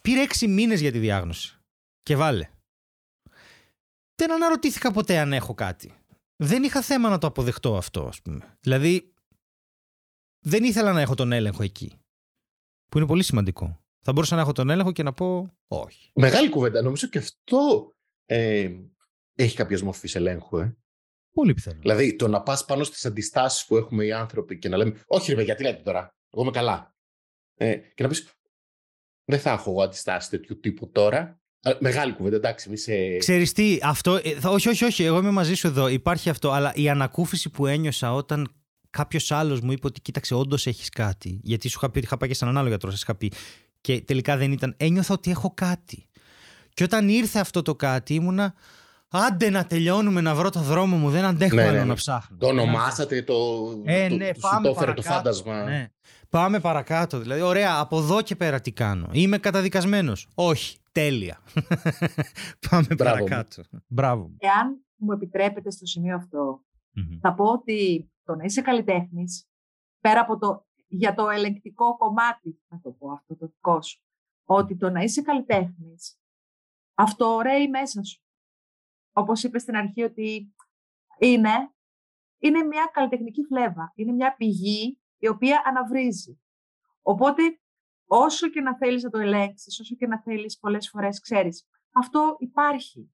Πήρε 0.00 0.20
έξι 0.20 0.48
μήνες 0.48 0.80
για 0.80 0.92
τη 0.92 0.98
διάγνωση. 0.98 1.58
Και 2.02 2.16
βάλε. 2.16 2.48
Δεν 4.14 4.32
αναρωτήθηκα 4.32 4.90
ποτέ 4.90 5.18
αν 5.18 5.32
έχω 5.32 5.54
κάτι. 5.54 5.94
Δεν 6.36 6.62
είχα 6.62 6.82
θέμα 6.82 7.08
να 7.08 7.18
το 7.18 7.26
αποδεχτώ 7.26 7.76
αυτό, 7.76 8.06
ας 8.06 8.22
πούμε. 8.22 8.56
Δηλαδή, 8.60 9.12
δεν 10.40 10.64
ήθελα 10.64 10.92
να 10.92 11.00
έχω 11.00 11.14
τον 11.14 11.32
έλεγχο 11.32 11.62
εκεί. 11.62 11.92
Που 12.88 12.98
είναι 12.98 13.06
πολύ 13.06 13.22
σημαντικό. 13.22 13.80
Θα 14.04 14.12
μπορούσα 14.12 14.34
να 14.34 14.40
έχω 14.40 14.52
τον 14.52 14.70
έλεγχο 14.70 14.92
και 14.92 15.02
να 15.02 15.12
πω 15.12 15.56
όχι. 15.68 16.10
Μεγάλη 16.14 16.48
κουβέντα. 16.48 16.82
Νομίζω 16.82 17.06
και 17.06 17.18
αυτό 17.18 17.92
ε, 18.30 18.70
έχει 19.34 19.56
κάποια 19.56 19.78
μορφή 19.84 20.16
ελέγχου. 20.16 20.58
Ε. 20.58 20.76
Πολύ 21.32 21.54
πιθανό. 21.54 21.78
Δηλαδή, 21.80 22.16
το 22.16 22.28
να 22.28 22.42
πας 22.42 22.64
πάνω 22.64 22.84
στις 22.84 23.04
αντιστάσεις 23.04 23.66
που 23.66 23.76
έχουμε 23.76 24.04
οι 24.04 24.12
άνθρωποι 24.12 24.58
και 24.58 24.68
να 24.68 24.76
λέμε, 24.76 25.02
Όχι, 25.06 25.32
ρε 25.32 25.42
γιατί 25.42 25.62
λέτε 25.62 25.82
τώρα, 25.82 26.14
εγώ 26.32 26.42
είμαι 26.42 26.50
καλά. 26.50 26.94
Ε, 27.54 27.76
και 27.76 28.02
να 28.02 28.08
πεις, 28.08 28.32
Δεν 29.24 29.38
θα 29.38 29.50
έχω 29.50 29.70
εγώ 29.70 29.82
αντιστάσεις 29.82 30.30
τέτοιου 30.30 30.60
τύπου 30.60 30.90
τώρα. 30.90 31.40
Μεγάλη 31.78 32.12
κουβέντα, 32.12 32.36
εντάξει, 32.36 32.70
μη 32.70 32.76
σε. 32.76 33.16
Ξέρεις 33.16 33.52
τι, 33.52 33.78
αυτό. 33.82 34.14
Ε, 34.14 34.38
όχι, 34.44 34.68
όχι, 34.68 34.84
όχι, 34.84 35.02
εγώ 35.02 35.18
είμαι 35.18 35.30
μαζί 35.30 35.54
σου 35.54 35.66
εδώ. 35.66 35.88
Υπάρχει 35.88 36.30
αυτό. 36.30 36.50
Αλλά 36.50 36.72
η 36.74 36.88
ανακούφιση 36.88 37.50
που 37.50 37.66
ένιωσα 37.66 38.14
όταν 38.14 38.48
κάποιος 38.90 39.30
άλλος 39.30 39.60
μου 39.60 39.72
είπε 39.72 39.86
ότι 39.86 40.00
κοίταξε, 40.00 40.34
όντως 40.34 40.66
έχεις 40.66 40.88
κάτι. 40.88 41.40
Γιατί 41.42 41.68
σου 41.68 41.78
είχα 41.82 41.90
πει, 41.90 42.00
είχα 42.00 42.16
πάει 42.16 42.28
και 42.28 42.34
σε 42.34 42.44
έναν 42.44 42.58
άλλο 42.58 42.68
γιατρό, 42.68 42.90
σας 42.90 43.02
είχα 43.02 43.16
πει. 43.16 43.32
Και 43.80 44.00
τελικά 44.00 44.36
δεν 44.36 44.52
ήταν. 44.52 44.74
Ένιωθα 44.76 45.14
ότι 45.14 45.30
έχω 45.30 45.52
κάτι. 45.54 46.07
Και 46.78 46.84
όταν 46.84 47.08
ήρθε 47.08 47.38
αυτό 47.38 47.62
το 47.62 47.74
κάτι, 47.74 48.14
ήμουνα. 48.14 48.54
Άντε 49.08 49.50
να 49.50 49.66
τελειώνουμε 49.66 50.20
να 50.20 50.34
βρω 50.34 50.50
το 50.50 50.60
δρόμο 50.60 50.96
μου, 50.96 51.10
δεν 51.10 51.24
αντέχω 51.24 51.54
ναι, 51.54 51.62
άλλο 51.62 51.78
ναι. 51.78 51.84
να 51.84 51.94
ψάχνω. 51.94 52.36
Το 52.36 52.46
ονομάσατε, 52.46 53.22
το, 53.22 53.34
ε, 53.84 54.08
ναι, 54.08 54.32
το, 54.32 54.38
πάμε 54.40 54.68
το, 54.72 54.92
το 54.94 55.02
φάντασμα. 55.02 55.64
Ναι. 55.64 55.90
Πάμε 56.30 56.60
παρακάτω. 56.60 57.18
Δηλαδή, 57.18 57.40
ωραία, 57.40 57.78
από 57.78 57.98
εδώ 57.98 58.22
και 58.22 58.36
πέρα 58.36 58.60
τι 58.60 58.72
κάνω. 58.72 59.08
Είμαι 59.12 59.38
καταδικασμένος. 59.38 60.28
Όχι. 60.34 60.78
Τέλεια. 60.92 61.38
πάμε 62.70 62.86
παρακάτω. 62.96 63.62
Μπράβο. 63.86 64.30
Εάν 64.38 64.84
μου 64.96 65.12
επιτρέπετε 65.12 65.70
στο 65.70 65.86
σημείο 65.86 66.28
θα 67.20 67.34
πω 67.34 67.44
ότι 67.44 68.10
το 68.24 68.34
να 68.34 68.44
είσαι 68.44 68.60
καλλιτέχνης, 68.60 69.48
πέρα 70.00 70.20
από 70.20 70.38
το 70.38 70.66
για 70.88 71.14
το 71.14 71.28
ελεγκτικό 71.28 71.96
κομμάτι, 71.96 72.60
να 72.68 72.80
το 72.80 72.90
πω 72.90 73.10
αυτό 73.12 73.36
το 73.36 73.46
δικό 73.46 73.82
σου, 73.82 74.00
ότι 74.44 74.76
το 74.76 74.90
να 74.90 75.00
είσαι 75.00 75.22
καλλιτέχνης 75.22 76.17
αυτό 76.98 77.40
ρέει 77.40 77.68
μέσα 77.68 78.02
σου. 78.02 78.22
Όπως 79.12 79.42
είπες 79.42 79.62
στην 79.62 79.76
αρχή 79.76 80.02
ότι 80.02 80.54
είναι, 81.18 81.74
είναι 82.38 82.62
μια 82.64 82.90
καλλιτεχνική 82.92 83.44
φλέβα. 83.44 83.92
Είναι 83.94 84.12
μια 84.12 84.34
πηγή 84.36 85.00
η 85.18 85.28
οποία 85.28 85.62
αναβρίζει. 85.64 86.40
Οπότε, 87.02 87.42
όσο 88.06 88.48
και 88.48 88.60
να 88.60 88.76
θέλεις 88.76 89.02
να 89.02 89.10
το 89.10 89.18
ελέγξεις, 89.18 89.80
όσο 89.80 89.94
και 89.94 90.06
να 90.06 90.20
θέλεις 90.20 90.58
πολλές 90.58 90.88
φορές, 90.88 91.20
ξέρεις, 91.20 91.68
αυτό 91.92 92.36
υπάρχει. 92.38 93.12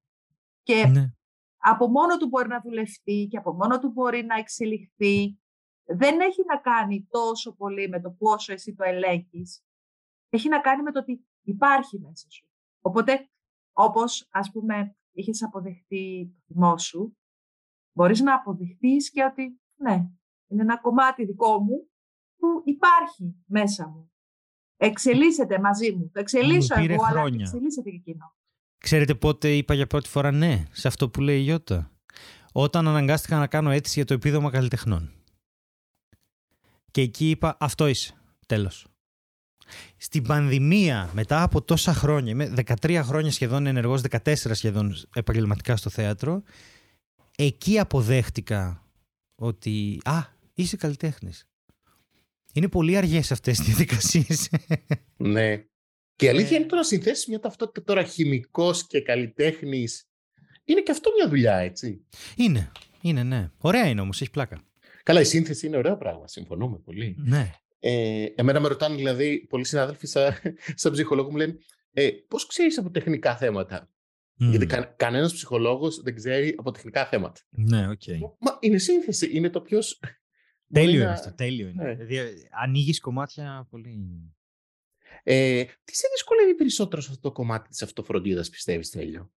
Και 0.63 0.85
ναι. 0.85 1.13
από 1.57 1.87
μόνο 1.87 2.17
του 2.17 2.27
μπορεί 2.27 2.47
να 2.47 2.61
δουλευτεί 2.61 3.27
και 3.29 3.37
από 3.37 3.53
μόνο 3.53 3.79
του 3.79 3.91
μπορεί 3.91 4.23
να 4.23 4.35
εξελιχθεί. 4.35 5.39
Δεν 5.83 6.19
έχει 6.19 6.43
να 6.47 6.57
κάνει 6.57 7.07
τόσο 7.09 7.55
πολύ 7.55 7.89
με 7.89 8.01
το 8.01 8.11
πόσο 8.11 8.53
εσύ 8.53 8.75
το 8.75 8.83
ελέγχεις. 8.83 9.63
Έχει 10.29 10.49
να 10.49 10.59
κάνει 10.59 10.81
με 10.81 10.91
το 10.91 10.99
ότι 10.99 11.25
υπάρχει 11.41 11.99
μέσα 11.99 12.29
σου. 12.29 12.47
Οπότε 12.81 13.29
όπως, 13.77 14.27
ας 14.31 14.51
πούμε, 14.51 14.95
είχες 15.11 15.43
αποδεχτεί 15.43 16.31
το 16.33 16.41
θυμό 16.45 16.77
σου, 16.77 17.17
μπορείς 17.91 18.21
να 18.21 18.33
αποδεχτείς 18.35 19.11
και 19.11 19.23
ότι, 19.23 19.61
ναι, 19.75 20.09
είναι 20.47 20.61
ένα 20.61 20.77
κομμάτι 20.77 21.25
δικό 21.25 21.59
μου 21.59 21.89
που 22.37 22.61
υπάρχει 22.65 23.35
μέσα 23.45 23.87
μου. 23.87 24.11
Εξελίσσεται 24.77 25.59
μαζί 25.59 25.91
μου. 25.91 26.09
Το 26.13 26.19
εξελίσσω 26.19 26.75
εγώ, 26.77 27.03
χρόνια. 27.03 27.27
αλλά 27.27 27.41
εξελίσσεται 27.41 27.89
και 27.89 27.95
εκείνο. 27.95 28.35
Ξέρετε 28.77 29.15
πότε 29.15 29.55
είπα 29.55 29.73
για 29.73 29.87
πρώτη 29.87 30.09
φορά 30.09 30.31
ναι 30.31 30.63
σε 30.71 30.87
αυτό 30.87 31.09
που 31.09 31.21
λέει 31.21 31.41
η 31.41 31.45
Ιώτα; 31.47 31.91
Όταν 32.51 32.87
αναγκάστηκα 32.87 33.37
να 33.37 33.47
κάνω 33.47 33.71
αίτηση 33.71 33.93
για 33.95 34.05
το 34.05 34.13
επίδομα 34.13 34.49
καλλιτεχνών. 34.49 35.13
Και 36.91 37.01
εκεί 37.01 37.29
είπα 37.29 37.57
αυτό 37.59 37.87
είσαι. 37.87 38.13
Τέλος. 38.45 38.87
Στην 39.97 40.23
πανδημία, 40.23 41.09
μετά 41.13 41.43
από 41.43 41.61
τόσα 41.61 41.93
χρόνια, 41.93 42.31
είμαι 42.31 42.53
13 42.81 43.01
χρόνια 43.03 43.31
σχεδόν 43.31 43.65
ενεργός, 43.65 44.01
14 44.23 44.35
σχεδόν 44.35 44.95
επαγγελματικά 45.15 45.75
στο 45.75 45.89
θέατρο, 45.89 46.43
εκεί 47.37 47.79
αποδέχτηκα 47.79 48.83
ότι 49.35 49.99
«Α, 50.03 50.23
είσαι 50.53 50.77
καλλιτέχνης». 50.77 51.47
Είναι 52.53 52.67
πολύ 52.67 52.97
αργές 52.97 53.31
αυτές 53.31 53.59
οι 53.59 53.63
διαδικασίες. 53.63 54.49
Ναι. 55.17 55.63
Και 56.15 56.25
η 56.25 56.29
αλήθεια 56.29 56.57
ε. 56.57 56.59
είναι 56.59 56.65
τώρα 56.65 56.81
να 56.81 56.87
συνθέσει 56.87 57.29
μια 57.29 57.39
ταυτότητα 57.39 57.83
τώρα 57.83 58.03
χημικός 58.03 58.87
και 58.87 59.01
καλλιτέχνης. 59.01 60.07
Είναι 60.63 60.81
και 60.81 60.91
αυτό 60.91 61.11
μια 61.17 61.29
δουλειά, 61.29 61.55
έτσι. 61.55 62.05
Είναι, 62.35 62.71
είναι, 63.01 63.23
ναι. 63.23 63.51
Ωραία 63.57 63.87
είναι 63.87 64.01
όμως, 64.01 64.21
έχει 64.21 64.29
πλάκα. 64.29 64.63
Καλά, 65.03 65.19
η 65.19 65.23
σύνθεση 65.23 65.67
είναι 65.67 65.77
ωραίο 65.77 65.97
πράγμα. 65.97 66.27
Συμφωνούμε 66.27 66.77
πολύ. 66.77 67.15
Ναι. 67.17 67.51
Ε, 67.79 68.25
εμένα 68.35 68.59
με 68.59 68.67
ρωτάνε 68.67 68.95
δηλαδή 68.95 69.45
πολλοί 69.49 69.65
συνάδελφοι 69.65 70.07
σαν, 70.07 70.33
σαν 70.81 70.91
ψυχολόγο 70.91 71.31
μου 71.31 71.37
λένε 71.37 71.57
ε, 71.97 72.09
πώς 72.27 72.45
ξέρεις 72.45 72.77
από 72.77 72.89
τεχνικά 72.89 73.37
θέματα; 73.37 73.89
Γιατί 74.33 74.65
κα, 74.65 74.83
κανένας 74.83 75.33
ψυχολόγος 75.33 76.01
δεν 76.01 76.15
ξέρει 76.15 76.55
από 76.57 76.71
τεχνικά 76.71 77.05
θέματα. 77.05 77.41
Ναι, 77.49 77.89
OK. 77.89 78.01
Okay. 78.05 78.19
Μα 78.39 78.57
είναι 78.59 78.77
σύνθεση, 78.77 79.29
είναι 79.31 79.49
το 79.49 79.61
ποιος. 79.61 79.99
Τέλειο 80.73 81.01
είναι 81.01 81.11
αυτό, 81.11 81.33
τέλειο 81.33 81.67
είναι. 81.67 81.83
Ναι. 81.83 82.05
Δηλαδή, 82.05 82.47
ανοίγεις 82.63 82.99
κομμάτια 82.99 83.67
πολύ... 83.69 84.07
Ε, 85.23 85.63
τι 85.83 85.95
σε 85.95 86.07
δυσκολεύει 86.11 86.55
περισσότερο 86.55 87.01
σε 87.01 87.07
αυτό 87.09 87.21
το 87.21 87.31
κομμάτι 87.31 87.69
της 87.69 87.81
αυτοφροντίδας, 87.81 88.49
πιστεύεις, 88.49 88.89
Τέλειο. 88.89 89.31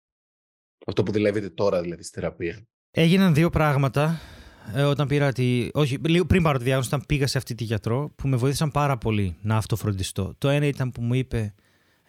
Αυτό 0.86 1.04
που 1.04 1.12
δουλεύετε 1.12 1.50
τώρα, 1.50 1.82
δηλαδή, 1.82 2.04
στη 2.04 2.20
θεραπεία. 2.20 2.68
Έγιναν 2.92 3.34
δύο 3.34 3.50
πράγματα 3.50 4.04
ε, 4.12 4.47
όταν 4.76 5.08
πήρα 5.08 5.32
τη. 5.32 5.70
Όχι, 5.74 5.98
λίγο 5.98 6.26
πριν 6.26 6.44
πάρω 6.44 6.58
τη 6.58 6.64
διάγνωση, 6.64 6.88
όταν 6.88 7.06
πήγα 7.08 7.28
σε 7.28 7.38
αυτή 7.38 7.56
τη 7.56 7.64
γιατρό, 7.64 8.12
που 8.16 8.28
με 8.28 8.36
βοήθησαν 8.36 8.72
πάρα 8.72 8.98
πολύ 8.98 9.38
να 9.42 9.58
αυτοφροντιστώ. 9.58 10.34
Το 10.38 10.50
ένα 10.50 10.66
ήταν 10.66 10.92
που 10.92 11.02
μου 11.02 11.14
είπε. 11.14 11.54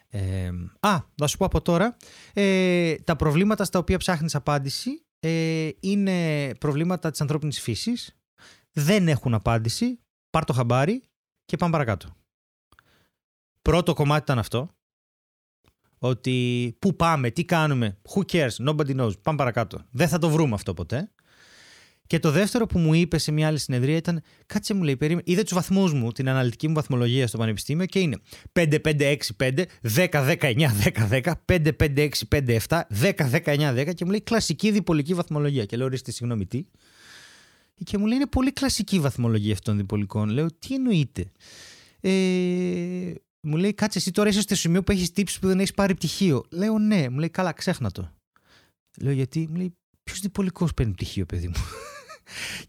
Ε, 0.08 0.50
α, 0.80 0.98
θα 1.14 1.26
σου 1.26 1.36
πω 1.36 1.44
από 1.44 1.60
τώρα. 1.62 1.96
Ε, 2.32 2.94
τα 2.94 3.16
προβλήματα 3.16 3.64
στα 3.64 3.78
οποία 3.78 3.98
ψάχνεις 3.98 4.34
απάντηση 4.34 4.90
ε, 5.20 5.68
είναι 5.80 6.50
προβλήματα 6.54 7.10
της 7.10 7.20
ανθρώπινης 7.20 7.60
φύσης. 7.60 8.16
Δεν 8.72 9.08
έχουν 9.08 9.34
απάντηση. 9.34 10.00
Πάρ 10.30 10.44
το 10.44 10.52
χαμπάρι 10.52 11.02
και 11.44 11.56
πάμε 11.56 11.72
παρακάτω. 11.72 12.16
Πρώτο 13.62 13.94
κομμάτι 13.94 14.22
ήταν 14.22 14.38
αυτό. 14.38 14.70
Ότι 15.98 16.76
πού 16.78 16.96
πάμε, 16.96 17.30
τι 17.30 17.44
κάνουμε, 17.44 17.98
who 18.08 18.22
cares, 18.32 18.68
nobody 18.68 19.00
knows, 19.00 19.20
πάμε 19.22 19.38
παρακάτω. 19.38 19.84
Δεν 19.90 20.08
θα 20.08 20.18
το 20.18 20.30
βρούμε 20.30 20.54
αυτό 20.54 20.74
ποτέ. 20.74 21.10
Και 22.08 22.18
το 22.18 22.30
δεύτερο 22.30 22.66
που 22.66 22.78
μου 22.78 22.94
είπε 22.94 23.18
σε 23.18 23.32
μια 23.32 23.46
άλλη 23.46 23.58
συνεδρία 23.58 23.96
ήταν: 23.96 24.22
Κάτσε 24.46 24.74
μου 24.74 24.82
λέει, 24.82 24.96
περίμενε. 24.96 25.22
Είδε 25.26 25.42
τους 25.42 25.52
βαθμούς 25.54 25.92
μου, 25.92 26.12
την 26.12 26.28
αναλυτική 26.28 26.68
μου 26.68 26.74
βαθμολογία 26.74 27.26
στο 27.26 27.38
Πανεπιστήμιο 27.38 27.86
και 27.86 27.98
είναι 27.98 28.16
5-5-6-5, 28.52 29.16
10-19-10-10, 29.94 31.32
5-5-6-5-7, 31.44 32.80
10-19-10 33.02 33.92
και 33.94 34.04
μου 34.04 34.10
λέει 34.10 34.20
κλασική 34.20 34.70
διπολική 34.70 35.14
βαθμολογία. 35.14 35.64
Και 35.64 35.76
λέω: 35.76 35.86
Ορίστε, 35.86 36.10
συγγνώμη, 36.10 36.46
τι; 36.46 36.64
Και 37.84 37.98
μου 37.98 38.06
λέει: 38.06 38.16
Είναι 38.16 38.26
πολύ 38.26 38.52
κλασική 38.52 39.00
βαθμολογία 39.00 39.52
αυτών 39.52 39.74
των 39.74 39.82
διπολικών. 39.82 40.28
Λέω: 40.28 40.46
Τι 40.58 40.74
εννοείται. 40.74 41.32
Ε, 42.00 42.10
μου 43.40 43.56
λέει: 43.56 43.74
Κάτσε, 43.74 43.98
εσύ 43.98 44.10
τώρα 44.10 44.28
είσαι 44.28 44.40
στο 44.40 44.54
σημείο 44.54 44.82
που 44.82 44.92
έχεις 44.92 45.12
τύψεις 45.12 45.38
που 45.38 45.46
δεν 45.46 45.58
έχεις 45.58 45.72
πάρει 45.72 45.94
πτυχίο. 45.94 46.44
Λέω: 46.50 46.78
Ναι, 46.78 47.08
μου 47.08 47.18
λέει: 47.18 47.28
Καλά, 47.30 47.52
ξέχνα 47.52 47.90
το. 47.90 48.12
Λέω: 49.00 49.12
Γιατί, 49.12 49.46
μου 49.50 49.56
λέει: 49.56 49.72
Ποιος 50.08 50.20
διπολικός 50.20 50.74
παίρνει 50.74 50.92
πτυχίο, 50.92 51.26
παιδί 51.26 51.46
μου; 51.46 51.54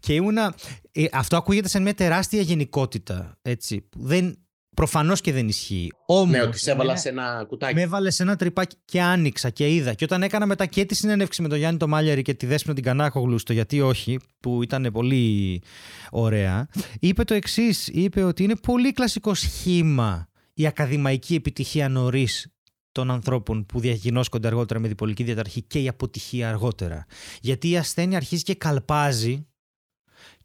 Και 0.00 0.14
ήμουνα. 0.14 0.54
Ε, 0.92 1.04
αυτό 1.12 1.36
ακούγεται 1.36 1.68
σαν 1.68 1.82
μια 1.82 1.94
τεράστια 1.94 2.40
γενικότητα. 2.40 3.38
Έτσι, 3.42 3.80
που 3.80 3.98
δεν, 4.02 4.38
Προφανώς 4.74 5.20
και 5.20 5.32
δεν 5.32 5.48
ισχύει. 5.48 5.90
Όμως, 6.06 6.30
ναι, 6.30 6.42
ότι 6.42 6.58
σε 6.58 6.70
έβαλα 6.70 6.96
σε 6.96 7.08
ένα 7.08 7.44
κουτάκι. 7.48 7.74
Με 7.74 7.82
έβαλες 7.82 8.14
σε 8.14 8.22
ένα 8.22 8.36
τρυπάκι 8.36 8.76
και 8.84 9.00
άνοιξα 9.00 9.50
και 9.50 9.74
είδα. 9.74 9.94
Και 9.94 10.04
όταν 10.04 10.22
έκανα 10.22 10.46
μετά 10.46 10.66
και 10.66 10.84
τη 10.84 10.94
συνέντευξη 10.94 11.42
με 11.42 11.48
τον 11.48 11.58
Γιάννη 11.58 11.78
Τομάλιαρη 11.78 12.22
και 12.22 12.34
τη 12.34 12.46
δέσμη 12.46 12.74
την 12.74 12.84
Κανάκογλου 12.84 13.38
στο 13.38 13.52
Γιατί 13.52 13.80
Όχι, 13.80 14.18
που 14.40 14.62
ήταν 14.62 14.88
πολύ 14.92 15.62
ωραία, 16.10 16.68
είπε 17.00 17.24
το 17.24 17.34
εξής. 17.34 17.88
Είπε 17.88 18.22
ότι 18.22 18.42
είναι 18.42 18.56
πολύ 18.56 18.92
κλασικό 18.92 19.34
σχήμα 19.34 20.28
η 20.54 20.66
ακαδημαϊκή 20.66 21.34
επιτυχία 21.34 21.88
νωρίς 21.88 22.52
των 22.92 23.10
ανθρώπων 23.10 23.66
που 23.66 23.80
διαγνώσκονται 23.80 24.46
αργότερα 24.46 24.80
με 24.80 24.88
διπολική 24.88 25.22
διαταραχή 25.22 25.62
και 25.62 25.78
η 25.78 25.88
αποτυχία 25.88 26.48
αργότερα. 26.48 27.06
Γιατί 27.40 27.70
η 27.70 27.76
ασθένεια 27.76 28.16
αρχίζει 28.16 28.42
και 28.42 28.54
καλπάζει 28.54 29.46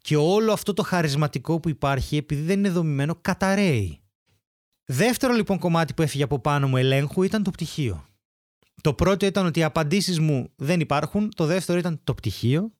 και 0.06 0.16
όλο 0.16 0.52
αυτό 0.52 0.72
το 0.72 0.82
χαρισματικό 0.82 1.60
που 1.60 1.68
υπάρχει 1.68 2.16
επειδή 2.16 2.42
δεν 2.42 2.58
είναι 2.58 2.70
δομημένο 2.70 3.14
καταραίει. 3.20 4.00
Δεύτερο 4.84 5.34
λοιπόν 5.34 5.58
κομμάτι 5.58 5.94
που 5.94 6.02
έφυγε 6.02 6.22
από 6.22 6.38
πάνω 6.38 6.68
μου 6.68 6.76
ελέγχου 6.76 7.22
ήταν 7.22 7.42
το 7.42 7.50
πτυχίο. 7.50 8.06
Το 8.80 8.94
πρώτο 8.94 9.26
ήταν 9.26 9.46
ότι 9.46 9.58
οι 9.58 9.62
απαντήσεις 9.62 10.20
μου 10.20 10.52
δεν 10.56 10.80
υπάρχουν, 10.80 11.30
το 11.34 11.46
δεύτερο 11.46 11.78
ήταν 11.78 12.00
το 12.04 12.14
πτυχίο 12.14 12.72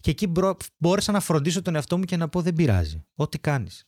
και 0.00 0.10
εκεί 0.10 0.32
μπόρεσα 0.78 1.12
να 1.12 1.20
φροντίσω 1.20 1.62
τον 1.62 1.74
εαυτό 1.74 1.98
μου 1.98 2.04
και 2.04 2.16
να 2.16 2.28
πω 2.28 2.42
δεν 2.42 2.54
πειράζει, 2.54 3.04
ό,τι 3.14 3.38
κάνεις. 3.38 3.84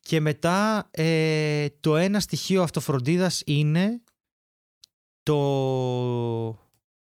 Και 0.00 0.20
μετά 0.20 0.88
ε, 0.90 1.66
το 1.80 1.96
ένα 1.96 2.20
στοιχείο 2.20 2.62
αυτοφροντίδας 2.62 3.42
είναι 3.46 4.02
το 5.22 5.38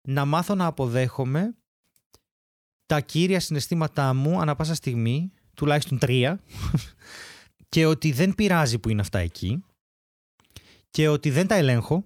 να 0.01 0.25
μάθω 0.25 0.55
να 0.55 0.67
αποδέχομαι 0.67 1.58
τα 2.89 3.01
κύρια 3.01 3.41
συναισθήματά 3.41 4.15
μου 4.15 4.41
ανα 4.41 4.55
πάσα 4.57 4.75
στιγμή, 4.75 5.33
τουλάχιστον 5.55 5.99
τρία, 5.99 6.41
και 7.73 7.87
ότι 7.87 8.13
δεν 8.13 8.35
πειράζει 8.35 8.79
που 8.79 8.89
είναι 8.89 9.01
αυτά 9.01 9.19
εκεί 9.19 9.63
και 10.91 11.09
ότι 11.09 11.31
δεν 11.31 11.47
τα 11.47 11.55
ελέγχω, 11.55 12.05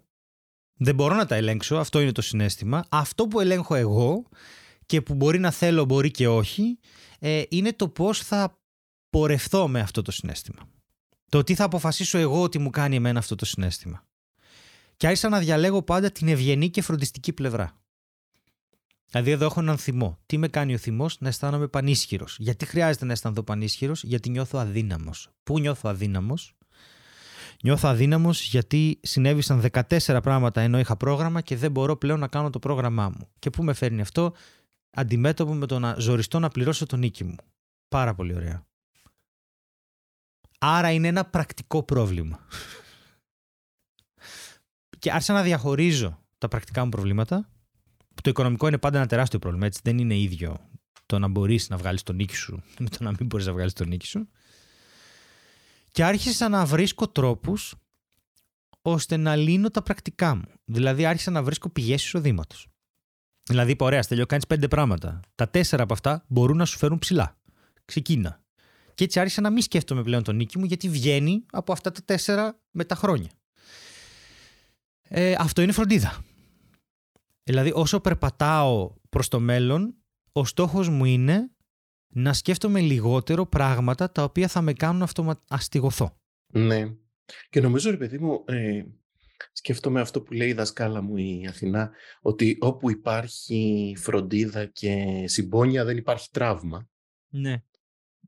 δεν 0.78 0.94
μπορώ 0.94 1.14
να 1.14 1.26
τα 1.26 1.34
ελέγξω, 1.34 1.76
αυτό 1.76 2.00
είναι 2.00 2.12
το 2.12 2.22
συνέστημα. 2.22 2.84
Αυτό 2.88 3.28
που 3.28 3.40
ελέγχω 3.40 3.74
εγώ 3.74 4.24
και 4.86 5.02
που 5.02 5.14
μπορεί 5.14 5.38
να 5.38 5.50
θέλω, 5.50 5.84
μπορεί 5.84 6.10
και 6.10 6.28
όχι, 6.28 6.78
ε, 7.18 7.42
είναι 7.48 7.72
το 7.72 7.88
πώς 7.88 8.18
θα 8.18 8.58
πορευθώ 9.10 9.68
με 9.68 9.80
αυτό 9.80 10.02
το 10.02 10.10
συνέστημα. 10.10 10.68
Το 11.28 11.42
τι 11.42 11.54
θα 11.54 11.64
αποφασίσω 11.64 12.18
εγώ 12.18 12.42
ότι 12.42 12.58
μου 12.58 12.70
κάνει 12.70 12.96
εμένα 12.96 13.18
αυτό 13.18 13.34
το 13.34 13.44
συνέστημα. 13.44 14.04
Και 14.96 15.06
άρχισα 15.06 15.28
να 15.28 15.38
διαλέγω 15.38 15.82
πάντα 15.82 16.12
την 16.12 16.28
ευγενή 16.28 16.70
και 16.70 16.82
φροντιστική 16.82 17.32
πλευρά. 17.32 17.81
Δηλαδή, 19.12 19.30
εδώ 19.30 19.44
έχω 19.44 19.60
έναν 19.60 19.78
θυμό. 19.78 20.18
Τι 20.26 20.38
με 20.38 20.48
κάνει 20.48 20.74
ο 20.74 20.78
θυμός 20.78 21.16
να 21.20 21.28
αισθάνομαι 21.28 21.68
πανίσχυρος; 21.68 22.36
Γιατί 22.38 22.66
χρειάζεται 22.66 23.04
να 23.04 23.12
αισθανθώ 23.12 23.42
πανίσχυρος, 23.42 24.02
Γιατί 24.02 24.30
νιώθω 24.30 24.58
αδύναμος. 24.58 25.28
Πού 25.42 25.58
νιώθω 25.58 25.88
αδύναμος, 25.88 26.56
Νιώθω 27.62 27.88
αδύναμος 27.88 28.42
γιατί 28.42 29.00
συνέβησαν 29.02 29.60
14 29.72 30.20
πράγματα 30.22 30.60
ενώ 30.60 30.78
είχα 30.78 30.96
πρόγραμμα 30.96 31.40
και 31.40 31.56
δεν 31.56 31.70
μπορώ 31.70 31.96
πλέον 31.96 32.18
να 32.18 32.28
κάνω 32.28 32.50
το 32.50 32.58
πρόγραμμά 32.58 33.08
μου. 33.08 33.28
Και 33.38 33.50
πού 33.50 33.64
με 33.64 33.72
φέρνει 33.72 34.00
αυτό, 34.00 34.34
αντιμέτωπο 34.90 35.54
με 35.54 35.66
το 35.66 35.78
να 35.78 35.94
ζοριστώ 35.98 36.38
να 36.38 36.48
πληρώσω 36.48 36.86
τον 36.86 36.98
νίκη 36.98 37.24
μου. 37.24 37.36
Πάρα 37.88 38.14
πολύ 38.14 38.34
ωραία. 38.34 38.66
Άρα 40.58 40.90
είναι 40.90 41.08
ένα 41.08 41.24
πρακτικό 41.24 41.82
πρόβλημα 41.82 42.46
και 44.98 45.10
άρχισα 45.10 45.32
να 45.32 45.42
διαχωρίζω 45.42 46.18
τα 46.38 46.48
πρακτικά 46.48 46.84
μου 46.84 46.90
προβλήματα. 46.90 47.48
Το 48.22 48.30
οικονομικό 48.30 48.66
είναι 48.66 48.78
πάντα 48.78 48.98
ένα 48.98 49.06
τεράστιο 49.06 49.38
πρόβλημα. 49.38 49.66
Έτσι. 49.66 49.80
Δεν 49.84 49.98
είναι 49.98 50.18
ίδιο 50.18 50.70
το 51.06 51.18
να 51.18 51.28
μπορείς 51.28 51.68
να 51.68 51.76
βγάλεις 51.76 52.02
τον 52.02 52.16
νίκη 52.16 52.34
σου 52.36 52.62
με 52.78 52.88
το 52.88 53.04
να 53.04 53.10
μην 53.10 53.26
μπορείς 53.26 53.46
να 53.46 53.52
βγάλεις 53.52 53.72
τον 53.72 53.88
νίκη 53.88 54.06
σου. 54.06 54.28
Και 55.90 56.04
άρχισα 56.04 56.48
να 56.48 56.64
βρίσκω 56.64 57.08
τρόπους 57.08 57.74
ώστε 58.82 59.16
να 59.16 59.36
λύνω 59.36 59.70
τα 59.70 59.82
πρακτικά 59.82 60.34
μου. 60.34 60.44
Δηλαδή, 60.64 61.04
άρχισα 61.06 61.30
να 61.30 61.42
βρίσκω 61.42 61.68
πηγές 61.68 62.04
εισοδήματος. 62.04 62.68
Δηλαδή, 63.42 63.70
είπα, 63.70 63.84
ωραία, 63.86 64.02
Στέλιο, 64.02 64.26
κάνεις 64.26 64.46
πέντε 64.46 64.68
πράγματα. 64.68 65.20
Τα 65.34 65.48
τέσσερα 65.48 65.82
από 65.82 65.92
αυτά 65.92 66.24
μπορούν 66.28 66.56
να 66.56 66.64
σου 66.64 66.78
φέρουν 66.78 66.98
ψηλά. 66.98 67.40
Ξεκίνα. 67.84 68.42
Και 68.94 69.04
έτσι 69.04 69.20
άρχισα 69.20 69.40
να 69.40 69.50
μην 69.50 69.62
σκέφτομαι 69.62 70.02
πλέον 70.02 70.22
τον 70.22 70.36
νίκη 70.36 70.58
μου, 70.58 70.64
γιατί 70.64 70.88
βγαίνει 70.88 71.44
από 71.50 71.72
αυτά 71.72 71.92
τα 71.92 72.00
τέσσερα 72.04 72.60
με 72.70 72.84
τα 72.84 72.94
χρόνια. 72.94 73.30
Ε, 75.02 75.34
αυτό 75.38 75.62
είναι 75.62 75.72
φροντίδα. 75.72 76.24
Δηλαδή 77.42 77.72
όσο 77.74 78.00
περπατάω 78.00 78.94
προς 79.08 79.28
το 79.28 79.40
μέλλον, 79.40 79.94
ο 80.32 80.44
στόχος 80.44 80.88
μου 80.88 81.04
είναι 81.04 81.50
να 82.08 82.32
σκέφτομαι 82.32 82.80
λιγότερο 82.80 83.46
πράγματα 83.46 84.10
τα 84.10 84.22
οποία 84.22 84.48
θα 84.48 84.62
με 84.62 84.72
κάνουν 84.72 85.02
αυτομα... 85.02 85.44
αστιγωθώ. 85.48 86.16
Ναι. 86.46 86.94
Και 87.50 87.60
νομίζω, 87.60 87.90
ρε 87.90 87.96
παιδί 87.96 88.18
μου, 88.18 88.44
ε, 88.46 88.84
σκέφτομαι 89.52 90.00
αυτό 90.00 90.22
που 90.22 90.32
λέει 90.32 90.48
η 90.48 90.52
δασκάλα 90.52 91.02
μου 91.02 91.16
η 91.16 91.46
Αθηνά, 91.48 91.90
ότι 92.20 92.56
όπου 92.60 92.90
υπάρχει 92.90 93.94
φροντίδα 93.98 94.64
και 94.64 95.04
συμπόνια 95.24 95.84
δεν 95.84 95.96
υπάρχει 95.96 96.28
τραύμα. 96.30 96.88
Ναι. 97.28 97.62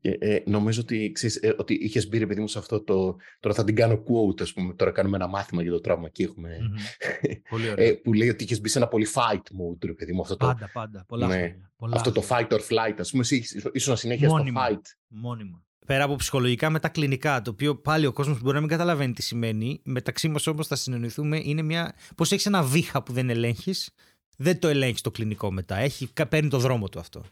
Ε, 0.01 0.37
νομίζω 0.45 0.81
ότι, 0.81 1.11
ξέρεις, 1.11 1.35
ε, 1.35 1.55
ότι 1.57 1.73
είχες 1.73 2.07
μπει, 2.07 2.27
παιδί 2.27 2.41
μου, 2.41 2.47
σε 2.47 2.59
αυτό 2.59 2.83
το. 2.83 3.15
Τώρα 3.39 3.55
θα 3.55 3.63
την 3.63 3.75
κάνω 3.75 4.03
quote, 4.03 4.41
ας 4.41 4.53
πούμε. 4.53 4.73
Τώρα 4.73 4.91
κάνουμε 4.91 5.17
ένα 5.17 5.27
μάθημα 5.27 5.61
για 5.61 5.71
το 5.71 5.81
τραύμα 5.81 6.09
και 6.09 6.23
έχουμε. 6.23 6.57
Mm-hmm. 6.61 7.31
πολύ 7.49 7.69
ωραία. 7.69 7.85
Ε, 7.85 7.91
που 7.91 8.13
λέει 8.13 8.29
ότι 8.29 8.43
είχες 8.43 8.61
μπει 8.61 8.69
σε 8.69 8.77
ένα 8.77 8.87
πολύ 8.87 9.07
fight 9.13 9.37
mode, 9.37 9.85
ρε 9.85 9.93
παιδί 9.93 10.13
μου. 10.13 10.21
Αυτό 10.21 10.35
πάντα, 10.35 10.59
το, 10.59 10.69
πάντα. 10.73 11.05
Πολλά, 11.07 11.27
ναι, 11.27 11.55
πολλά 11.75 11.95
Αυτό 11.95 12.11
το 12.11 12.23
fight 12.29 12.47
or 12.47 12.59
flight, 12.59 12.95
ας 12.97 13.11
πούμε. 13.11 13.25
ήσουν 13.71 13.97
συνέχεια 13.97 14.29
στο 14.29 14.43
fight. 14.55 14.81
Μόνιμα. 15.07 15.63
Πέρα 15.85 16.03
από 16.03 16.15
ψυχολογικά 16.15 16.69
με 16.69 16.79
τα 16.79 16.89
κλινικά, 16.89 17.41
το 17.41 17.51
οποίο 17.51 17.75
πάλι 17.75 18.05
ο 18.05 18.13
κόσμος 18.13 18.41
μπορεί 18.41 18.53
να 18.53 18.59
μην 18.59 18.69
καταλαβαίνει 18.69 19.13
τι 19.13 19.21
σημαίνει. 19.21 19.81
Μεταξύ 19.83 20.27
μας 20.27 20.47
όμως 20.47 20.67
θα 20.67 20.75
συνεννοηθούμε, 20.75 21.41
είναι 21.43 21.61
μια. 21.61 21.95
Πώς 22.15 22.31
έχεις 22.31 22.45
ένα 22.45 22.63
βήχα 22.63 23.03
που 23.03 23.13
δεν 23.13 23.29
ελέγχεις, 23.29 23.89
δεν 24.37 24.59
το 24.59 24.67
ελέγχεις 24.67 25.01
το 25.01 25.11
κλινικό 25.11 25.51
μετά. 25.51 25.75
Έχει, 25.75 26.09
παίρνει 26.29 26.49
το 26.49 26.59
δρόμο 26.59 26.89
του 26.89 26.99
αυτό. 26.99 27.23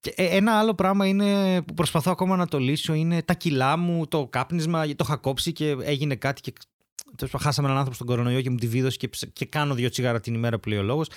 Και 0.00 0.12
ε, 0.16 0.24
ένα 0.36 0.58
άλλο 0.58 0.74
πράγμα 0.74 1.06
είναι 1.06 1.62
που 1.62 1.74
προσπαθώ 1.74 2.10
ακόμα 2.10 2.36
να 2.36 2.46
το 2.46 2.58
λύσω 2.58 2.94
είναι 2.94 3.22
τα 3.22 3.34
κιλά 3.34 3.76
μου, 3.76 4.06
το 4.06 4.26
κάπνισμα. 4.26 4.86
Το 4.86 5.04
είχα 5.06 5.16
κόψει 5.16 5.52
και 5.52 5.76
έγινε 5.80 6.14
κάτι 6.14 6.40
και 6.40 6.52
χάσαμε 7.38 7.66
έναν 7.66 7.78
άνθρωπο 7.78 7.94
στον 7.94 8.06
κορονοϊό 8.06 8.40
και 8.40 8.50
μου 8.50 8.56
τη 8.56 8.66
βίδωσε 8.66 8.96
και, 8.96 9.10
και 9.32 9.46
κάνω 9.46 9.74
δύο 9.74 9.88
τσιγάρα 9.88 10.20
την 10.20 10.34
ημέρα 10.34 10.58
που 10.58 10.68
λέει 10.68 10.78
ο 10.78 10.82
λόγος. 10.82 11.08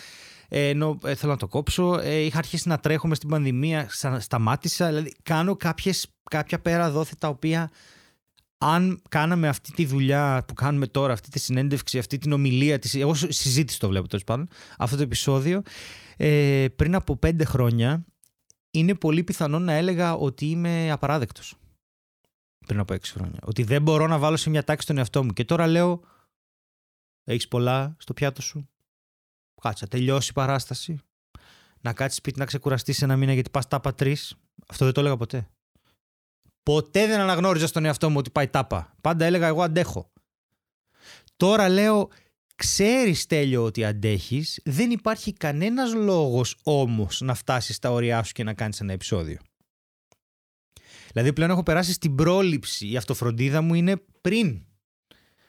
Ε, 0.49 0.67
ενώ 0.67 0.97
ε, 1.03 1.15
θέλω 1.15 1.31
να 1.31 1.37
το 1.37 1.47
κόψω. 1.47 1.99
Ε, 1.99 2.15
είχα 2.15 2.37
αρχίσει 2.37 2.67
να 2.67 2.77
τρέχω 2.77 3.07
μες 3.07 3.17
στην 3.17 3.29
πανδημία, 3.29 3.87
σταμάτησα. 4.19 4.87
Δηλαδή, 4.87 5.15
κάνω 5.23 5.55
κάποιες, 5.55 6.07
κάποια 6.29 6.59
πέρα 6.59 6.91
δόθη 6.91 7.15
τα 7.15 7.27
οποία 7.27 7.71
αν 8.57 9.01
κάναμε 9.09 9.47
αυτή 9.47 9.71
τη 9.71 9.85
δουλειά 9.85 10.43
που 10.47 10.53
κάνουμε 10.53 10.87
τώρα, 10.87 11.13
αυτή 11.13 11.29
τη 11.29 11.39
συνέντευξη, 11.39 11.97
αυτή 11.97 12.17
την 12.17 12.31
ομιλία, 12.31 12.79
της, 12.79 12.95
εγώ 12.95 13.13
συζήτηση 13.13 13.79
το 13.79 13.87
βλέπω 13.87 14.07
τέλος 14.07 14.23
πάντων, 14.23 14.47
αυτό 14.77 14.95
το 14.95 15.01
επεισόδιο, 15.01 15.61
ε, 16.17 16.65
πριν 16.75 16.95
από 16.95 17.17
πέντε 17.17 17.45
χρόνια, 17.45 18.05
είναι 18.71 18.95
πολύ 18.95 19.23
πιθανό 19.23 19.59
να 19.59 19.73
έλεγα 19.73 20.15
ότι 20.15 20.49
είμαι 20.49 20.91
απαράδεκτος. 20.91 21.55
Πριν 22.65 22.79
από 22.79 22.93
έξι 22.93 23.11
χρόνια. 23.11 23.39
Ότι 23.43 23.63
δεν 23.63 23.81
μπορώ 23.81 24.07
να 24.07 24.17
βάλω 24.17 24.37
σε 24.37 24.49
μια 24.49 24.63
τάξη 24.63 24.87
τον 24.87 24.97
εαυτό 24.97 25.23
μου. 25.23 25.33
Και 25.33 25.45
τώρα 25.45 25.67
λέω, 25.67 26.01
έχεις 27.23 27.47
πολλά 27.47 27.95
στο 27.99 28.13
πιάτο 28.13 28.41
σου. 28.41 28.69
Κάτσα, 29.61 29.87
τελειώσει 29.87 30.29
η 30.29 30.33
παράσταση. 30.33 30.99
Να 31.81 31.93
κάτσεις 31.93 32.17
σπίτι 32.17 32.39
να 32.39 32.45
ξεκουραστείς 32.45 33.01
ένα 33.01 33.15
μήνα 33.17 33.33
γιατί 33.33 33.49
πας 33.49 33.67
τάπα 33.67 33.93
τρεις. 33.93 34.35
Αυτό 34.67 34.85
δεν 34.85 34.93
το 34.93 34.99
έλεγα 34.99 35.17
ποτέ. 35.17 35.49
Ποτέ 36.63 37.07
δεν 37.07 37.19
αναγνώριζα 37.19 37.67
στον 37.67 37.85
εαυτό 37.85 38.09
μου 38.09 38.17
ότι 38.17 38.29
πάει 38.29 38.47
τάπα. 38.47 38.95
Πάντα 39.01 39.25
έλεγα 39.25 39.47
εγώ 39.47 39.61
αντέχω. 39.61 40.11
Τώρα 41.35 41.69
λέω, 41.69 42.09
ξέρεις 42.59 43.25
τέλειο 43.25 43.63
ότι 43.63 43.85
αντέχεις, 43.85 44.59
δεν 44.63 44.91
υπάρχει 44.91 45.33
κανένας 45.33 45.93
λόγος 45.93 46.55
όμως 46.63 47.21
να 47.21 47.33
φτάσεις 47.33 47.75
στα 47.75 47.91
όρια 47.91 48.23
σου 48.23 48.33
και 48.33 48.43
να 48.43 48.53
κάνεις 48.53 48.79
ένα 48.79 48.93
επεισόδιο. 48.93 49.37
Δηλαδή 51.13 51.33
πλέον 51.33 51.49
έχω 51.49 51.63
περάσει 51.63 51.93
στην 51.93 52.15
πρόληψη. 52.15 52.87
Η 52.87 52.97
αυτοφροντίδα 52.97 53.61
μου 53.61 53.73
είναι 53.73 53.95
πριν. 54.21 54.61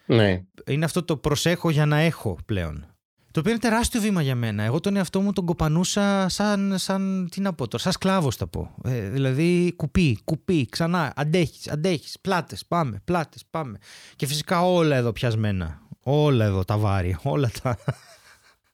Ναι. 0.06 0.42
Είναι 0.66 0.84
αυτό 0.84 1.02
το 1.02 1.16
προσέχω 1.16 1.70
για 1.70 1.86
να 1.86 1.98
έχω 1.98 2.38
πλέον. 2.46 2.84
Το 3.32 3.40
οποίο 3.40 3.52
είναι 3.52 3.60
τεράστιο 3.60 4.00
βήμα 4.00 4.22
για 4.22 4.34
μένα. 4.34 4.62
Εγώ 4.62 4.80
τον 4.80 4.96
εαυτό 4.96 5.20
μου 5.20 5.32
τον 5.32 5.46
κοπανούσα 5.46 6.28
σαν, 6.28 6.78
σαν 6.78 7.28
τι 7.30 7.40
να 7.40 7.52
πω 7.52 7.68
τώρα, 7.68 7.82
σαν 7.82 7.92
σκλάβος 7.92 8.36
θα 8.36 8.46
πω. 8.46 8.74
Ε, 8.84 9.08
δηλαδή 9.08 9.72
κουπί, 9.76 10.18
κουπί, 10.24 10.66
ξανά, 10.66 11.12
αντέχεις, 11.16 11.68
αντέχεις, 11.68 12.20
πλάτες, 12.20 12.66
πάμε, 12.66 13.00
πλάτες, 13.04 13.44
πάμε. 13.50 13.78
Και 14.16 14.26
φυσικά 14.26 14.62
όλα 14.62 14.96
εδώ 14.96 15.12
πιασμένα. 15.12 15.80
Όλα 16.02 16.44
εδώ 16.44 16.64
τα 16.64 16.78
βάρη, 16.78 17.16
όλα 17.22 17.50
τα... 17.62 17.78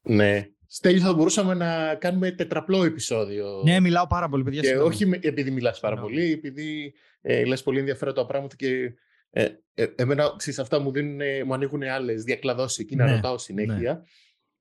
Ναι. 0.02 0.48
Στέλιο 0.66 1.00
θα 1.00 1.14
μπορούσαμε 1.14 1.54
να 1.54 1.94
κάνουμε 1.94 2.30
τετραπλό 2.30 2.84
επεισόδιο. 2.84 3.62
Ναι, 3.64 3.80
μιλάω 3.80 4.06
πάρα 4.06 4.28
πολύ, 4.28 4.42
παιδιά. 4.42 4.60
Και 4.60 4.76
όχι 4.76 5.18
επειδή 5.20 5.50
μιλάς 5.50 5.80
πάρα 5.80 5.96
πολύ, 5.96 6.32
επειδή 6.32 6.94
ε, 7.20 7.44
λες 7.44 7.62
πολύ 7.62 7.78
ενδιαφέροντα 7.78 8.26
πράγματα 8.26 8.56
και 8.56 8.94
ε, 9.30 9.48
ε, 9.74 9.86
εμένα, 9.96 10.34
ξέρεις, 10.36 10.58
αυτά 10.58 10.80
μου, 10.80 10.92
δίνουν, 10.92 11.20
μου 11.46 11.54
ανοίγουν 11.54 11.82
άλλες 11.82 12.22
διακλαδώσεις 12.22 12.78
εκεί 12.78 12.96
ναι, 12.96 13.04
να 13.04 13.10
ρωτάω 13.10 13.38
συνέχεια. 13.38 14.04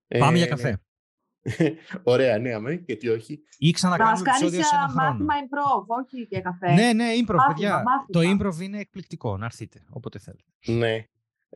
Ναι. 0.08 0.20
Πάμε 0.20 0.38
για 0.38 0.48
καφέ. 0.48 0.82
Ωραία, 2.04 2.38
ναι, 2.38 2.54
αμέ, 2.54 2.84
γιατί 2.86 3.10
όχι. 3.10 3.40
Ή 3.58 3.72
ξανακάνουμε 3.72 4.30
επεισόδιο 4.30 4.64
σε 4.64 4.76
ένα 4.76 4.88
χρόνο. 4.88 5.10
μάθημα 5.10 5.34
improv, 5.34 6.04
όχι 6.04 6.28
και 6.28 6.42
καφέ. 6.42 6.74
Ναι, 6.74 6.94
ναι, 6.94 7.06
improv, 7.22 7.38
παιδιά. 7.48 7.84
Το 8.12 8.20
improv 8.20 8.62
είναι 8.62 8.80
εκπληκτικό, 8.80 9.38
να 9.38 9.46
έρθετε, 9.46 9.84
όποτε 9.90 10.20
θέλετε. 10.20 10.52
Ναι. 10.66 11.06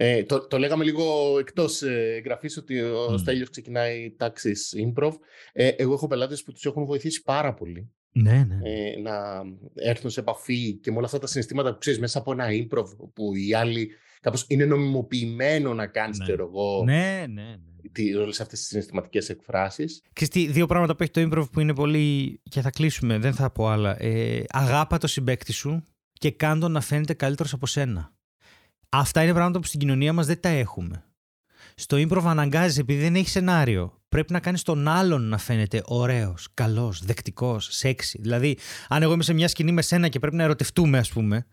Ε, 0.02 0.24
το, 0.24 0.48
το 0.48 0.58
λέγαμε 0.58 0.84
λίγο 0.84 1.36
εκτός 1.40 1.82
ε, 1.82 2.24
ότι 2.58 2.82
ο 2.82 3.14
mm. 3.14 3.20
Στέλιος 3.20 3.50
ξεκινάει 3.50 4.14
τάξεις 4.18 4.76
improv. 4.78 5.12
Ε, 5.54 5.68
εγώ 5.68 5.94
έχω 5.94 6.08
πελάτες 6.08 6.44
που 6.44 6.52
τους 6.52 6.66
έχουν 6.66 6.86
βοηθήσει 6.86 7.24
πάρα 7.24 7.54
πολύ. 7.54 7.92
Ναι, 8.12 8.46
ναι. 8.48 8.60
Ε, 8.64 9.00
να 9.02 9.42
έρθουν 9.76 10.10
σε 10.10 10.20
επαφή 10.20 10.74
και 10.74 10.92
με 10.92 10.98
όλα 10.98 11.06
αυτά 11.06 11.20
τα 11.20 11.28
συναισθήματα 11.28 11.72
που 11.72 11.78
ξέρεις 11.78 12.00
μέσα 12.00 12.20
από 12.20 12.32
ένα 12.32 12.46
improv 12.50 12.86
που 13.14 13.36
οι 13.36 13.54
άλλοι 13.54 13.90
κάπως 14.22 14.46
είναι 14.48 14.66
νομιμοποιημένο 14.66 15.74
να 15.74 15.88
κάνεις, 15.88 16.18
ναι. 16.18 16.26
ξέρω 16.26 16.46
εγώ, 16.46 16.84
ναι, 16.84 17.26
ναι, 17.30 17.44
ναι 17.44 18.20
όλες 18.22 18.40
αυτές 18.40 18.60
τις 18.60 18.68
συναισθηματικές 18.68 19.30
εκφράσεις. 19.30 20.02
τι 20.30 20.48
δύο 20.48 20.66
πράγματα 20.66 20.96
που 20.96 21.04
έχει 21.04 21.12
το 21.12 21.22
improv 21.22 21.52
που 21.52 21.60
είναι 21.60 21.74
πολύ. 21.74 22.42
και 22.50 22.62
θα 22.62 22.70
κλείσουμε, 22.70 23.18
δεν 23.18 23.34
θα 23.34 23.52
πω 23.52 23.68
άλλα. 23.68 24.02
Ε, 24.04 24.44
αγάπα 24.50 24.98
το 24.98 25.08
συμπέκτη 25.08 25.52
σου 25.52 25.84
και 26.14 26.32
κάντο 26.32 26.68
να 26.68 26.82
φαίνεται 26.82 27.14
καλύτερος 27.14 27.54
από 27.54 27.66
σένα. 27.66 28.14
Αυτά 28.90 29.24
είναι 29.24 29.34
πράγματα 29.34 29.60
που 29.60 29.66
στην 29.66 29.80
κοινωνία 29.80 30.14
μας 30.14 30.26
δεν 30.26 30.40
τα 30.42 30.50
έχουμε. 30.50 31.04
Στο 31.76 31.98
improv 31.98 32.24
αναγκάζει 32.26 32.80
επειδή 32.80 33.02
δεν 33.02 33.16
έχει 33.16 33.30
σενάριο. 33.30 34.02
Πρέπει 34.10 34.34
να 34.34 34.40
κάνεις 34.40 34.64
τον 34.64 34.88
άλλον 34.88 35.22
να 35.22 35.38
φαίνεται 35.38 35.82
ωραίος, 35.86 36.48
καλός, 36.54 37.06
δεκτικός, 37.06 37.68
σεξι. 37.72 38.20
Δηλαδή, 38.22 38.58
αν 38.88 39.02
εγώ 39.04 39.14
είμαι 39.14 39.24
σε 39.24 39.34
μια 39.34 39.48
σκηνή 39.48 39.72
με 39.72 39.82
σένα 39.82 40.08
και 40.08 40.20
πρέπει 40.20 40.36
να 40.36 40.44
ερωτευτούμε, 40.44 40.98
ας 40.98 41.10
πούμε, 41.10 41.46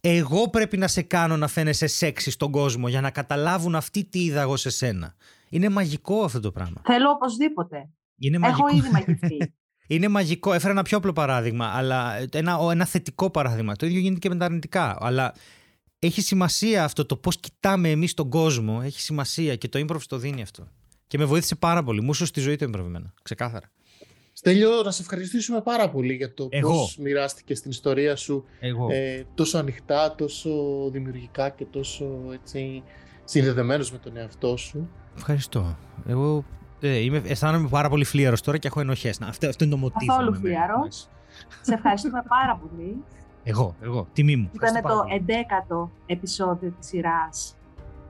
εγώ 0.00 0.50
πρέπει 0.50 0.76
να 0.76 0.88
σε 0.88 1.02
κάνω 1.02 1.36
να 1.36 1.48
φαίνεσαι 1.48 1.86
σεξι 1.86 2.30
στον 2.30 2.50
κόσμο 2.50 2.88
για 2.88 3.00
να 3.00 3.10
καταλάβουν 3.10 3.74
αυτοί 3.74 4.04
τι 4.04 4.24
είδα 4.24 4.40
εγώ 4.40 4.56
σε 4.56 4.70
σένα. 4.70 5.14
Είναι 5.48 5.68
μαγικό 5.68 6.24
αυτό 6.24 6.40
το 6.40 6.52
πράγμα. 6.52 6.80
Θέλω 6.84 7.10
οπωσδήποτε. 7.10 7.90
Είναι 8.18 8.38
μαγικό. 8.38 8.66
Έχω 8.66 8.76
ήδη 8.78 8.90
μαγευτεί. 8.90 9.36
Είναι 9.90 10.08
μαγικό. 10.08 10.52
Έφερα 10.52 10.72
ένα 10.72 10.82
πιο 10.82 10.96
απλό 10.96 11.12
παράδειγμα, 11.12 11.66
αλλά 11.66 12.16
ένα, 12.32 12.58
ένα 12.70 12.84
θετικό 12.84 13.30
παράδειγμα. 13.30 13.76
Το 13.76 13.86
ίδιο 13.86 14.00
γίνεται 14.00 14.18
και 14.18 14.28
με 14.28 14.36
τα 14.36 14.44
αρνητικά. 14.44 14.96
Αλλά 15.00 15.34
έχει 15.98 16.20
σημασία 16.20 16.84
αυτό 16.84 17.06
το 17.06 17.16
πώς 17.16 17.36
κοιτάμε 17.40 17.90
εμείς 17.90 18.14
τον 18.14 18.28
κόσμο. 18.28 18.80
Έχει 18.84 19.00
σημασία 19.00 19.56
και 19.56 19.68
το 19.68 19.84
improv 19.86 20.00
το 20.08 20.16
δίνει 20.16 20.42
αυτό. 20.42 20.68
Και 21.06 21.18
με 21.18 21.24
βοήθησε 21.24 21.54
πάρα 21.54 21.82
πολύ. 21.82 22.00
Μου 22.00 22.14
στη 22.14 22.40
ζωή 22.40 22.56
το 22.56 22.70
improv 22.72 23.02
Ξεκάθαρα. 23.22 23.70
Στέλιο, 24.32 24.82
να 24.82 24.90
σε 24.90 25.02
ευχαριστήσουμε 25.02 25.60
πάρα 25.60 25.90
πολύ 25.90 26.14
για 26.14 26.34
το 26.34 26.48
πώς 26.60 26.96
μοιράστηκε 26.96 27.54
την 27.54 27.70
ιστορία 27.70 28.16
σου 28.16 28.44
Ε, 28.90 29.22
τόσο 29.34 29.58
ανοιχτά, 29.58 30.14
τόσο 30.14 30.50
δημιουργικά 30.92 31.50
και 31.50 31.64
τόσο 31.64 32.06
έτσι, 32.32 32.82
συνδεδεμένος 33.24 33.92
με 33.92 33.98
τον 33.98 34.16
εαυτό 34.16 34.56
σου. 34.56 34.90
Ευχαριστώ. 35.16 35.78
Εγώ 36.06 36.44
ε, 36.80 36.96
είμαι, 36.96 37.22
αισθάνομαι 37.26 37.68
πάρα 37.68 37.88
πολύ 37.88 38.04
φλίαρος 38.04 38.40
τώρα 38.40 38.58
και 38.58 38.66
έχω 38.66 38.80
ενοχές. 38.80 39.20
Αυτό, 39.20 39.48
αυτό 39.48 39.64
είναι 39.64 39.72
το 39.72 39.78
μοτίβο. 39.78 40.16
Καθόλου 40.16 40.34
φλίαρο. 40.34 40.88
Σε 41.62 41.74
ευχαριστούμε 41.74 42.22
πάρα 42.28 42.56
πολύ. 42.56 43.04
Εγώ, 43.50 43.74
εγώ, 43.80 44.06
τιμή 44.12 44.36
μου. 44.36 44.50
Ήταν 44.52 44.82
το 44.82 45.04
11ο 45.08 45.88
επεισόδιο 46.06 46.72
της 46.78 46.86
σειράς 46.88 47.56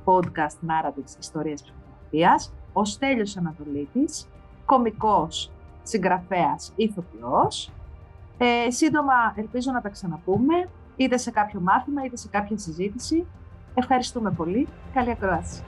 podcast 0.05 0.69
Narratives 0.69 1.19
Ιστορίας 1.21 1.63
Ψυχοθεραπείας. 1.63 2.53
Ο 2.73 2.85
Στέλιος 2.85 3.37
Ανατολίτης, 3.37 4.29
κομικός, 4.65 5.51
συγγραφέας, 5.83 6.73
ηθοποιός. 6.77 7.71
Ε, 8.39 8.71
σύντομα 8.71 9.15
ελπίζω 9.37 9.73
να 9.73 9.81
τα 9.81 9.89
ξαναπούμε, 9.89 10.69
είτε 10.97 11.17
σε 11.17 11.31
κάποιο 11.31 11.61
μάθημα, 11.61 12.05
είτε 12.05 12.17
σε 12.17 12.29
κάποια 12.29 12.59
συζήτηση. 12.59 13.27
Ευχαριστούμε 13.75 14.31
πολύ. 14.31 14.69
Καλή 14.95 15.11
ακρόαση. 15.11 15.63